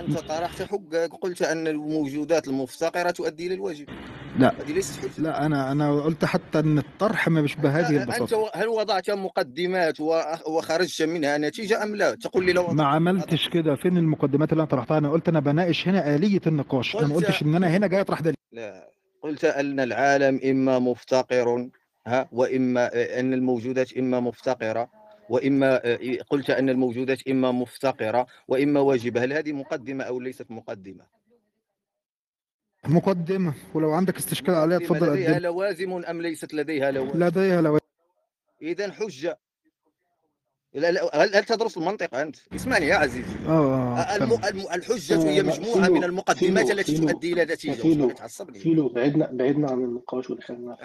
أنت 0.00 0.18
طرحت 0.18 0.62
حجة 0.62 1.06
قلت 1.06 1.42
أن 1.42 1.66
الموجودات 1.66 2.48
المفتقرة 2.48 3.10
تؤدي 3.10 3.46
إلى 3.46 3.54
الواجب 3.54 3.86
لا. 4.38 4.54
هذه 4.60 4.72
ليست 4.72 5.18
لا 5.18 5.46
أنا 5.46 5.72
أنا 5.72 6.00
قلت 6.02 6.24
حتى 6.24 6.58
أن 6.58 6.78
الطرح 6.78 7.28
مش 7.28 7.56
بهذه 7.56 8.02
البساطة. 8.02 8.36
و- 8.36 8.50
هل 8.54 8.68
وضعت 8.68 9.10
مقدمات 9.10 10.00
وخرجت 10.46 11.02
منها 11.02 11.38
نتيجة 11.38 11.82
أم 11.82 11.96
لا؟ 11.96 12.14
تقول 12.14 12.46
لي 12.46 12.52
لو 12.52 12.66
ما 12.66 12.84
عملتش 12.86 13.48
كده. 13.48 13.74
فين 13.76 13.96
المقدمات 13.96 14.52
اللي 14.52 14.60
أنا 14.62 14.70
طرحتها؟ 14.70 14.98
أنا 14.98 15.10
قلت 15.10 15.28
أنا 15.28 15.40
بناقش 15.40 15.88
هنا 15.88 16.14
آلية 16.14 16.40
النقاش. 16.46 16.96
أنا 16.96 17.06
ما 17.06 17.14
قلت- 17.14 17.24
قلتش 17.26 17.42
إن 17.42 17.54
أنا 17.54 17.68
هنا 17.76 17.86
جاي 17.86 18.00
أطرح 18.00 18.20
دليل. 18.20 18.34
لا. 18.52 18.88
قلت 19.22 19.44
أن 19.44 19.80
العالم 19.80 20.40
إما 20.44 20.78
مفتقر 20.78 21.68
ها 22.06 22.28
وإما 22.32 22.90
أن 23.20 23.32
الموجودات 23.32 23.96
إما 23.96 24.20
مفتقرة. 24.20 25.01
وإما 25.28 25.76
قلت 26.30 26.50
أن 26.50 26.68
الموجودات 26.68 27.28
إما 27.28 27.52
مفتقرة 27.52 28.26
وإما 28.48 28.80
واجبة. 28.80 29.24
هل 29.24 29.32
هذه 29.32 29.52
مقدمة 29.52 30.04
أو 30.04 30.20
ليست 30.20 30.50
مقدمة؟ 30.50 31.04
مقدمة. 32.86 33.54
ولو 33.74 33.92
عندك 33.92 34.16
استشكال 34.16 34.54
عليها 34.54 34.78
اتفضل 34.78 35.12
لديها 35.12 35.32
قدم 35.34 35.42
لوازم 35.42 35.92
أم 35.92 36.22
ليست 36.22 36.54
لديها 36.54 36.90
لوازم؟ 36.90 37.24
لديها 37.24 37.60
لو 37.60 37.78
إذا 38.62 38.92
حجة. 38.92 39.38
لا 40.74 40.90
لا 40.92 41.24
هل 41.24 41.34
هل 41.36 41.44
تدرس 41.44 41.76
المنطق 41.78 42.14
أنت؟ 42.14 42.36
اسمعني 42.54 42.86
يا 42.86 42.94
عزيزي. 42.96 43.34
آه 43.48 43.98
آه 43.98 44.16
الم... 44.16 44.28
فهمت. 44.28 44.44
الم... 44.50 44.60
الحجة 44.60 45.28
هي 45.28 45.40
آه، 45.40 45.42
فيلو- 45.42 45.92
من 45.92 46.04
المقدمات 46.04 46.66
فيلو- 46.66 46.70
التي 46.78 46.96
فيلو- 46.96 47.10
تؤدي 47.10 47.32
إلى 47.32 47.44
نتيجة. 47.44 47.82
فيلو- 47.82 48.10
تعصبني 48.10 48.58
فيلو 48.58 48.88
بعدنا 48.88 49.26
بعدنا 49.32 49.70
عن 49.70 49.84
النقاش 49.84 50.30
ودخلنا 50.30 50.76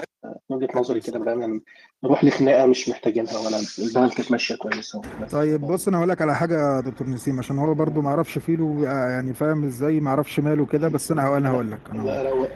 من 0.49 0.57
وجهة 0.57 0.69
نظري 0.79 0.99
كده 0.99 1.19
بدأنا 1.19 1.61
نروح 2.03 2.23
لخناقة 2.23 2.65
مش 2.65 2.89
محتاجينها 2.89 3.37
ولا 3.39 3.57
البلد 3.79 4.13
كانت 4.13 4.31
ماشية 4.31 4.55
كويسة 4.55 5.01
بس. 5.21 5.31
طيب 5.31 5.61
بص 5.61 5.87
أنا 5.87 5.97
هقول 5.97 6.09
لك 6.09 6.21
على 6.21 6.35
حاجة 6.35 6.75
يا 6.75 6.81
دكتور 6.81 7.07
نسيم 7.09 7.39
عشان 7.39 7.57
هو 7.59 7.73
برضو 7.73 8.01
ما 8.01 8.09
أعرفش 8.09 8.37
فيلو 8.37 8.85
آه، 8.85 9.09
يعني 9.09 9.33
فاهم 9.33 9.63
إزاي 9.63 9.99
ما 9.99 10.09
أعرفش 10.09 10.39
ماله 10.39 10.65
كده 10.65 10.87
بس 10.87 11.11
أنا 11.11 11.37
أنا 11.37 11.49
هقول 11.49 11.71
لك 11.71 11.79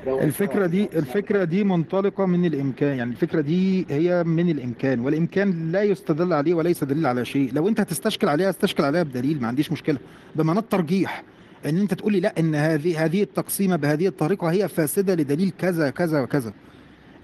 رو- 0.08 0.20
الفكرة 0.20 0.66
دي 0.66 0.90
الفكرة 0.96 1.44
دي 1.44 1.64
منطلقة 1.64 2.26
من 2.26 2.46
الإمكان 2.46 2.98
يعني 2.98 3.12
الفكرة 3.12 3.42
دي 3.42 3.86
هي 3.90 4.24
من 4.24 4.50
الإمكان 4.50 5.00
والإمكان 5.00 5.72
لا 5.72 5.84
يستدل 5.84 6.34
عليه 6.34 6.54
وليس 6.54 6.84
دليل 6.84 7.06
على 7.06 7.26
شيء. 7.26 7.54
لو 7.54 7.68
أنت 7.68 7.80
هتستشكل 7.80 8.30
عليها 8.30 8.50
استشكل 8.50 8.84
عليها 8.84 9.04
بدليل 9.04 9.42
ما 9.42 9.48
عنديش 9.48 9.72
مشكلة 9.72 9.98
بمعنى 10.36 10.60
الترجيح 10.60 11.24
إن 11.66 11.78
أنت 11.78 11.94
تقول 11.94 12.14
لي 12.14 12.20
لا 12.20 12.34
إن 12.40 12.56
هذه 12.56 13.06
هذه 13.06 13.24
التقسيمة 13.24 13.76
بهذه 13.76 14.08
الطريقة 14.08 14.52
هي 14.52 14.68
فاسدة 14.68 15.16
لدليل 15.16 15.52
كذا 15.60 15.90
كذا 15.90 16.22
وكذا 16.22 16.54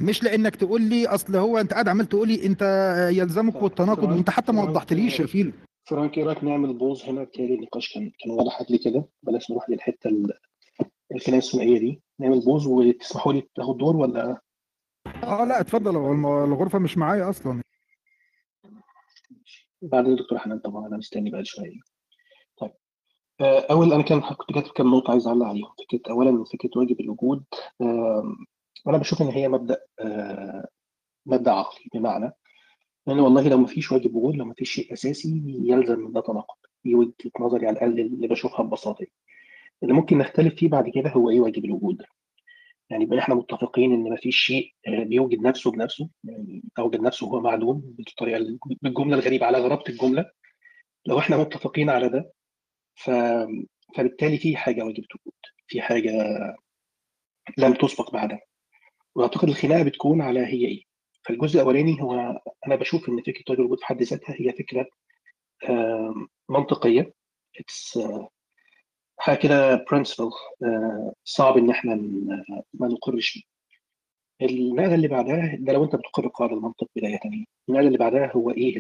مش 0.02 0.24
لانك 0.24 0.56
تقول 0.56 0.82
لي 0.82 1.07
اصل 1.07 1.36
هو 1.36 1.57
انت 1.57 1.74
قاعد 1.74 1.88
عمال 1.88 2.06
تقول 2.10 2.28
لي 2.28 2.45
انت 2.45 2.61
يلزمك 3.14 3.61
والتناقض 3.64 4.03
وانت 4.11 4.30
حتى 4.30 4.52
ما 4.52 4.64
وضحتليش 4.64 5.19
يا 5.19 5.26
فيلو. 5.26 5.52
فرانك 5.90 6.18
إيه 6.18 6.24
رأيك 6.24 6.44
نعمل 6.44 6.74
pause 6.74 7.03
هنا 7.03 7.19
بالتالي 7.24 7.53
النقاش 7.56 7.94
كان 7.94 8.11
كان 8.19 8.32
واضح 8.32 8.61
قبل 8.61 8.78
كده. 8.86 9.06
بلاش 9.24 9.52
نروح 9.52 9.69
للحتة 9.69 10.07
ال- 10.07 10.34
الخناقه 11.15 11.38
الثنائيه 11.38 11.80
دي؟ 11.80 12.02
نعمل 12.19 12.40
بوز 12.45 12.68
وتسمحوا 12.68 13.34
لي 13.34 13.48
تاخد 13.56 13.78
دور 13.78 13.95
ولا؟ 13.95 14.41
آه 15.24 15.45
لا 15.45 15.60
اتفضل. 15.60 15.95
هو 15.95 16.44
الغرفة 16.45 16.80
مش 16.80 16.98
معايا 16.98 17.30
أصلا. 17.30 17.61
بعدين 19.82 20.15
دكتور 20.15 20.38
حنان 20.38 20.60
طبعا 20.60 20.88
أنا 20.88 20.98
مستني 20.98 21.30
بقى 21.30 21.45
شوية. 21.45 21.80
طيب. 22.57 22.72
آه، 23.41 23.60
أول 23.72 23.94
أنا 23.94 24.03
كان 24.03 24.19
كنت 24.22 24.53
كاتب 24.56 24.72
كام 24.72 24.88
نقطة 24.91 25.11
عايز 25.11 25.28
أعلق 25.28 25.45
عليهم. 25.45 25.69
فكرة 25.91 26.11
اولا 26.11 26.44
فكرة 26.44 26.69
واجب 26.76 26.99
الوجود. 27.02 27.44
آم، 28.88 28.89
أنا 28.89 28.97
بشوف 28.97 29.22
إن 29.22 29.27
هي 29.27 29.47
مبدأ 29.47 29.77
آه، 29.99 30.68
مبدأ 31.26 31.51
عقلي 31.51 31.85
بمعنى 31.93 32.31
لأن 33.07 33.19
والله 33.19 33.49
لو 33.49 33.57
ما 33.57 33.68
فيش 33.68 33.91
واجب 33.91 34.15
وجود 34.15 34.35
لو 34.35 34.45
ما 34.45 34.53
فيش 34.53 34.72
شيء 34.72 34.93
أساسي 34.93 35.43
يلزم 35.47 35.99
من 35.99 36.11
ده 36.14 36.22
تناقض 36.22 36.55
دي 36.85 36.95
وجهة 36.95 37.31
نظري 37.39 37.68
على 37.68 37.73
الأقل 37.77 37.99
اللي 37.99 38.27
بشوفها 38.27 38.64
ببساطة. 38.65 39.05
اللي 39.84 39.93
ممكن 39.93 40.18
نختلف 40.18 40.55
فيه 40.55 40.69
بعد 40.69 40.89
كده 40.89 41.09
هو 41.09 41.30
إيه 41.30 41.39
واجب 41.39 41.65
الوجود. 41.65 42.03
يعني 42.89 43.03
يبقى 43.03 43.19
إحنا 43.19 43.35
متفقين 43.35 43.93
إن 43.93 44.09
ما 44.09 44.15
فيش 44.15 44.35
شيء 44.38 44.73
آه، 44.88 45.03
بيوجد 45.03 45.41
نفسه 45.41 45.72
بنفسه 45.72 46.09
يعني 46.23 46.64
أوجد 46.80 47.01
نفسه 47.01 47.27
وهو 47.27 47.39
معدوم 47.41 47.81
بالطريقة 47.85 48.38
ال- 48.38 48.59
بالجملة 48.81 49.15
الغريبة 49.18 49.45
على 49.45 49.57
غرابة 49.57 49.84
الجملة. 49.89 50.26
لو 51.05 51.19
إحنا 51.19 51.38
متفقين 51.38 51.89
على 51.89 52.09
ده 52.09 52.31
ف... 52.95 53.09
فبالتالي 53.97 54.38
في 54.38 54.57
حاجة 54.57 54.84
واجب 54.84 55.03
وجود 55.15 55.34
في 55.68 55.81
حاجة 55.81 56.11
لم 57.57 57.73
تسبق 57.73 58.11
بعدها. 58.14 58.39
وأعتقد 59.18 59.49
الخناقة 59.49 59.84
بتكون 59.84 60.22
على 60.22 60.39
هي 60.39 60.65
إيه. 60.65 60.84
فالجزء 61.26 61.56
الأولاني 61.60 62.02
هو 62.02 62.41
أنا 62.68 62.76
بشوف 62.76 63.10
إن 63.10 63.22
فكرة 63.22 63.44
واجب 63.49 63.60
الوجود 63.60 63.80
في 63.80 63.85
حد 63.85 64.02
ذاتها 64.03 64.35
هي 64.39 64.52
فكرة 64.53 64.88
منطقية. 66.49 67.14
It's, 67.60 67.98
آه، 67.98 68.30
حاجة 69.19 69.38
كده 69.38 69.85
برنسبل 69.91 70.30
صعب 71.23 71.57
إن 71.57 71.69
إحنا 71.69 71.95
ما 72.73 72.88
نقرش 72.88 73.34
بيه. 73.38 73.44
النقلة 74.49 74.95
اللي 74.95 75.07
بعدها 75.07 75.56
ده 75.60 75.73
لو 75.73 75.84
أنت 75.84 75.95
بتقر 75.95 76.27
قاعدة 76.27 76.53
المنطق 76.53 76.88
بداية. 76.95 77.19
النقلة 77.69 77.88
اللي 77.88 77.98
بعدها 77.98 78.31
هو 78.35 78.52
إيه 78.52 78.77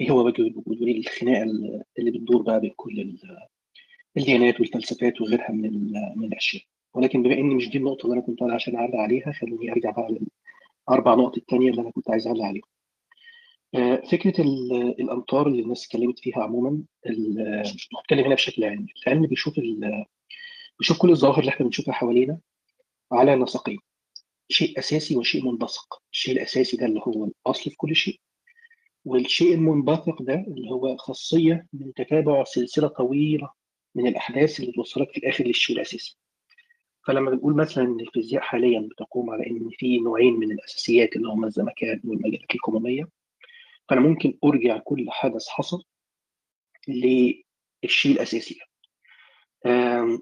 إيه 0.00 0.10
هو 0.10 0.24
واجب 0.24 0.40
الوجود؟ 0.46 0.82
وإيه 0.82 0.98
الخناقة 0.98 1.42
اللي 1.98 2.10
بتدور 2.10 2.42
بقى 2.42 2.60
بين 2.60 2.72
كل 2.76 3.00
ال- 3.00 3.46
الديانات 4.16 4.60
والفلسفات 4.60 5.20
وغيرها 5.20 5.50
من 5.52 5.92
من 6.16 6.24
الأشياء. 6.24 6.62
ولكن 6.94 7.22
بما 7.22 7.34
ان 7.34 7.46
مش 7.56 7.68
دي 7.68 7.78
النقطة 7.78 8.04
اللي 8.06 8.14
أنا 8.16 8.22
كنت 8.26 8.38
طالع 8.38 8.54
عشان 8.54 8.76
أعلق 8.76 8.94
عليها 8.96 9.32
خلوني 9.32 9.72
أرجع 9.72 9.90
بقى 9.90 10.08
للأربع 10.88 11.14
نقط 11.14 11.36
الثانية 11.36 11.70
اللي 11.70 11.82
أنا 11.82 11.90
كنت 11.90 12.10
عايز 12.10 12.26
أعلق 12.26 12.44
عليهم. 12.44 12.62
آه، 13.74 14.02
فكرة 14.10 14.40
ال- 14.40 15.00
الأمطار 15.00 15.46
اللي 15.46 15.62
الناس 15.62 15.86
اتكلمت 15.86 16.18
فيها 16.18 16.42
عموما 16.42 16.82
هتكلم 18.00 18.24
هنا 18.24 18.34
بشكل 18.34 18.64
علمي 18.64 18.86
العلم 19.06 19.26
بيشوف 19.26 19.54
بيشوف 20.78 20.98
كل 20.98 21.10
الظواهر 21.10 21.40
اللي 21.40 21.50
إحنا 21.50 21.66
بنشوفها 21.66 21.94
حوالينا 21.94 22.38
على 23.12 23.36
نسقين. 23.36 23.78
شيء 24.48 24.78
أساسي 24.78 25.16
وشيء 25.16 25.44
منبثق. 25.44 26.02
الشيء 26.12 26.34
الأساسي 26.34 26.76
ده 26.76 26.86
اللي 26.86 27.00
هو 27.00 27.24
الأصل 27.46 27.70
في 27.70 27.76
كل 27.76 27.96
شيء. 27.96 28.20
والشيء 29.04 29.54
المنبثق 29.54 30.22
ده 30.22 30.34
اللي 30.34 30.70
هو 30.70 30.96
خاصية 30.96 31.66
من 31.72 31.94
تتابع 31.94 32.44
سلسلة 32.44 32.88
طويلة 32.88 33.50
من 33.94 34.06
الأحداث 34.06 34.60
اللي 34.60 34.72
توصلك 34.72 35.10
في 35.10 35.18
الآخر 35.18 35.44
للشيء 35.44 35.76
الأساسي. 35.76 36.16
فلما 37.06 37.30
بنقول 37.30 37.54
مثلا 37.56 37.84
إن 37.84 38.00
الفيزياء 38.00 38.42
حاليا 38.42 38.88
بتقوم 38.90 39.30
على 39.30 39.46
إن 39.46 39.70
في 39.78 39.98
نوعين 39.98 40.34
من 40.34 40.52
الأساسيات 40.52 41.16
اللي 41.16 41.28
هما 41.28 41.46
الزمكان 41.46 42.00
والمجالات 42.04 42.54
الكمومية 42.54 43.08
فأنا 43.88 44.00
ممكن 44.00 44.38
أرجع 44.44 44.78
كل 44.78 45.06
حدث 45.10 45.48
حصل 45.48 45.82
للشيء 46.88 48.12
الأساسي. 48.12 48.58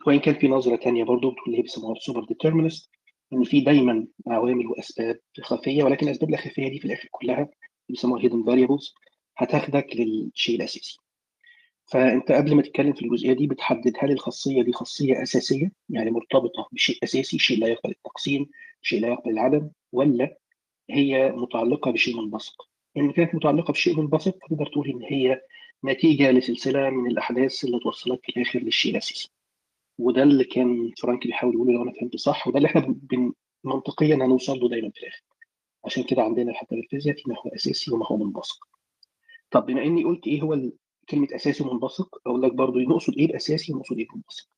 وإن 0.07 0.19
كان 0.19 0.35
في 0.35 0.48
نظرة 0.48 0.77
تانية 0.77 1.05
برضو 1.05 1.31
بتقول 1.31 1.44
اللي 1.47 1.59
هي 1.59 1.62
بيسموها 1.62 1.97
ال 1.97 2.24
superdeterminist 2.24 2.91
إن 3.32 3.44
في 3.44 3.61
دايما 3.61 4.07
عوامل 4.27 4.66
وأسباب 4.66 5.20
خفية 5.43 5.85
ولكن 5.85 6.07
الأسباب 6.07 6.31
الخفية 6.31 6.69
دي 6.69 6.78
في 6.78 6.85
الآخر 6.85 7.09
كلها 7.11 7.48
بيسموها 7.89 8.23
hidden 8.23 8.45
variables 8.45 8.95
هتاخدك 9.36 9.86
للشيء 9.97 10.57
الأساسي. 10.57 10.98
فأنت 11.87 12.33
قبل 12.33 12.55
ما 12.55 12.63
تتكلم 12.63 12.93
في 12.93 13.03
الجزئية 13.03 13.33
دي 13.33 13.47
بتحدد 13.47 13.93
هل 13.99 14.11
الخاصية 14.11 14.63
دي 14.63 14.73
خاصية 14.73 15.23
أساسية 15.23 15.73
يعني 15.89 16.11
مرتبطة 16.11 16.69
بشيء 16.73 16.99
أساسي 17.05 17.39
شيء 17.39 17.59
لا 17.59 17.67
يقبل 17.69 17.91
التقسيم 17.91 18.47
شيء 18.83 19.01
لا 19.01 19.09
يقبل 19.09 19.31
العدم 19.31 19.71
ولا 19.93 20.37
هي 20.91 21.33
متعلقة 21.33 21.91
بشيء 21.91 22.17
منبثق 22.17 22.69
إن 22.97 23.13
كانت 23.13 23.35
متعلقة 23.35 23.73
بشيء 23.73 23.97
منبثق 24.01 24.39
تقدر 24.39 24.67
تقول 24.67 24.89
إن 24.91 25.03
هي 25.03 25.41
نتيجة 25.85 26.31
لسلسلة 26.31 26.91
من 26.91 27.11
الأحداث 27.11 27.65
اللي 27.65 27.79
توصلك 27.79 28.21
في 28.23 28.29
الآخر 28.37 28.59
للشيء 28.59 28.93
الأساسي. 28.93 29.31
وده 29.99 30.23
اللي 30.23 30.45
كان 30.45 30.93
فرانك 31.03 31.27
بيحاول 31.27 31.55
يقوله 31.55 31.73
لو 31.73 31.83
أنا 31.83 31.93
فهمت 32.01 32.17
صح 32.17 32.49
وده 32.49 32.57
اللي 32.57 32.69
إحنا 32.69 32.81
بن 32.89 33.33
منطقيا 33.65 34.15
هنوصل 34.15 34.59
له 34.61 34.69
دايما 34.69 34.91
في 34.91 35.01
الآخر. 35.01 35.23
عشان 35.85 36.03
كده 36.03 36.23
عندنا 36.23 36.53
حتى 36.55 36.77
في 36.77 36.81
الفيزياء 36.83 37.17
في 37.17 37.23
ما 37.27 37.35
هو 37.39 37.51
أساسي 37.55 37.91
وما 37.95 38.07
هو 38.07 38.17
منبثق 38.17 38.69
طب 39.51 39.67
بما 39.67 39.83
إني 39.83 40.05
قلت 40.05 40.27
إيه 40.27 40.43
هو 40.43 40.55
كلمة 41.09 41.28
أساسي 41.35 41.65
ومنبثق 41.65 42.20
أقول 42.27 42.43
لك 42.43 42.53
برضو 42.55 42.78
نقصد 42.78 43.19
إيه 43.19 43.27
الأساسي 43.27 43.73
ونقصد 43.73 43.99
إيه 43.99 44.07
المنبثق 44.07 44.49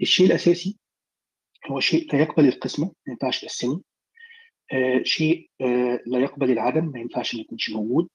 الشيء 0.00 0.26
الأساسي 0.26 0.78
هو 1.70 1.80
شيء 1.80 2.12
لا 2.14 2.20
يقبل 2.22 2.48
القسمة 2.48 2.86
ما 2.86 3.12
ينفعش 3.12 3.40
تقسمه. 3.40 3.82
آه، 4.72 5.02
شيء 5.02 5.50
آه، 5.60 6.00
لا 6.06 6.18
يقبل 6.18 6.50
العدم 6.50 6.84
ما 6.84 7.00
ينفعش 7.00 7.34
ما 7.34 7.40
يكونش 7.40 7.70
موجود. 7.70 8.08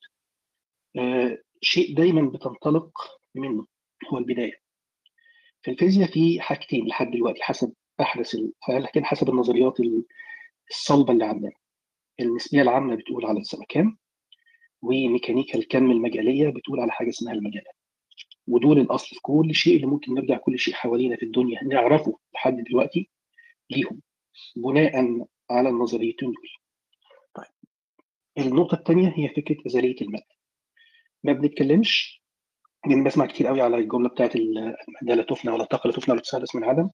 آه، 0.97 1.38
شيء 1.61 1.95
دايما 1.95 2.21
بتنطلق 2.30 2.91
منه 3.35 3.67
هو 4.13 4.17
البداية. 4.17 4.59
في 5.61 5.71
الفيزياء 5.71 6.11
في 6.11 6.41
حاجتين 6.41 6.88
لحد 6.88 7.11
دلوقتي 7.11 7.43
حسب 7.43 7.73
أحدث 8.01 8.35
لكن 8.69 9.05
حسب 9.05 9.30
النظريات 9.30 9.77
الصلبة 10.69 11.13
اللي 11.13 11.26
عندنا. 11.26 11.51
النسبيه 12.19 12.61
العامة 12.61 12.95
بتقول 12.95 13.26
على 13.26 13.39
الزمكان 13.39 13.97
وميكانيكا 14.81 15.60
الكم 15.60 15.91
المجالية 15.91 16.49
بتقول 16.49 16.80
على 16.80 16.91
حاجة 16.91 17.10
اسمها 17.10 17.34
المجالات 17.34 17.76
ودول 18.47 18.80
الأصل 18.80 19.07
في 19.15 19.22
كل 19.22 19.56
شيء 19.56 19.76
اللي 19.76 19.88
ممكن 19.88 20.14
نرجع 20.14 20.38
كل 20.38 20.60
شيء 20.60 20.73
حوالينا 20.73 21.15
في 21.15 21.23
الدنيا 21.23 21.64
نعرفه 21.64 22.19
لحد 22.34 22.64
دلوقتي 22.69 23.10
ليهم 23.69 24.01
بناء 24.56 25.26
على 25.49 25.69
النظريتين 25.69 26.31
دول. 26.31 26.49
طيب 27.34 27.45
النقطة 28.47 28.76
الثانية 28.76 29.14
هي 29.18 29.30
فكرة 29.30 29.57
ازاليه 29.68 29.95
المادة. 30.01 30.26
ما 31.23 31.34
بنتكلمش 31.34 32.22
لأن 32.88 33.03
بسمع 33.03 33.26
كتير 33.26 33.47
قوي 33.47 33.61
على 33.61 33.77
الجملة 33.77 34.10
بتاعت 34.10 34.35
الماده 34.35 35.15
لا 35.15 35.23
تفنى 35.23 35.51
ولا 35.51 35.64
طاقه 35.64 35.88
لا 35.88 35.93
تفنى 35.93 36.14
ولا 36.14 36.22
تستحدث 36.22 36.56
من 36.56 36.64
عدم 36.64 36.89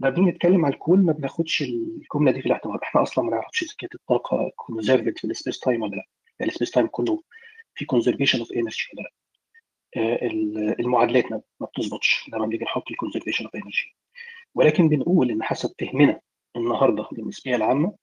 لما 0.00 0.10
بنيجي 0.10 0.30
نتكلم 0.30 0.64
على 0.64 0.74
الكون 0.74 1.04
ما 1.04 1.12
بناخدش 1.12 1.62
الجملة 1.62 2.32
دي 2.32 2.40
في 2.40 2.46
الاعتبار. 2.46 2.78
إحنا 2.82 3.02
أصلا 3.02 3.24
ما 3.24 3.30
نعرفش 3.30 3.62
إذا 3.62 3.72
كانت 3.78 3.94
الطاقة 3.94 4.50
conserved 4.56 5.18
في 5.18 5.24
ال 5.26 5.58
space-time 5.58 5.82
ولا 5.82 5.96
لا. 5.96 6.04
يعني 6.40 6.50
ال 6.52 6.70
space-time 6.70 6.86
كله 6.86 7.22
في 7.74 7.84
conservation 7.84 8.38
of 8.38 8.52
energy 8.52 8.88
المعادلات 10.80 11.32
ما 11.32 11.42
بتظبطش 11.66 12.28
لما 12.32 12.46
بنيجي 12.46 12.64
نحط 12.64 12.90
ال 12.90 12.94
conservation 12.94 13.44
of 13.44 13.54
energy 13.56 13.96
ولكن 14.54 14.88
بنقول 14.88 15.30
إن 15.30 15.42
حسب 15.42 15.74
فهمنا 15.80 16.20
النهارده 16.56 17.08
للنسبيه 17.12 17.56
العامة 17.56 17.96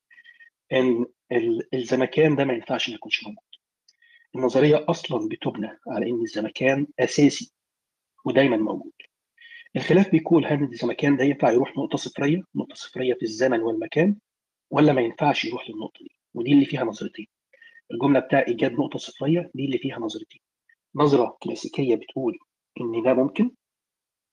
إن 0.74 1.06
ال- 1.32 1.76
الزمكان 1.76 2.36
ده 2.36 2.46
ما 2.46 2.54
ينفعش 2.54 2.90
ما 2.90 2.96
يكونش 2.96 3.24
موجود. 3.24 3.44
النظرية 4.36 4.86
أصلا 4.90 5.30
بتبنى 5.30 5.80
على 5.88 6.10
إن 6.10 6.22
الزمكان 6.22 6.88
أساسي 7.00 7.52
ودايما 8.26 8.58
موجود. 8.58 8.92
الخلاف 9.76 10.10
بيكون 10.12 10.46
هل 10.46 10.64
الزمكان 10.64 11.18
ده 11.18 11.24
ينفع 11.24 11.52
يروح 11.52 11.78
نقطة 11.78 11.98
صفرية 11.98 12.42
نقطة 12.56 12.76
صفرية 12.76 13.14
في 13.14 13.22
الزمن 13.24 13.60
والمكان 13.60 14.16
ولا 14.72 14.94
ما 14.94 15.02
ينفعش 15.02 15.46
يروح 15.46 15.70
للنقطة 15.70 16.00
دي؟ 16.04 16.12
ودي 16.34 16.52
اللي 16.54 16.66
فيها 16.66 16.84
نظرتين. 16.84 17.28
الجملة 17.92 18.20
بتاع 18.20 18.46
إيجاد 18.48 18.72
نقطة 18.74 19.00
صفرية 19.00 19.52
دي 19.56 19.66
اللي 19.66 19.78
فيها 19.78 20.00
نظرتين. 20.00 20.42
نظرة 20.96 21.38
كلاسيكية 21.44 21.96
بتقول 21.96 22.38
إن 22.82 23.04
ده 23.04 23.14
ممكن 23.14 23.52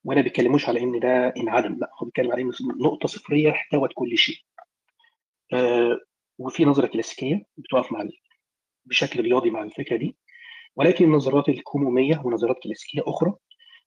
ولا 0.05 0.21
بيتكلموش 0.21 0.69
على 0.69 0.81
إن 0.81 1.01
ده 1.01 1.35
انعدم 1.37 1.79
لا 1.79 1.91
هو 2.03 2.05
بيتكلم 2.07 2.33
على 2.33 2.43
إن 2.43 2.51
نقطة 2.81 3.09
صفرية 3.09 3.51
احتوت 3.51 3.91
كل 3.95 4.19
شيء. 4.19 4.37
آه 5.53 5.99
وفي 6.39 6.65
نظرة 6.65 6.87
كلاسيكية 6.87 7.43
بتقف 7.57 7.93
مع 7.93 8.09
بشكل 8.85 9.21
رياضي 9.21 9.51
مع 9.51 9.63
الفكرة 9.63 9.97
دي. 9.97 10.17
ولكن 10.77 11.05
النظرات 11.05 11.49
الكموميه 11.49 12.23
ونظرات 12.25 12.57
كلاسيكية 12.63 13.03
أخرى 13.07 13.33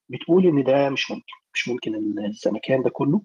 بتقول 0.08 0.46
إن 0.46 0.64
ده 0.64 0.90
مش 0.90 1.10
ممكن 1.10 1.32
مش 1.54 1.68
ممكن 1.68 1.94
إن 1.94 2.24
الزمكان 2.26 2.82
ده 2.82 2.90
كله 2.90 3.22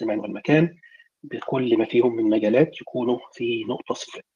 الزمان 0.00 0.18
والمكان 0.18 0.76
بكل 1.22 1.78
ما 1.78 1.84
فيهم 1.84 2.16
من 2.16 2.24
مجالات 2.30 2.80
يكونوا 2.80 3.18
في 3.32 3.64
نقطة 3.64 3.94
صفرية. 3.94 4.33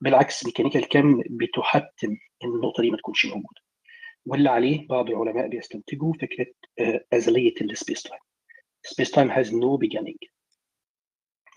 بالعكس 0.00 0.46
ميكانيكا 0.46 0.78
الكم 0.78 1.22
بتحتم 1.30 2.16
إن 2.44 2.48
النقطة 2.54 2.82
دي 2.82 2.90
ما 2.90 2.96
تكونش 2.96 3.26
موجودة. 3.26 3.60
واللي 4.26 4.50
عليه 4.50 4.86
بعض 4.88 5.10
العلماء 5.10 5.48
بيستنتجوا 5.48 6.12
فكرة 6.20 6.46
آه، 6.78 7.04
أزلية 7.12 7.54
ال 7.60 7.64
space-time. 7.64 8.02
space-time 8.02 9.30
has 9.30 9.54
no 9.54 9.76
beginning 9.76 10.16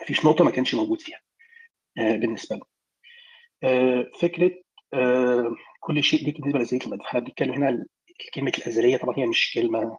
مفيش 0.01 0.25
نقطة 0.25 0.43
ما 0.43 0.51
كانش 0.51 0.75
موجود 0.75 1.01
فيها 1.01 1.19
آه، 1.97 2.15
بالنسبة 2.15 2.55
له 2.55 2.61
آه، 3.63 4.11
فكرة 4.21 4.51
كل 5.79 6.03
شيء 6.03 6.25
دي 6.25 6.31
بالنسبة 6.31 6.59
لأزلية 6.59 6.81
الماده 6.85 7.05
إحنا 7.05 7.19
بنتكلم 7.19 7.53
هنا 7.53 7.85
كلمة 8.33 8.51
الأزلية 8.57 8.97
طبعا 8.97 9.15
هي 9.17 9.25
مش 9.25 9.51
كلمة 9.55 9.97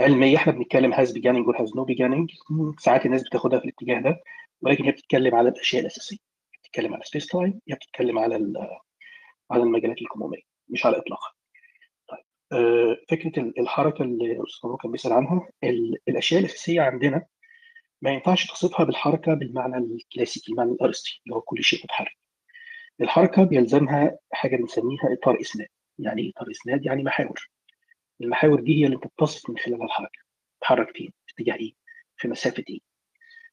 علمية. 0.00 0.36
إحنا 0.36 0.52
بنتكلم 0.52 0.92
has 0.92 1.12
beginning 1.12 1.48
و 1.48 1.55
has 1.55 1.76
no 1.76 1.84
beginning 1.84 2.30
ساعات 2.80 3.06
الناس 3.06 3.22
بتاخدها 3.22 3.58
في 3.58 3.64
الاتجاه 3.64 4.00
ده 4.00 4.20
ولكن 4.60 4.84
هي 4.84 4.90
بتتكلم 4.90 5.34
على 5.34 5.48
الأشياء 5.48 5.82
الأساسية. 5.82 6.31
بتتكلم 6.72 6.94
على 6.94 7.02
space-time 7.04 7.60
هي 7.68 7.74
بتتكلم 7.74 8.18
على 8.18 8.34
على 9.50 9.62
المجالات 9.62 10.02
الكمومية 10.02 10.42
مش 10.68 10.86
على 10.86 10.96
اطلاقها 10.98 11.32
طيب 12.08 12.24
آه، 12.52 12.96
فكرة 13.10 13.40
ال- 13.42 13.60
الحركة 13.60 14.02
اللي 14.02 14.32
الأستاذ 14.32 14.70
كان 14.82 14.92
بيسأل 14.92 15.12
عنها 15.12 15.48
ال- 15.64 15.98
الأشياء 16.08 16.40
الأساسية 16.40 16.80
عندنا 16.80 17.26
ما 18.02 18.10
ينفعش 18.10 18.46
تصفها 18.46 18.84
بالحركة 18.84 19.34
بالمعنى 19.34 19.76
الكلاسيكي 19.76 20.52
المعنى 20.52 20.70
الارسطي 20.72 21.20
اللي 21.24 21.36
هو 21.36 21.40
كل 21.40 21.62
شيء 21.64 21.80
متحرك. 21.84 22.16
الحركة 23.00 23.44
بيلزمها 23.44 24.18
حاجة 24.32 24.56
بنسميها 24.56 25.12
إطار 25.12 25.40
إسناد. 25.40 25.68
يعني 25.98 26.22
إيه 26.22 26.30
إطار 26.36 26.50
إسناد؟ 26.50 26.86
يعني 26.86 27.02
محاور. 27.02 27.50
المحاور 28.20 28.60
دي 28.60 28.80
هي 28.80 28.86
اللي 28.86 28.96
بتتصف 28.96 29.50
من 29.50 29.58
خلالها 29.58 29.84
الحركة. 29.86 30.18
تتحرك 30.60 30.96
فين؟ 30.96 31.12
في 31.26 31.32
اتجاه 31.42 31.54
إيه؟ 31.54 31.72
في 32.16 32.28
مسافة 32.28 32.64
إيه؟ 32.70 32.78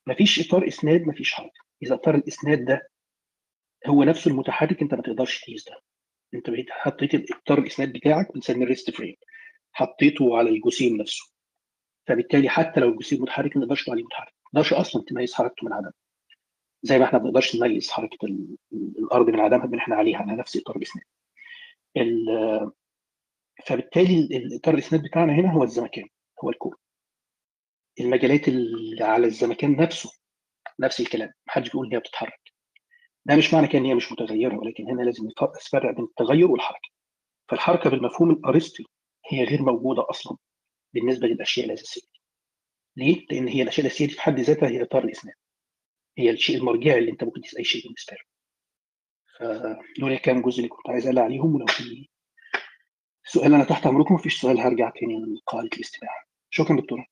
مفيش 0.07 0.47
إطار 0.47 0.67
إسناد 0.67 1.01
مفيش 1.07 1.33
حركة. 1.33 1.59
إذا 1.83 1.95
إطار 1.95 2.15
الإسناد 2.15 2.65
ده 2.65 2.89
هو 3.87 4.03
نفسه 4.03 4.31
المتحرك 4.31 4.81
انت 4.81 4.93
ما 4.93 5.01
تقدرش 5.01 5.41
تقيس 5.41 5.65
ده. 5.69 5.81
انت 6.33 6.49
بقيت 6.49 6.65
حطيت 6.69 7.31
اطار 7.31 7.57
الاسناد 7.59 7.93
بتاعك 7.93 8.33
بنسميه 8.33 8.63
الريست 8.63 8.91
فريم. 8.91 9.15
حطيته 9.73 10.37
على 10.37 10.49
الجسيم 10.49 10.97
نفسه. 10.97 11.25
فبالتالي 12.07 12.49
حتى 12.49 12.79
لو 12.79 12.89
الجسيم 12.89 13.21
متحرك 13.21 13.57
ما 13.57 13.65
تقول 13.65 13.77
عليه 13.89 14.03
متحرك. 14.03 14.33
ما 14.53 14.61
تقدرش 14.61 14.73
أصلا 14.73 15.03
تميز 15.07 15.33
حركته 15.33 15.65
من 15.67 15.73
عدمه. 15.73 15.93
زي 16.83 16.99
ما 16.99 17.05
إحنا 17.05 17.19
ما 17.19 17.23
بنقدرش 17.23 17.55
نميز 17.55 17.91
حركة 17.91 18.25
ال- 18.25 18.57
الأرض 18.73 19.29
من 19.29 19.39
عدمها 19.39 19.65
بان 19.65 19.79
إحنا 19.79 19.95
عليها 19.95 20.17
على 20.17 20.35
نفس 20.35 20.57
اطار 20.57 20.75
الاسناد 20.75 21.05
ال- 21.97 22.71
فبالتالي 23.65 24.19
ال- 24.19 24.35
الاطار 24.35 24.73
الاسناد 24.73 25.03
بتاعنا 25.03 25.33
هنا 25.33 25.53
هو 25.53 25.63
الزمكان 25.63 26.07
هو 26.43 26.49
الكون. 26.49 26.73
المجالات 27.99 28.47
اللي 28.47 29.03
على 29.03 29.27
الزمكان 29.27 29.75
نفسه 29.75 30.11
نفس 30.79 30.99
الكلام. 30.99 31.33
محدش 31.47 31.67
بيقول 31.69 31.87
إن 31.87 31.93
هي 31.93 31.99
بتتحرك. 31.99 32.48
ده 33.25 33.35
مش 33.35 33.53
معنى 33.53 33.67
كده 33.67 33.79
ان 33.79 33.85
هي 33.85 33.95
مش 33.95 34.11
متغيرة 34.11 34.57
ولكن 34.57 34.83
هنا 34.89 35.01
لازم 35.01 35.27
نفرق 35.27 35.91
بين 35.95 36.03
التغير 36.05 36.51
والحركة. 36.51 36.89
فالحركة 37.49 37.89
بالمفهوم 37.89 38.31
الارسطي 38.31 38.83
هي 39.31 39.43
غير 39.43 39.61
موجودة 39.61 40.05
أصلا 40.09 40.37
بالنسبة 40.93 41.27
للأشياء 41.27 41.65
الأساسية. 41.65 42.07
ليه؟ 42.95 43.25
لأن 43.31 43.47
هي 43.47 43.61
الأشياء 43.61 43.85
الأساسية 43.85 44.05
دي 44.07 44.13
في 44.13 44.21
حد 44.21 44.39
ذاتها 44.39 44.69
هي 44.69 44.81
إطار 44.83 45.03
الاسناد 45.03 45.35
هي 46.17 46.29
الشيء 46.29 46.57
المرجعي 46.57 46.99
اللي 46.99 47.11
أنت 47.11 47.23
ممكن 47.23 47.41
تقيس 47.41 47.57
أي 47.57 47.63
شيء 47.63 47.83
بالنسبة 47.83 48.13
له. 48.13 48.23
فدول 49.39 50.17
كام 50.17 50.41
جزء 50.41 50.57
اللي 50.57 50.69
كنت 50.69 50.89
عايز 50.89 51.07
اقلع 51.07 51.21
عليهم 51.21 51.55
ولو 51.55 51.65
في 51.65 52.07
سؤال 53.25 53.53
أنا 53.53 53.63
تحت 53.63 53.85
أمركم 53.87 54.13
مفيش 54.13 54.41
سؤال 54.41 54.59
هرجع 54.59 54.89
تاني 54.89 55.15
لقاعده 55.35 55.69
الاستماع. 55.73 56.23
شكرا 56.49 56.77
دكتور 56.81 57.05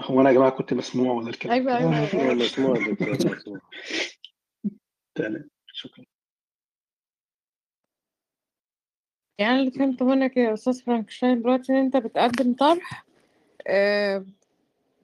هو 0.00 0.20
أنا 0.20 0.28
يا 0.30 0.34
جماعة 0.34 0.50
كنت 0.50 0.74
مسموع 0.74 1.12
ولا 1.14 1.28
الكلام؟ 1.30 1.54
أيوه 1.68 1.78
أيوه 1.78 2.34
مسموع 2.34 2.76
يا 2.78 2.92
دكتور 2.92 3.12
مسموع. 3.36 3.58
تمام 5.14 5.48
شكرا. 5.72 6.04
يعني 9.38 9.60
اللي 9.60 9.70
فهمته 9.70 10.04
منك 10.04 10.36
يا 10.36 10.54
أستاذ 10.54 10.82
فرانكشتاين 10.82 11.42
دلوقتي 11.42 11.72
إن 11.72 11.76
أنت 11.76 11.96
بتقدم 11.96 12.54
طرح 12.54 13.06
آه، 13.66 14.26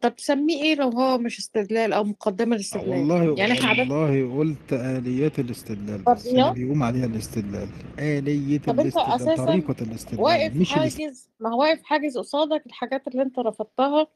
طب 0.00 0.16
تسميه 0.16 0.62
إيه 0.62 0.74
لو 0.74 0.88
هو 0.88 1.18
مش 1.18 1.38
استدلال 1.38 1.92
أو 1.92 2.04
مقدمة 2.04 2.54
للاستدلال؟ 2.56 2.88
والله 2.90 3.38
يعني 3.38 3.52
إحنا 3.52 3.68
عادة 3.68 3.82
والله 3.94 4.38
قلت 4.38 4.72
آليات 4.72 5.38
الاستدلال 5.38 6.02
بس 6.02 6.26
اللي 6.26 6.40
فرضيات 6.42 6.54
بيقوم 6.54 6.82
عليها 6.82 7.06
الاستدلال. 7.06 7.68
آلية 7.98 8.58
طب 8.58 8.80
أنت 8.80 8.96
الاستدلال 8.96 9.14
أساسا 9.14 9.44
طريقة 9.46 9.76
الاستدلال 9.82 10.20
واقف 10.20 10.56
مش. 10.56 10.72
حاجز 10.72 11.28
ما 11.40 11.50
هو 11.54 11.60
واقف 11.60 11.82
حاجز 11.82 12.18
قصادك 12.18 12.66
الحاجات 12.66 13.08
اللي 13.08 13.22
أنت 13.22 13.38
رفضتها 13.38 14.06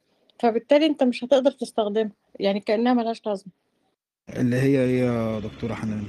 فبالتالي 0.40 0.86
انت 0.86 1.02
مش 1.02 1.24
هتقدر 1.24 1.50
تستخدمها 1.50 2.12
يعني 2.40 2.60
كأنها 2.60 2.94
ملهاش 2.94 3.26
لازمة. 3.26 3.52
اللي 4.38 4.56
هي 4.56 4.84
إيه 4.84 5.00
يا 5.00 5.40
دكتورة 5.40 5.74
حنان؟ 5.74 6.04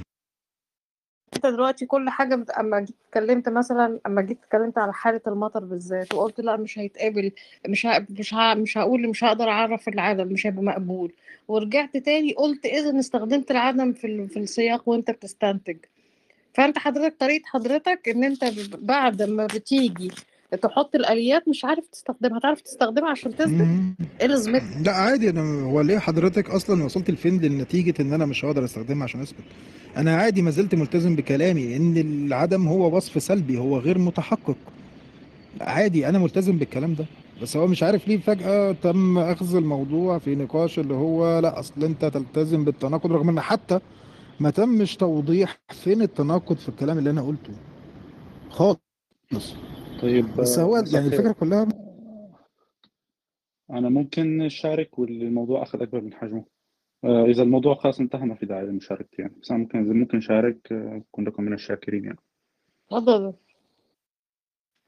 انت 1.36 1.46
دلوقتي 1.46 1.86
كل 1.86 2.10
حاجة 2.10 2.34
بت... 2.34 2.50
أما 2.50 2.80
جيت 2.80 2.96
اتكلمت 3.08 3.48
مثلا 3.48 4.00
أما 4.06 4.22
جيت 4.22 4.38
اتكلمت 4.44 4.78
على 4.78 4.92
حالة 4.92 5.20
المطر 5.26 5.64
بالذات 5.64 6.14
وقلت 6.14 6.40
لا 6.40 6.56
مش 6.56 6.78
هيتقابل 6.78 7.32
مش 7.68 7.86
ه... 7.86 8.06
مش 8.10 8.34
ه... 8.34 8.54
مش 8.54 8.78
هقول 8.78 9.08
مش 9.08 9.24
هقدر 9.24 9.48
أعرف 9.48 9.88
العدم 9.88 10.26
مش 10.28 10.46
هيبقى 10.46 10.62
مقبول. 10.62 11.12
ورجعت 11.48 11.96
تاني 11.96 12.32
قلت 12.32 12.66
اذا 12.66 12.98
استخدمت 12.98 13.50
العدم 13.50 13.92
في 13.92 14.06
ال... 14.06 14.28
في 14.28 14.38
السياق 14.38 14.88
وأنت 14.88 15.10
بتستنتج. 15.10 15.76
فأنت 16.54 16.78
حضرتك 16.78 17.16
طريقة 17.20 17.46
حضرتك 17.46 18.08
إن 18.08 18.24
أنت 18.24 18.44
بعد 18.76 19.22
ما 19.22 19.46
بتيجي 19.46 20.10
تحط 20.56 20.94
الآليات 20.94 21.48
مش 21.48 21.64
عارف 21.64 21.86
تستخدمها 21.86 22.38
هتعرف 22.38 22.60
تستخدمها 22.60 23.10
عشان 23.10 23.36
تثبت. 23.36 23.68
إيه 24.20 24.26
لازمتها 24.26 24.82
لا 24.82 24.92
عادي 24.92 25.30
أنا 25.30 25.62
هو 25.62 25.80
ليه 25.80 25.98
حضرتك 25.98 26.50
أصلا 26.50 26.84
وصلت 26.84 27.10
لفين 27.10 27.40
لنتيجة 27.40 27.94
إن 28.02 28.12
أنا 28.12 28.26
مش 28.26 28.44
هقدر 28.44 28.64
أستخدمها 28.64 29.04
عشان 29.04 29.20
أثبت؟ 29.20 29.44
أنا 29.96 30.16
عادي 30.16 30.42
ما 30.42 30.50
زلت 30.50 30.74
ملتزم 30.74 31.16
بكلامي 31.16 31.76
إن 31.76 31.96
العدم 31.96 32.68
هو 32.68 32.96
وصف 32.96 33.22
سلبي 33.22 33.58
هو 33.58 33.78
غير 33.78 33.98
متحقق. 33.98 34.56
عادي 35.60 36.08
أنا 36.08 36.18
ملتزم 36.18 36.58
بالكلام 36.58 36.94
ده. 36.94 37.04
بس 37.42 37.56
هو 37.56 37.66
مش 37.66 37.82
عارف 37.82 38.08
ليه 38.08 38.18
فجأة 38.18 38.72
تم 38.72 39.18
أخذ 39.18 39.56
الموضوع 39.56 40.18
في 40.18 40.34
نقاش 40.34 40.78
اللي 40.78 40.94
هو 40.94 41.38
لا 41.38 41.58
أصل 41.60 41.84
أنت 41.84 42.04
تلتزم 42.04 42.64
بالتناقض 42.64 43.12
رغم 43.12 43.28
إن 43.28 43.40
حتى 43.40 43.80
ما 44.40 44.50
تمش 44.50 44.96
توضيح 44.96 45.58
فين 45.70 46.02
التناقض 46.02 46.56
في 46.56 46.68
الكلام 46.68 46.98
اللي 46.98 47.10
أنا 47.10 47.22
قلته. 47.22 47.52
خالص. 48.50 49.54
طيب 50.02 50.26
بس 50.38 50.58
هو 50.58 50.76
مساء 50.76 50.94
يعني 50.94 51.06
الفكرة 51.06 51.32
كلها 51.32 51.68
أنا 53.70 53.88
ممكن 53.88 54.42
أشارك 54.42 54.98
والموضوع 54.98 55.62
أخذ 55.62 55.82
أكبر 55.82 56.00
من 56.00 56.14
حجمه. 56.14 56.44
آه، 57.04 57.24
إذا 57.24 57.42
الموضوع 57.42 57.74
خلاص 57.74 58.00
انتهى 58.00 58.26
ما 58.26 58.34
في 58.34 58.46
داعي 58.46 58.66
لمشاركتي 58.66 59.22
يعني. 59.22 59.34
بس 59.42 59.50
أنا 59.50 59.60
ممكن 59.60 59.78
إذا 59.78 59.92
ممكن 59.92 60.18
أشارك 60.18 60.72
آه، 60.72 61.02
أكون 61.08 61.24
لكم 61.24 61.42
من 61.42 61.52
الشاكرين 61.52 62.04
يعني. 62.04 62.18
تفضل. 62.90 63.34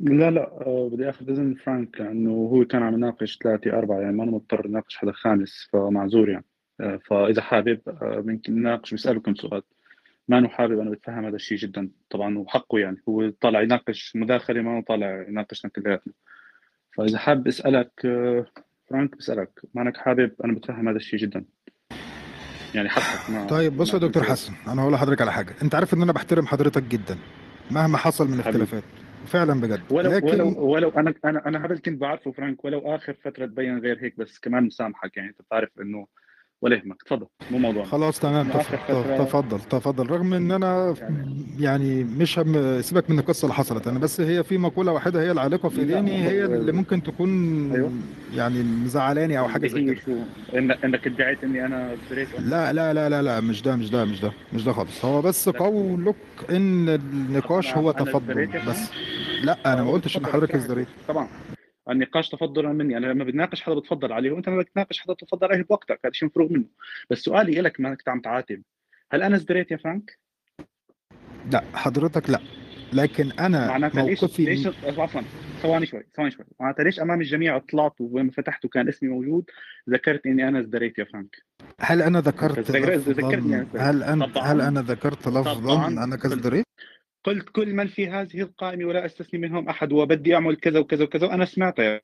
لا 0.01 0.31
لا 0.31 0.67
آه، 0.67 0.89
بدي 0.93 1.11
آخذ 1.11 1.31
إذن 1.31 1.55
فرانك 1.55 2.01
لأنه 2.01 2.31
هو 2.31 2.65
كان 2.65 2.83
عم 2.83 2.95
يناقش 2.95 3.39
ثلاثة 3.43 3.79
أربعة 3.79 4.01
يعني 4.01 4.17
ما 4.17 4.25
أنا 4.25 4.31
مضطر 4.31 4.67
أناقش 4.67 4.97
حدا 4.97 5.13
خامس 5.13 5.69
فمعذور 5.73 6.29
يعني. 6.29 6.45
آه، 6.81 7.01
فإذا 7.07 7.43
حابب 7.43 7.81
آه، 7.89 8.23
ممكن 8.27 8.55
نناقش 8.55 8.93
ويسأله 8.93 9.21
كم 9.21 9.35
سؤال. 9.35 9.63
ما 10.29 10.39
أنه 10.39 10.49
حابب 10.49 10.79
أنا 10.79 10.91
بتفهم 10.91 11.27
هذا 11.27 11.37
الشيء 11.37 11.59
جدا 11.59 11.91
طبعا 12.11 12.39
وحقه 12.39 12.79
يعني. 12.79 13.03
هو 13.09 13.31
طالع 13.41 13.63
يناقش 13.63 14.17
مداخلة 14.17 14.63
ما 14.63 14.83
طالع 14.89 15.25
يناقشنا 15.29 15.71
كلياتنا 15.71 16.13
فإذا 16.97 17.19
حابب 17.19 17.49
أسألك 17.49 17.91
آه، 18.05 18.47
فرانك 18.91 19.17
بسألك 19.17 19.61
ما 19.75 19.83
أنك 19.83 19.97
حابب 19.97 20.33
أنا 20.45 20.53
بتفهم 20.53 20.89
هذا 20.89 20.97
الشيء 20.97 21.19
جدا. 21.19 21.45
يعني 22.75 22.89
حقك 22.89 23.31
ما 23.31 23.47
طيب 23.47 23.77
بص 23.77 23.95
يا 23.95 23.99
دكتور 23.99 24.23
حسن 24.23 24.53
أنا 24.69 24.83
هقول 24.83 24.93
لحضرتك 24.93 25.21
على 25.23 25.33
حاجة. 25.33 25.55
أنت 25.63 25.75
عارف 25.75 25.95
إن 25.95 26.03
أنا 26.03 26.13
بحترم 26.13 26.47
حضرتك 26.47 26.83
جدا 26.83 27.19
مهما 27.71 27.99
حصل 27.99 28.29
من 28.29 28.41
اختلافات. 28.41 28.85
فعلا 29.27 29.61
بجد. 29.61 29.81
ولو 29.91 30.11
ولو 30.11 30.17
لكن 30.17 30.41
ولو 30.41 30.89
أنا 30.89 31.15
أنا 31.25 31.47
أنا 31.47 31.67
هذا 31.67 31.75
كنت 31.75 32.01
بعرفه 32.01 32.33
فرانك 32.33 32.65
ولو 32.65 32.95
آخر 32.95 33.15
فترة 33.25 33.47
تبين 33.47 33.79
غير 33.79 33.99
هيك 34.03 34.19
بس 34.19 34.39
كمان 34.39 34.65
مسامحك 34.65 35.17
يعني. 35.17 35.29
أنت 35.29 35.43
بتعرف 35.43 35.71
إنه 35.81 36.07
ولا 36.65 36.77
يهمك 36.77 37.03
تفضل 37.03 37.27
مو 37.51 37.59
موضوعنا. 37.59 37.89
خلاص 37.89 38.21
تمام 38.21 38.49
تفضل 39.19 39.61
تفضل 39.61 40.11
رغم 40.11 40.35
إن 40.35 40.53
أنا 40.53 40.95
يعني 41.01 41.47
يعني 41.59 42.05
مش 42.05 42.39
هم 42.39 42.81
سيبك 42.83 43.11
من 43.11 43.19
القصة 43.19 43.47
اللي 43.47 43.55
حصلت 43.55 43.87
أنا 43.87 43.99
بس 43.99 44.21
هي 44.21 44.45
في 44.45 44.59
مقولة 44.59 44.93
واحدة 44.93 45.23
هي 45.23 45.31
العالقه 45.31 45.69
في 45.69 45.83
ذهني 45.85 46.25
هي 46.29 46.45
اللي 46.45 46.73
ممكن 46.73 47.03
تكون 47.03 47.31
أيوه. 47.73 47.91
يعني 48.35 48.63
مزعلاني 48.63 49.39
أو 49.39 49.49
حاجة 49.49 49.67
زي 49.67 49.95
كده. 49.95 50.25
إنك 50.85 51.07
ادعيت 51.07 51.45
إني 51.45 51.67
أنا 51.67 51.97
لا 52.39 52.73
لا 52.73 52.95
لا 52.95 53.09
لا 53.09 53.23
لا 53.23 53.41
مش 53.41 53.63
ده 53.63 53.77
مش 53.77 53.91
ده 53.91 54.05
مش 54.05 54.21
ده 54.21 54.33
مش 54.53 54.65
ده 54.65 54.73
خالص. 54.73 55.05
هو 55.05 55.23
بس 55.23 55.49
قولك 55.49 56.17
إن 56.51 56.89
النقاش 56.89 57.77
هو 57.77 57.91
تفضل 57.93 58.47
بس. 58.47 58.91
لا 59.43 59.73
أنا 59.73 59.83
ما 59.85 59.91
قلتش 59.91 60.17
إن 60.17 60.27
حضرتك 60.27 60.55
ازدريت 60.55 60.89
طبعا. 61.09 61.29
النقاش 61.91 62.29
تفضلا 62.29 62.73
مني. 62.73 62.97
أنا 62.97 63.07
لما 63.07 63.25
بتناقش 63.25 63.63
حدا 63.63 63.75
بتفضل 63.75 64.13
عليه 64.13 64.31
وأنت 64.31 64.49
لما 64.49 64.63
بتناقش 64.63 64.99
حدا 64.99 65.15
تفضل 65.15 65.47
عليه 65.53 65.63
بوقتك 65.63 66.01
هذا 66.05 66.13
شيء 66.13 66.29
مفروغ 66.29 66.53
منه. 66.53 66.65
بس 67.11 67.19
سؤالي 67.19 67.61
لك 67.61 67.81
ما 67.81 67.89
إنك 67.89 68.09
عم 68.09 68.21
تعاتب. 68.21 68.63
هل 69.13 69.23
أنا 69.23 69.37
ازدريت 69.37 69.71
يا 69.71 69.77
فرانك؟ 69.77 70.19
لا 71.53 71.65
حضرتك 71.75 72.31
لا. 72.31 72.41
لكن 72.93 73.31
أنا 73.33 73.69
معناتها 73.69 74.03
ليش 74.03 74.23
موقفي 74.23 74.45
ليش 74.45 74.67
عفوا 74.67 75.21
ثواني 75.63 75.87
شوي 75.87 76.03
ثواني 76.17 76.31
شوي. 76.31 76.45
معناتها 76.61 76.85
ليش 76.85 77.01
أمام 77.01 77.21
الجميع 77.21 77.59
طلعت 77.59 77.93
وين 78.01 78.31
فتحت 78.31 78.65
وكان 78.65 78.89
اسمي 78.89 79.09
موجود 79.09 79.45
ذكرت 79.91 80.27
إني 80.27 80.49
أنا 80.49 80.61
ازدريت 80.61 80.99
يا 80.99 81.05
فرانك؟ 81.05 81.37
هل 81.81 82.03
أنا 82.03 82.21
ذكرت 82.21 82.59
ذكر- 82.71 82.95
ذكرتني 82.95 83.61
لفظا 83.61 83.91
أنا 83.91 84.25
هل 84.25 84.39
هل 84.39 84.61
أنا 84.61 84.81
ذكرت 84.83 85.29
لفظا 85.29 85.87
أنا 85.89 86.17
كازدريت 86.17 86.67
قلت 87.25 87.49
كل 87.51 87.75
من 87.75 87.87
في 87.89 88.09
هذه 88.09 88.41
القائمة 88.43 88.85
ولا 88.85 89.07
أستثني 89.07 89.41
منهم 89.41 89.69
أحد 89.69 89.93
وبدي 89.93 90.35
أعمل 90.35 90.57
كذا 90.57 90.81
وكذا 90.81 91.05
وكذا 91.05 91.27
وأنا 91.27 91.45
سمعتها 91.45 92.01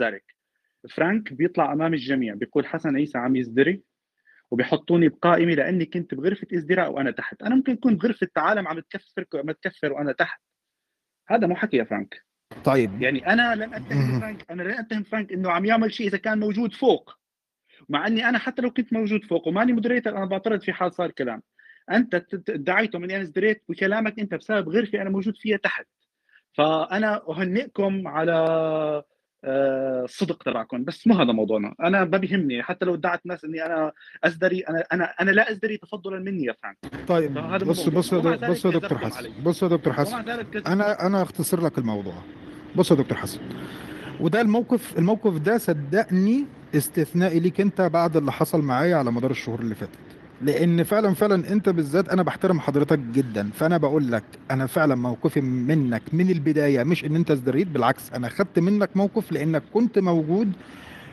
ذلك. 0.00 0.43
فرانك 0.90 1.32
بيطلع 1.32 1.72
أمام 1.72 1.94
الجميع 1.94 2.34
بيقول 2.34 2.66
حسن 2.66 2.96
عيسى 2.96 3.18
عم 3.18 3.36
يزدري 3.36 3.82
وبيحطوني 4.50 5.08
بقائمه 5.08 5.54
لأني 5.54 5.84
كنت 5.84 6.14
بغرفة 6.14 6.46
ازدراء 6.54 6.92
وأنا 6.92 7.10
تحت. 7.10 7.42
أنا 7.42 7.54
ممكن 7.54 7.72
أكون 7.72 7.96
بغرفة 7.96 8.28
عالم 8.36 8.68
عم 8.68 8.80
تكفر 8.80 9.26
عم 9.34 9.50
تكفر 9.50 9.92
وأنا 9.92 10.12
تحت. 10.12 10.40
هذا 11.28 11.46
مو 11.46 11.56
حكي 11.56 11.76
يا 11.76 11.84
فرانك. 11.84 12.24
طيب. 12.64 13.02
يعني 13.02 13.32
أنا 13.32 13.54
لن 13.54 13.74
أتهم. 13.74 14.20
فرانك 14.20 14.50
أنا 14.50 14.62
لن 14.62 14.70
أتهم 14.70 15.02
فرانك 15.02 15.32
إنه 15.32 15.50
عم 15.50 15.64
يعمل 15.64 15.92
شيء 15.92 16.06
إذا 16.06 16.18
كان 16.18 16.40
موجود 16.40 16.72
فوق. 16.72 17.10
مع 17.88 18.06
إني 18.06 18.28
أنا 18.28 18.38
حتى 18.38 18.62
لو 18.62 18.70
كنت 18.70 18.92
موجود 18.92 19.24
فوق 19.24 19.48
وماني 19.48 19.72
moderator 19.72 20.16
أنا 20.16 20.24
بعترض 20.24 20.60
في 20.62 20.72
حال 20.72 20.92
صار 20.92 21.10
كلام. 21.10 21.42
أنت 21.90 22.14
ادعيتم 22.48 23.04
اني 23.04 23.14
أنا 23.14 23.22
ازدريت؟ 23.22 23.62
بكلامك 23.68 24.18
أنت 24.18 24.34
بسبب 24.34 24.68
غرفة 24.68 25.02
أنا 25.02 25.10
موجود 25.10 25.36
فيها 25.36 25.56
تحت. 25.56 25.86
فأنا 26.52 27.28
أهنئكم 27.28 28.08
على 28.08 29.02
الصدق 29.44 30.42
تبعكم. 30.42 30.84
بس 30.84 31.06
مو 31.06 31.14
هذا 31.14 31.32
موضوعنا. 31.32 31.74
أنا 31.80 32.04
ما 32.04 32.18
بيهمني. 32.18 32.62
حتى 32.62 32.84
لو 32.84 32.94
ادعت 32.94 33.26
ناس 33.26 33.44
إني 33.44 33.66
أنا 33.66 33.92
أزدري 34.24 34.60
أنا 34.60 34.84
أنا 34.92 35.04
أنا 35.20 35.30
لا 35.30 35.50
أزدري 35.50 35.76
تفضلا 35.76 36.18
مني 36.18 36.44
يا 36.44 36.54
فرانك 36.62 37.08
طيب 37.08 37.34
بص 37.68 37.88
بص 37.88 38.14
بص 38.14 38.64
يا 38.64 38.70
دكتور 38.70 38.98
حسن. 38.98 39.30
بص 39.42 39.62
يا 39.62 39.68
دكتور 39.68 39.92
حسن. 39.92 40.16
أنا 40.66 41.06
أنا 41.06 41.22
أختصر 41.22 41.60
لك 41.64 41.78
الموضوع. 41.78 42.14
بص 42.76 42.90
يا 42.90 42.96
دكتور 42.96 43.18
حسن. 43.18 43.40
وده 44.20 44.40
الموقف 44.40 44.98
الموقف 44.98 45.38
ده 45.38 45.58
صدقني 45.58 46.46
استثنائي 46.74 47.40
ليك 47.40 47.60
أنت 47.60 47.80
بعد 47.80 48.16
اللي 48.16 48.32
حصل 48.32 48.62
معايا 48.62 48.96
على 48.96 49.12
مدار 49.12 49.30
الشهور 49.30 49.60
اللي 49.60 49.74
فاتت. 49.74 49.98
لأن 50.42 50.82
فعلا 50.82 51.14
فعلا 51.14 51.52
انت 51.52 51.68
بالذات 51.68 52.08
أنا 52.08 52.22
بحترم 52.22 52.60
حضرتك 52.60 52.98
جدا. 52.98 53.50
فانا 53.54 53.76
بقول 53.76 54.12
لك 54.12 54.24
أنا 54.50 54.66
فعلا 54.66 54.94
موقفي 54.94 55.40
منك 55.40 56.02
من 56.12 56.30
البداية 56.30 56.82
مش 56.84 57.04
ان 57.04 57.16
انت 57.16 57.30
ازدريت 57.30 57.66
بالعكس 57.68 58.12
أنا 58.12 58.28
خدت 58.28 58.58
منك 58.58 58.90
موقف 58.96 59.32
لانك 59.32 59.62
كنت 59.74 59.98
موجود 59.98 60.52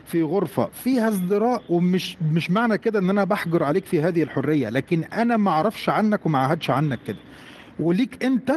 في 0.06 0.24
غرفة 0.24 0.70
فيها 0.84 1.08
ازدراء 1.10 1.64
ومش 1.70 2.18
مش 2.32 2.52
معنى 2.52 2.78
كده 2.78 3.00
ان 3.00 3.10
أنا 3.10 3.24
بحجر 3.24 3.64
عليك 3.64 3.86
في 3.86 4.02
هذه 4.02 4.24
الحرية 4.24 4.70
لكن 4.70 5.04
أنا 5.04 5.38
ما 5.38 5.52
أعرفش 5.52 5.90
عنك 5.90 6.26
وما 6.26 6.40
عهدش 6.40 6.70
عنك 6.70 7.00
كده. 7.08 7.18
وليك 7.80 8.24
انت 8.24 8.52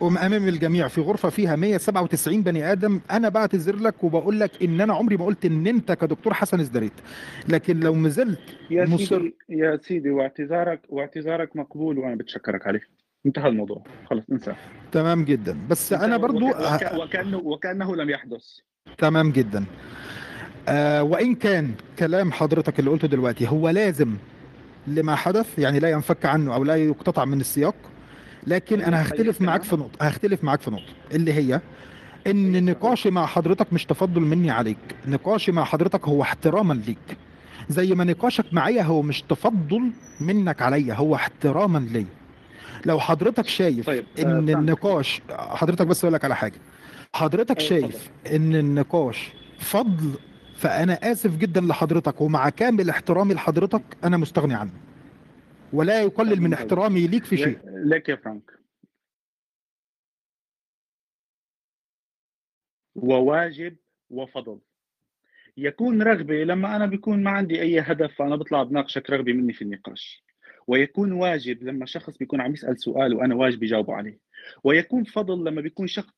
وامام 0.00 0.48
الجميع 0.48 0.88
في 0.88 1.00
غرفة 1.00 1.28
فيها 1.28 1.56
197 1.56 2.42
بني 2.42 2.72
آدم. 2.72 3.00
أنا 3.10 3.28
بعتذر 3.28 3.76
لك 3.76 4.04
وبقول 4.04 4.40
لك 4.40 4.62
إن 4.62 4.80
أنا 4.80 4.94
عمري 4.94 5.16
ما 5.16 5.24
قلت 5.24 5.44
إن 5.44 5.66
أنت 5.66 5.92
كدكتور 5.92 6.34
حسن 6.34 6.60
ازدريت 6.60 6.92
لكن 7.48 7.80
لو 7.80 7.94
مازلت 7.94 8.40
يا 8.70 8.84
مصر 8.84 9.04
سيدي 9.04 9.34
يا 9.48 9.78
سيدي 9.82 10.10
واعتذارك 10.10 10.80
واعتذارك 10.88 11.56
مقبول 11.56 11.98
وأنا 11.98 12.14
بتشكرك 12.14 12.66
عليه. 12.66 12.80
انتهى 13.26 13.48
الموضوع. 13.48 13.82
خلص 14.10 14.24
انسى. 14.32 14.54
تمام 14.92 15.24
جدا. 15.24 15.58
بس 15.68 15.92
أنا 15.92 16.16
برضو 16.16 16.48
وك... 16.48 16.56
وك... 16.56 16.92
وكانه 17.02 17.38
وكأنه 17.38 17.96
لم 17.96 18.10
يحدث. 18.10 18.44
تمام 18.98 19.30
جدا. 19.30 19.64
آه 20.68 21.02
وإن 21.02 21.34
كان 21.34 21.70
كلام 21.98 22.32
حضرتك 22.32 22.78
اللي 22.78 22.90
قلته 22.90 23.08
دلوقتي 23.08 23.48
هو 23.48 23.68
لازم 23.68 24.14
لما 24.86 25.14
حدث 25.14 25.58
يعني 25.58 25.78
لا 25.78 25.90
ينفك 25.90 26.26
عنه 26.26 26.54
أو 26.54 26.64
لا 26.64 26.76
يقتطع 26.76 27.24
من 27.24 27.40
السياق 27.40 27.74
لكن 28.48 28.80
أنا 28.80 29.02
هختلف 29.02 29.40
معاك 29.40 29.62
في 29.62 29.76
نقطة 29.76 30.06
هختلف 30.06 30.44
معاك 30.44 30.60
في 30.60 30.70
نقطة 30.70 30.92
اللي 31.12 31.32
هي 31.32 31.60
إن 32.26 32.64
نقاشي 32.64 33.10
مع 33.10 33.26
حضرتك 33.26 33.72
مش 33.72 33.84
تفضل 33.84 34.20
مني 34.20 34.50
عليك 34.50 34.78
نقاشي 35.06 35.52
مع 35.52 35.64
حضرتك 35.64 36.08
هو 36.08 36.22
احتراما 36.22 36.74
ليك. 36.74 37.16
زي 37.68 37.94
ما 37.94 38.04
نقاشك 38.04 38.44
معايا 38.52 38.82
هو 38.82 39.02
مش 39.02 39.22
تفضل 39.22 39.90
منك 40.20 40.62
عليا 40.62 40.94
هو 40.94 41.14
احتراما 41.14 41.78
ليا. 41.78 42.06
لو 42.86 43.00
حضرتك 43.00 43.46
شايف 43.46 43.86
طيب 43.86 44.04
آه 44.18 44.22
إن 44.22 44.48
النقاش 44.50 45.20
حضرتك 45.30 45.86
بس 45.86 46.04
أقول 46.04 46.14
لك 46.14 46.24
على 46.24 46.36
حاجة. 46.36 46.60
حضرتك 47.14 47.56
تفضل 47.56 47.68
شايف 47.68 48.10
إن 48.34 48.54
النقاش 48.56 49.32
فضل 49.58 50.10
فأنا 50.56 51.12
آسف 51.12 51.36
جدا 51.36 51.60
لحضرتك 51.60 52.20
ومع 52.20 52.48
كامل 52.48 52.90
احترامي 52.90 53.34
لحضرتك 53.34 53.82
أنا 54.04 54.16
مستغني 54.16 54.54
عنه. 54.54 54.70
ولا 55.72 56.02
يقلل 56.02 56.40
من 56.40 56.52
احترامي 56.52 57.06
ليك 57.06 57.24
في 57.24 57.36
شيء. 57.36 57.58
لك 57.64 58.08
يا 58.08 58.16
فرانك. 58.16 58.58
وواجب 62.94 63.76
وفضل. 64.10 64.60
يكون 65.56 66.02
رغبة 66.02 66.44
لما 66.44 66.76
أنا 66.76 66.86
بيكون 66.86 67.22
ما 67.22 67.30
عندي 67.30 67.62
أي 67.62 67.80
هدف 67.80 68.14
فأنا 68.14 68.36
بطلع 68.36 68.62
بناقشك 68.62 69.10
رغبة 69.10 69.32
مني 69.32 69.52
في 69.52 69.62
النقاش. 69.62 70.24
ويكون 70.66 71.12
واجب 71.12 71.62
لما 71.62 71.86
شخص 71.86 72.18
بيكون 72.18 72.40
عم 72.40 72.52
يسأل 72.52 72.80
سؤال 72.80 73.14
وأنا 73.14 73.34
واجب 73.34 73.64
جاوبه 73.64 73.94
عليه. 73.94 74.18
ويكون 74.64 75.04
فضل 75.04 75.44
لما 75.44 75.60
بيكون 75.60 75.86
شخص 75.86 76.12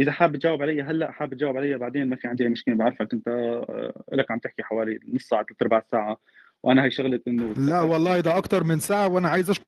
إذا 0.00 0.12
حابب 0.12 0.36
تجاوب 0.36 0.62
علي 0.62 0.82
هلأ 0.82 1.10
حابب 1.10 1.34
تجاوب 1.34 1.56
علي 1.56 1.78
بعدين 1.78 2.08
ما 2.08 2.16
في 2.16 2.28
عندي 2.28 2.44
أي 2.44 2.48
مشكلة 2.48 2.74
بعرفك 2.74 3.12
أنت 3.12 3.28
آه، 3.28 4.02
لك 4.12 4.30
عم 4.30 4.38
تحكي 4.38 4.62
حوالي 4.62 5.00
نص 5.14 5.22
ساعة 5.22 5.46
ثلاث 5.60 5.82
ساعة 5.90 6.16
وأنا 6.62 6.84
هي 6.84 6.90
شغلة 6.90 7.20
إنه 7.28 7.52
لا 7.52 7.80
والله 7.80 8.20
ده 8.20 8.36
أكتر 8.36 8.64
من 8.64 8.78
ساعة 8.78 9.08
وأنا 9.08 9.28
عايز 9.28 9.50
أشكر 9.50 9.64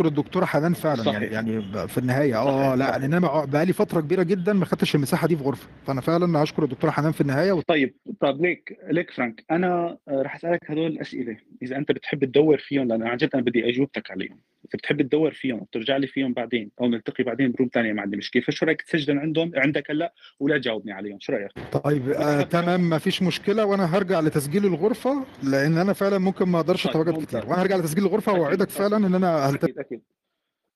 الدكتوره 0.00 0.44
حنان 0.44 0.72
فعلا 0.74 1.04
يعني 1.04 1.16
صحيح. 1.18 1.32
يعني 1.32 1.58
ب- 1.58 1.86
في 1.86 1.98
النهاية 1.98 2.38
آه 2.38 2.74
لا. 2.74 2.98
لأن 2.98 3.14
أنا 3.14 3.44
بقالي 3.44 3.72
فترة 3.72 4.00
كبيرة 4.00 4.22
جدا 4.22 4.52
ما 4.52 4.64
خدتش 4.64 4.94
المساحة 4.94 5.26
دي 5.28 5.36
في 5.36 5.44
غرفة 5.44 5.68
فأنا 5.86 6.00
فعلا 6.00 6.38
هشكر 6.42 6.64
الدكتوره 6.64 6.90
حنان 6.90 7.12
في 7.12 7.20
النهاية 7.20 7.60
طيب 7.68 7.94
طيب 8.20 8.42
ليك 8.42 8.78
ليك 8.90 9.10
فرانك 9.10 9.44
أنا 9.50 9.98
آه، 10.08 10.22
رح 10.22 10.34
أسألك 10.36 10.70
هدول 10.70 10.86
الأسئلة 10.86 11.36
إذا 11.62 11.76
أنت 11.76 11.92
بتحب 11.92 12.24
تدور 12.24 12.58
فيهم 12.58 12.88
لأن 12.88 13.02
عن 13.02 13.16
جد 13.16 13.30
أنا 13.34 13.42
بدي 13.42 13.68
أجوبتك 13.68 14.10
عليهم 14.10 14.38
إذا 14.64 14.78
بتحب 14.78 15.02
تدور 15.02 15.32
فيهم 15.32 15.60
وترجع 15.62 15.96
لي 15.96 16.06
فيهم 16.06 16.32
بعدين 16.32 16.70
أو 16.80 16.86
نلتقي 16.88 17.24
بعدين 17.24 17.52
بروم 17.52 17.68
ثانية 17.74 17.92
ما 17.92 18.02
عندي 18.02 18.16
مشكله 18.16 18.42
فشو 18.42 18.66
رأيك 18.66 18.82
تسجل 18.82 19.18
عندهم 19.18 19.52
عندك 19.56 19.90
هلأ 19.90 20.12
ولا 20.40 20.58
تجاوبني 20.58 20.92
عليهم 20.92 21.18
شو 21.20 21.32
رأيك 21.32 21.50
طيب 21.84 22.10
آه 22.10 22.42
تمام 22.42 22.80
ما 22.90 22.98
فيش 22.98 23.22
مشكلة 23.22 23.64
وأنا 23.64 23.96
هرجع 23.96 24.20
لتسجيل 24.20 24.66
الغرفة 24.66 25.24
لأن 25.42 25.78
أنا 25.78 25.92
فعلا 25.92 26.18
ممكن 26.18 26.44
ما 26.48 26.60
أقدرش 26.60 26.84
طيب، 26.86 26.90
اتواجد 26.90 27.08
ممتاز. 27.18 27.26
كتير 27.40 27.50
وأنا 27.50 27.62
هرجع 27.62 27.76
لتسجيل 27.76 28.04
الغرفة 28.04 28.32
وأوعدك. 28.32 28.68
فعلا 28.70 28.96
إن 28.96 29.14
أنا 29.14 29.50
هلتزم 29.50 29.81
أكيد 29.82 30.02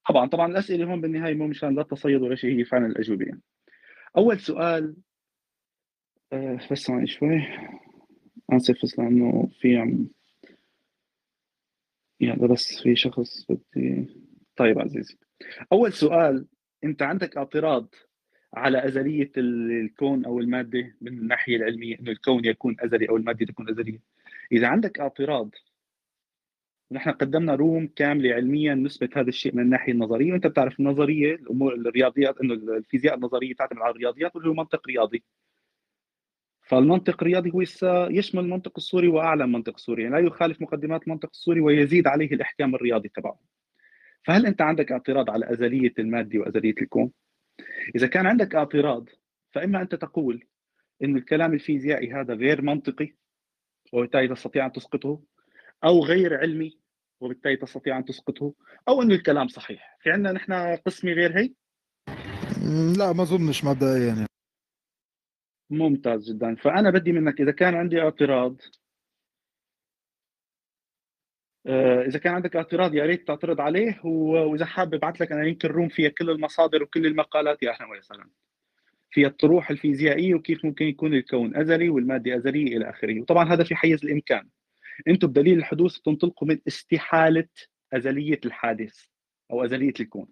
طبعا 0.09 0.27
طبعا 0.29 0.47
الأسئلة 0.47 0.85
هون 0.85 1.01
بالنهاية 1.01 1.35
مو 1.35 1.47
مشان 1.47 1.75
لا 1.75 1.83
تصيد 1.83 2.23
ولا 2.23 2.35
شيء 2.37 2.59
هي 2.59 2.65
فعلا 2.65 2.87
الأجوبة. 2.87 3.25
يعني 3.25 3.41
أول 4.17 4.41
سؤال 4.41 4.97
آه 6.33 6.59
بس 6.73 6.79
ثواني 6.87 7.07
شوي. 7.07 7.43
اسف 8.53 8.83
بس 8.83 8.99
لأنه 8.99 9.49
في 9.61 9.77
عم 9.77 10.09
يعني 12.21 12.49
بس 12.49 12.83
في 12.83 12.97
شخص 12.97 13.47
بدي 13.49 14.07
طيب 14.57 14.79
عزيزي. 14.79 15.17
أول 15.73 15.93
سؤال 15.93 16.47
أنت 16.85 17.03
عندك 17.03 17.37
اعتراض 17.37 17.95
على 18.55 18.85
أزلية 18.87 19.31
ال- 19.37 19.81
الكون 19.81 20.25
أو 20.25 20.39
المادة 20.41 20.97
من 21.01 21.19
الناحية 21.19 21.57
العلمية 21.57 21.99
إنه 22.01 22.11
الكون 22.11 22.45
يكون 22.45 22.77
أزلي 22.81 23.09
أو 23.09 23.17
المادة 23.17 23.47
تكون 23.47 23.69
أزلية؟ 23.71 24.01
إذا 24.53 24.67
عندك 24.67 25.01
اعتراض 25.01 25.51
نحن 26.93 27.11
قدمنا 27.11 27.55
روم 27.55 27.87
كاملة 27.87 28.35
علميا 28.35 28.75
نثبت 28.75 29.19
هذا 29.19 29.29
الشيء 29.29 29.55
من 29.55 29.63
الناحية 29.63 29.93
النظرية. 29.93 30.33
وأنت 30.33 30.47
بتعرف 30.47 30.81
النظرية 30.81 31.35
الأمور 31.35 31.75
الرياضيات 31.75 32.41
إنه 32.41 32.55
الفيزياء 32.55 33.15
النظرية 33.15 33.55
تعتمد 33.55 33.79
على 33.83 33.91
الرياضيات 33.91 34.37
واللي 34.37 34.51
هو 34.51 34.55
منطق 34.55 34.87
رياضي. 34.89 35.25
فالمنطق 36.63 37.23
الرياضي 37.23 37.51
هو 37.51 37.61
يشمل 38.11 38.45
المنطق 38.45 38.73
السوري 38.77 39.09
وأعلى 39.09 39.47
من 39.47 39.55
المنطق 39.55 39.75
السوري 39.75 40.03
يعني 40.03 40.15
لا 40.15 40.21
يخالف 40.27 40.63
مقدمات 40.63 41.03
المنطق 41.03 41.29
السوري 41.33 41.61
ويزيد 41.61 42.07
عليه 42.07 42.33
الإحكام 42.33 42.75
الرياضي 42.75 43.09
تبعه. 43.09 43.39
فهل 44.25 44.47
أنت 44.47 44.63
عندك 44.63 44.93
اعتراض 44.93 45.31
على 45.31 45.53
أزلية 45.53 45.93
المادة 45.99 46.39
وأزلية 46.39 46.75
الكون؟ 46.83 47.11
إذا 47.97 48.07
كان 48.07 48.27
عندك 48.27 48.55
اعتراض 48.55 49.09
فإما 49.53 49.83
أنت 49.83 49.95
تقول 49.95 50.45
إن 51.05 51.17
الكلام 51.17 51.55
الفيزيائي 51.55 52.13
هذا 52.13 52.35
غير 52.35 52.63
منطقي 52.63 53.15
وبالتالي 53.93 54.29
تستطيع 54.29 54.67
أن 54.67 54.73
تسقطه 54.73 55.23
أو 55.85 56.05
غير 56.05 56.37
علمي 56.41 56.79
وبالتالي 57.21 57.57
تستطيع 57.57 57.99
أن 57.99 58.05
تسقطه 58.05 58.55
أو 58.89 59.03
انه 59.03 59.15
الكلام 59.15 59.49
صحيح. 59.49 59.99
في 60.01 60.11
عندنا 60.11 60.33
نحن 60.33 60.77
قسمه 60.77 61.13
غير 61.13 61.39
هي 61.39 61.55
لا 62.99 63.13
ما 63.13 63.23
أظنش 63.23 63.65
مبدئيا. 63.65 64.07
يعني 64.07 64.27
ممتاز 65.71 66.31
جدا. 66.31 66.55
فأنا 66.55 66.91
بدي 66.91 67.13
منك 67.13 67.41
إذا 67.41 67.53
كان 67.53 67.75
عندي 67.75 68.01
اعتراض 68.01 68.57
آه، 71.67 72.03
إذا 72.03 72.19
كان 72.19 72.35
عندك 72.35 72.57
اعتراض 72.57 72.95
يا 72.95 73.07
ريت 73.07 73.27
تعترض 73.27 73.61
عليه 73.61 74.01
وإذا 74.05 74.65
حابب 74.65 74.95
أبعث 74.95 75.23
لك 75.23 75.33
أنا 75.33 75.47
يمكن 75.47 75.69
روم 75.69 75.89
فيها 75.89 76.09
كل 76.09 76.31
المصادر 76.31 76.83
وكل 76.83 77.07
المقالات 77.07 77.63
يا 77.63 77.71
أهلا 77.71 77.87
وسهلا 77.91 78.29
فيها 79.11 79.29
الطروح 79.29 79.71
الفيزيائية 79.71 80.35
وكيف 80.35 80.65
ممكن 80.65 80.85
يكون 80.85 81.15
الكون 81.15 81.57
أزلي 81.57 81.89
والمادة 81.89 82.37
أزلية 82.37 82.77
إلى 82.77 82.91
آخره. 82.91 83.21
وطبعا 83.21 83.53
هذا 83.53 83.65
في 83.65 83.75
حيز 83.75 84.05
الإمكان. 84.05 84.49
أنتم 85.09 85.29
بدليل 85.29 85.59
الحدوث 85.59 85.99
بتنطلقوا 85.99 86.49
من 86.49 86.59
استحالة 86.69 87.49
أزلية 87.93 88.41
الحادث 88.45 89.07
أو 89.51 89.65
أزلية 89.65 89.95
الكون. 90.01 90.29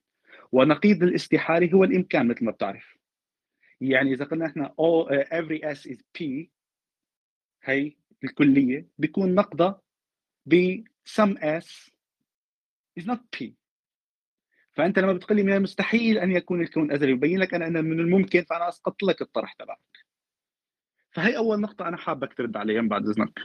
ونقيض 0.53 1.03
الاستحالة 1.03 1.73
هو 1.73 1.85
الإمكان 1.85 2.29
مثل 2.29 2.45
ما 2.45 2.51
بتعرف. 2.51 2.97
يعني 3.81 4.13
إذا 4.15 4.25
قلنا 4.25 4.47
إحنا 4.47 4.69
all, 4.69 5.09
uh, 5.09 5.29
every 5.29 5.77
s 5.77 5.91
is 5.91 5.99
p 6.19 6.49
هي 7.65 7.97
الكلية 8.25 8.87
بيكون 8.99 9.35
نقضه 9.35 9.81
ب 10.47 10.85
some 11.09 11.39
s 11.39 11.91
is 13.01 13.05
not 13.05 13.19
p. 13.37 13.45
فأنت 14.73 14.99
لما 14.99 15.13
بتقول 15.13 15.37
لي 15.37 15.43
من 15.43 15.53
المستحيل 15.53 16.19
أن 16.19 16.33
يكون 16.33 16.61
الكون 16.61 16.93
أزلي 16.93 17.13
وبين 17.13 17.39
لك 17.39 17.55
أنا 17.55 17.67
إنه 17.67 17.81
من 17.81 18.01
الممكن 18.01 18.43
فأنا 18.43 18.69
اسقطت 18.69 19.03
لك 19.03 19.23
الطرح 19.23 19.53
تبعك. 19.53 19.79
فهي 21.11 21.37
أول 21.37 21.61
نقطة 21.61 21.89
أنا 21.89 21.97
حابك 21.97 22.35
ترد 22.35 22.57
عليها 22.57 22.83
بعد 22.83 23.09
إذنك. 23.09 23.39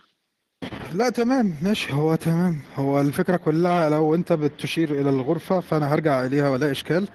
لا 0.94 1.10
تمام 1.10 1.54
ماشي 1.62 1.94
هو 1.94 2.16
تمام. 2.16 2.56
هو 2.76 3.02
الفكرة 3.02 3.36
كلها 3.38 3.90
لو 3.90 4.16
انت 4.16 4.34
بتشير 4.34 4.92
إلى 4.92 5.10
الغرفة 5.10 5.60
فأنا 5.60 5.94
هرجع 5.94 6.26
إليها 6.26 6.50
ولا 6.50 6.72
إشكال. 6.72 7.08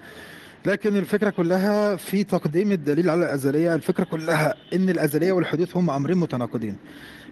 لكن 0.65 0.97
الفكرة 0.97 1.29
كلها 1.29 1.95
في 1.95 2.23
تقديم 2.23 2.71
الدليل 2.71 3.09
على 3.09 3.25
الأزلية. 3.25 3.75
الفكرة 3.75 4.03
كلها 4.03 4.53
إن 4.73 4.89
الأزلية 4.89 5.31
والحدوث 5.31 5.77
هم 5.77 5.89
أمرين 5.89 6.17
متناقضين. 6.17 6.77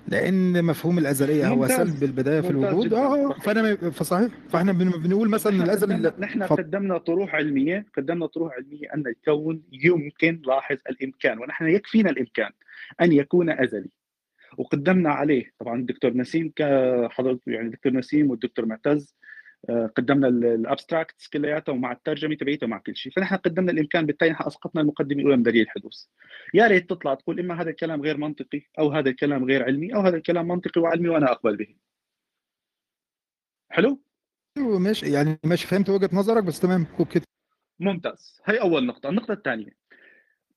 لأن 0.08 0.66
مفهوم 0.66 0.98
الأزلية 0.98 1.48
هو 1.48 1.56
ممتاز. 1.56 1.78
سلب 1.78 2.04
البداية 2.04 2.42
في 2.42 2.54
ممتاز 2.54 2.70
الوجود. 2.72 2.88
جدا. 2.88 2.98
آه. 2.98 3.34
فأنا 3.42 3.76
فصحيح. 3.76 4.28
فإحنا 4.50 4.72
بن- 4.72 4.90
بنقول 5.04 5.30
مثلا 5.30 5.54
إن 5.54 5.58
نحن 5.58 5.70
الازل 5.70 5.94
قدمنا, 5.94 6.14
نحن 6.20 6.46
ف- 6.48 6.54
قدمنا 6.54 6.98
طروح 6.98 7.36
علمية 7.36 7.86
قدمنا 7.98 8.26
طروح 8.26 8.54
علمية 8.54 8.88
أن 8.96 9.04
الكون 9.08 9.62
يمكن 9.72 10.42
لاحظ 10.46 10.76
الإمكان 10.90 11.40
ونحن 11.40 11.68
يكفينا 11.68 12.10
الإمكان 12.10 12.50
أن 13.02 13.12
يكون 13.14 13.50
أزلي. 13.50 13.90
وقدمنا 14.58 15.10
عليه. 15.10 15.52
طبعا 15.60 15.80
الدكتور 15.80 16.14
نسيم 16.14 16.52
كحضرتك 16.56 17.48
يعني 17.48 17.68
الدكتور 17.68 17.94
نسيم 17.94 18.32
والدكتور 18.32 18.66
معتز 18.66 19.16
آه، 19.70 19.88
قدمنا 19.96 20.28
الابستراكتس 20.28 21.28
كلياتها 21.28 21.74
ومع 21.74 21.92
الترجمة 21.92 22.36
تبعيتها 22.36 22.66
ومع 22.66 22.78
كل 22.78 22.96
شيء. 22.96 23.12
فنحن 23.12 23.36
قدمنا 23.36 23.72
الإمكان 23.72 24.06
بالتالي 24.06 24.32
نحن 24.32 24.44
أسقطنا 24.44 24.82
المقدمة 24.82 25.20
الأولى 25.20 25.38
من 25.38 25.44
دليل 25.44 25.62
الحدوث. 25.62 26.06
يا 26.54 26.68
ريت 26.68 26.90
تطلع 26.90 27.14
تقول 27.14 27.40
إما 27.40 27.62
هذا 27.62 27.70
الكلام 27.70 28.02
غير 28.02 28.18
منطقي 28.18 28.62
أو 28.80 28.92
هذا 28.92 29.10
الكلام 29.10 29.46
غير 29.46 29.64
علمي 29.64 29.96
أو 29.96 30.02
هذا 30.02 30.18
الكلام 30.18 30.48
منطقي 30.48 30.82
وعلمي 30.82 31.10
وأنا 31.10 31.32
أقبل 31.32 31.56
به. 31.56 31.76
حلو؟ 33.70 34.02
ماشي. 34.58 35.12
يعني 35.12 35.40
ماشي 35.44 35.68
فهمت 35.68 35.90
وجهة 35.90 36.10
نظرك 36.14 36.44
بس 36.44 36.60
تمام. 36.60 36.88
أوكي 37.00 37.22
ممتاز. 37.80 38.42
هي 38.46 38.62
أول 38.62 38.86
نقطة. 38.86 39.10
النقطة 39.10 39.34
الثانية. 39.34 39.72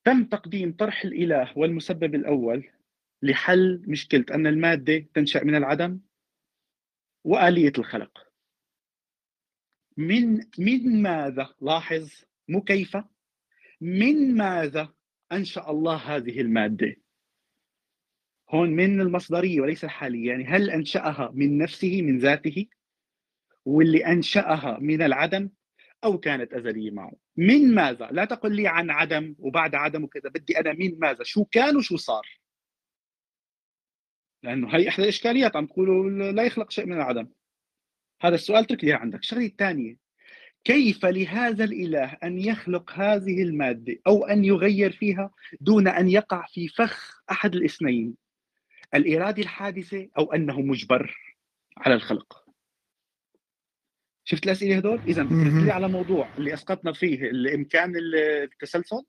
تم 0.04 0.24
تقديم 0.24 0.72
طرح 0.72 1.04
الإله 1.04 1.52
والمسبب 1.56 2.14
الأول 2.14 2.68
لحل 3.26 3.82
مشكلة 3.86 4.24
أن 4.34 4.46
المادة 4.46 5.06
تنشأ 5.14 5.44
من 5.44 5.54
العدم 5.54 6.00
وآلية 7.24 7.72
الخلق. 7.78 8.26
من 9.96 10.44
من 10.58 11.02
ماذا؟ 11.02 11.54
لاحظ 11.60 12.10
مو 12.48 12.62
كيف؟ 12.62 12.96
من 13.80 14.36
ماذا 14.36 14.94
أنشأ 15.32 15.70
الله 15.70 15.96
هذه 15.96 16.40
المادة؟ 16.40 16.96
هون 18.50 18.70
من 18.70 19.00
المصدرية 19.00 19.60
وليس 19.60 19.84
الحالية. 19.84 20.28
يعني 20.28 20.44
هل 20.44 20.70
أنشأها 20.70 21.30
من 21.34 21.58
نفسه 21.58 22.02
من 22.02 22.18
ذاته؟ 22.18 22.66
واللي 23.64 24.06
أنشأها 24.06 24.78
من 24.80 25.02
العدم 25.02 25.50
أو 26.04 26.18
كانت 26.18 26.52
أزلية 26.52 26.90
معه. 26.90 27.12
من 27.36 27.74
ماذا؟ 27.74 28.08
لا 28.12 28.24
تقل 28.24 28.56
لي 28.56 28.68
عن 28.68 28.90
عدم 28.90 29.34
وبعد 29.38 29.74
عدم 29.74 30.04
وكذا 30.04 30.30
بدي 30.30 30.60
أنا 30.60 30.72
من 30.72 30.98
ماذا؟ 30.98 31.24
شو 31.24 31.44
كان 31.44 31.76
وشو 31.76 31.96
صار؟ 31.96 32.26
لأنه 34.42 34.68
هي 34.76 34.88
إحدى 34.88 35.02
الإشكاليات 35.02 35.56
عم 35.56 35.66
تقولوا 35.66 36.32
لا 36.32 36.42
يخلق 36.42 36.70
شيء 36.70 36.86
من 36.86 36.92
العدم. 36.96 37.28
هذا 38.20 38.34
السؤال 38.34 38.62
اترك 38.64 38.84
لي 38.84 38.92
عندك. 38.92 39.18
الشغلة 39.18 39.46
الثانية 39.46 39.96
كيف 40.64 41.06
لهذا 41.06 41.64
الإله 41.64 42.04
أن 42.24 42.38
يخلق 42.38 42.90
هذه 42.92 43.42
المادة 43.42 43.96
أو 44.06 44.24
أن 44.24 44.44
يغير 44.44 44.92
فيها 44.92 45.30
دون 45.60 45.88
أن 45.88 46.08
يقع 46.08 46.46
في 46.46 46.68
فخ 46.68 47.20
أحد 47.30 47.54
الاثنين؟ 47.54 48.14
الإرادة 48.94 49.42
الحادثة 49.42 50.08
أو 50.18 50.32
أنه 50.32 50.60
مجبر 50.60 51.16
على 51.78 51.94
الخلق؟ 51.94 52.44
شفت 54.24 54.44
الأسئلة 54.46 54.76
هدول؟ 54.76 55.00
مهم. 55.22 55.64
لي 55.64 55.70
على 55.70 55.88
موضوع 55.88 56.28
اللي 56.38 56.54
أسقطنا 56.54 56.92
فيه 56.92 57.22
الإمكان 57.30 57.92
التسلسل 57.96 59.02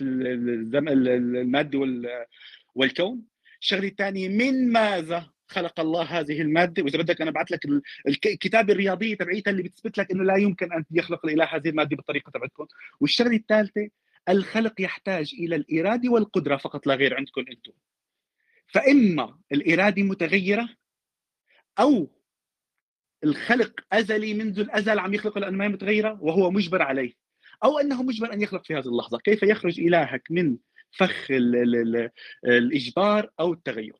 الزم- 0.00 0.88
المادة 0.88 1.78
وال- 1.78 2.26
والكون. 2.74 3.22
الشغله 3.64 3.88
الثانية 3.88 4.28
من 4.28 4.72
ماذا 4.72 5.30
خلق 5.48 5.80
الله 5.80 6.02
هذه 6.02 6.40
المادة؟ 6.42 6.82
وإذا 6.82 6.98
بدك 6.98 7.20
أنا 7.20 7.30
أبعث 7.30 7.52
لك 7.52 7.64
ال- 7.64 7.82
الك- 8.08 8.26
الكتابه 8.26 8.72
الرياضيه 8.72 9.14
تبعيتها 9.14 9.50
اللي 9.50 9.62
بتثبت 9.62 9.98
لك 9.98 10.10
إنه 10.10 10.24
لا 10.24 10.36
يمكن 10.36 10.72
أن 10.72 10.84
يخلق 10.90 11.26
الإله 11.26 11.44
هذه 11.44 11.68
المادة 11.68 11.96
بالطريقة 11.96 12.30
تبعتكم. 12.30 12.66
والشغلة 13.00 13.36
الثالثة 13.36 13.88
الخلق 14.28 14.80
يحتاج 14.80 15.34
إلى 15.38 15.56
الإرادة 15.56 16.08
والقدرة 16.10 16.56
فقط 16.56 16.86
لا 16.86 16.94
غير 16.94 17.16
عندكم 17.16 17.40
أنتم. 17.40 17.72
فإما 18.66 19.38
الإرادة 19.52 20.02
متغيرة 20.02 20.68
أو 21.80 22.10
الخلق 23.24 23.80
أزلي 23.92 24.34
منذ 24.34 24.58
الأزل 24.60 24.98
عم 24.98 25.14
يخلق 25.14 25.38
لأنه 25.38 25.56
ما 25.56 25.64
هي 25.64 25.68
متغيرة 25.68 26.18
وهو 26.22 26.50
مجبر 26.50 26.82
عليه 26.82 27.12
أو 27.64 27.78
أنه 27.78 28.02
مجبر 28.02 28.32
أن 28.32 28.42
يخلق 28.42 28.64
في 28.64 28.74
هذه 28.74 28.88
اللحظة. 28.88 29.18
كيف 29.18 29.42
يخرج 29.42 29.80
إلهك 29.80 30.22
من 30.30 30.56
فخ 30.96 31.30
ال 31.30 31.56
ال 31.56 31.96
ال 31.96 32.10
الإجبار 32.44 33.30
أو 33.40 33.52
التغير. 33.52 33.96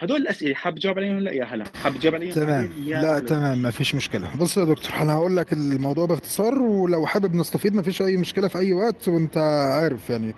هدول 0.00 0.20
الأسئلة 0.20 0.54
حاب 0.54 0.78
تجاوب 0.78 0.98
عليهم 0.98 1.16
ولا 1.16 1.30
يا 1.30 1.44
هلا؟ 1.44 1.64
حاب 1.82 1.96
تجاوب 1.96 2.14
عليهم؟ 2.14 2.32
تمام. 2.32 2.70
لا 2.86 3.18
هلا. 3.18 3.18
تمام 3.18 3.58
ما 3.58 3.70
فيش 3.70 3.94
مشكلة. 3.94 4.36
بص 4.36 4.56
يا 4.56 4.64
دكتور 4.64 4.96
أنا 5.00 5.12
هقول 5.12 5.36
لك 5.36 5.52
الموضوع 5.52 6.06
باختصار 6.06 6.58
ولو 6.58 7.06
حابب 7.06 7.34
نستفيد 7.34 7.74
ما 7.74 7.82
فيش 7.82 8.02
أي 8.02 8.16
مشكلة 8.16 8.48
في 8.48 8.58
أي 8.58 8.72
وقت 8.72 9.08
وأنت 9.08 9.38
عارف 9.72 10.10
يعني. 10.10 10.34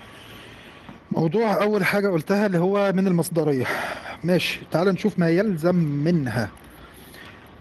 موضوع 1.12 1.62
أول 1.62 1.84
حاجة 1.84 2.08
قلتها 2.08 2.46
اللي 2.46 2.58
هو 2.58 2.92
من 2.92 3.06
المصدرية. 3.06 3.66
ماشي 4.24 4.60
تعال 4.70 4.88
نشوف 4.88 5.18
ما 5.18 5.30
يلزم 5.30 5.74
منها. 5.74 6.50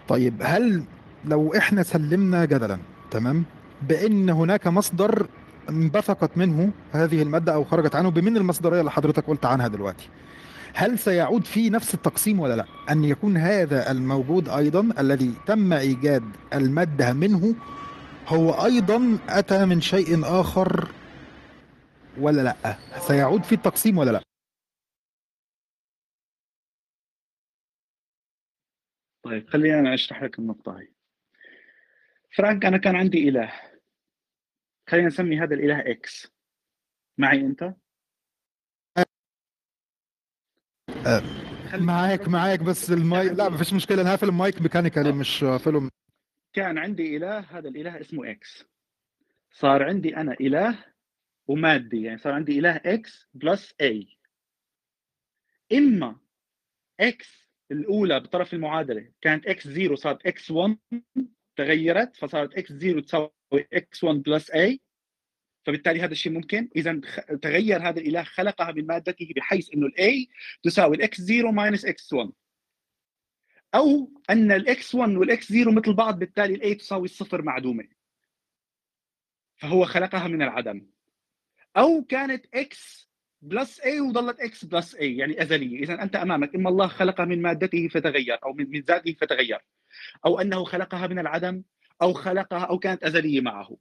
طيب 0.08 0.34
هل 0.42 0.82
لو 1.24 1.54
إحنا 1.56 1.82
سلمنا 1.82 2.44
جدلا 2.44 2.78
تمام 3.10 3.44
بإن 3.88 4.30
هناك 4.30 4.66
مصدر 4.66 5.26
انبثقت 5.68 6.38
منه 6.38 6.72
هذه 6.92 7.22
المادة 7.22 7.54
أو 7.54 7.64
خرجت 7.64 7.94
عنه 7.94 8.10
بمن 8.10 8.36
المصدرية 8.36 8.80
اللي 8.80 8.90
حضرتك 8.90 9.26
قلت 9.26 9.46
عنها 9.46 9.68
دلوقتي. 9.68 10.08
هل 10.74 10.98
سيعود 10.98 11.44
فيه 11.44 11.70
نفس 11.70 11.94
التقسيم 11.94 12.40
ولا 12.40 12.56
لا؟ 12.56 12.64
أن 12.90 13.04
يكون 13.04 13.36
هذا 13.36 13.90
الموجود 13.90 14.48
أيضا 14.48 14.88
الذي 14.98 15.34
تم 15.46 15.72
إيجاد 15.72 16.22
المادة 16.54 17.12
منه 17.12 17.54
هو 18.28 18.50
أيضا 18.64 19.18
أتى 19.28 19.64
من 19.66 19.80
شيء 19.80 20.20
آخر 20.24 20.88
ولا 22.18 22.42
لا؟ 22.42 22.76
سيعود 22.98 23.44
فيه 23.44 23.56
التقسيم 23.56 23.98
ولا 23.98 24.10
لا؟ 24.10 24.20
طيب 29.22 29.48
خليني 29.50 29.78
أنا 29.78 29.94
أشرح 29.94 30.22
لك 30.22 30.38
النقطة 30.38 30.76
هاي 30.76 30.92
فرانك 32.36 32.64
أنا 32.64 32.78
كان 32.78 32.96
عندي 32.96 33.28
إله. 33.28 33.52
خلينا 34.88 35.06
نسمي 35.06 35.38
هذا 35.40 35.54
الإله 35.54 35.90
X 35.90 36.32
معي 37.18 37.40
أنت؟ 37.40 37.74
خلي- 41.04 41.80
معاك 41.86 42.28
معاك 42.28 42.60
بس 42.60 42.90
المايك 42.90 43.32
لا 43.32 43.48
مفيش 43.48 43.72
مشكلة. 43.72 44.02
أنا 44.02 44.10
هقفل 44.14 44.28
ال 44.28 44.36
mic 44.36 44.62
mechanically 44.62 45.12
مش 45.12 45.44
هقفله 45.44 45.90
كان 46.52 46.78
عندي 46.78 47.16
إله 47.16 47.38
هذا 47.38 47.68
الإله 47.68 48.00
اسمه 48.00 48.30
X 48.30 48.64
صار 49.50 49.82
عندي 49.82 50.16
أنا 50.16 50.32
إله 50.40 50.84
ومادي 51.46 52.02
يعني 52.02 52.18
صار 52.18 52.32
عندي 52.32 52.58
إله 52.58 52.76
X 52.76 53.28
plus 53.34 53.74
E 53.80 54.18
إما 55.72 56.20
X 57.00 57.48
الأولى 57.70 58.20
بطرف 58.20 58.54
المعادلة 58.54 59.12
كانت 59.20 59.46
X 59.46 59.68
0 59.68 59.94
صارت 59.96 60.26
X 60.26 60.50
1 60.50 60.78
تغيرت 61.56 62.16
فصارت 62.16 62.54
X 62.54 62.72
0 62.72 63.00
تساوي 63.00 63.30
X 63.56 64.04
1 64.04 64.22
plus 64.22 64.50
E 64.50 64.80
فبالتالي 65.66 66.00
هذا 66.00 66.12
الشيء 66.12 66.32
ممكن. 66.32 66.68
إذا 66.76 67.00
تغير 67.42 67.88
هذا 67.88 68.00
الإله 68.00 68.22
خلقها 68.22 68.72
من 68.72 68.86
مادته 68.86 69.32
بحيث 69.36 69.74
إنه 69.74 69.86
ال 69.86 70.07
E 70.07 70.28
تساوي 70.62 70.96
ال 70.96 71.08
X 71.08 71.20
0 71.20 71.50
minus 71.50 71.84
X 71.84 72.12
1 72.12 72.32
أو 73.74 74.10
أن 74.30 74.52
ال 74.52 74.73
X 74.73 74.94
1 74.94 75.10
وال 75.10 75.38
X 75.38 75.52
0 75.52 75.70
مثل 75.70 75.94
بعض 75.94 76.18
بالتالي 76.18 76.54
ال 76.54 76.64
E 76.64 76.74
تساوي 76.74 77.04
الصفر 77.04 77.42
معدومة. 77.42 77.88
فهو 79.56 79.84
خلقها 79.84 80.28
من 80.28 80.42
العدم. 80.42 80.86
أو 81.76 82.04
كانت 82.04 82.46
X 82.54 83.08
plus 83.42 83.80
E 83.80 84.00
وظلت 84.00 84.40
X 84.40 84.64
plus 84.64 84.94
E 84.94 85.16
يعني 85.16 85.42
أزلية. 85.42 85.82
إذا 85.82 86.02
أنت 86.02 86.16
أمامك 86.16 86.54
إما 86.54 86.70
الله 86.70 86.86
خلقها 86.86 87.24
من 87.24 87.42
مادته 87.42 87.88
فتغير 87.88 88.38
أو 88.44 88.52
من 88.52 88.80
ذاته 88.80 89.12
فتغير. 89.20 89.58
أو 90.26 90.40
أنه 90.40 90.64
خلقها 90.64 91.06
من 91.06 91.18
العدم 91.18 91.62
أو 92.02 92.12
خلقها 92.12 92.64
أو 92.64 92.78
كانت 92.78 93.04
أزلية 93.04 93.40
معه. 93.40 93.76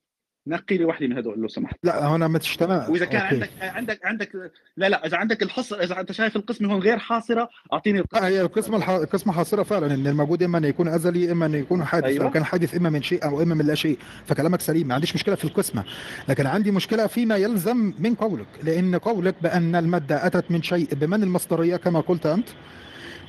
نقي 0.48 0.78
لي 0.78 0.86
واحدة 0.86 1.08
من 1.08 1.18
هدول 1.18 1.40
لو 1.40 1.48
سمحت. 1.48 1.76
لا 1.84 2.08
هنا 2.08 2.28
مش 2.28 2.58
تمام. 2.58 2.92
وإذا 2.92 3.06
كان 3.06 3.22
okay. 3.22 3.36
عندك 3.36 3.50
عندك 3.62 4.06
عندك 4.06 4.52
لا 4.78 4.90
لا 4.90 5.06
إذا 5.06 5.18
عندك 5.18 5.44
الحصر 5.44 5.80
إذا 5.80 6.00
أنت 6.00 6.12
شايف 6.12 6.36
القسم 6.36 6.66
هون 6.66 6.80
غير 6.82 6.98
حاصرة 7.00 7.50
أعطيني 7.74 8.00
القسم. 8.00 8.22
لا 8.24 8.28
هي 8.28 8.42
القسمة 8.42 8.78
الح... 8.78 8.90
القسمة 8.90 9.34
حاصرة 9.34 9.64
فعلا. 9.64 9.94
إن 9.94 10.08
الموجود 10.08 10.44
إما 10.44 10.58
أن 10.58 10.64
يكون 10.64 10.88
أزلي 10.88 11.32
إما 11.32 11.46
أن 11.46 11.54
يكون 11.54 11.86
حادث. 11.86 12.06
أيوة. 12.06 12.26
أو 12.26 12.32
كان 12.32 12.44
حادث 12.44 12.76
إما 12.76 12.90
من 12.90 13.02
شيء 13.02 13.26
أو 13.26 13.42
إما 13.42 13.56
من 13.56 13.66
لا 13.66 13.76
شيء 13.76 13.98
فكلامك 14.26 14.62
سليم. 14.62 14.88
ما 14.88 14.94
عنديش 14.94 15.16
مشكلة 15.16 15.36
في 15.36 15.46
القسمة. 15.46 15.84
لكن 16.30 16.48
عندي 16.48 16.72
مشكلة 16.72 17.08
فيما 17.08 17.36
يلزم 17.36 17.94
من 18.00 18.16
قولك. 18.16 18.48
لأن 18.64 18.96
قولك 18.96 19.36
بأن 19.42 19.76
المادة 19.76 20.26
أتت 20.28 20.52
من 20.52 20.64
شيء. 20.64 20.88
بمن 20.92 21.24
المصدرية 21.24 21.76
كما 21.76 22.00
قلت 22.00 22.26
أنت؟ 22.26 22.48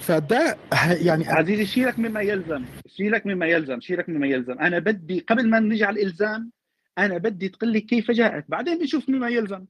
فده 0.06 0.56
يعني 1.02 1.28
عزيزي 1.28 1.66
شيلك 1.66 1.98
مما 1.98 2.20
يلزم. 2.20 2.64
شيلك 2.96 3.26
مما 3.26 3.46
يلزم 3.46 3.80
شيلك 3.80 4.08
مما 4.08 4.26
يلزم. 4.26 4.58
أنا 4.58 4.78
بدي 4.78 5.24
قبل 5.28 5.50
ما 5.50 5.60
نجي 5.60 5.84
على 5.84 6.00
الإلزام 6.02 6.50
أنا 6.98 7.18
بدي 7.18 7.48
تقول 7.48 7.72
لي 7.72 7.80
كيف 7.80 8.10
جاءت 8.10 8.44
بعدين 8.48 8.78
بنشوف 8.78 9.08
مما 9.08 9.28
يلزم. 9.28 9.64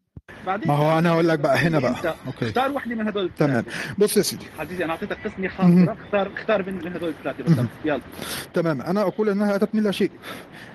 بعدين 0.47 0.69
ما 0.69 0.75
هو 0.75 0.99
أنا 0.99 1.11
أقول 1.11 1.29
لك 1.29 1.39
بقى 1.39 1.57
هنا 1.59 1.79
بقى. 1.79 2.15
أوكي. 2.27 2.47
اختار 2.47 2.73
واحدة 2.73 2.95
من 2.95 3.09
هدول 3.09 3.31
تمام. 3.39 3.65
بص 3.99 4.17
يا 4.17 4.23
سيدي. 4.23 4.45
عزيزي 4.59 4.85
أنا 4.85 4.93
أعطيتك 4.93 5.17
قسمة 5.25 5.49
حاصره 5.49 5.93
اختار 5.93 6.33
اختار 6.37 6.71
من 6.71 6.93
هدول 6.93 7.09
الثلاثة 7.09 7.45
بالضبط 7.45 7.69
يلا. 7.85 8.01
تمام. 8.55 8.81
أنا 8.81 9.01
أقول 9.03 9.29
إنها 9.29 9.57
أتت 9.57 9.75
من 9.75 9.83
لا 9.83 9.91
شيء. 9.91 10.11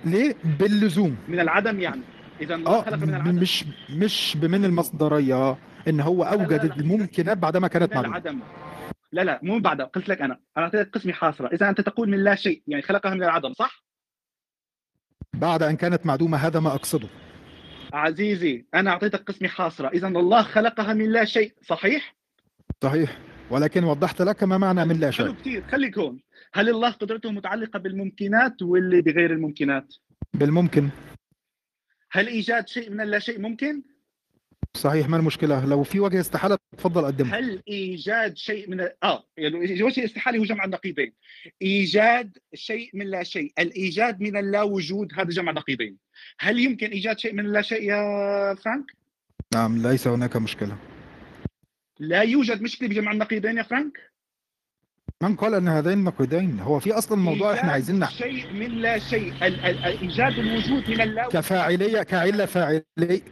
ليه؟ 0.05 0.35
باللزوم. 0.59 1.15
من 1.27 1.39
العدم 1.39 1.79
يعني. 1.79 2.01
إذا 2.41 2.55
الله 2.55 2.81
خلق 2.81 2.97
من 2.97 3.09
العدم. 3.09 3.35
مش 3.35 3.65
مش 3.89 4.37
بمن 4.41 4.65
المصدرية 4.65 5.57
إن 5.87 5.99
هو 5.99 6.23
أوجد. 6.23 6.71
الممكنات 6.77 7.37
بعدما 7.37 7.67
كانت 7.67 7.91
من 7.91 7.95
معلومة. 7.95 8.17
العدم. 8.17 8.39
لا 9.11 9.21
لا 9.21 9.39
مو 9.43 9.59
بعد 9.59 9.81
قلت 9.81 10.09
لك 10.09 10.21
أنا. 10.21 10.39
أنا 10.57 10.65
أعطيتك 10.65 10.89
قسمة 10.89 11.13
حاصرة. 11.13 11.47
إذا 11.47 11.69
أنت 11.69 11.81
تقول 11.81 12.09
من 12.09 12.23
لا 12.23 12.35
شيء 12.35 12.63
يعني 12.67 12.81
خلقها 12.81 13.13
من 13.13 13.23
العدم 13.23 13.53
صح؟ 13.53 13.83
بعد 15.33 15.63
أن 15.63 15.75
كانت 15.75 16.05
معدومة 16.05 16.37
هذا 16.37 16.59
ما 16.59 16.75
أقصده. 16.75 17.07
عزيزي 17.93 18.65
أنا 18.73 18.91
أعطيتك 18.91 19.23
قسمة 19.23 19.47
حاصرة. 19.47 19.87
إذا 19.87 20.07
الله 20.07 20.43
خلقها 20.43 20.93
من 20.93 21.11
لا 21.11 21.25
شيء 21.25 21.53
صحيح؟ 21.61 22.15
صحيح. 22.83 23.19
ولكن 23.49 23.83
وضحت 23.83 24.21
لك 24.21 24.43
ما 24.43 24.57
معنى 24.57 24.85
من 24.85 24.99
لا 24.99 25.11
حلو 25.11 25.27
شيء 25.27 25.35
كثير 25.35 25.67
خليك 25.67 25.97
هون. 25.97 26.19
هل 26.53 26.69
الله 26.69 26.91
قدرته 26.91 27.31
متعلقة 27.31 27.79
بالممكنات 27.79 28.61
واللي 28.61 29.01
بغير 29.01 29.33
الممكنات؟ 29.33 29.95
بالممكن. 30.33 30.89
هل 32.11 32.27
إيجاد 32.27 32.67
شيء 32.67 32.89
من 32.89 33.01
اللا 33.01 33.19
شيء 33.19 33.39
ممكن؟ 33.39 33.83
صحيح 34.77 35.09
ما 35.09 35.17
المشكلة؟ 35.17 35.65
لو 35.65 35.83
في 35.83 35.99
وجه 35.99 36.19
استحالة 36.19 36.57
تفضل 36.77 37.05
قدمه 37.05 37.37
هل 37.37 37.61
إيجاد 37.67 38.37
شيء 38.37 38.69
من 38.69 38.87
آه 39.03 39.23
يعني 39.37 39.83
وجه 39.83 39.99
الاستحاله 39.99 40.39
هو 40.39 40.43
جمع 40.43 40.65
النقيضين. 40.65 41.13
إيجاد 41.61 42.37
شيء 42.53 42.89
من 42.93 43.05
لا 43.07 43.23
شيء. 43.23 43.53
الإيجاد 43.59 44.21
من 44.21 44.37
اللا 44.37 44.61
وجود 44.61 45.11
هذا 45.13 45.29
جمع 45.29 45.51
نقيضين 45.51 45.97
هل 46.39 46.59
يمكن 46.59 46.87
إيجاد 46.87 47.19
شيء 47.19 47.33
من 47.33 47.45
اللا 47.45 47.61
شيء 47.61 47.83
يا 47.83 48.55
فرانك؟ 48.55 48.85
نعم 49.53 49.87
ليس 49.87 50.07
هناك 50.07 50.35
مشكلة. 50.35 50.77
لا 51.99 52.21
يوجد 52.21 52.61
مشكلة 52.61 52.89
بجمع 52.89 53.11
النقيضين 53.11 53.57
يا 53.57 53.63
فرانك؟ 53.63 54.08
من 55.23 55.35
قال 55.35 55.53
أن 55.55 55.67
هذين 55.67 55.93
النقيضين 55.93 56.59
هو 56.59 56.79
في 56.79 56.91
أصلا 56.93 57.17
موضوع 57.17 57.53
إحنا 57.53 57.71
عايزين 57.71 58.05
نح- 58.05 58.09
شيء 58.09 58.53
من 58.53 58.67
لا 58.81 58.99
شيء. 58.99 59.33
ال- 59.41 59.65
ال- 59.65 59.83
إيجاد 59.85 60.39
الوجود 60.39 60.89
من 60.89 61.01
اللا 61.01 61.27
كفاعلية 61.27 62.03
كعلة 62.03 62.45
فاعلية 62.45 62.81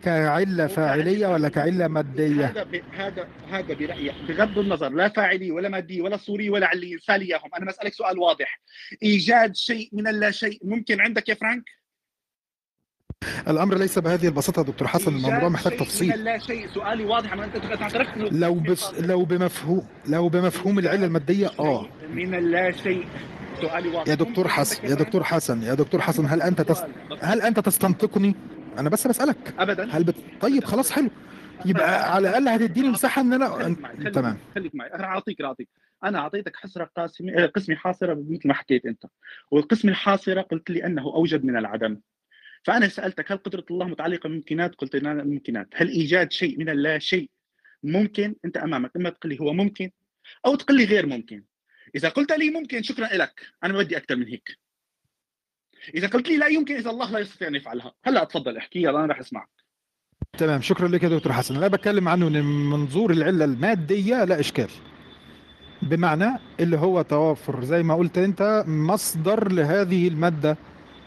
كعلة 0.03 0.67
فاعلية 0.67 1.27
ولا 1.27 1.49
كعلة 1.49 1.87
مادية؟ 1.87 2.45
هذا 2.45 2.63
ب... 2.63 2.81
هذا 2.97 3.27
هذا 3.51 3.73
برأيي. 3.73 4.11
بغض 4.27 4.59
النظر 4.59 4.89
لا 4.89 5.09
فاعلي 5.09 5.51
ولا 5.51 5.69
مادي 5.69 6.01
ولا 6.01 6.17
صوري 6.17 6.49
ولا 6.49 6.67
علي 6.67 6.97
سالي 6.97 7.25
اياهم 7.25 7.49
أنا 7.57 7.65
بسألك 7.65 7.93
سؤال 7.93 8.19
واضح. 8.19 8.59
إيجاد 9.03 9.55
شيء 9.55 9.89
من 9.93 10.07
اللا 10.07 10.31
شيء 10.31 10.59
ممكن 10.63 11.01
عندك 11.01 11.29
يا 11.29 11.33
فرانك؟ 11.33 11.76
الأمر 13.47 13.77
ليس 13.77 13.99
بهذه 13.99 14.27
البساطة 14.27 14.59
يا 14.59 14.65
دكتور 14.65 14.87
حسن 14.87 15.15
الموضوع 15.15 15.49
محتاج 15.49 15.77
تفصيل. 15.77 16.13
اللا 16.13 16.37
شيء 16.37 16.67
سؤالي 16.67 17.05
واضح 17.05 17.33
أنا 17.33 17.45
أنت 17.45 17.81
اعترفت 17.81 18.17
لو 18.17 18.53
بس 18.53 18.93
لو 18.93 19.25
بمفهوم 19.25 19.87
لو 20.07 20.29
بمفهوم 20.29 20.79
العلة 20.79 21.05
المادية 21.05 21.51
آه. 21.59 21.87
من 22.09 22.35
اللا 22.35 22.71
شيء 22.71 23.07
سؤالي 23.61 23.89
واضح. 23.89 24.07
يا 24.09 24.15
دكتور 24.15 24.47
حسن 24.47 24.87
يا 24.87 24.95
دكتور 24.95 25.23
حسن 25.23 25.63
يا 25.63 25.73
دكتور 25.73 26.01
حسن 26.01 26.25
هل 26.25 26.41
أنت 26.41 26.61
تس... 26.61 26.83
هل 27.21 27.41
أنت 27.41 27.59
تستنطقني؟ 27.59 28.35
أنا 28.77 28.89
بس 28.89 29.07
بسألك. 29.07 29.53
ابدا. 29.59 29.89
هل 29.91 30.03
بت... 30.03 30.15
طيب 30.41 30.63
خلاص 30.63 30.91
حلو. 30.91 31.09
يبقى 31.65 32.13
على 32.15 32.29
الأقل 32.29 32.47
هتديني 32.47 32.89
مساحة 32.89 33.21
إن 33.21 33.33
أنا 33.33 33.49
خليك 33.49 33.79
معي 33.79 34.11
تمام. 34.11 34.37
خليك 34.55 34.75
معي. 34.75 34.93
أنا 34.93 35.03
أعطيك 35.05 35.41
أعطيك. 35.41 35.69
أنا 36.03 36.19
أعطيتك 36.19 36.55
حصرة 36.55 36.89
قاسمه 36.97 37.45
قسمه 37.45 37.75
حاصرة 37.75 38.13
مثل 38.29 38.47
ما 38.47 38.53
حكيت 38.53 38.85
أنت. 38.85 39.03
والقسم 39.51 39.89
الحاصرة 39.89 40.41
قلت 40.41 40.69
لي 40.69 40.85
أنه 40.85 41.01
اوجد 41.03 41.45
من 41.45 41.57
العدم. 41.57 41.97
فأنا 42.67 42.87
سألتك 42.87 43.31
هل 43.31 43.37
قدرة 43.37 43.65
الله 43.71 43.85
متعلقة 43.85 44.29
بممكنات 44.29 44.75
قلت 44.75 44.95
نعم 44.95 45.17
ممكنات. 45.17 45.67
هل 45.73 45.89
إيجاد 45.89 46.31
شيء 46.31 46.59
من 46.59 46.69
اللا 46.69 46.99
شيء 46.99 47.29
ممكن 47.83 48.35
أنت 48.45 48.57
أمامك؟ 48.57 48.91
إما 48.95 49.09
تقول 49.09 49.33
لي 49.33 49.39
هو 49.39 49.53
ممكن 49.53 49.91
أو 50.45 50.55
تقول 50.55 50.77
لي 50.77 50.85
غير 50.85 51.05
ممكن. 51.05 51.43
إذا 51.95 52.09
قلت 52.09 52.31
لي 52.31 52.49
ممكن 52.49 52.83
شكرا 52.83 53.07
لك. 53.07 53.41
أنا 53.63 53.73
ما 53.73 53.79
بدي 53.79 53.97
أكثر 53.97 54.15
من 54.15 54.27
هيك. 54.27 54.57
إذا 55.95 56.07
قلت 56.07 56.29
لي 56.29 56.37
لا 56.37 56.47
يمكن 56.47 56.75
إذا 56.75 56.89
الله 56.89 57.11
لا 57.11 57.19
يستطيع 57.19 57.47
أن 57.47 57.55
يفعلها. 57.55 57.93
هلأ 58.03 58.23
تفضل 58.23 58.57
احكي 58.57 58.79
يلا 58.79 58.99
أنا 58.99 59.05
راح 59.05 59.19
أسمعك. 59.19 59.49
تمام 60.37 60.61
شكرا 60.61 60.87
لك 60.87 61.03
يا 61.03 61.09
دكتور 61.09 61.33
حسن. 61.33 61.55
أنا 61.55 61.67
بتكلم 61.67 62.07
عنه 62.07 62.29
من 62.29 62.69
منظور 62.69 63.11
العلة 63.11 63.45
المادية 63.45 64.23
لا 64.23 64.39
إشكال. 64.39 64.69
بمعنى 65.81 66.39
اللي 66.59 66.77
هو 66.77 67.01
توافر 67.01 67.63
زي 67.63 67.83
ما 67.83 67.95
قلت 67.95 68.17
أنت 68.17 68.63
مصدر 68.67 69.51
لهذه 69.51 70.07
المادة 70.07 70.57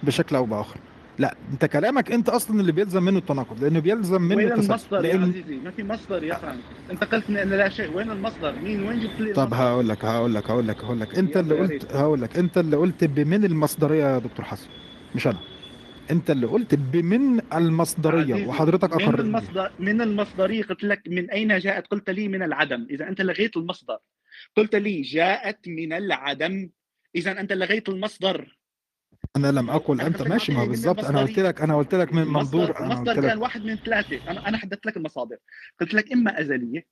بشكل 0.02 0.36
أو 0.36 0.46
بآخر. 0.46 0.89
لا 1.20 1.36
انت 1.52 1.64
كلامك 1.64 2.12
انت 2.12 2.28
أصلا 2.28 2.60
اللي 2.60 2.72
بيلزم 2.72 3.02
منه 3.02 3.18
التناقض 3.18 3.64
لأنه 3.64 3.80
بيلزم 3.80 4.22
منه 4.22 4.36
وين 4.36 4.52
المصدر 4.52 5.04
يا 5.04 5.12
لأن 5.12 5.22
عزيزي؟ 5.22 5.56
ما 5.56 5.70
في 5.70 5.82
مصدر 5.84 6.24
يا 6.24 6.34
فرانك 6.34 6.60
انت 6.90 7.04
قلت 7.04 7.30
ان 7.30 7.50
لا 7.50 7.68
شيء. 7.68 7.96
وين 7.96 8.10
المصدر؟ 8.10 8.52
مين؟ 8.58 8.82
وين 8.88 9.00
جبت 9.00 9.20
لي 9.20 9.32
طب 9.32 9.54
هقول 9.54 9.88
لك 9.88 10.04
هقول 10.04 10.34
لك 10.34 10.50
هقول 10.50 10.68
لك 10.68 10.84
هقول 10.84 11.00
لك. 11.00 11.18
انت 11.18 11.36
اللي 11.36 11.54
يا 11.54 11.60
قلت 11.60 11.92
هقول 11.92 12.22
لك. 12.22 12.38
انت 12.38 12.58
اللي 12.58 12.76
قلت 12.76 13.04
بمن 13.04 13.44
المصدرية 13.44 14.04
يا 14.04 14.18
دكتور 14.18 14.44
حسن. 14.44 14.68
مش 15.14 15.26
أنا. 15.26 15.38
انت 16.10 16.30
اللي 16.30 16.46
قلت 16.46 16.74
بمن 16.74 17.40
المصدرية 17.54 18.46
وحضرتك 18.46 18.94
من 18.96 19.02
اقررت 19.02 19.16
بيه 19.16 19.24
المصدر 19.24 19.70
من 19.78 20.00
المصدرية 20.00 20.62
قلت 20.62 20.84
لك 20.84 21.02
من 21.06 21.30
أين 21.30 21.58
جاءت؟ 21.58 21.86
قلت 21.86 22.10
لي 22.10 22.28
من 22.28 22.42
العدم. 22.42 22.86
إذا 22.90 23.08
أنت 23.08 23.20
لغيت 23.20 23.56
المصدر. 23.56 23.98
قلت 24.56 24.74
لي 24.74 25.02
جاءت 25.02 25.68
من 25.68 25.92
العدم. 25.92 26.70
إذا 27.16 27.40
أنت 27.40 27.52
لغيت 27.52 27.88
المصدر. 27.88 28.59
أنا 29.36 29.52
لم 29.52 29.70
أقل. 29.70 30.00
أنت 30.00 30.22
لك 30.22 30.28
ماشي. 30.28 30.52
ما 30.52 30.64
بالظبط 30.64 31.04
أنا 31.04 31.20
قلت 31.20 31.38
لك 31.38 31.60
أنا 31.60 31.76
قلت 31.76 31.94
لك 31.94 32.12
من 32.12 32.26
منظور 32.26 32.64
أنا 32.64 32.94
قلت 32.94 33.08
المصدر 33.08 33.14
كان 33.14 33.36
لك 33.36 33.42
واحد 33.42 33.64
من 33.64 33.76
ثلاثة. 33.76 34.30
أنا 34.30 34.48
أنا 34.48 34.58
حددت 34.58 34.86
لك 34.86 34.96
المصادر. 34.96 35.36
قلت 35.80 35.94
لك 35.94 36.12
إما 36.12 36.40
أزلية 36.40 36.86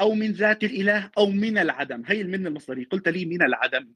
أو 0.00 0.14
من 0.14 0.32
ذات 0.32 0.64
الإله 0.64 1.10
أو 1.18 1.26
من 1.26 1.58
العدم. 1.58 2.02
هي 2.06 2.24
من 2.24 2.46
المصدرية. 2.46 2.86
قلت 2.86 3.08
لي 3.08 3.24
من 3.24 3.42
العدم. 3.42 3.92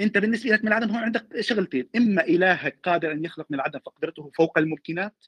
أنت 0.00 0.18
بالنسبة 0.18 0.50
لك 0.50 0.60
من 0.60 0.68
العدم 0.68 0.90
هون 0.90 0.98
عندك 1.02 1.40
شغلتين. 1.40 1.88
إما 1.96 2.22
إلهك 2.24 2.78
قادر 2.82 3.12
أن 3.12 3.24
يخلق 3.24 3.46
من 3.50 3.56
العدم 3.56 3.78
فقدرته 3.78 4.30
فوق 4.34 4.58
الممكنات 4.58 5.24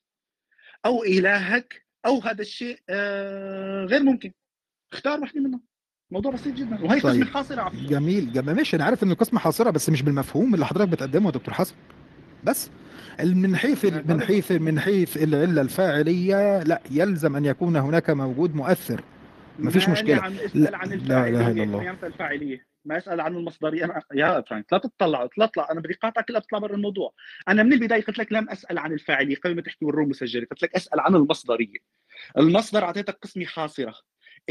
أو 0.86 1.04
إلهك 1.04 1.86
أو 2.06 2.18
هذا 2.18 2.42
الشيء 2.42 2.78
آه 2.88 3.84
غير 3.84 4.02
ممكن. 4.02 4.32
اختار 4.92 5.20
واحدة 5.20 5.40
منهم. 5.40 5.62
موضوع 6.10 6.32
بسيط 6.32 6.54
جدا. 6.54 6.84
وهي 6.84 6.98
قسمه 6.98 7.12
طيب. 7.12 7.28
حاصرة 7.28 7.62
على 7.62 7.70
فكرة. 7.70 7.86
جميل 7.86 8.32
جميل. 8.32 8.56
ماشي 8.56 8.76
أنا 8.76 8.84
عارف 8.84 9.02
ان 9.02 9.10
القسمه 9.10 9.40
حاصرة 9.40 9.70
بس 9.70 9.90
مش 9.90 10.02
بالمفهوم 10.02 10.54
اللي 10.54 10.66
حضرتك 10.66 10.88
بتقدمه 10.88 11.26
يا 11.26 11.30
دكتور 11.30 11.54
حسن. 11.54 11.74
بس 12.44 12.70
من 13.24 13.56
حيث 13.56 13.84
من 13.84 14.20
حيث 14.20 14.52
من 14.52 14.80
حيث 14.80 15.16
العلة 15.16 15.60
الفاعلية 15.60 16.62
لا 16.62 16.80
يلزم 16.90 17.36
أن 17.36 17.44
يكون 17.44 17.76
هناك 17.76 18.10
موجود 18.10 18.54
مؤثر. 18.54 19.00
مفيش 19.58 19.88
مشكلة. 19.88 20.28
لا 20.28 20.46
اسأل 20.46 20.74
عن 20.74 20.88
لا 20.88 21.28
إله 21.28 21.28
إلا 21.28 21.28
الفاعليه 21.28 21.62
الله. 21.62 21.96
الفاعلية؟ 22.02 22.68
ما 22.84 22.98
اسال 22.98 23.20
عن 23.20 23.36
المصدريه 23.36 23.84
أنا 23.84 24.02
يا 24.14 24.44
فرانك 24.48 24.72
لا 24.72 24.78
تطلع 24.78 25.28
لا 25.38 25.46
تطلع. 25.46 25.68
أنا 25.70 25.80
بدي 25.80 25.94
قاطعك 25.94 26.24
كلها 26.24 26.40
بتطلع 26.40 26.58
برا 26.58 26.74
الموضوع. 26.74 27.12
أنا 27.48 27.62
من 27.62 27.72
البداية 27.72 28.04
قلت 28.04 28.18
لك 28.18 28.32
لم 28.32 28.50
أسأل 28.50 28.78
عن 28.78 28.92
الفاعلية. 28.92 29.36
قبل 29.36 29.56
ما 29.56 29.62
تحكي 29.62 29.84
والروم 29.84 30.08
مسجله 30.08 30.46
قلت 30.50 30.62
لك 30.62 30.74
أسأل 30.74 31.00
عن 31.00 31.14
المصدرية. 31.14 31.78
المصدر 32.38 32.84
أعطيتك 32.84 33.18
قسمه 33.22 33.44
حاصرة. 33.44 33.94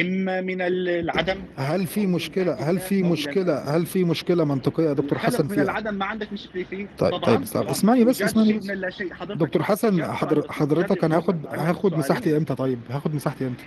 إما 0.02 0.42
من 0.42 0.62
العدم. 0.62 1.38
هل 1.56 1.88
في 1.88 2.08
مشكله 2.08 2.54
هل 2.54 2.80
في 2.80 3.04
مشكله 3.04 3.76
هل 3.76 3.86
في 3.86 4.04
مشكلة 4.04 4.44
منطقية 4.44 4.84
يا 4.84 4.94
دكتور 4.94 5.20
حسن 5.20 5.48
من 5.48 5.60
العدم 5.60 5.94
ما 5.94 6.06
عندك 6.06 6.34
مشكله 6.34 6.64
فيه 6.64 6.88
طيب 6.98 7.12
طيب 7.12 7.22
طبعا. 7.22 7.36
طب 7.46 7.62
طبعا 7.62 7.72
اسمعني 7.72 8.06
بس 8.06 8.22
اسمعني 8.22 8.54
بس. 8.54 8.66
لا 8.66 8.90
دكتور 9.36 9.64
حسن 9.64 10.04
حضر 10.06 10.52
حضرتك 10.52 11.04
أنا 11.04 11.18
هاخد 11.18 11.46
هاخد 11.48 11.94
مساحتي 11.98 12.38
إمتى؟ 12.38 12.56
طيب 12.56 12.80
هاخد 12.90 13.16
مساحتي 13.16 13.48
إمتى؟ 13.48 13.64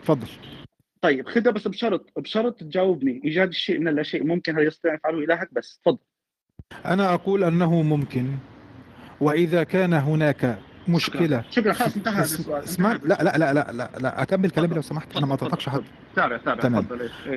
اتفضل. 0.00 0.28
طيب 1.02 1.28
خدها 1.28 1.52
بس 1.52 1.68
بشرط 1.68 2.06
بشرط 2.16 2.60
تجاوبني. 2.60 3.20
إيجاد 3.24 3.48
الشيء 3.48 3.78
من 3.78 3.88
اللا 3.88 4.02
شيء. 4.02 4.24
ممكن 4.24 4.58
هل 4.58 4.66
يستطيع 4.66 4.94
يفعله 4.94 5.18
إلهك؟ 5.18 5.48
بس 5.52 5.78
تفضل 5.84 5.98
أنا 6.86 7.14
أقول 7.14 7.44
أنه 7.44 7.82
ممكن 7.82 8.26
وإذا 9.20 9.62
كان 9.64 9.92
هناك 9.92 10.58
مشكلة. 10.88 11.44
شكرا 11.50 11.72
خلاص 11.72 11.96
انتهى. 11.96 12.22
السؤال 12.22 12.64
اسمع 12.64 12.92
لا 12.92 12.98
لا 13.22 13.38
لا 13.38 13.52
لا 13.52 13.72
لا 13.72 13.90
لا 14.00 14.22
أكمل 14.22 14.50
كلامي 14.50 14.74
لو 14.74 14.82
سمحت 14.82 15.16
أنا 15.16 15.26
ما 15.26 15.34
قطعتش 15.34 15.68
حد. 15.68 15.78
تفضل 15.78 15.86
تابع 16.16 16.36
تابع 16.36 16.60
تمام. 16.62 16.86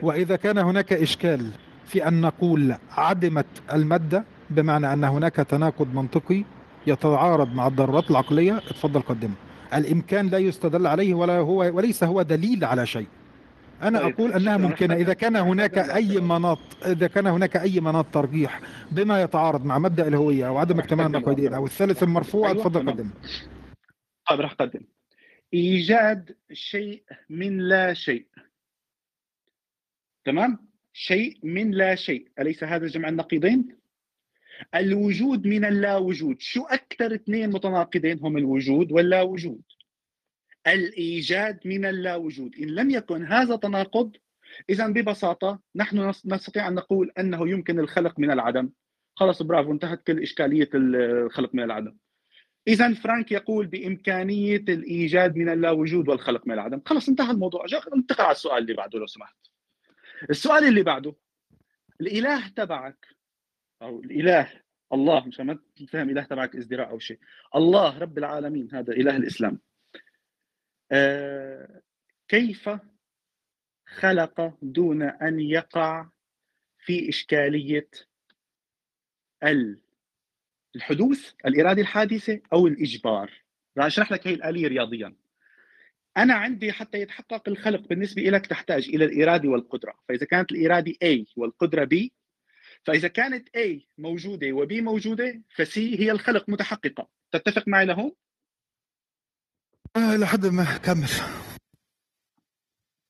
وإذا 0.02 0.36
كان 0.36 0.58
هناك 0.58 0.94
إشكال 0.94 1.50
في 1.86 2.08
أن 2.08 2.22
نقول 2.22 2.76
عدمت 2.92 3.46
المادة 3.74 4.24
بمعنى 4.50 4.94
أن 4.94 5.04
هناك 5.04 5.36
تناقض 5.36 5.94
منطقي 5.94 6.44
يتعارض 6.88 7.54
مع 7.54 7.68
الضرورات 7.68 8.12
العقلية 8.12 8.58
اتفضل 8.58 9.02
قدمه. 9.02 9.34
الإمكان 9.74 10.28
لا 10.28 10.38
يستدل 10.38 10.88
عليه 10.88 11.14
ولا 11.14 11.38
هو 11.38 11.58
وليس 11.60 12.04
هو 12.04 12.22
دليل 12.22 12.66
على 12.66 12.86
شيء. 12.86 13.08
أنا 13.82 14.00
طيب 14.00 14.14
أقول 14.14 14.34
أنها 14.34 14.58
شكرا. 14.58 14.68
ممكنة. 14.68 14.96
إذا 14.96 15.14
كان 15.14 15.36
هناك 15.36 15.78
أي 16.00 16.20
مناط 16.22 16.60
إذا 16.86 17.08
كان 17.08 17.28
هناك 17.28 17.58
أي 17.58 17.80
مناط 17.80 18.06
ترجيح 18.14 18.62
بما 18.92 19.22
يتعارض 19.22 19.66
مع 19.66 19.80
مبدأ 19.80 20.08
الهوية 20.08 20.48
أو 20.48 20.58
عدم 20.58 20.80
اكتمال 20.80 21.06
قدمه 21.06 21.18
النقيضين 21.18 21.54
أو 21.54 21.66
الثالث 21.66 22.04
المرفوع 22.04 22.52
اتفضل 22.52 22.82
تمام. 22.82 22.96
قدمه 22.96 23.12
طيب 24.30 24.42
راح 24.42 24.52
أقدم. 24.52 24.82
إيجاد 25.54 26.36
شيء 26.54 27.04
من 27.30 27.58
لا 27.58 27.94
شيء. 27.94 28.26
تمام؟ 30.26 30.58
شيء 30.94 31.40
من 31.44 31.72
لا 31.72 31.96
شيء. 31.96 32.28
أليس 32.40 32.64
هذا 32.64 32.88
جمع 32.88 33.10
النقيضين؟ 33.10 33.76
الوجود 34.76 35.48
من 35.48 35.66
اللا 35.66 35.98
وجود 35.98 36.42
شو 36.42 36.64
أكثر 36.64 37.16
اثنين 37.16 37.50
متناقضين 37.50 38.20
هم 38.20 38.38
الوجود 38.38 38.92
واللا 38.92 39.22
وجود 39.22 39.62
الإيجاد 40.68 41.60
من 41.66 41.86
اللا 41.86 42.16
وجود 42.16 42.56
إن 42.56 42.68
لم 42.68 42.90
يكن 42.90 43.26
هذا 43.26 43.56
تناقض 43.56 44.16
اذا 44.70 44.88
ببساطة 44.88 45.60
نحن 45.76 46.12
نس- 46.12 46.26
نستطيع 46.26 46.68
أن 46.68 46.74
نقول 46.76 47.12
أنه 47.20 47.50
يمكن 47.50 47.80
الخلق 47.80 48.20
من 48.20 48.32
العدم. 48.32 48.70
خلص 49.16 49.42
برافو 49.42 49.72
انتهت 49.72 50.04
كل 50.08 50.22
إشكالية 50.22 50.70
الخلق 50.74 51.56
من 51.56 51.64
العدم. 51.64 51.98
اذا 52.68 52.94
فرانك 52.94 53.32
يقول 53.32 53.68
بإمكانية 53.68 54.56
الإيجاد 54.70 55.36
من 55.36 55.50
اللا 55.50 55.72
وجود 55.72 56.10
والخلق 56.10 56.48
من 56.48 56.54
العدم. 56.54 56.82
خلص 56.86 57.10
انتهى 57.10 57.32
الموضوع. 57.32 57.66
انتقل 57.96 58.24
على 58.24 58.32
السؤال 58.32 58.58
اللي 58.64 58.74
بعده 58.74 59.00
لو 59.00 59.08
سمحت. 59.08 59.38
السؤال 60.30 60.64
اللي 60.64 60.84
بعده 60.84 61.16
الإله 62.02 62.48
تبعك 62.48 63.08
أو 63.82 64.00
الإله 64.00 64.50
الله 64.94 65.26
مش 65.28 65.40
ما 65.40 65.60
تفهم 65.76 66.10
إله 66.10 66.24
تبعك 66.24 66.56
ازدراء 66.56 66.90
أو 66.90 67.00
شيء. 67.00 67.20
الله 67.56 67.98
رب 68.00 68.18
العالمين 68.18 68.68
هذا 68.74 68.94
إله 68.94 69.18
الإسلام. 69.18 69.60
كيف 72.28 72.70
خلق 73.88 74.57
دون 74.62 75.02
أن 75.02 75.40
يقع 75.40 76.10
في 76.80 77.10
إشكالية 77.10 77.90
ال- 79.44 79.82
الحدوث 80.76 81.32
الإرادة 81.45 81.82
الحادثة 81.82 82.41
أو 82.53 82.68
الإجبار؟ 82.68 83.32
راح 83.78 83.86
أشرح 83.86 84.12
لك 84.12 84.28
هي 84.28 84.34
الآلية 84.34 84.68
رياضيا. 84.68 85.16
أنا 86.18 86.34
عندي 86.34 86.72
حتى 86.72 86.98
يتحقق 86.99 87.49
الخلق 87.49 87.88
بالنسبة 87.88 88.22
لك 88.22 88.45
تحتاج 88.45 88.90
إلى 88.90 89.06
الإرادة 89.06 89.49
والقدرة. 89.49 89.94
فإذا 90.10 90.26
كانت 90.26 90.52
الإرادة 90.52 90.91
A 90.91 91.26
والقدرة 91.36 91.86
B 91.86 92.10
فإذا 92.84 93.07
كانت 93.07 93.49
A 93.57 93.82
موجودة 93.98 94.48
وB 94.48 94.74
موجودة 94.74 95.41
فسي 95.56 95.99
هي 95.99 96.12
الخلق 96.12 96.49
متحققة. 96.49 97.10
تتفق 97.32 97.68
معي 97.68 97.86
لهون؟ 97.86 98.12
آه 99.98 100.16
لحد 100.18 100.46
ما. 100.46 100.66
كمل. 100.84 101.10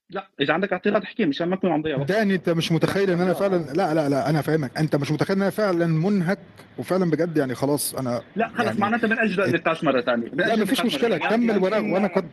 لا 0.09 0.27
إذا 0.41 0.53
عندك 0.53 0.73
اعتراض 0.73 1.01
احكي 1.03 1.25
مشان 1.25 1.47
ما 1.49 1.55
اكون 1.55 1.71
عم 1.71 1.81
ضيع 1.81 1.97
وقت 1.97 2.07
داني 2.09 2.35
أنت 2.35 2.49
مش 2.49 2.71
متخيل 2.71 3.09
إن 3.09 3.21
أنا 3.21 3.33
فعلا 3.33 3.57
لا 3.57 3.93
لا 3.93 4.09
لا 4.09 4.29
أنا 4.29 4.41
فاهمك. 4.41 4.77
أنت 4.77 4.95
مش 4.95 5.11
متخيل 5.11 5.35
إن 5.35 5.41
أنا 5.41 5.51
فعلا 5.51 5.85
منهك 5.87 6.39
وفعلا 6.77 7.09
بجد 7.11 7.37
يعني 7.37 7.55
خلاص 7.55 7.95
أنا 7.95 8.21
لا 8.35 8.47
خلص 8.47 8.65
يعني 8.67 8.79
معناتها 8.79 9.07
بنأجل 9.07 9.43
النقاش 9.43 9.83
مرة 9.83 10.01
ثانية. 10.01 10.27
لا 10.27 10.55
مفيش 10.55 10.85
مشكلة. 10.85 11.17
كمل 11.17 11.57
وأنا 11.57 11.77
وأنا 11.93 12.07
قد 12.07 12.29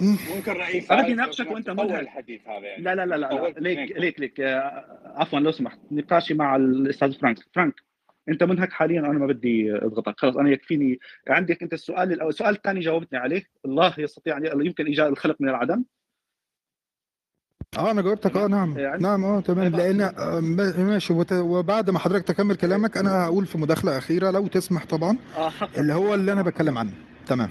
ممكن 0.00 0.52
رئيس 0.52 0.90
أنا 0.90 1.02
بدي 1.02 1.14
ناقشك 1.14 1.50
وأنت 1.50 1.70
منهك. 1.70 2.00
الحديث 2.00 2.40
هذا 2.46 2.66
يعني. 2.66 2.82
لا 2.82 2.94
لا 2.94 3.06
لا 3.06 3.16
لا, 3.16 3.26
لا. 3.26 3.54
ليك. 3.60 3.98
ليك 3.98 4.20
ليك. 4.20 4.40
آه، 4.40 4.84
عفوا 5.16 5.40
لو 5.40 5.52
سمحت. 5.52 5.78
نقاشي 5.90 6.34
مع 6.34 6.56
الأستاذ 6.56 7.12
فرانك. 7.18 7.38
فرانك. 7.54 7.74
انت 8.28 8.42
منهك 8.42 8.72
حاليا 8.72 9.00
أنا 9.00 9.12
ما 9.18 9.26
بدي 9.26 9.76
اضغطك 9.76 10.20
خلص 10.20 10.36
أنا 10.36 10.50
يكفيني. 10.50 10.98
عندك 11.28 11.62
أنت 11.62 11.72
السؤال 11.72 12.12
الأول 12.12 12.30
السؤال 12.30 12.54
الثاني 12.54 12.80
جاوبتني 12.80 13.18
عليه. 13.18 13.44
الله 13.64 13.94
يستطيع 13.98 14.36
أن 14.36 14.66
يمكن 14.66 14.86
ايجاد 14.86 15.06
الخلق 15.10 15.36
من 15.40 15.48
العدم. 15.48 15.84
آه 17.78 17.90
أنا 17.90 18.02
جاوبتك. 18.02 18.36
آه 18.36 18.46
نعم. 18.46 18.78
عندي- 18.78 19.02
نعم 19.04 19.24
آه 19.24 19.40
تمام. 19.40 19.72
طيب، 19.72 19.76
لأن 19.76 20.00
آه، 20.00 20.40
ما- 20.40 20.76
ماشي. 20.84 21.12
وبعد 21.32 21.90
ما 21.90 21.98
حضرتك 21.98 22.28
تكمل 22.28 22.56
كلامك 22.56 22.96
أنا 22.96 23.24
هقول 23.24 23.46
في 23.46 23.58
مداخلة 23.58 23.98
أخيرة 23.98 24.30
لو 24.30 24.46
تسمح 24.46 24.86
طبعا 24.86 25.18
حقك 25.34 25.78
اللي 25.78 25.92
هو 25.92 26.14
اللي 26.14 26.32
أنا 26.32 26.42
بتكلم 26.42 26.78
عنه. 26.78 26.92
تمام. 27.26 27.48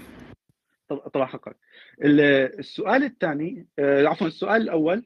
طب- 0.88 0.98
طبعا 0.98 1.26
حقك. 1.26 1.56
ال- 2.04 2.20
السؤال 2.58 3.02
الثاني 3.04 3.66
آه، 3.78 4.06
عفوا 4.06 4.26
السؤال 4.26 4.62
الأول 4.62 5.04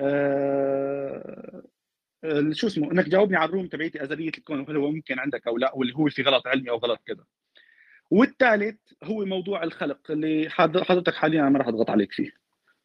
آه، 0.00 1.16
آه، 1.56 1.62
شو 2.52 2.66
اسمه 2.66 2.92
إنك 2.92 3.08
جاوبني 3.08 3.36
على 3.36 3.48
الروم 3.48 3.66
تبعيتي 3.66 4.02
ازليه 4.02 4.28
الكون 4.28 4.60
وهل 4.60 4.76
هو 4.76 4.90
ممكن 4.90 5.18
عندك 5.18 5.46
أو 5.46 5.56
لا 5.58 5.72
واللي 5.74 5.94
هو 5.96 6.08
في 6.08 6.22
غلط 6.22 6.46
علمي 6.46 6.70
أو 6.70 6.76
غلط 6.76 7.00
كذا. 7.06 7.24
والثالث 8.10 8.76
هو 9.04 9.24
موضوع 9.24 9.62
الخلق 9.62 10.10
اللي 10.10 10.46
حض- 10.50 10.82
حضرتك 10.82 11.14
حاليا 11.14 11.42
ما 11.48 11.58
راح 11.58 11.68
أضغط 11.68 11.90
عليك 11.90 12.12
فيه. 12.12 12.30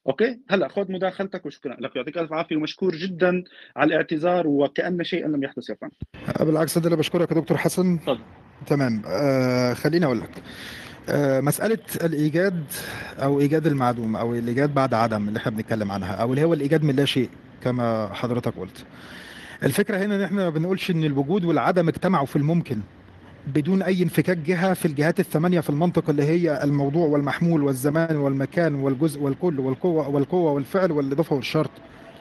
أوكي؟ 0.08 0.40
هلأ 0.50 0.68
خذ 0.68 0.92
مداخلتك 0.92 1.46
وشكرا 1.46 1.76
لك. 1.80 1.96
يعطيك 1.96 2.18
ألف 2.18 2.34
عافية 2.34 2.56
ومشكور 2.56 2.96
جدا 2.96 3.44
على 3.76 3.88
الاعتذار 3.88 4.48
وكأن 4.48 5.04
شيئا 5.04 5.28
لم 5.28 5.44
يحدث 5.44 5.70
يا 5.70 5.76
فندم. 5.82 5.94
آه، 6.40 6.44
بالعكس 6.44 6.78
ده 6.78 6.86
اللي 6.86 6.98
بشكرك 6.98 7.32
يا 7.32 7.36
دكتور 7.36 7.58
حسن. 7.58 8.00
تفضل. 8.00 8.20
تمام. 8.68 9.02
آه 9.08 9.74
خليني 9.74 10.06
أقول 10.06 10.20
لك. 10.20 10.30
آه 11.10 11.42
مسألة 11.42 11.80
الإيجاد 12.04 12.64
أو 13.18 13.40
إيجاد 13.40 13.68
المعدوم 13.68 14.16
أو 14.16 14.36
الإيجاد 14.36 14.74
بعد 14.74 14.94
عدم 14.94 15.28
اللي 15.28 15.38
إحنا 15.40 15.52
بنتكلم 15.52 15.92
عنها 15.92 16.14
أو 16.16 16.34
اللي 16.34 16.44
هو 16.44 16.54
الإيجاد 16.54 16.84
من 16.84 16.96
لا 16.96 17.06
شيء. 17.06 17.30
كما 17.66 18.10
حضرتك 18.14 18.54
قلت. 18.60 18.86
الفكرة 19.64 19.98
هنا 19.98 20.16
إن 20.16 20.22
إحنا 20.22 20.44
ما 20.44 20.50
بنقولش 20.50 20.92
إن 20.92 21.04
الوجود 21.04 21.46
والعدم 21.46 21.88
اجتمعوا 21.88 22.26
في 22.26 22.36
الممكن 22.36 22.80
بدون 23.48 23.82
أي 23.82 24.04
انفكاك 24.04 24.38
جهة 24.38 24.74
في 24.74 24.86
الجهات 24.86 25.20
الثمانية 25.20 25.60
في 25.60 25.70
المنطق 25.70 26.10
اللي 26.10 26.24
هي 26.24 26.64
الموضوع 26.64 27.08
والمحمول 27.08 27.64
والزمان 27.64 28.16
والمكان 28.16 28.76
والجزء 28.76 29.22
والكل 29.22 29.60
والقوة 29.60 30.08
والقوة 30.08 30.52
والفعل 30.52 30.92
والإضافة 30.92 31.36
والشرط. 31.36 31.70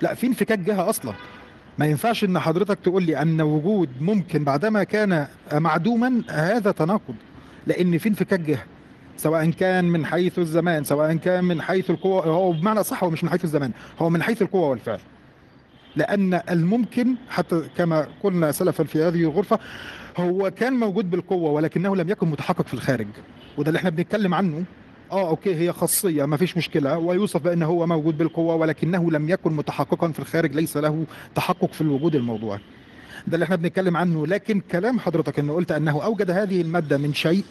لا 0.00 0.14
في 0.14 0.26
انفكاك 0.26 0.58
جهة 0.58 0.90
أصلا. 0.90 1.12
ما 1.78 1.86
ينفعش 1.86 2.24
إن 2.24 2.38
حضرتك 2.38 2.78
تقول 2.84 3.02
لي 3.02 3.22
أن 3.22 3.40
وجود 3.40 3.88
ممكن 4.00 4.44
بعدما 4.44 4.84
كان 4.84 5.26
معدوما 5.52 6.22
هذا 6.30 6.70
تناقض 6.70 7.14
لأن 7.66 7.98
في 7.98 8.08
انفكاك 8.08 8.40
جهة 8.40 8.64
سواء 9.16 9.50
كان 9.50 9.84
من 9.84 10.06
حيث 10.06 10.38
الزمان 10.38 10.84
سواء 10.84 11.16
كان 11.16 11.44
من 11.44 11.62
حيث 11.62 11.90
القوة 11.90 12.24
هو 12.24 12.52
بمعنى 12.52 12.82
صح 12.82 13.04
هو 13.04 13.10
مش 13.10 13.24
من 13.24 13.30
حيث 13.30 13.44
الزمان 13.44 13.70
هو 13.98 14.10
من 14.10 14.22
حيث 14.22 14.42
القوة 14.42 14.68
والفعل. 14.68 14.98
لأن 15.96 16.40
الممكن 16.50 17.14
حتى 17.28 17.62
كما 17.76 18.06
قلنا 18.22 18.52
سلفا 18.52 18.84
في 18.84 19.02
هذه 19.02 19.20
الغرفة 19.22 19.58
هو 20.18 20.50
كان 20.50 20.72
موجود 20.72 21.10
بالقوة 21.10 21.50
ولكنه 21.50 21.96
لم 21.96 22.10
يكن 22.10 22.28
متحقق 22.28 22.66
في 22.66 22.74
الخارج. 22.74 23.06
وده 23.58 23.68
اللي 23.68 23.78
إحنا 23.78 23.90
بنتكلم 23.90 24.34
عنه. 24.34 24.64
آه 25.12 25.28
أوكي 25.28 25.54
هي 25.54 25.72
خاصية 25.72 26.24
ما 26.24 26.36
فيش 26.36 26.56
مشكلة. 26.56 26.98
ويوصف 26.98 27.42
بأنه 27.42 27.66
هو 27.66 27.86
موجود 27.86 28.18
بالقوة 28.18 28.54
ولكنه 28.54 29.10
لم 29.10 29.28
يكن 29.28 29.52
متحققا 29.52 30.08
في 30.12 30.18
الخارج 30.18 30.54
ليس 30.54 30.76
له 30.76 31.04
تحقق 31.34 31.72
في 31.72 31.80
الوجود 31.80 32.14
الموضوعي 32.14 32.60
ده 33.26 33.34
اللي 33.34 33.44
إحنا 33.44 33.56
بنتكلم 33.56 33.96
عنه. 33.96 34.26
لكن 34.26 34.60
كلام 34.60 34.98
حضرتك 34.98 35.38
إنه 35.38 35.54
قلت 35.54 35.72
أنه 35.72 36.04
أوجد 36.04 36.30
هذه 36.30 36.60
المادة 36.60 36.98
من 36.98 37.14
شيء 37.14 37.44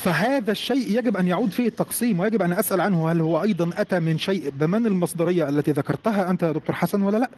فهذا 0.00 0.52
الشيء 0.52 0.98
يجب 0.98 1.16
أن 1.16 1.28
يعود 1.28 1.50
فيه 1.50 1.68
التقسيم 1.68 2.20
ويجب 2.20 2.42
أن 2.42 2.52
أسأل 2.52 2.80
عنه 2.80 3.12
هل 3.12 3.20
هو 3.20 3.42
أيضا 3.42 3.70
أتى 3.76 4.00
من 4.00 4.18
شيء 4.18 4.50
بمن 4.50 4.86
المصدرية 4.86 5.48
التي 5.48 5.72
ذكرتها 5.72 6.30
أنت 6.30 6.42
يا 6.42 6.52
دكتور 6.52 6.76
حسن 6.76 7.02
ولا 7.02 7.18
لا؟ 7.18 7.30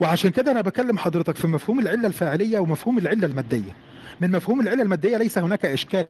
وعشان 0.00 0.30
كده 0.30 0.52
أنا 0.52 0.60
بكلم 0.60 0.98
حضرتك 0.98 1.36
في 1.36 1.46
مفهوم 1.46 1.80
العلة 1.80 2.06
الفاعلية 2.06 2.58
ومفهوم 2.58 2.98
العلة 2.98 3.26
المادية. 3.26 3.76
من 4.20 4.30
مفهوم 4.30 4.60
العلة 4.60 4.82
المادية 4.82 5.16
ليس 5.16 5.38
هناك 5.38 5.66
إشكال 5.66 6.06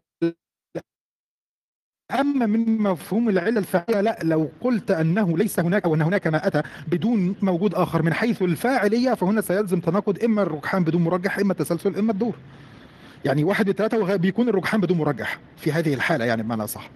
أما 2.20 2.46
من 2.46 2.78
مفهوم 2.78 3.28
العلة 3.28 3.58
الفاعلية 3.58 4.00
لا 4.00 4.18
لو 4.22 4.50
قلت 4.60 4.90
أنه 4.90 5.38
ليس 5.38 5.60
هناك 5.60 5.84
أو 5.84 5.94
أن 5.94 6.02
هناك 6.02 6.26
ما 6.26 6.46
أتى 6.46 6.62
بدون 6.88 7.34
موجود 7.42 7.74
آخر 7.74 8.02
من 8.02 8.14
حيث 8.14 8.42
الفاعلية 8.42 9.14
فهنا 9.14 9.40
سيلزم 9.40 9.80
تناقض 9.80 10.24
إما 10.24 10.42
الرجحان 10.42 10.84
بدون 10.84 11.02
مرجح 11.02 11.38
إما 11.38 11.52
التسلسل 11.52 11.96
إما 11.96 12.12
الدور. 12.12 12.34
يعني 13.24 13.44
واحد 13.44 13.68
وثلاثة 13.68 13.98
وغ- 13.98 14.16
بيكون 14.16 14.48
الرجحان 14.48 14.80
بدون 14.80 14.98
مرجح 14.98 15.38
في 15.56 15.72
هذه 15.72 15.94
الحالة 15.94 16.24
يعني 16.24 16.42
بمعنى 16.42 16.66
صح. 16.66 16.90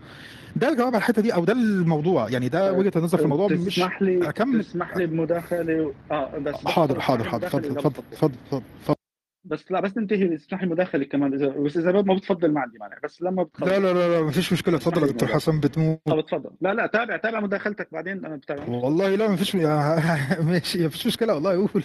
ده 0.56 0.68
الجواب 0.68 0.88
على 0.88 0.96
الحتة 0.96 1.22
دي 1.22 1.34
أو 1.34 1.44
ده 1.44 1.52
الموضوع. 1.52 2.28
يعني 2.30 2.48
ده 2.48 2.72
وجهة 2.72 2.92
النظر 2.96 3.18
في 3.18 3.24
الموضوع 3.24 3.48
مش 3.48 3.74
تسمح 3.76 4.02
لي 4.02 4.28
أكمل. 4.28 4.64
تسمح 4.64 4.96
لي 4.96 5.06
بمداخلة؟ 5.06 5.94
آه 6.10 6.38
بس 6.38 6.54
حاضر 6.66 7.00
حاضر 7.00 7.24
حاضر. 7.28 7.46
اتفضل 7.46 7.70
اتفضل. 7.70 8.02
اتفضل. 8.12 8.96
بس 9.44 9.72
لا 9.72 9.80
بس 9.80 9.94
تنتهي 9.94 10.36
تسمح 10.36 10.62
لي 10.62 10.68
مداخلة 10.68 11.04
كمان 11.04 11.34
اذا 11.34 11.48
بس 11.48 11.76
إذا 11.76 11.92
ما 11.92 12.14
بتفضل 12.14 12.52
ما 12.52 12.60
عندي 12.60 12.78
مانع 12.78 12.96
بس 13.04 13.22
لما 13.22 13.42
بتفضل 13.42 13.70
لا 13.70 13.78
لا 13.78 13.92
لا 13.92 14.08
لا 14.08 14.22
مفيش 14.26 14.52
مشكلة. 14.52 14.76
اتفضل 14.76 15.02
يا 15.02 15.06
دكتور 15.12 15.28
حسن 15.28 15.60
بتموت. 15.60 16.00
طب 16.04 16.18
اتفضل. 16.18 16.50
لا 16.60 16.74
لا 16.74 16.86
تابع 16.86 17.16
تابع 17.16 17.40
مداخلتك 17.40 17.88
بعدين 17.92 18.24
أنا 18.24 18.36
بتابع. 18.36 18.64
والله 18.68 19.14
لا 19.14 19.28
مفيش 19.28 19.56
ماشي 20.50 20.86
مفيش 20.86 21.06
مشكلة 21.06 21.34
والله 21.34 21.52
يقول 21.52 21.84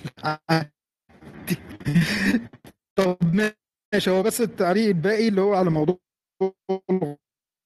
طب 2.99 3.17
ماشي 3.93 4.09
هو 4.11 4.23
بس 4.23 4.41
التعليق 4.41 4.87
الباقي 4.87 5.27
اللي 5.27 5.41
هو 5.41 5.53
على 5.53 5.69
موضوع 5.69 5.99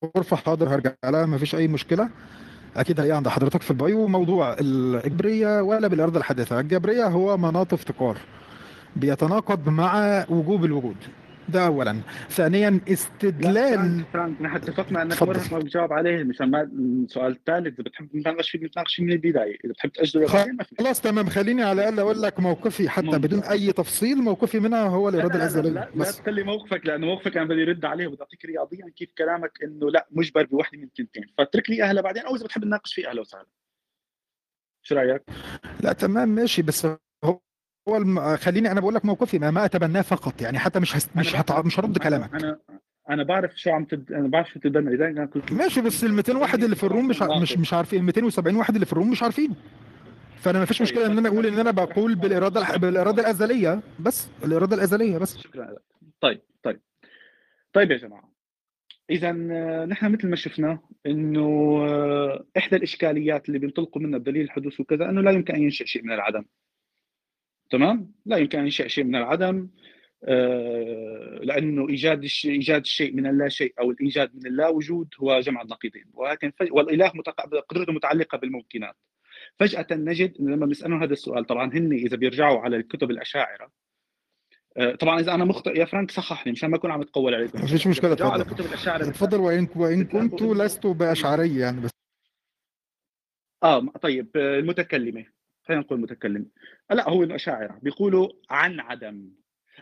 الغرفة 0.06 0.36
حاضر 0.36 0.70
هرجع 0.76 0.94
لها 1.06 1.26
مفيش 1.26 1.56
أي 1.56 1.68
مشكلة. 1.68 2.10
أكيد 2.78 3.00
هي 3.00 3.12
عند 3.12 3.28
حضرتك 3.28 3.62
في 3.62 3.72
البايو 3.72 4.08
موضوع 4.08 4.54
الإجبارية 4.54 5.62
ولا 5.62 5.88
بالأرض 5.88 6.18
الحادثة 6.18 6.60
الجبرية 6.60 7.08
هو 7.08 7.38
مناط 7.38 7.74
افتقار 7.74 8.18
بيتناقض 8.96 9.70
مع 9.70 10.26
وجوب 10.30 10.66
الوجود. 10.66 10.98
ده 11.50 11.66
أولا 11.66 12.02
ثانيا 12.30 12.70
لا 12.70 12.94
استدلال 12.94 14.04
فرانك 14.14 14.42
نحن 14.42 14.56
اتفقنا 14.56 15.02
أنك. 15.02 15.24
مرهق 15.24 15.54
ما 15.54 15.60
بتجاوب 15.60 15.94
عليه 15.94 16.24
مشان 16.24 16.52
ما 16.52 16.62
السؤال 16.62 17.32
الثالث 17.32 17.68
إذا 17.80 17.84
بتحب 17.84 18.16
نتناقش 18.16 18.50
فيه 18.50 18.60
نتناقش 18.60 18.96
فيه 18.96 19.04
من 19.04 19.12
البداية. 19.12 19.58
إذا 19.66 19.74
بتحب 19.74 19.90
تأجله 19.92 20.28
خلاص 20.80 21.02
تمام. 21.02 21.30
خليني 21.30 21.64
على 21.64 21.82
الأقل 21.82 22.00
أقول 22.00 22.22
لك 22.22 22.40
موقفي 22.40 22.90
حتى 22.90 23.06
ممتاز. 23.06 23.22
بدون 23.22 23.40
أي 23.40 23.72
تفصيل 23.74 24.18
موقفي 24.18 24.60
منها 24.60 24.84
هو 24.88 25.10
لا 25.10 25.16
الإرادة 25.16 25.40
لا 25.62 25.62
لا, 25.62 25.70
لا, 25.70 25.90
لا, 25.96 26.12
تخلي 26.12 26.44
موقفك 26.44 26.86
لأنه 26.86 27.08
موقفك 27.08 27.38
أنا 27.38 27.46
بدي 27.46 27.64
ارد 27.64 27.86
عليه 27.86 28.08
وبدي 28.08 28.22
اعطيك 28.22 28.46
رياضيا 28.46 28.92
كيف 28.96 29.10
كلامك 29.18 29.52
إنه 29.64 29.92
لا 29.92 30.08
مجبر 30.12 30.46
بوحدة 30.46 30.78
من 30.78 30.84
الكلمتين 30.84 31.24
فاترك 31.38 31.70
لي 31.70 31.84
أهلا 31.84 32.02
بعدين 32.02 32.24
أو 32.24 32.36
إذا 32.36 32.44
بتحب 32.46 32.66
نناقش 32.66 32.94
فيه 32.94 33.10
أهلا 33.10 33.22
وسهلا. 33.22 33.46
شو 34.82 34.96
رأيك؟ 34.96 35.22
لا 35.82 35.94
تمام 35.94 36.30
ماشي. 36.30 36.62
بس 36.62 36.88
الم... 37.88 38.38
خليني 38.38 38.72
أنا 38.72 38.80
بقول 38.80 38.96
لك 38.96 39.06
موقفي 39.06 39.40
ما, 39.40 39.52
ما 39.52 39.66
أتبناه 39.66 40.02
فقط 40.02 40.42
يعني 40.42 40.60
حتى 40.60 40.80
مش 40.80 40.96
هس... 40.96 41.10
مش 41.16 41.36
هتع... 41.36 41.62
مش 41.62 41.80
هرد 41.80 41.98
كلامك. 41.98 42.36
أنا 42.36 42.60
أنا 43.10 43.24
بعرف 43.24 43.52
شو 43.56 43.70
عم 43.70 43.86
تد... 43.86 44.12
أنا 44.12 44.28
بعرف 44.28 44.50
شو 44.50 44.60
تتبنى 44.60 44.96
لذلك 44.96 45.18
أنا 45.18 45.26
قلت 45.26 45.52
ماشي 45.52 45.82
بس 45.82 46.04
ال 46.04 46.14
200 46.14 46.38
واحد 46.38 46.64
اللي 46.64 46.76
في 46.76 46.84
الروم 46.84 47.08
مش 47.08 47.22
ع... 47.22 47.40
مش 47.40 47.58
مش 47.58 47.74
عارفين 47.74 48.00
ال 48.00 48.06
270 48.06 48.56
واحد 48.56 48.74
اللي 48.74 48.86
في 48.86 48.94
الروم 48.94 49.12
مش 49.12 49.24
عارفينه 49.24 49.56
فأنا 50.38 50.60
ما 50.60 50.66
فيش 50.66 50.78
طيب، 50.78 50.88
مشكلة 50.88 51.06
إن 51.06 51.18
أنا 51.18 51.30
أقول 51.30 51.46
إن 51.46 51.60
أنا 51.60 51.72
بقول 51.72 52.16
بالإرادة 52.16 52.60
الح... 52.60 52.76
بالإرادة 52.76 53.22
الأزلية 53.22 53.82
بس 54.00 54.30
الإرادة 54.44 54.76
الأزلية 54.76 55.18
بس. 55.18 55.38
شكرا 55.38 55.76
طيب 56.22 56.42
طيب. 56.64 56.82
طيب 57.74 57.92
يا 57.92 57.98
جماعة 57.98 58.36
اذا 59.10 59.30
آه، 59.30 59.86
نحن 59.86 60.12
مثل 60.12 60.28
ما 60.28 60.36
شفنا 60.36 60.80
إنه 61.06 61.78
آه، 61.90 62.46
إحدى 62.58 62.76
الإشكاليات 62.76 63.48
اللي 63.48 63.60
بينطلقوا 63.60 64.02
منها 64.02 64.20
بدليل 64.20 64.42
الحدوث 64.42 64.80
وكذا 64.80 65.10
إنه 65.10 65.22
لا 65.22 65.32
يمكن 65.32 65.56
أن 65.56 65.62
ينشأ 65.62 65.86
شيء 65.86 66.04
من 66.04 66.12
العدم. 66.12 66.46
تمام؟ 67.70 68.12
لا 68.26 68.38
يمكن 68.38 68.58
أن 68.60 68.64
ينشا 68.64 68.88
شيء 68.88 69.04
من 69.04 69.16
العدم 69.16 69.68
آه، 70.24 71.40
لأنه 71.44 71.90
إيجاد 71.90 72.26
إيجاد 72.46 72.82
الشيء 72.82 73.14
من 73.14 73.28
اللا 73.28 73.50
شيء 73.50 73.74
أو 73.80 73.92
الإيجاد 73.92 74.36
من 74.36 74.48
اللا 74.48 74.68
وجود 74.68 75.08
هو 75.20 75.40
جمع 75.40 75.62
النقيضين. 75.62 76.06
ولكن 76.14 76.52
ف... 76.52 76.64
والإله 76.72 77.12
متق... 77.16 77.42
قدرته 77.70 77.94
متعلقة 77.94 78.38
بالممكنات. 78.38 78.96
فجأة 79.60 79.88
نجد 79.92 80.34
لما 80.40 80.66
بنسالهم 80.66 81.04
هذا 81.04 81.14
السؤال 81.14 81.46
طبعا 81.46 81.74
هن 81.74 81.94
إذا 81.94 82.18
بيرجعوا 82.18 82.60
على 82.60 82.78
الكتب 82.78 83.12
الأشاعرة 83.12 83.72
آه، 84.78 84.96
طبعا 84.96 85.20
إذا 85.20 85.34
أنا 85.34 85.46
مخطئ 85.46 85.80
يا 85.80 85.86
فرانك 85.86 86.12
صححني 86.12 86.52
مشان 86.52 86.70
ما 86.70 86.76
أكون 86.76 86.92
عم 86.92 87.02
أتقول 87.02 87.36
عليكم. 87.36 87.60
ما 87.60 87.68
فيش 87.68 87.88
مشكلة 87.88 88.18
على 88.20 88.44
كتب 88.44 88.66
الأشاعرة 88.66 89.10
اتفضل 89.10 89.40
وان 89.40 89.68
وإن 89.76 90.04
كنت 90.04 90.42
لست 90.42 90.88
باشعري 90.88 91.60
يعني 91.60 91.82
بس. 91.82 91.92
آه 93.64 93.88
طيب 94.02 94.30
آه، 94.36 94.60
المتكلمة. 94.60 95.26
خلينا 95.68 95.82
نقول 95.84 96.00
متكلم. 96.00 96.46
لا 96.92 97.10
هو 97.10 97.24
الاشاعره 97.24 97.80
بيقولوا 97.84 98.30
عن 98.50 98.80
عدم 98.80 99.30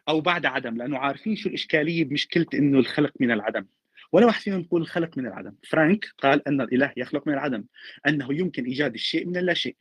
أو 0.10 0.22
بعد 0.22 0.46
عدم 0.46 0.78
لأنه 0.78 0.98
عارفين 0.98 1.36
شو 1.36 1.50
الإشكالية 1.50 2.04
بمشكلة 2.06 2.46
إنه 2.54 2.80
الخلق 2.80 3.12
من 3.20 3.32
العدم. 3.32 3.66
ولا 4.12 4.26
واحد 4.26 4.42
فيهم 4.42 4.60
يقول 4.60 4.82
الخلق 4.82 5.18
من 5.18 5.28
العدم. 5.28 5.56
فرانك 5.70 6.06
قال 6.18 6.48
أن 6.48 6.62
الإله 6.62 6.94
يخلق 6.98 7.28
من 7.28 7.34
العدم 7.34 7.64
أنه 8.08 8.34
يمكن 8.34 8.66
إيجاد 8.66 8.94
الشيء 8.94 9.28
من 9.28 9.38
اللا 9.38 9.54
شيء. 9.54 9.76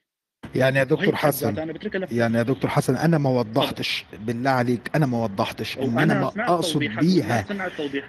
يعني 0.55 0.79
يا 0.79 0.85
دكتور 0.85 1.17
حسن 1.17 1.55
يعني 2.13 2.39
يا 2.39 2.43
دكتور 2.43 2.71
حسن 2.71 2.97
أنا 2.97 3.19
ما 3.19 3.31
وضحتش 3.31 4.05
بالله 4.21 4.51
عليك 4.51 4.91
أنا 4.95 5.07
ما 5.07 5.23
وضحتش 5.25 5.79
إن 5.79 5.99
أنا 5.99 6.15
ما 6.37 6.45
أقصد 6.55 6.79
بيها 7.01 7.45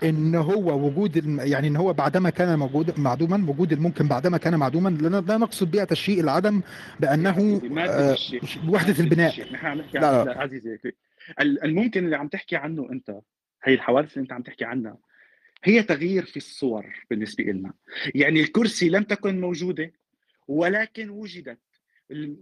إن 0.03 0.35
هو 0.35 0.85
وجود 0.87 1.17
الم... 1.17 1.39
يعني 1.39 1.67
إن 1.67 1.75
هو 1.75 1.93
بعدما 1.93 2.29
كان 2.29 2.59
موجود 2.59 2.99
معدوما 2.99 3.45
وجود 3.49 3.71
الممكن 3.73 4.07
بعدما 4.07 4.37
كان 4.37 4.55
معدوما 4.55 4.89
لا 4.89 5.37
نقصد 5.37 5.71
بها 5.71 5.85
تشيء 5.85 6.19
العدم 6.19 6.61
بأنه 6.99 7.61
آه 7.89 8.15
وحدة 8.69 8.95
البناء. 9.03 9.33
لا، 9.93 10.23
لا. 10.25 10.41
عزيزي 10.41 10.79
ال- 11.41 11.63
الممكن 11.63 12.05
اللي 12.05 12.15
عم 12.15 12.27
تحكي 12.27 12.55
عنه 12.55 12.87
أنت 12.91 13.19
هي 13.63 13.73
الحوادث 13.73 14.11
اللي 14.13 14.21
أنت 14.23 14.31
عم 14.33 14.41
تحكي 14.41 14.65
عنها 14.65 14.97
هي 15.63 15.83
تغيير 15.83 16.25
في 16.25 16.37
الصور 16.37 16.85
بالنسبة 17.09 17.43
لنا 17.43 17.73
يعني 18.15 18.39
الكرسي 18.41 18.89
لم 18.89 19.03
تكن 19.03 19.41
موجودة 19.41 19.91
ولكن 20.47 21.09
وجدت 21.09 21.59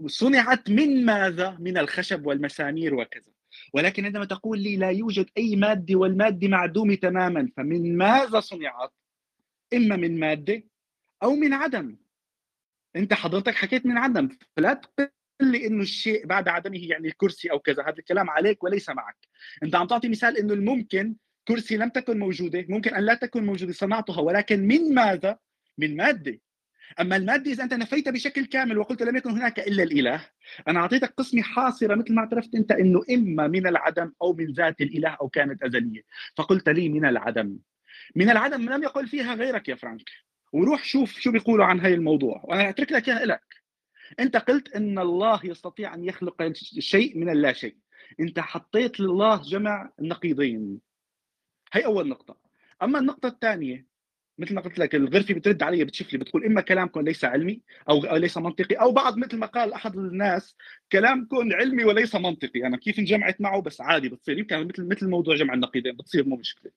صنعت 0.07 0.69
من 0.69 1.05
ماذا؟ 1.05 1.57
من 1.59 1.77
الخشب 1.77 2.25
والمسامير 2.25 2.95
وكذا. 2.95 3.31
ولكن 3.73 4.05
عندما 4.05 4.25
تقول 4.25 4.59
لي 4.59 4.75
لا 4.75 4.89
يوجد 4.89 5.29
أي 5.37 5.55
مادة 5.55 5.95
والمادة 5.95 6.47
معدومة 6.47 6.95
تماما 6.95 7.49
فمن 7.57 7.97
ماذا 7.97 8.39
صنعت؟ 8.39 8.93
إما 9.73 9.95
من 9.95 10.19
مادة 10.19 10.63
أو 11.23 11.35
من 11.35 11.53
عدم. 11.53 11.97
أنت 12.95 13.13
حضرتك 13.13 13.55
حكيت 13.55 13.85
من 13.85 13.97
عدم 13.97 14.29
فلا 14.57 14.73
تقول 14.73 15.11
لي 15.41 15.67
إنه 15.67 15.81
الشيء 15.81 16.25
بعد 16.25 16.47
عدمه 16.47 16.79
يعني 16.79 17.07
الكرسي 17.07 17.51
أو 17.51 17.59
كذا 17.59 17.83
هذا 17.83 17.99
الكلام 17.99 18.29
عليك 18.29 18.63
وليس 18.63 18.89
معك. 18.89 19.17
أنت 19.63 19.75
عم 19.75 19.87
تعطي 19.87 20.09
مثال 20.09 20.37
إنه 20.37 20.53
الممكن 20.53 21.15
كرسي 21.47 21.77
لم 21.77 21.89
تكن 21.89 22.19
موجودة 22.19 22.65
ممكن 22.69 22.93
أن 22.95 23.03
لا 23.03 23.13
تكن 23.13 23.45
موجودة 23.45 23.73
صنعتها 23.73 24.21
ولكن 24.21 24.67
من 24.67 24.93
ماذا؟ 24.93 25.37
من 25.77 25.95
مادة. 25.95 26.39
أما 26.99 27.15
الماده 27.15 27.51
إذا 27.51 27.63
أنت 27.63 27.73
نفيتها 27.73 28.11
بشكل 28.11 28.45
كامل 28.45 28.77
وقلت 28.77 29.01
لم 29.03 29.15
يكن 29.15 29.31
هناك 29.31 29.59
إلا 29.59 29.83
الإله 29.83 30.25
أنا 30.67 30.79
أعطيتك 30.79 31.13
قسمة 31.17 31.41
حاصرة 31.41 31.95
مثل 31.95 32.13
ما 32.13 32.21
اعترفت 32.21 32.55
أنت 32.55 32.71
إنه 32.71 33.01
إما 33.11 33.47
من 33.47 33.67
العدم 33.67 34.13
أو 34.21 34.33
من 34.33 34.51
ذات 34.51 34.81
الإله 34.81 35.09
أو 35.09 35.29
كانت 35.29 35.63
أزلية. 35.63 36.01
فقلت 36.35 36.69
لي 36.69 36.89
من 36.89 37.05
العدم. 37.05 37.57
من 38.15 38.29
العدم 38.29 38.69
لم 38.69 38.83
يقل 38.83 39.07
فيها 39.07 39.33
غيرك 39.33 39.69
يا 39.69 39.75
فرانك. 39.75 40.09
وروح 40.53 40.83
شوف 40.83 41.19
شو 41.19 41.31
بيقولوا 41.31 41.65
عن 41.65 41.79
هاي 41.79 41.93
الموضوع 41.93 42.41
وأنا 42.43 42.69
أترك 42.69 42.91
لك 42.91 43.09
إياها 43.09 43.25
لك 43.25 43.43
أنت 44.19 44.37
قلت 44.37 44.75
إن 44.75 44.99
الله 44.99 45.39
يستطيع 45.43 45.93
أن 45.93 46.03
يخلق 46.03 46.51
شيء 46.79 47.17
من 47.17 47.29
اللا 47.29 47.53
شيء 47.53 47.75
أنت 48.19 48.39
حطيت 48.39 48.99
لله 48.99 49.41
جمع 49.41 49.89
نقيضين. 49.99 50.79
هي 51.73 51.85
أول 51.85 52.07
نقطة. 52.07 52.37
أما 52.83 52.99
النقطة 52.99 53.27
الثانية 53.27 53.90
مثل 54.37 54.55
ما 54.55 54.61
قلت 54.61 54.79
لك 54.79 54.95
الغرفة 54.95 55.33
بترد 55.33 55.63
علي 55.63 55.83
بتشوف 55.85 56.13
لي 56.13 56.19
بتقول 56.19 56.45
إما 56.45 56.61
كلامكم 56.61 57.01
ليس 57.01 57.25
علمي 57.25 57.61
أو 57.89 58.15
ليس 58.15 58.37
منطقي 58.37 58.75
أو 58.75 58.91
بعض 58.91 59.17
مثل 59.17 59.37
ما 59.37 59.45
قال 59.45 59.73
أحد 59.73 59.97
الناس 59.97 60.55
كلامكم 60.91 61.53
علمي 61.53 61.83
وليس 61.83 62.15
منطقي. 62.15 62.65
أنا 62.67 62.77
كيف 62.77 62.99
انجمعت 62.99 63.41
معه؟ 63.41 63.61
بس 63.61 63.81
عادي 63.81 64.09
بتصير 64.09 64.37
يمكن 64.37 64.67
مثل 64.67 64.87
مثل 64.87 65.09
موضوع 65.09 65.35
جمع 65.35 65.53
النقيضين 65.53 65.97
بتصير 65.97 66.27
مو 66.27 66.35
مشكلة. 66.35 66.71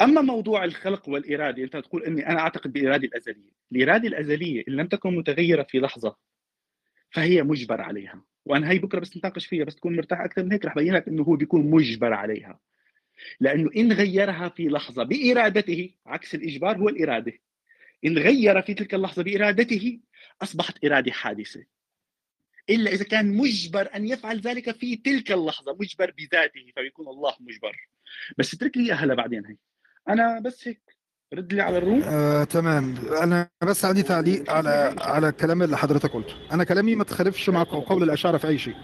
أما 0.00 0.20
موضوع 0.20 0.64
الخلق 0.64 1.08
والإرادة 1.08 1.62
أنت 1.62 1.76
تقول 1.76 2.04
إني 2.04 2.28
أنا 2.28 2.40
أعتقد 2.40 2.72
بالاراده 2.72 3.04
الأزلية. 3.04 3.50
الإرادة 3.72 4.08
الأزلية 4.08 4.64
إن 4.68 4.72
لم 4.72 4.86
تكن 4.86 5.16
متغيرة 5.16 5.62
في 5.62 5.78
لحظة 5.78 6.16
فهي 7.10 7.42
مجبر 7.42 7.80
عليها. 7.80 8.24
وأنا 8.44 8.70
هي 8.70 8.78
بكرة 8.78 9.00
بس 9.00 9.16
نتناقش 9.16 9.46
فيها 9.46 9.64
بس 9.64 9.74
تكون 9.76 9.96
مرتاح 9.96 10.20
أكثر 10.20 10.44
من 10.44 10.52
هيك 10.52 10.64
رح 10.64 10.74
بين 10.74 10.94
لك 10.94 11.08
إنه 11.08 11.22
هو 11.22 11.36
بيكون 11.36 11.70
مجبر 11.70 12.12
عليها. 12.12 12.60
لأنه 13.40 13.70
إن 13.76 13.92
غيرها 13.92 14.48
في 14.48 14.68
لحظة 14.68 15.02
بإرادته 15.02 15.90
عكس 16.06 16.34
الإجبار 16.34 16.78
هو 16.78 16.88
الإرادة. 16.88 17.32
إن 18.04 18.18
غير 18.18 18.62
في 18.62 18.74
تلك 18.74 18.94
اللحظة 18.94 19.22
بإرادته 19.22 20.00
أصبحت 20.42 20.84
إرادة 20.84 21.12
حادثة. 21.12 21.64
إلا 22.70 22.90
إذا 22.90 23.04
كان 23.04 23.36
مجبر 23.36 23.88
أن 23.94 24.08
يفعل 24.08 24.40
ذلك 24.40 24.76
في 24.76 24.96
تلك 24.96 25.32
اللحظة 25.32 25.76
مجبر 25.80 26.14
بذاته 26.18 26.72
فبيكون 26.76 27.08
الله 27.08 27.34
مجبر. 27.40 27.76
بس 28.38 28.54
اترك 28.54 28.76
لي 28.76 28.84
اياها 28.84 29.06
لبعدين 29.06 29.46
هي. 29.46 29.56
أنا 30.08 30.40
بس 30.40 30.68
هيك. 30.68 30.80
رد 31.34 31.52
لي 31.52 31.60
على 31.60 31.78
الروم. 31.78 32.02
آه، 32.02 32.44
تمام. 32.44 32.94
أنا 33.22 33.48
بس 33.62 33.84
عندي 33.84 34.02
تعليق 34.02 34.50
على 34.50 34.94
على 34.98 35.28
الكلام 35.28 35.62
اللي 35.62 35.78
حضرتك 35.78 36.10
قلته. 36.10 36.34
أنا 36.52 36.64
كلامي 36.64 36.94
ما 36.94 37.04
تخالفش 37.04 37.50
مع 37.50 37.62
قول 37.62 38.02
الاشاعره 38.02 38.38
في 38.38 38.48
أي 38.48 38.58
شيء. 38.58 38.74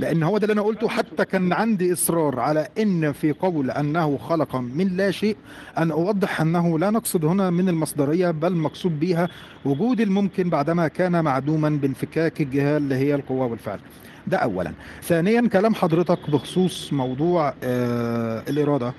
لأن 0.00 0.22
هو 0.22 0.38
ده 0.38 0.44
اللي 0.44 0.52
أنا 0.52 0.62
قلته 0.62 0.88
حتى 0.88 1.24
كان 1.24 1.52
عندي 1.52 1.92
إصرار 1.92 2.40
على 2.40 2.68
إن 2.78 3.12
في 3.12 3.32
قول 3.32 3.70
أنه 3.70 4.18
خلق 4.18 4.56
من 4.56 4.96
لا 4.96 5.10
شيء. 5.10 5.36
أن 5.78 5.90
أوضح 5.90 6.40
أنه 6.40 6.78
لا 6.78 6.90
نقصد 6.90 7.24
هنا 7.24 7.50
من 7.50 7.68
المصدرية 7.68 8.30
بل 8.30 8.52
مقصود 8.56 9.00
بها 9.00 9.28
وجود 9.64 10.00
الممكن 10.00 10.50
بعدما 10.50 10.88
كان 10.88 11.24
معدوما 11.24 11.68
بانفكاك 11.68 12.40
الجهه 12.40 12.76
اللي 12.76 12.94
هي 12.94 13.14
القوة 13.14 13.46
والفعل. 13.46 13.78
ده 14.26 14.36
اولا. 14.36 14.72
ثانيا 15.02 15.48
كلام 15.48 15.74
حضرتك 15.74 16.30
بخصوص 16.30 16.92
موضوع 16.92 17.54
آه 17.62 18.42
الإرادة. 18.48 18.92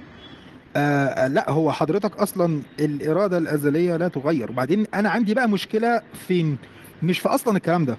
آه 0.75 1.27
لا 1.27 1.49
هو 1.49 1.71
حضرتك 1.71 2.17
أصلا 2.17 2.61
الإرادة 2.79 3.37
الأزلية 3.37 3.95
لا 3.97 4.07
تغير. 4.07 4.51
وبعدين 4.51 4.85
أنا 4.93 5.09
عندي 5.09 5.33
بقى 5.33 5.49
مشكلة 5.49 6.01
فين؟ 6.27 6.57
مش 7.03 7.19
في 7.19 7.29
أصلا 7.29 7.57
الكلام 7.57 7.85
ده. 7.85 7.97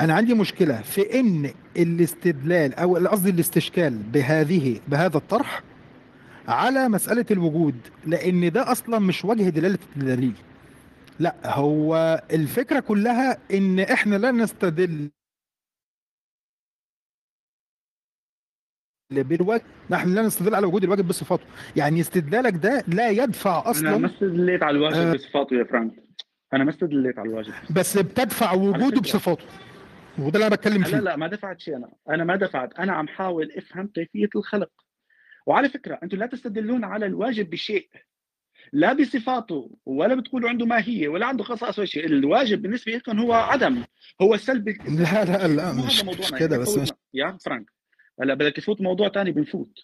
أنا 0.00 0.14
عندي 0.14 0.34
مشكلة 0.34 0.80
في 0.82 1.20
إن 1.20 1.50
الاستدلال 1.76 2.74
أو 2.74 2.96
قصدي 2.96 3.30
الاستشكال 3.30 3.98
بهذه 3.98 4.80
بهذا 4.88 5.16
الطرح 5.16 5.62
على 6.48 6.88
مسألة 6.88 7.26
الوجود 7.30 7.74
لأن 8.06 8.52
ده 8.52 8.72
أصلا 8.72 8.98
مش 8.98 9.24
وجه 9.24 9.48
دلالة 9.48 9.78
الدليل 9.96 10.32
لا 11.20 11.34
هو 11.44 12.22
الفكرة 12.32 12.80
كلها 12.80 13.38
إن 13.52 13.80
إحنا 13.80 14.16
لا 14.16 14.30
نستدل 14.30 15.10
بالواجب 19.10 19.62
نحن 19.90 20.14
لا 20.14 20.22
نستدل 20.22 20.54
على 20.54 20.66
وجود 20.66 20.84
الواجب 20.84 21.08
بصفاته. 21.08 21.44
يعني 21.76 22.00
استدلالك 22.00 22.54
ده 22.54 22.84
لا 22.88 23.10
يدفع 23.10 23.60
أنا 23.60 23.70
أصلا 23.70 23.98
ما 23.98 24.06
استدليت 24.14 24.62
على 24.62 24.76
الواجب 24.76 24.96
آه. 24.96 25.12
بصفاته 25.12 25.56
يا 25.56 25.64
فرانك. 25.64 26.07
أنا 26.54 26.64
ما 26.64 26.70
استدليت 26.70 27.18
على 27.18 27.28
الواجب. 27.28 27.52
بس 27.70 27.98
بتدفع 27.98 28.52
وجوده. 28.52 29.00
بصفاته. 29.00 29.44
وده 30.18 30.34
اللي 30.34 30.46
أنا 30.46 30.56
بتكلم 30.56 30.82
لا 30.82 30.88
فيه. 30.88 30.98
لا 30.98 31.16
ما 31.16 31.26
دفعت 31.26 31.60
شيء 31.60 31.76
أنا. 31.76 31.90
أنا 32.08 32.24
ما 32.24 32.36
دفعت. 32.36 32.78
أنا 32.78 32.92
عم 32.92 33.08
حاول 33.08 33.52
أفهم 33.56 33.86
كيفية 33.86 34.28
الخلق. 34.36 34.70
وعلى 35.46 35.68
فكرة 35.68 35.98
أنتم 36.02 36.18
لا 36.18 36.26
تستدلون 36.26 36.84
على 36.84 37.06
الواجب 37.06 37.50
بشيء. 37.50 37.88
لا 38.72 38.92
بصفاته 38.92 39.70
ولا 39.86 40.14
بتقولوا 40.14 40.48
عنده 40.48 40.66
ماهية 40.66 41.08
ولا 41.08 41.26
عنده 41.26 41.44
خصائص 41.44 41.78
ولا 41.78 41.86
شيء 41.86 42.06
الواجب 42.06 42.62
بالنسبة 42.62 42.92
لكم 42.92 43.18
هو 43.18 43.32
عدم 43.32 43.84
هو 44.22 44.36
سلب. 44.36 44.68
لا 44.68 45.24
لا 45.24 45.48
لا 45.48 45.72
مش 45.72 46.04
مش 46.04 46.20
يعني 46.20 46.38
كده 46.38 46.58
بس. 46.58 46.78
مش 46.78 46.92
يا 47.14 47.38
فرانك. 47.44 47.70
هلا 48.20 48.34
بدك 48.34 48.56
تفوت 48.56 48.80
موضوع 48.80 49.08
ثاني 49.08 49.32
بنفوت. 49.32 49.78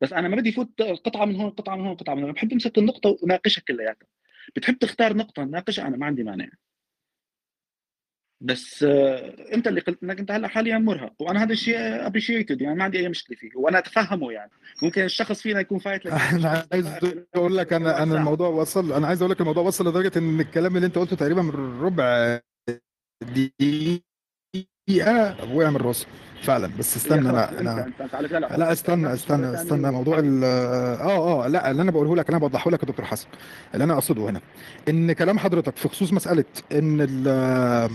بس 0.00 0.12
أنا 0.12 0.28
ما 0.28 0.36
بدي 0.36 0.52
فوت 0.52 0.82
قطعة 0.82 1.24
من 1.24 1.36
هون 1.36 1.50
قطعة 1.50 1.76
من 1.76 1.86
هون 1.86 1.94
قطعة 1.94 2.14
من 2.14 2.22
هون. 2.22 2.32
بحب 2.32 2.52
امسك 2.52 2.78
النقطة 2.78 3.16
وناقشها 3.22 3.62
كلياتها. 3.68 4.06
بتحب 4.56 4.78
تختار 4.78 5.16
نقطة 5.16 5.44
ناقشها 5.44 5.86
أنا 5.86 5.96
ما 5.96 6.06
عندي 6.06 6.22
مانع. 6.22 6.48
بس 8.42 8.82
آه، 8.82 9.54
أنت 9.54 9.66
اللي 9.66 9.80
قلت 9.80 10.02
إنك 10.02 10.18
أنت 10.18 10.30
هلأ 10.30 10.48
حاليا 10.48 10.78
مرهق 10.78 11.12
وأنا 11.22 11.42
هذا 11.42 11.52
الشيء 11.52 11.76
appreciated 12.06 12.60
يعني 12.60 12.76
ما 12.76 12.84
عندي 12.84 12.98
أي 12.98 13.08
مشكلة 13.08 13.36
فيه 13.36 13.50
وأنا 13.56 13.78
أتفهمه 13.78 14.32
يعني. 14.32 14.50
ممكن 14.82 15.04
الشخص 15.04 15.42
فينا 15.42 15.60
يكون 15.60 15.78
فايت 15.78 16.06
لك. 16.06 16.12
أنا 16.32 16.66
عايز 16.72 16.86
أقول 17.34 17.56
لك 17.56 17.72
أنا 17.72 18.02
أنا 18.02 18.14
الموضوع 18.18 18.48
وصل 18.48 18.92
أنا 18.92 19.06
عايز 19.06 19.22
أقول 19.22 19.30
لك 19.32 19.40
الموضوع 19.40 19.62
وصل 19.62 19.88
لدرجة 19.88 20.18
إن 20.18 20.40
الكلام 20.40 20.76
اللي 20.76 20.86
أنت 20.86 20.98
قلته 20.98 21.16
تقريبا 21.16 21.42
من 21.42 21.80
ربع 21.80 22.40
دقيقة 23.22 24.09
وقع 25.54 25.70
من 25.70 25.76
راسي 25.76 26.06
فعلا. 26.42 26.70
بس 26.78 26.96
استنى 26.96 27.30
أنا 27.30 27.60
أنا 27.60 27.92
لا 28.22 28.38
لا. 28.38 28.56
لا 28.56 28.72
استنى 28.72 29.12
استنى 29.12 29.54
استنى. 29.54 29.90
موضوع 29.90 30.18
ال 30.18 30.44
آه 30.44 31.44
آه 31.44 31.48
لا 31.48 31.70
اللي 31.70 31.82
أنا 31.82 31.90
بقوله 31.90 32.16
لك 32.16 32.28
أنا 32.28 32.38
بوضحه 32.38 32.70
لك 32.70 32.82
يا 32.82 32.88
دكتور 32.88 33.04
حسن. 33.06 33.26
اللي 33.74 33.84
أنا 33.84 33.94
أقصده 33.94 34.22
هنا 34.30 34.40
إن 34.88 35.12
كلام 35.12 35.38
حضرتك 35.38 35.76
في 35.76 35.88
خصوص 35.88 36.12
مسألة 36.12 36.44
إن 36.72 36.98
ال- 37.08 37.90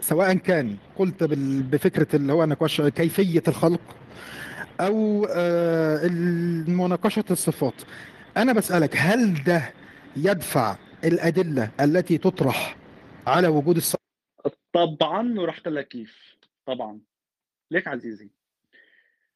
سواء 0.00 0.34
كان 0.34 0.76
قلت 0.98 1.24
بفكرة 1.72 2.16
اللي 2.16 2.32
هو 2.32 2.44
نقاش 2.44 2.80
كيفية 2.80 3.42
الخلق 3.48 3.80
أو 4.80 5.26
آه، 5.30 6.06
مناقشه 6.68 7.24
الصفات. 7.30 7.74
أنا 8.36 8.52
بسألك 8.52 8.96
هل 8.96 9.44
ده 9.44 9.62
يدفع 10.16 10.76
الأدلة 11.04 11.70
التي 11.80 12.18
تطرح 12.18 12.76
على 13.26 13.48
وجود 13.48 13.76
الصفات 13.76 14.02
طبعا 14.72 15.34
وراح 15.40 15.60
لك 15.66 15.88
كيف؟ 15.88 16.31
طبعا. 16.66 17.00
ليك 17.70 17.88
عزيزي. 17.88 18.30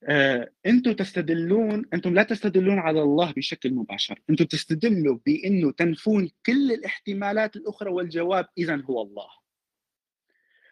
آه، 0.04 0.52
أنتم 0.66 0.92
تستدلون 0.92 1.84
أنتم 1.94 2.14
لا 2.14 2.22
تستدلون 2.22 2.78
على 2.78 3.02
الله 3.02 3.32
بشكل 3.32 3.74
مباشر. 3.74 4.20
أنتم 4.30 4.44
تستدلوا 4.44 5.18
بأنه 5.26 5.72
تنفون 5.72 6.30
كل 6.46 6.72
الاحتمالات 6.72 7.56
الأخرى 7.56 7.90
والجواب 7.90 8.46
اذا 8.58 8.76
هو 8.76 9.02
الله. 9.02 9.28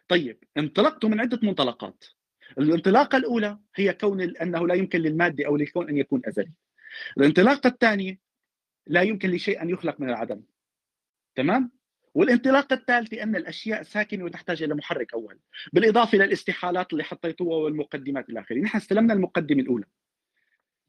طيب 0.07 0.43
انطلقتوا 0.57 1.09
من 1.09 1.19
عدة 1.19 1.39
منطلقات. 1.43 2.05
الانطلاقة 2.57 3.17
الأولى 3.17 3.59
هي 3.75 3.93
كون 3.93 4.21
أنه 4.21 4.67
لا 4.67 4.75
يمكن 4.75 4.99
للمادة 4.99 5.47
أو 5.47 5.57
للكون 5.57 5.89
أن 5.89 5.97
يكون 5.97 6.21
أزلي. 6.25 6.51
الانطلاقة 7.17 7.67
الثانية 7.67 8.19
لا 8.87 9.01
يمكن 9.01 9.31
لشيء 9.31 9.61
أن 9.61 9.69
يخلق 9.69 10.01
من 10.01 10.09
العدم. 10.09 10.41
تمام؟ 11.35 11.71
والانطلاقة 12.15 12.73
الثالثة 12.73 13.23
أن 13.23 13.35
الأشياء 13.35 13.83
ساكنة 13.83 14.23
وتحتاج 14.25 14.63
إلى 14.63 14.75
محرك 14.75 15.13
أول 15.13 15.39
بالإضافة 15.73 16.15
إلى 16.15 16.23
الاستحالات 16.23 16.93
اللي 16.93 17.03
حطيتوها 17.03 17.57
والمقدمات 17.57 18.29
إلى 18.29 18.39
آخره. 18.39 18.57
نحن 18.57 18.77
استلمنا 18.77 19.13
المقدمة 19.13 19.61
الأولى. 19.61 19.85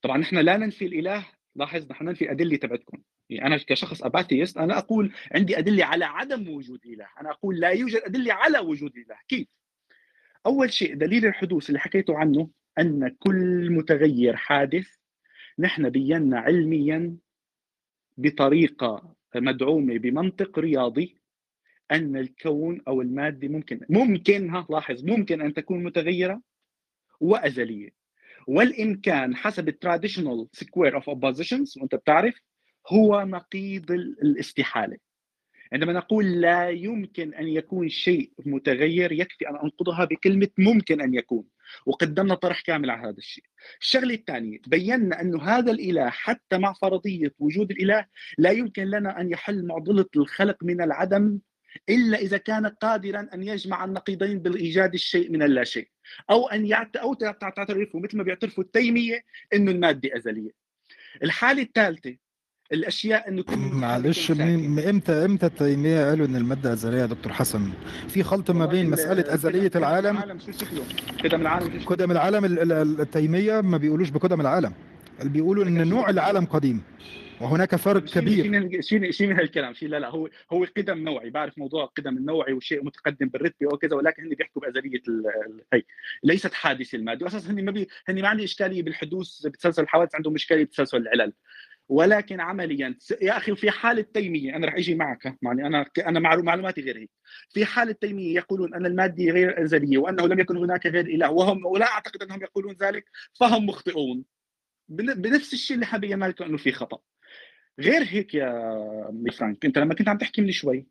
طبعا 0.02 0.18
نحن 0.18 0.38
لا 0.38 0.56
ننفي 0.56 0.86
الإله 0.86 1.26
لاحظ 1.56 1.90
نحن 1.90 2.04
ننفي 2.04 2.24
الادله 2.24 2.56
تبعتكم. 2.56 3.02
يعني 3.30 3.46
أنا 3.46 3.62
كشخص 3.66 4.02
اباثيست 4.02 4.56
أنا 4.58 4.78
أقول 4.78 5.12
عندي 5.32 5.58
أدلة 5.58 5.84
على 5.84 6.04
عدم 6.04 6.48
وجود 6.48 6.80
إله. 6.86 7.06
أنا 7.20 7.30
أقول 7.30 7.60
لا 7.60 7.68
يوجد 7.68 8.00
أدلة 8.04 8.34
على 8.34 8.58
وجود 8.58 8.96
إله. 8.96 9.16
كيف؟ 9.28 9.48
أول 10.46 10.72
شيء 10.72 10.94
دليل 10.94 11.26
الحدوث 11.26 11.68
اللي 11.68 11.80
حكيته 11.80 12.18
عنه 12.18 12.50
أن 12.78 13.08
كل 13.18 13.70
متغير 13.70 14.36
حادث 14.36 14.88
نحن 15.58 15.90
بينا 15.90 16.40
علميا 16.40 17.16
بطريقة 18.16 19.16
مدعومة 19.34 19.98
بمنطق 19.98 20.58
رياضي 20.58 21.15
أن 21.92 22.16
الكون 22.16 22.80
أو 22.88 23.00
المادة 23.02 23.48
ممكن 23.48 23.80
ممكنها 23.88 24.66
لاحظ 24.70 25.04
ممكن 25.04 25.40
أن 25.40 25.54
تكون 25.54 25.84
متغيرة 25.84 26.40
وأزلية. 27.20 27.90
والإمكان 28.46 29.36
حسب 29.36 29.68
ال 29.68 29.75
traditional 29.75 30.46
square 30.52 30.94
of 30.94 31.08
oppositions 31.08 31.78
وأنت 31.78 31.94
بتعرف 31.94 32.34
هو 32.88 33.22
نقيض 33.22 33.90
ال- 33.90 34.22
الاستحالة. 34.22 34.96
عندما 35.72 35.92
نقول 35.92 36.40
لا 36.40 36.70
يمكن 36.70 37.34
أن 37.34 37.48
يكون 37.48 37.88
شيء 37.88 38.30
متغير 38.46 39.12
يكفي 39.12 39.48
أن 39.48 39.56
أنقضها 39.56 40.04
بكلمة 40.04 40.48
ممكن 40.58 41.00
أن 41.00 41.14
يكون. 41.14 41.44
وقدمنا 41.86 42.34
طرح 42.34 42.60
كامل 42.60 42.90
على 42.90 43.02
هذا 43.08 43.18
الشيء. 43.18 43.44
الشغلة 43.80 44.14
الثانية 44.14 44.58
بينا 44.66 45.20
انه 45.20 45.42
هذا 45.42 45.72
الإله 45.72 46.10
حتى 46.10 46.58
مع 46.58 46.72
فرضية 46.72 47.34
وجود 47.38 47.70
الإله 47.70 48.06
لا 48.38 48.50
يمكن 48.50 48.84
لنا 48.84 49.20
أن 49.20 49.30
يحل 49.30 49.66
معضلة 49.66 50.06
الخلق 50.16 50.64
من 50.64 50.80
العدم 50.80 51.38
إلا 51.88 52.18
إذا 52.18 52.36
كان 52.36 52.66
قادرا 52.66 53.28
أن 53.34 53.42
يجمع 53.42 53.84
النقيضين 53.84 54.38
بالإيجاد 54.38 54.94
الشيء 54.94 55.30
من 55.30 55.42
اللا 55.42 55.64
شيء 55.64 55.88
أو 56.30 56.48
أن 56.48 56.66
يعت... 56.66 56.96
أو 56.96 57.14
تع- 57.14 57.32
تعترفوا 57.32 58.00
مثل 58.00 58.16
ما 58.16 58.22
بيعترفوا 58.22 58.64
التيمية 58.64 59.24
إنه 59.54 59.70
المادة 59.70 60.16
أزلية. 60.16 60.50
الحالة 61.22 61.62
الثالثة 61.62 62.16
الأشياء 62.72 63.28
إنه 63.28 63.44
معلش. 63.72 64.30
مين 64.30 64.78
إمتى 64.78 65.12
إمتى 65.12 65.46
التيمية 65.46 66.08
قالوا 66.08 66.26
إن 66.26 66.36
المادة 66.36 66.72
أزلية 66.72 66.98
يا 67.00 67.06
دكتور 67.06 67.32
حسن 67.32 67.70
في 68.08 68.22
خلط 68.22 68.50
ما 68.50 68.66
بين 68.66 68.90
مسألة 68.90 69.20
ال- 69.22 69.28
أزلية 69.28 69.70
العالم؟ 69.76 70.18
قدم 71.24 71.40
العالم؟ 71.40 71.84
قدم 71.86 72.10
العالم 72.10 72.44
ال- 72.44 72.72
ال- 72.72 73.00
التيمية 73.00 73.60
ما 73.60 73.76
بيقولوش 73.78 74.08
بقدم 74.08 74.40
العالم 74.40 74.72
اللي 75.20 75.32
بيقولوا 75.32 75.64
إن 75.64 75.88
نوع 75.88 76.10
العالم 76.10 76.44
قديم 76.44 76.82
وهناك 77.40 77.76
فرق 77.76 78.04
كبير. 78.04 78.44
شيل 78.44 78.84
شيل 78.84 79.14
شيل 79.14 79.28
من 79.28 79.36
هالكلام. 79.36 79.74
شيل 79.74 79.90
لا 79.90 79.98
لا 80.00 80.08
هو 80.08 80.28
هو 80.52 80.64
قدم 80.76 80.98
نوعي 80.98 81.30
بعرف 81.30 81.58
موضوع 81.58 81.84
القدم 81.84 82.16
النوعي 82.16 82.52
وشيء 82.52 82.84
متقدم 82.84 83.28
بالرتبة 83.28 83.66
وكذا 83.74 83.94
ولكن 83.96 84.22
هن 84.22 84.28
بيحكوا 84.28 84.62
بأزلية 84.62 85.00
هي. 85.72 85.82
ليست 86.22 86.54
حادثة 86.54 86.96
المادة. 86.96 87.24
واساسا 87.24 87.50
هن 87.50 87.64
ما 87.64 87.70
بي 87.72 87.88
هن 88.08 88.22
ما 88.22 88.28
عندهم 88.28 88.44
إشكالية 88.44 88.82
بالحدوث 88.82 89.46
بتسلسل 89.46 89.82
الحوادث 89.82 90.14
عندهم 90.14 90.34
إشكالية 90.34 90.64
بتسلسل 90.64 90.96
العلل. 90.96 91.32
ولكن 91.88 92.40
عمليا 92.40 92.94
يا 93.22 93.36
أخي 93.36 93.56
في 93.56 93.70
حالة 93.70 94.02
تيمية 94.14 94.56
أنا 94.56 94.66
رح 94.66 94.74
أجي 94.74 94.94
معك 94.94 95.24
يعني 95.42 95.66
أنا 95.66 95.86
أنا 96.06 96.20
معلو- 96.20 96.42
معلوماتي 96.42 96.80
غير 96.80 96.98
هيك. 96.98 97.10
في 97.50 97.64
حالة 97.64 97.92
تيمية 97.92 98.34
يقولون 98.34 98.74
أن 98.74 98.86
المادة 98.86 99.24
غير 99.24 99.62
أزلية 99.62 99.98
وأنه 99.98 100.26
لم 100.26 100.40
يكن 100.40 100.56
هناك 100.56 100.86
غير 100.86 101.06
إله 101.06 101.30
وهم 101.30 101.66
ولا 101.66 101.86
أعتقد 101.86 102.22
أنهم 102.22 102.42
يقولون 102.42 102.76
ذلك 102.82 103.04
فهم 103.40 103.66
مخطئون. 103.66 104.24
بن- 104.88 105.14
بنفس 105.14 105.52
الشيء 105.52 105.74
اللي 105.74 105.86
حابب 105.86 106.04
مالك 106.12 106.42
أنه 106.42 106.56
في 106.56 106.72
خطأ. 106.72 106.98
غير 107.80 108.02
هيك 108.02 108.34
يا 108.34 108.50
أمي 109.08 109.30
فرانك 109.30 109.64
أنت 109.64 109.78
لما 109.78 109.94
كنت 109.94 110.08
عم 110.08 110.18
تحكي 110.18 110.42
من 110.42 110.52
شوي 110.52 110.86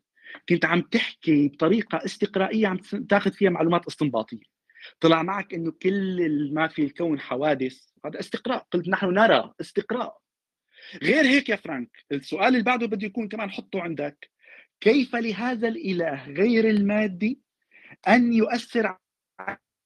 كنت 0.49 0.65
عم 0.65 0.81
تحكي 0.81 1.47
بطريقة 1.47 2.05
استقرائية 2.05 2.67
عم 2.67 2.77
تاخذ 3.09 3.31
فيها 3.31 3.49
معلومات 3.49 3.87
استنباطية. 3.87 4.55
طلع 4.99 5.23
معك 5.23 5.53
إنه 5.53 5.71
كل 5.71 6.49
ما 6.53 6.67
في 6.67 6.83
الكون 6.83 7.19
حوادث 7.19 7.79
هذا 8.05 8.19
استقراء 8.19 8.67
قلت 8.71 8.87
نحن 8.87 9.05
نرى 9.05 9.53
استقراء. 9.61 10.17
غير 11.03 11.25
هيك 11.25 11.49
يا 11.49 11.55
فرانك 11.55 11.89
السؤال 12.11 12.47
اللي 12.47 12.63
بعده 12.63 12.87
بده 12.87 13.07
يكون 13.07 13.27
كمان 13.27 13.51
حطه 13.51 13.81
عندك. 13.81 14.29
كيف 14.81 15.15
لهذا 15.15 15.67
الإله 15.67 16.25
غير 16.25 16.69
المادي 16.69 17.39
أن 18.07 18.33
يؤثر 18.33 18.97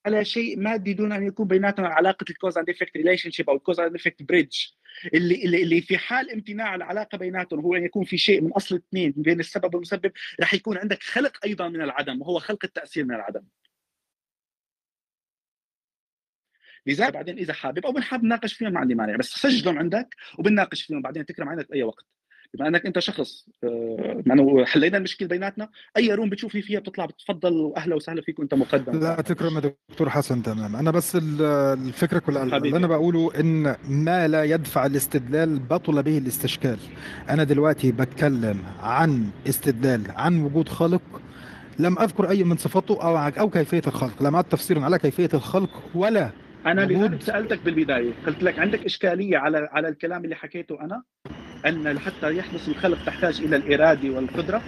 على 0.05 0.25
شيء 0.25 0.59
مادي 0.59 0.93
دون 0.93 1.11
أن 1.11 1.27
يكون 1.27 1.47
بيناتنا 1.47 1.87
علاقة 1.87 2.25
ال 2.29 2.57
cause 2.57 2.69
and 2.69 2.97
effect 2.97 3.31
relationship 3.31 3.49
أو 3.49 3.55
ال 3.55 3.59
cause 3.59 3.79
and 3.79 3.95
effect 3.95 4.23
bridge 4.23 4.57
اللي 5.13 5.63
اللي 5.63 5.81
في 5.81 5.97
حال 5.97 6.31
امتناع 6.31 6.75
العلاقة 6.75 7.17
بيناتهم 7.17 7.59
هو 7.59 7.75
أن 7.75 7.83
يكون 7.85 8.03
في 8.05 8.17
شيء 8.17 8.41
من 8.41 8.51
أصل 8.51 8.75
اثنين 8.75 9.13
بين 9.17 9.39
السبب 9.39 9.73
والمسبب 9.75 10.11
رح 10.41 10.53
يكون 10.53 10.77
عندك 10.77 11.03
خلق 11.03 11.45
أيضا 11.45 11.69
من 11.69 11.81
العدم 11.81 12.21
وهو 12.21 12.39
خلق 12.39 12.65
التأثير 12.65 13.05
من 13.05 13.15
العدم. 13.15 13.43
لذلك 16.85 17.13
بعدين 17.13 17.37
إذا 17.37 17.53
حابب 17.53 17.85
أو 17.85 17.91
بنحب 17.91 18.23
نناقش 18.23 18.53
فيهم 18.53 18.73
ما 18.73 18.79
عندي 18.79 18.95
مانع 18.95 19.15
بس 19.15 19.25
سجلهم 19.29 19.79
عندك 19.79 20.15
وبنناقش 20.39 20.83
فيهم 20.83 21.01
بعدين 21.01 21.25
تكرم 21.25 21.49
عينك 21.49 21.69
بأي 21.69 21.83
وقت. 21.83 22.18
بما 22.53 22.67
أنك 22.67 22.85
أنت 22.85 22.99
شخص 22.99 23.45
آه، 23.63 24.23
مع 24.25 24.33
انه 24.35 24.65
حلينا 24.65 24.97
المشكلة 24.97 25.27
بيناتنا 25.27 25.69
أي 25.97 26.13
روم 26.13 26.29
بتشوفني 26.29 26.61
فيها 26.61 26.79
بتطلع 26.79 27.05
بتفضل 27.05 27.53
واهلا 27.53 27.95
وسهلا 27.95 28.21
فيك 28.21 28.39
وأنت 28.39 28.53
مقدم. 28.53 28.99
لا 28.99 29.21
تكرم 29.21 29.55
يا 29.55 29.73
دكتور 29.89 30.09
حسن 30.09 30.43
تمام 30.43 30.75
أنا 30.75 30.91
بس 30.91 31.15
ال- 31.15 31.41
الفكرة 31.87 32.19
كلها 32.19 32.41
حبيبي. 32.45 32.67
اللي 32.67 32.77
أنا 32.77 32.87
بقوله 32.87 33.31
إن 33.39 33.75
ما 33.89 34.27
لا 34.27 34.43
يدفع 34.43 34.85
الاستدلال 34.85 35.59
بطل 35.59 36.03
به 36.03 36.17
الاستشكال. 36.17 36.77
أنا 37.29 37.43
دلوقتي 37.43 37.91
بتكلم 37.91 38.59
عن 38.79 39.29
استدلال 39.49 40.01
عن 40.15 40.41
وجود 40.43 40.69
خالق 40.69 41.01
لم 41.79 41.99
أذكر 41.99 42.29
أي 42.29 42.43
من 42.43 42.57
صفاته 42.57 43.01
أو 43.03 43.17
أو 43.39 43.49
كيفية 43.49 43.81
الخلق. 43.87 44.23
لم 44.23 44.35
اعد 44.35 44.43
تفسير 44.43 44.79
على 44.79 44.99
كيفية 44.99 45.29
الخلق 45.33 45.81
ولا 45.95 46.29
أنا 46.65 46.81
لذلك 46.81 47.21
سألتك 47.21 47.59
بالبداية 47.61 48.11
قلت 48.27 48.43
لك 48.43 48.59
عندك 48.59 48.85
إشكالية 48.85 49.37
على 49.37 49.69
على 49.71 49.87
الكلام 49.87 50.23
اللي 50.23 50.35
حكيته 50.35 50.81
أنا 50.81 51.03
أن 51.65 51.99
حتى 51.99 52.37
يحدث 52.37 52.69
الخلق 52.69 53.05
تحتاج 53.05 53.41
إلى 53.41 53.55
الإرادة 53.55 54.09
والقدرة. 54.09 54.61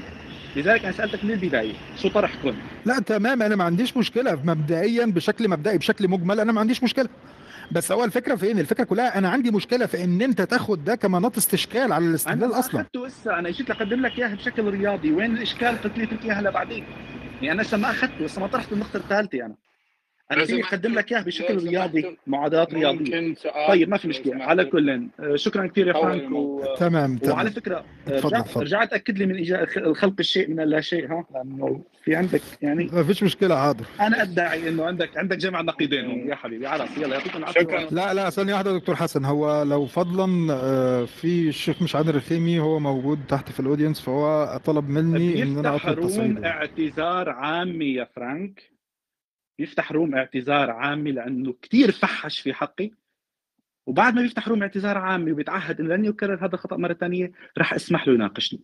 لذلك 0.56 0.84
أنا 0.84 0.92
سألتك 0.92 1.24
من 1.26 1.32
البداية 1.32 1.74
شو 1.98 2.10
طرحكم 2.10 2.54
لا 2.86 3.00
تمام 3.00 3.42
أنا 3.42 3.56
ما 3.56 3.64
عنديش 3.64 3.98
مشكلة. 3.98 4.42
مبدئيا 4.44 5.06
بشكل 5.06 5.50
مبدئي 5.50 5.78
بشكل 5.78 6.08
مجمل 6.08 6.40
أنا 6.40 6.52
ما 6.52 6.60
عنديش 6.60 6.84
مشكلة. 6.84 7.10
بس 7.72 7.92
هو 7.92 8.04
الفكرة 8.04 8.36
في 8.36 8.46
إيه 8.46 8.52
الفكرة 8.52 8.84
كلها 8.84 9.18
أنا 9.18 9.30
عندي 9.30 9.52
مشكلة 9.52 9.86
في 9.86 10.04
إن 10.04 10.22
أنت 10.22 10.42
تاخد 10.42 10.84
ده 10.84 10.96
كمناط 10.96 11.38
استشكال 11.38 11.82
على 11.82 11.98
أنا 11.98 12.10
الاستدلال 12.10 12.50
ما 12.50 12.60
أصلا. 12.60 12.82
أخذته 12.82 13.06
هسه 13.06 13.40
أنا 13.40 13.50
جيت 13.50 13.72
اقدم 13.72 14.02
لك 14.02 14.20
إياها 14.20 14.36
بشكل 14.36 14.70
رياضي. 14.70 15.12
وين 15.12 15.38
الإشكال؟ 15.38 15.82
قلت 15.82 15.98
لي 15.98 16.08
إياها 16.24 16.42
لبعدين. 16.42 16.86
يعني 17.42 17.52
أنا 17.52 17.62
لسه 17.62 17.78
ما 17.78 17.90
أخذته 17.90 18.26
لسه 18.26 18.42
ما 18.42 18.48
طرحت 18.48 18.74
النقطة 18.74 18.98
الثالثة 18.98 19.46
أنا. 19.46 19.56
أنا 20.32 20.46
سمحت- 20.46 20.74
أقدم 20.74 20.94
لك 20.94 21.12
إياها 21.12 21.22
بشكل 21.22 21.58
رياضي 21.70 22.18
معادلات 22.28 22.74
رياضية. 22.74 23.36
طيب 23.68 23.90
ما 23.90 23.98
في 23.98 24.08
مشكلة. 24.08 24.44
على 24.44 24.66
كل 24.66 24.90
آه، 25.20 25.36
شكرا 25.36 25.68
كثير 25.68 25.88
يا 25.88 25.94
فرانك. 25.94 26.32
و... 26.32 26.64
تمام 26.80 27.18
تمام. 27.18 27.36
وعلى 27.36 27.52
فكرة 27.52 27.84
اتفضل، 28.08 28.28
رجع 28.30 28.40
اتفضل. 28.40 28.64
رجع 28.64 28.86
تأكد 28.86 29.18
لي 29.18 29.26
من 29.26 29.36
إيجا... 29.36 29.66
خلق 29.94 30.14
الشيء 30.20 30.50
من 30.50 30.60
اللا 30.60 30.82
شيء 30.82 31.08
ها؟ 31.12 31.26
لأنه 31.34 31.82
في 32.04 32.16
عندك 32.16 32.42
يعني 32.62 32.90
ما 32.94 33.04
فيش 33.04 33.24
مشكلة 33.24 33.56
حاضر. 33.56 33.86
أنا 34.02 34.22
أدعي 34.22 34.70
إنه 34.70 34.86
عندك 34.86 35.18
عندك 35.18 35.38
جمع 35.38 35.62
نقيضين 35.62 36.06
هون. 36.06 36.28
يا 36.30 36.36
حبيبي 36.36 36.68
على 36.68 36.84
راسي 36.84 37.02
يلا 37.02 37.16
يعطيكم 37.16 37.38
العافية. 37.38 37.62
شكراً. 37.62 37.88
لا 37.92 38.14
لا 38.14 38.30
ثانية 38.30 38.54
واحدة 38.54 38.72
يا 38.72 38.78
دكتور 38.78 38.96
حسن. 38.96 39.26
هو 39.26 39.64
لو 39.64 39.86
فضلا 39.86 40.54
آه، 40.54 41.06
في 41.06 41.48
الشيخ 41.50 41.82
مشعل 41.82 42.10
الرخيمي 42.10 42.60
هو 42.60 42.80
موجود 42.80 43.20
تحت 43.30 43.52
في 43.52 43.60
الأودينس 43.60 44.02
فهو 44.02 44.60
طلب 44.66 44.90
مني 44.90 45.44
إن 45.44 45.58
أنا 45.58 45.76
أطلب 45.76 46.00
تصعيده. 46.02 46.48
اعتذار 46.48 47.30
عامي 47.30 47.94
يا 47.94 48.08
فرانك. 48.16 48.71
بيفتح 49.62 49.92
room 49.92 50.16
اعتذار 50.16 50.72
عامي 50.72 51.12
لأنه 51.12 51.56
كثير 51.62 51.92
فحش 51.92 52.40
في 52.40 52.54
حقي. 52.54 52.92
وبعد 53.86 54.16
ما 54.16 54.22
بيفتح 54.22 54.48
room 54.48 54.62
اعتذار 54.62 54.98
عامي 54.98 55.32
وبيتعهد 55.32 55.80
إنه 55.80 55.96
لن 55.96 56.06
يكرر 56.06 56.46
هذا 56.46 56.56
الخطأ 56.56 56.78
مرة 56.78 56.94
ثانية 56.94 57.32
راح 57.58 57.74
اسمح 57.74 58.08
له 58.08 58.14
يناقشني. 58.14 58.62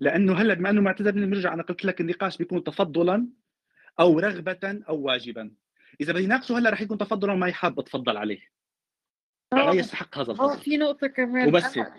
لأنه 0.00 0.32
هلأ 0.34 0.54
بما 0.54 0.70
إنه 0.70 0.80
معتذر 0.80 1.14
مني 1.14 1.26
بنرجع 1.26 1.54
أنا 1.54 1.62
قلت 1.62 1.84
لك 1.84 2.00
النقاش 2.00 2.36
بيكون 2.36 2.64
تفضلا 2.64 3.28
أو 4.00 4.18
رغبة 4.18 4.82
أو 4.88 5.00
واجبا. 5.00 5.50
إذا 6.00 6.12
بدي 6.12 6.26
ناقشه 6.26 6.58
هلأ 6.58 6.70
راح 6.70 6.80
يكون 6.80 6.98
تفضلا 6.98 7.32
وما 7.32 7.48
يحب 7.48 7.78
أتفضل 7.78 8.16
عليه. 8.16 8.40
لا 9.52 9.72
يستحق 9.72 10.18
هذا 10.18 10.32
الفضل. 10.32 10.58
في 10.58 10.76
نقطة 10.76 11.06
كمان. 11.06 11.48
وبس. 11.48 11.76
أنا. 11.76 11.94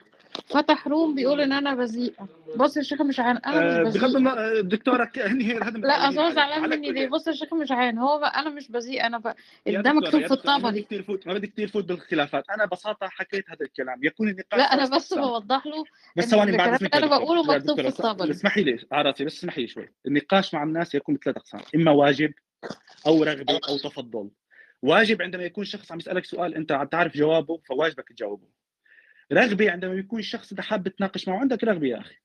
فتح 0.46 0.88
روم 0.88 1.16
بيقول 1.16 1.42
إن 1.42 1.54
أنا 1.54 1.76
بذيئة 1.76 2.28
بص 2.56 2.78
يا 2.78 2.82
شيخ 2.82 3.02
مش 3.02 3.20
عن 3.20 3.40
آه، 3.46 3.84
مش 3.84 3.94
بغض 3.94 4.04
بذيئة 4.04 4.18
النظر 4.18 4.58
آه، 4.58 4.62
دكتورة 4.62 5.06
ك- 5.06 5.20
هني 5.20 5.44
هي 5.44 5.54
لا 5.60 6.10
أصل 6.10 6.20
هو. 6.20 6.30
زعلان 6.30 6.70
مني 6.70 6.92
ليه؟ 6.92 7.08
بص 7.08 7.28
يا 7.28 7.34
شيخ 7.34 7.54
مش 7.54 7.72
عين 7.72 7.98
هو 7.98 8.20
بقى 8.20 8.40
أنا 8.40 8.50
مش 8.50 8.72
بذيئة 8.72 9.08
أنا 9.08 9.18
بقى 9.18 9.36
ده 9.68 9.94
مكتوب 9.94 10.22
في 10.28 10.36
بدي 10.64 10.72
دي. 10.72 10.82
كثير 10.82 11.04
فوت 11.04 11.28
ما 11.28 11.34
بدي 11.34 11.48
كثير 11.48 11.68
فوت 11.68 11.86
بالخلافات. 11.86 12.50
أنا 12.50 12.66
ببساطة 12.66 13.08
حكيت 13.08 13.50
هذا 13.50 13.58
الكلام. 13.66 14.04
يكون 14.04 14.30
النقاش 14.30 14.60
لا 14.60 14.70
ثلاث 14.76 14.90
بس. 14.90 15.14
بوضح 15.14 15.66
له 15.66 15.84
بس 16.18 16.26
ثواني 16.26 16.58
بعد 16.58 16.80
دكتورة. 16.84 17.06
بقوله 17.06 17.44
مكتوب 17.44 17.82
في 17.82 18.24
دي. 18.26 18.32
اسمحي 18.32 18.64
لي 18.64 18.80
على 18.92 19.10
راسي 19.10 19.26
بس 19.26 19.38
اسمحي 19.38 19.62
لي 19.62 19.68
شوي. 19.68 19.90
النقاش 20.08 20.54
مع 20.54 20.64
الناس 20.64 20.96
يكون 20.96 21.16
بثلاث 21.16 21.38
أقسام. 21.38 21.62
إما 21.76 21.92
واجب 21.92 22.34
أو 23.08 23.24
رغبة 23.24 23.60
أو 23.70 23.78
تفضل. 23.78 24.30
واجب 24.82 25.22
عندما 25.22 25.44
يكون 25.44 25.66
شخص 25.66 25.92
عم 25.92 25.98
يسألك 25.98 26.26
سؤال 26.26 26.56
أنت 26.56 26.72
عم 26.72 26.88
تعرف 26.88 27.18
جوابه 27.18 27.62
فواجبك 27.70 28.10
تجاوبه. 28.10 28.48
رغبة 29.34 29.72
عندما 29.72 29.94
يكون 29.94 30.20
الشخص 30.20 30.54
ده 30.54 30.64
حاب 30.64 30.88
تناقش 30.88 31.28
معه 31.28 31.40
عندك 31.40 31.64
رغبة 31.64 31.88
يا 31.88 32.00
أخي. 32.00 32.16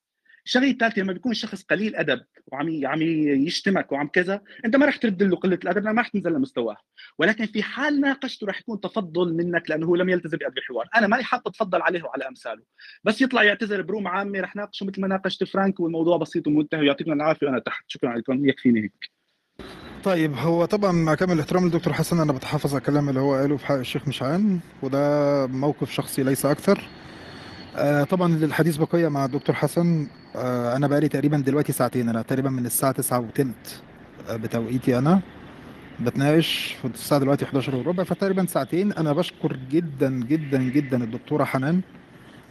الشغلة 0.47 0.71
الثالثة 0.71 1.03
لما 1.03 1.13
بيكون 1.13 1.35
شخص 1.35 1.63
قليل 1.63 1.97
أدب 1.97 2.25
وعم 2.47 2.87
عم 2.87 3.03
يشتمك 3.03 3.93
وعم 3.93 4.09
كذا 4.09 4.41
أنت 4.65 4.77
ما 4.77 4.87
رح 4.87 4.97
ترد 4.97 5.23
له 5.23 5.37
قلة 5.37 5.59
الأدب 5.65 5.85
ما 5.85 6.01
رح 6.01 6.09
تنزل 6.09 6.33
لمستواه. 6.33 6.77
ولكن 7.19 7.47
في 7.47 7.63
حال 7.63 8.01
ناقشته 8.01 8.47
رح 8.47 8.61
يكون 8.61 8.81
تفضل 8.81 9.35
منك 9.35 9.71
لأنه 9.71 9.87
هو 9.87 9.97
لم 9.97 10.09
يلتزم 10.09 10.39
بأدب 10.39 10.59
الحوار. 10.59 10.89
أنا 10.97 11.07
ماني 11.07 11.25
حاب 11.25 11.41
أتفضل 11.47 11.83
عليه 11.83 12.03
وعلى 12.03 12.29
أمثاله. 12.29 12.63
بس 13.05 13.23
يطلع 13.23 13.43
يعتذر 13.43 13.83
بروم 13.83 14.09
عامه 14.09 14.41
رح 14.41 14.57
ناقشه 14.57 14.87
مثل 14.87 15.01
ما 15.01 15.09
ناقشت 15.09 15.45
فرانك 15.45 15.81
والموضوع 15.81 16.17
بسيط 16.17 16.47
ومنتهي 16.47 16.81
ويعطيكم 16.81 17.13
العافية 17.13 17.47
وأنا 17.47 17.59
تحت. 17.59 17.85
شكرا 17.87 18.19
لكم 18.19 18.49
يكفيني 18.49 18.83
هيك. 18.83 19.12
طيب 20.03 20.37
هو 20.37 20.65
طبعا 20.65 20.93
مع 20.93 21.15
كامل 21.15 21.33
الاحترام 21.33 21.65
للدكتور 21.65 21.93
حسن 21.93 22.21
أنا 22.21 22.33
بتحفظ 22.33 22.71
على 22.71 22.79
الكلام 22.81 23.09
اللي 23.09 23.21
هو 23.21 23.35
قاله 23.35 23.57
في 23.57 23.67
حق 23.67 23.75
الشيخ 23.75 24.09
مشعان 24.09 24.61
وده 24.83 25.47
موقف 25.47 25.91
شخصي 25.91 26.23
ليس 26.23 26.47
أكثر. 26.47 26.89
آه 27.77 28.05
طبعا 28.05 28.29
للحديث 28.29 28.77
بقية 28.77 29.09
مع 29.09 29.25
الدكتور 29.25 29.57
حسن. 29.57 30.09
آه 30.37 30.77
أنا 30.77 30.87
بقالي 30.87 31.09
تقريبا 31.09 31.37
دلوقتي 31.39 31.73
ساعتين 31.73 32.09
أنا 32.09 32.23
تقريبا 32.23 32.51
من 32.51 32.67
الساعة 32.67 32.93
9 32.93 33.21
وتلت 33.21 33.83
آه 34.29 34.37
بتوقيتي 34.37 34.99
أنا. 34.99 35.23
بتناقش 36.01 36.77
في 36.83 36.85
الساعة 36.89 37.21
دلوقتي 37.21 37.45
11 37.45 37.77
وربع 37.77 38.05
فتقريبا 38.05 38.47
ساعتين. 38.47 38.93
أنا 38.93 39.13
بشكر 39.13 39.57
جدا 39.71 40.11
جدا 40.11 40.63
جدا 40.63 41.05
الدكتورة 41.05 41.45
حنان 41.45 41.83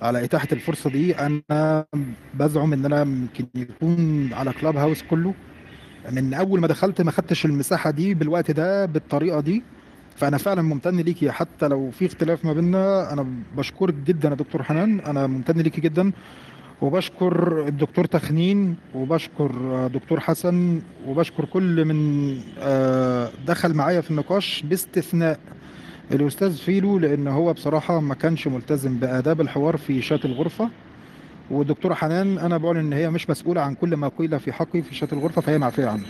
على 0.01 0.23
إتاحة 0.23 0.47
الفرصة 0.51 0.89
دي. 0.89 1.15
أنا 1.19 1.85
بزعم 2.33 2.73
إن 2.73 2.85
أنا 2.85 3.01
يمكن 3.01 3.47
يكون 3.55 4.33
على 4.33 4.53
كلاب 4.53 4.77
هاوس 4.77 5.03
كله. 5.03 5.35
من 6.11 6.33
أول 6.33 6.59
ما 6.59 6.67
دخلت 6.67 7.01
ما 7.01 7.11
خدتش 7.11 7.45
المساحة 7.45 7.91
دي 7.91 8.13
بالوقت 8.13 8.51
ده 8.51 8.85
بالطريقة 8.85 9.39
دي. 9.39 9.63
فأنا 10.15 10.37
فعلا 10.37 10.61
ممتن 10.61 10.95
ليكي 10.95 11.31
حتى 11.31 11.67
لو 11.67 11.91
في 11.91 12.05
اختلاف 12.05 12.45
ما 12.45 12.53
بيننا. 12.53 13.13
أنا 13.13 13.27
بشكرك 13.57 13.93
جدا 13.93 14.29
يا 14.29 14.35
دكتور 14.35 14.63
حنان. 14.63 14.99
أنا 14.99 15.27
ممتن 15.27 15.57
ليكي 15.57 15.81
جدا. 15.81 16.11
وبشكر 16.81 17.67
الدكتور 17.67 18.05
تخنين 18.05 18.75
وبشكر 18.95 19.51
دكتور 19.87 20.19
حسن 20.19 20.81
وبشكر 21.07 21.45
كل 21.45 21.85
من 21.85 22.37
آه، 22.59 23.29
دخل 23.47 23.73
معايا 23.73 24.01
في 24.01 24.11
النقاش 24.11 24.63
باستثناء 24.69 25.39
الأستاذ 26.11 26.57
فيلو 26.57 26.99
لأن 26.99 27.27
هو 27.27 27.53
بصراحة 27.53 27.99
ما 27.99 28.15
كانش 28.15 28.47
ملتزم 28.47 28.97
بآداب 28.97 29.41
الحوار 29.41 29.77
في 29.77 30.01
شات 30.01 30.25
الغرفة. 30.25 30.69
والدكتوره 31.51 31.93
حنان 31.93 32.37
أنا 32.37 32.57
بقول 32.57 32.77
إن 32.77 32.93
هي 32.93 33.09
مش 33.09 33.29
مسؤولة 33.29 33.61
عن 33.61 33.75
كل 33.75 33.95
ما 33.95 34.11
قيل 34.19 34.39
في 34.39 34.51
حقي 34.53 34.81
في 34.81 34.95
شات 34.95 35.13
الغرفة 35.13 35.41
فهي 35.41 35.57
معفية 35.57 35.87
عنه. 35.87 36.03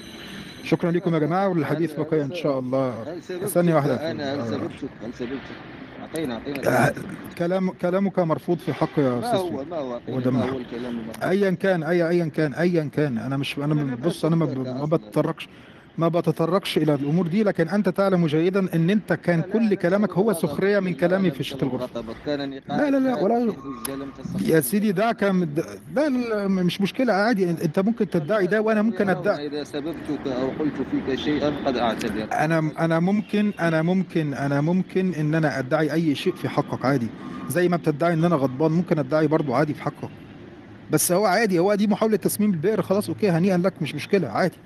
شكرا 0.64 0.92
لكم 0.92 1.14
يا 1.14 1.20
جماعة 1.20 1.48
والحديث 1.50 1.94
بقية 2.00 2.24
إن 2.24 2.36
شاء 2.36 2.60
الله. 2.60 3.16
واحدة. 3.76 4.02
يا 4.02 4.12
أنا 4.12 4.34
هل. 4.36 4.48
سببتك 4.48 4.90
هل 5.04 5.14
سببتك 5.14 5.72
كلام 7.38 7.70
كلامك 7.70 8.20
مرفوض 8.20 8.58
في 8.58 8.74
حق 8.74 8.90
يا 8.98 9.10
ما 9.10 9.20
أستاذ 9.20 9.40
هو 9.40 9.64
ما 9.64 9.78
هو 9.78 9.94
أعطينا 9.94 10.18
وده 10.18 10.32
ما 10.32 10.50
هو 10.50 10.58
الكلام 10.58 11.02
ايا 11.24 11.52
كان 11.52 11.84
اي 11.84 12.10
ايا 12.10 12.26
كان 12.26 12.54
ايا 12.54 12.90
كان. 12.96 13.18
أنا 13.18 13.38
مش 13.38 13.58
أنا 13.58 13.96
بص 13.96 14.26
أنا 14.26 14.36
ما 14.36 14.46
ما 14.74 14.86
بتطرقش. 14.86 15.48
ما 15.98 16.08
بتطرقش 16.08 16.78
إلى 16.78 16.94
الأمور 16.96 17.28
دي 17.28 17.44
لكن 17.44 17.70
أنت 17.70 17.90
تعلم 17.90 18.28
جيدا 18.28 18.76
إن 18.76 18.90
أنت 18.90 19.14
كان 19.14 19.42
كل 19.42 19.76
كلامك 19.76 20.12
هو 20.14 20.34
سخرية 20.34 20.80
من 20.80 20.92
لا 20.92 20.98
كلامي 20.98 21.32
في 21.32 21.44
سبب 21.44 21.64
الغرفة. 21.64 22.04
لا 22.28 22.90
لا 22.90 22.98
لا 22.98 23.20
ولا 23.22 23.54
يا 24.46 24.60
سيدي 24.60 24.92
ده 24.92 25.12
كان 25.12 25.50
لا 25.96 26.10
مش 26.48 26.82
مشكلة 26.82 27.14
عادي. 27.14 27.50
أنت 27.50 27.80
ممكن 27.80 28.10
تدعي 28.10 28.48
ده 28.48 28.62
وأنا 28.62 28.82
ممكن 28.82 29.10
أدعي. 29.10 29.48
إذا 29.48 29.64
سببتك 29.64 30.28
أو 30.28 30.50
قلت 30.60 30.74
فيك 30.92 31.16
شيئا 31.20 31.54
قد 31.66 31.78
أعتذر 31.78 32.28
أنا 32.32 32.72
أنا 32.80 33.00
ممكن 33.00 33.52
أنا 33.60 33.82
ممكن 33.82 34.34
أنا 34.34 34.62
ممكن 34.62 35.14
إن 35.14 35.36
أنا 35.36 35.60
أدعي 35.60 35.94
أي 35.94 36.16
شيء 36.16 36.34
في 36.34 36.50
حقك 36.50 36.86
عادي. 36.86 37.08
زي 37.50 37.70
ما 37.70 37.78
بتدعي 37.78 38.14
إن 38.14 38.26
أنا 38.26 38.36
غضبان 38.36 38.72
ممكن 38.72 39.00
أدعي 39.00 39.28
برضو 39.28 39.54
عادي 39.54 39.74
في 39.74 39.84
حقك. 39.84 40.10
بس 40.92 41.12
هو 41.12 41.26
عادي 41.26 41.60
هو 41.60 41.76
دي 41.76 41.88
محاولة 41.88 42.18
تسميم 42.18 42.52
البئر 42.52 42.82
خلاص 42.82 43.10
okay 43.10 43.30
هنيئا 43.30 43.58
لك 43.58 43.74
مش 43.82 43.96
مشكلة 43.96 44.28
عادي. 44.28 44.58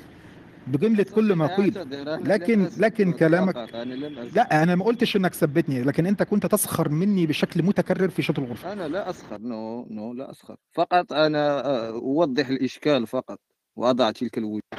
بجملة 0.67 1.03
كل 1.03 1.33
ما 1.33 1.47
قيل. 1.47 1.77
أنا 1.77 2.19
لكن 2.33 2.69
لكن 2.77 3.11
كلامك 3.11 3.55
أنا 3.57 4.23
أسب 4.23 4.35
لا 4.35 4.63
أنا 4.63 4.75
ما 4.75 4.85
قلتش 4.85 5.15
إنك 5.15 5.33
سببتني 5.33 5.83
لكن 5.83 6.05
أنت 6.05 6.23
كنت 6.23 6.45
تسخر 6.45 6.89
مني 6.89 7.27
بشكل 7.27 7.63
متكرر 7.63 8.09
في 8.09 8.21
شط 8.21 8.39
الغرفة. 8.39 8.73
أنا 8.73 8.87
لا 8.87 9.09
أسخر 9.09 9.37
no 9.37 9.87
no 9.89 10.13
لا 10.13 10.31
أسخر. 10.31 10.55
فقط 10.73 11.13
أنا 11.13 11.61
أوضح 11.89 12.47
الإشكال 12.47 13.07
فقط 13.07 13.39
وأضع 13.75 14.11
تلك 14.11 14.37
الوجوه 14.37 14.61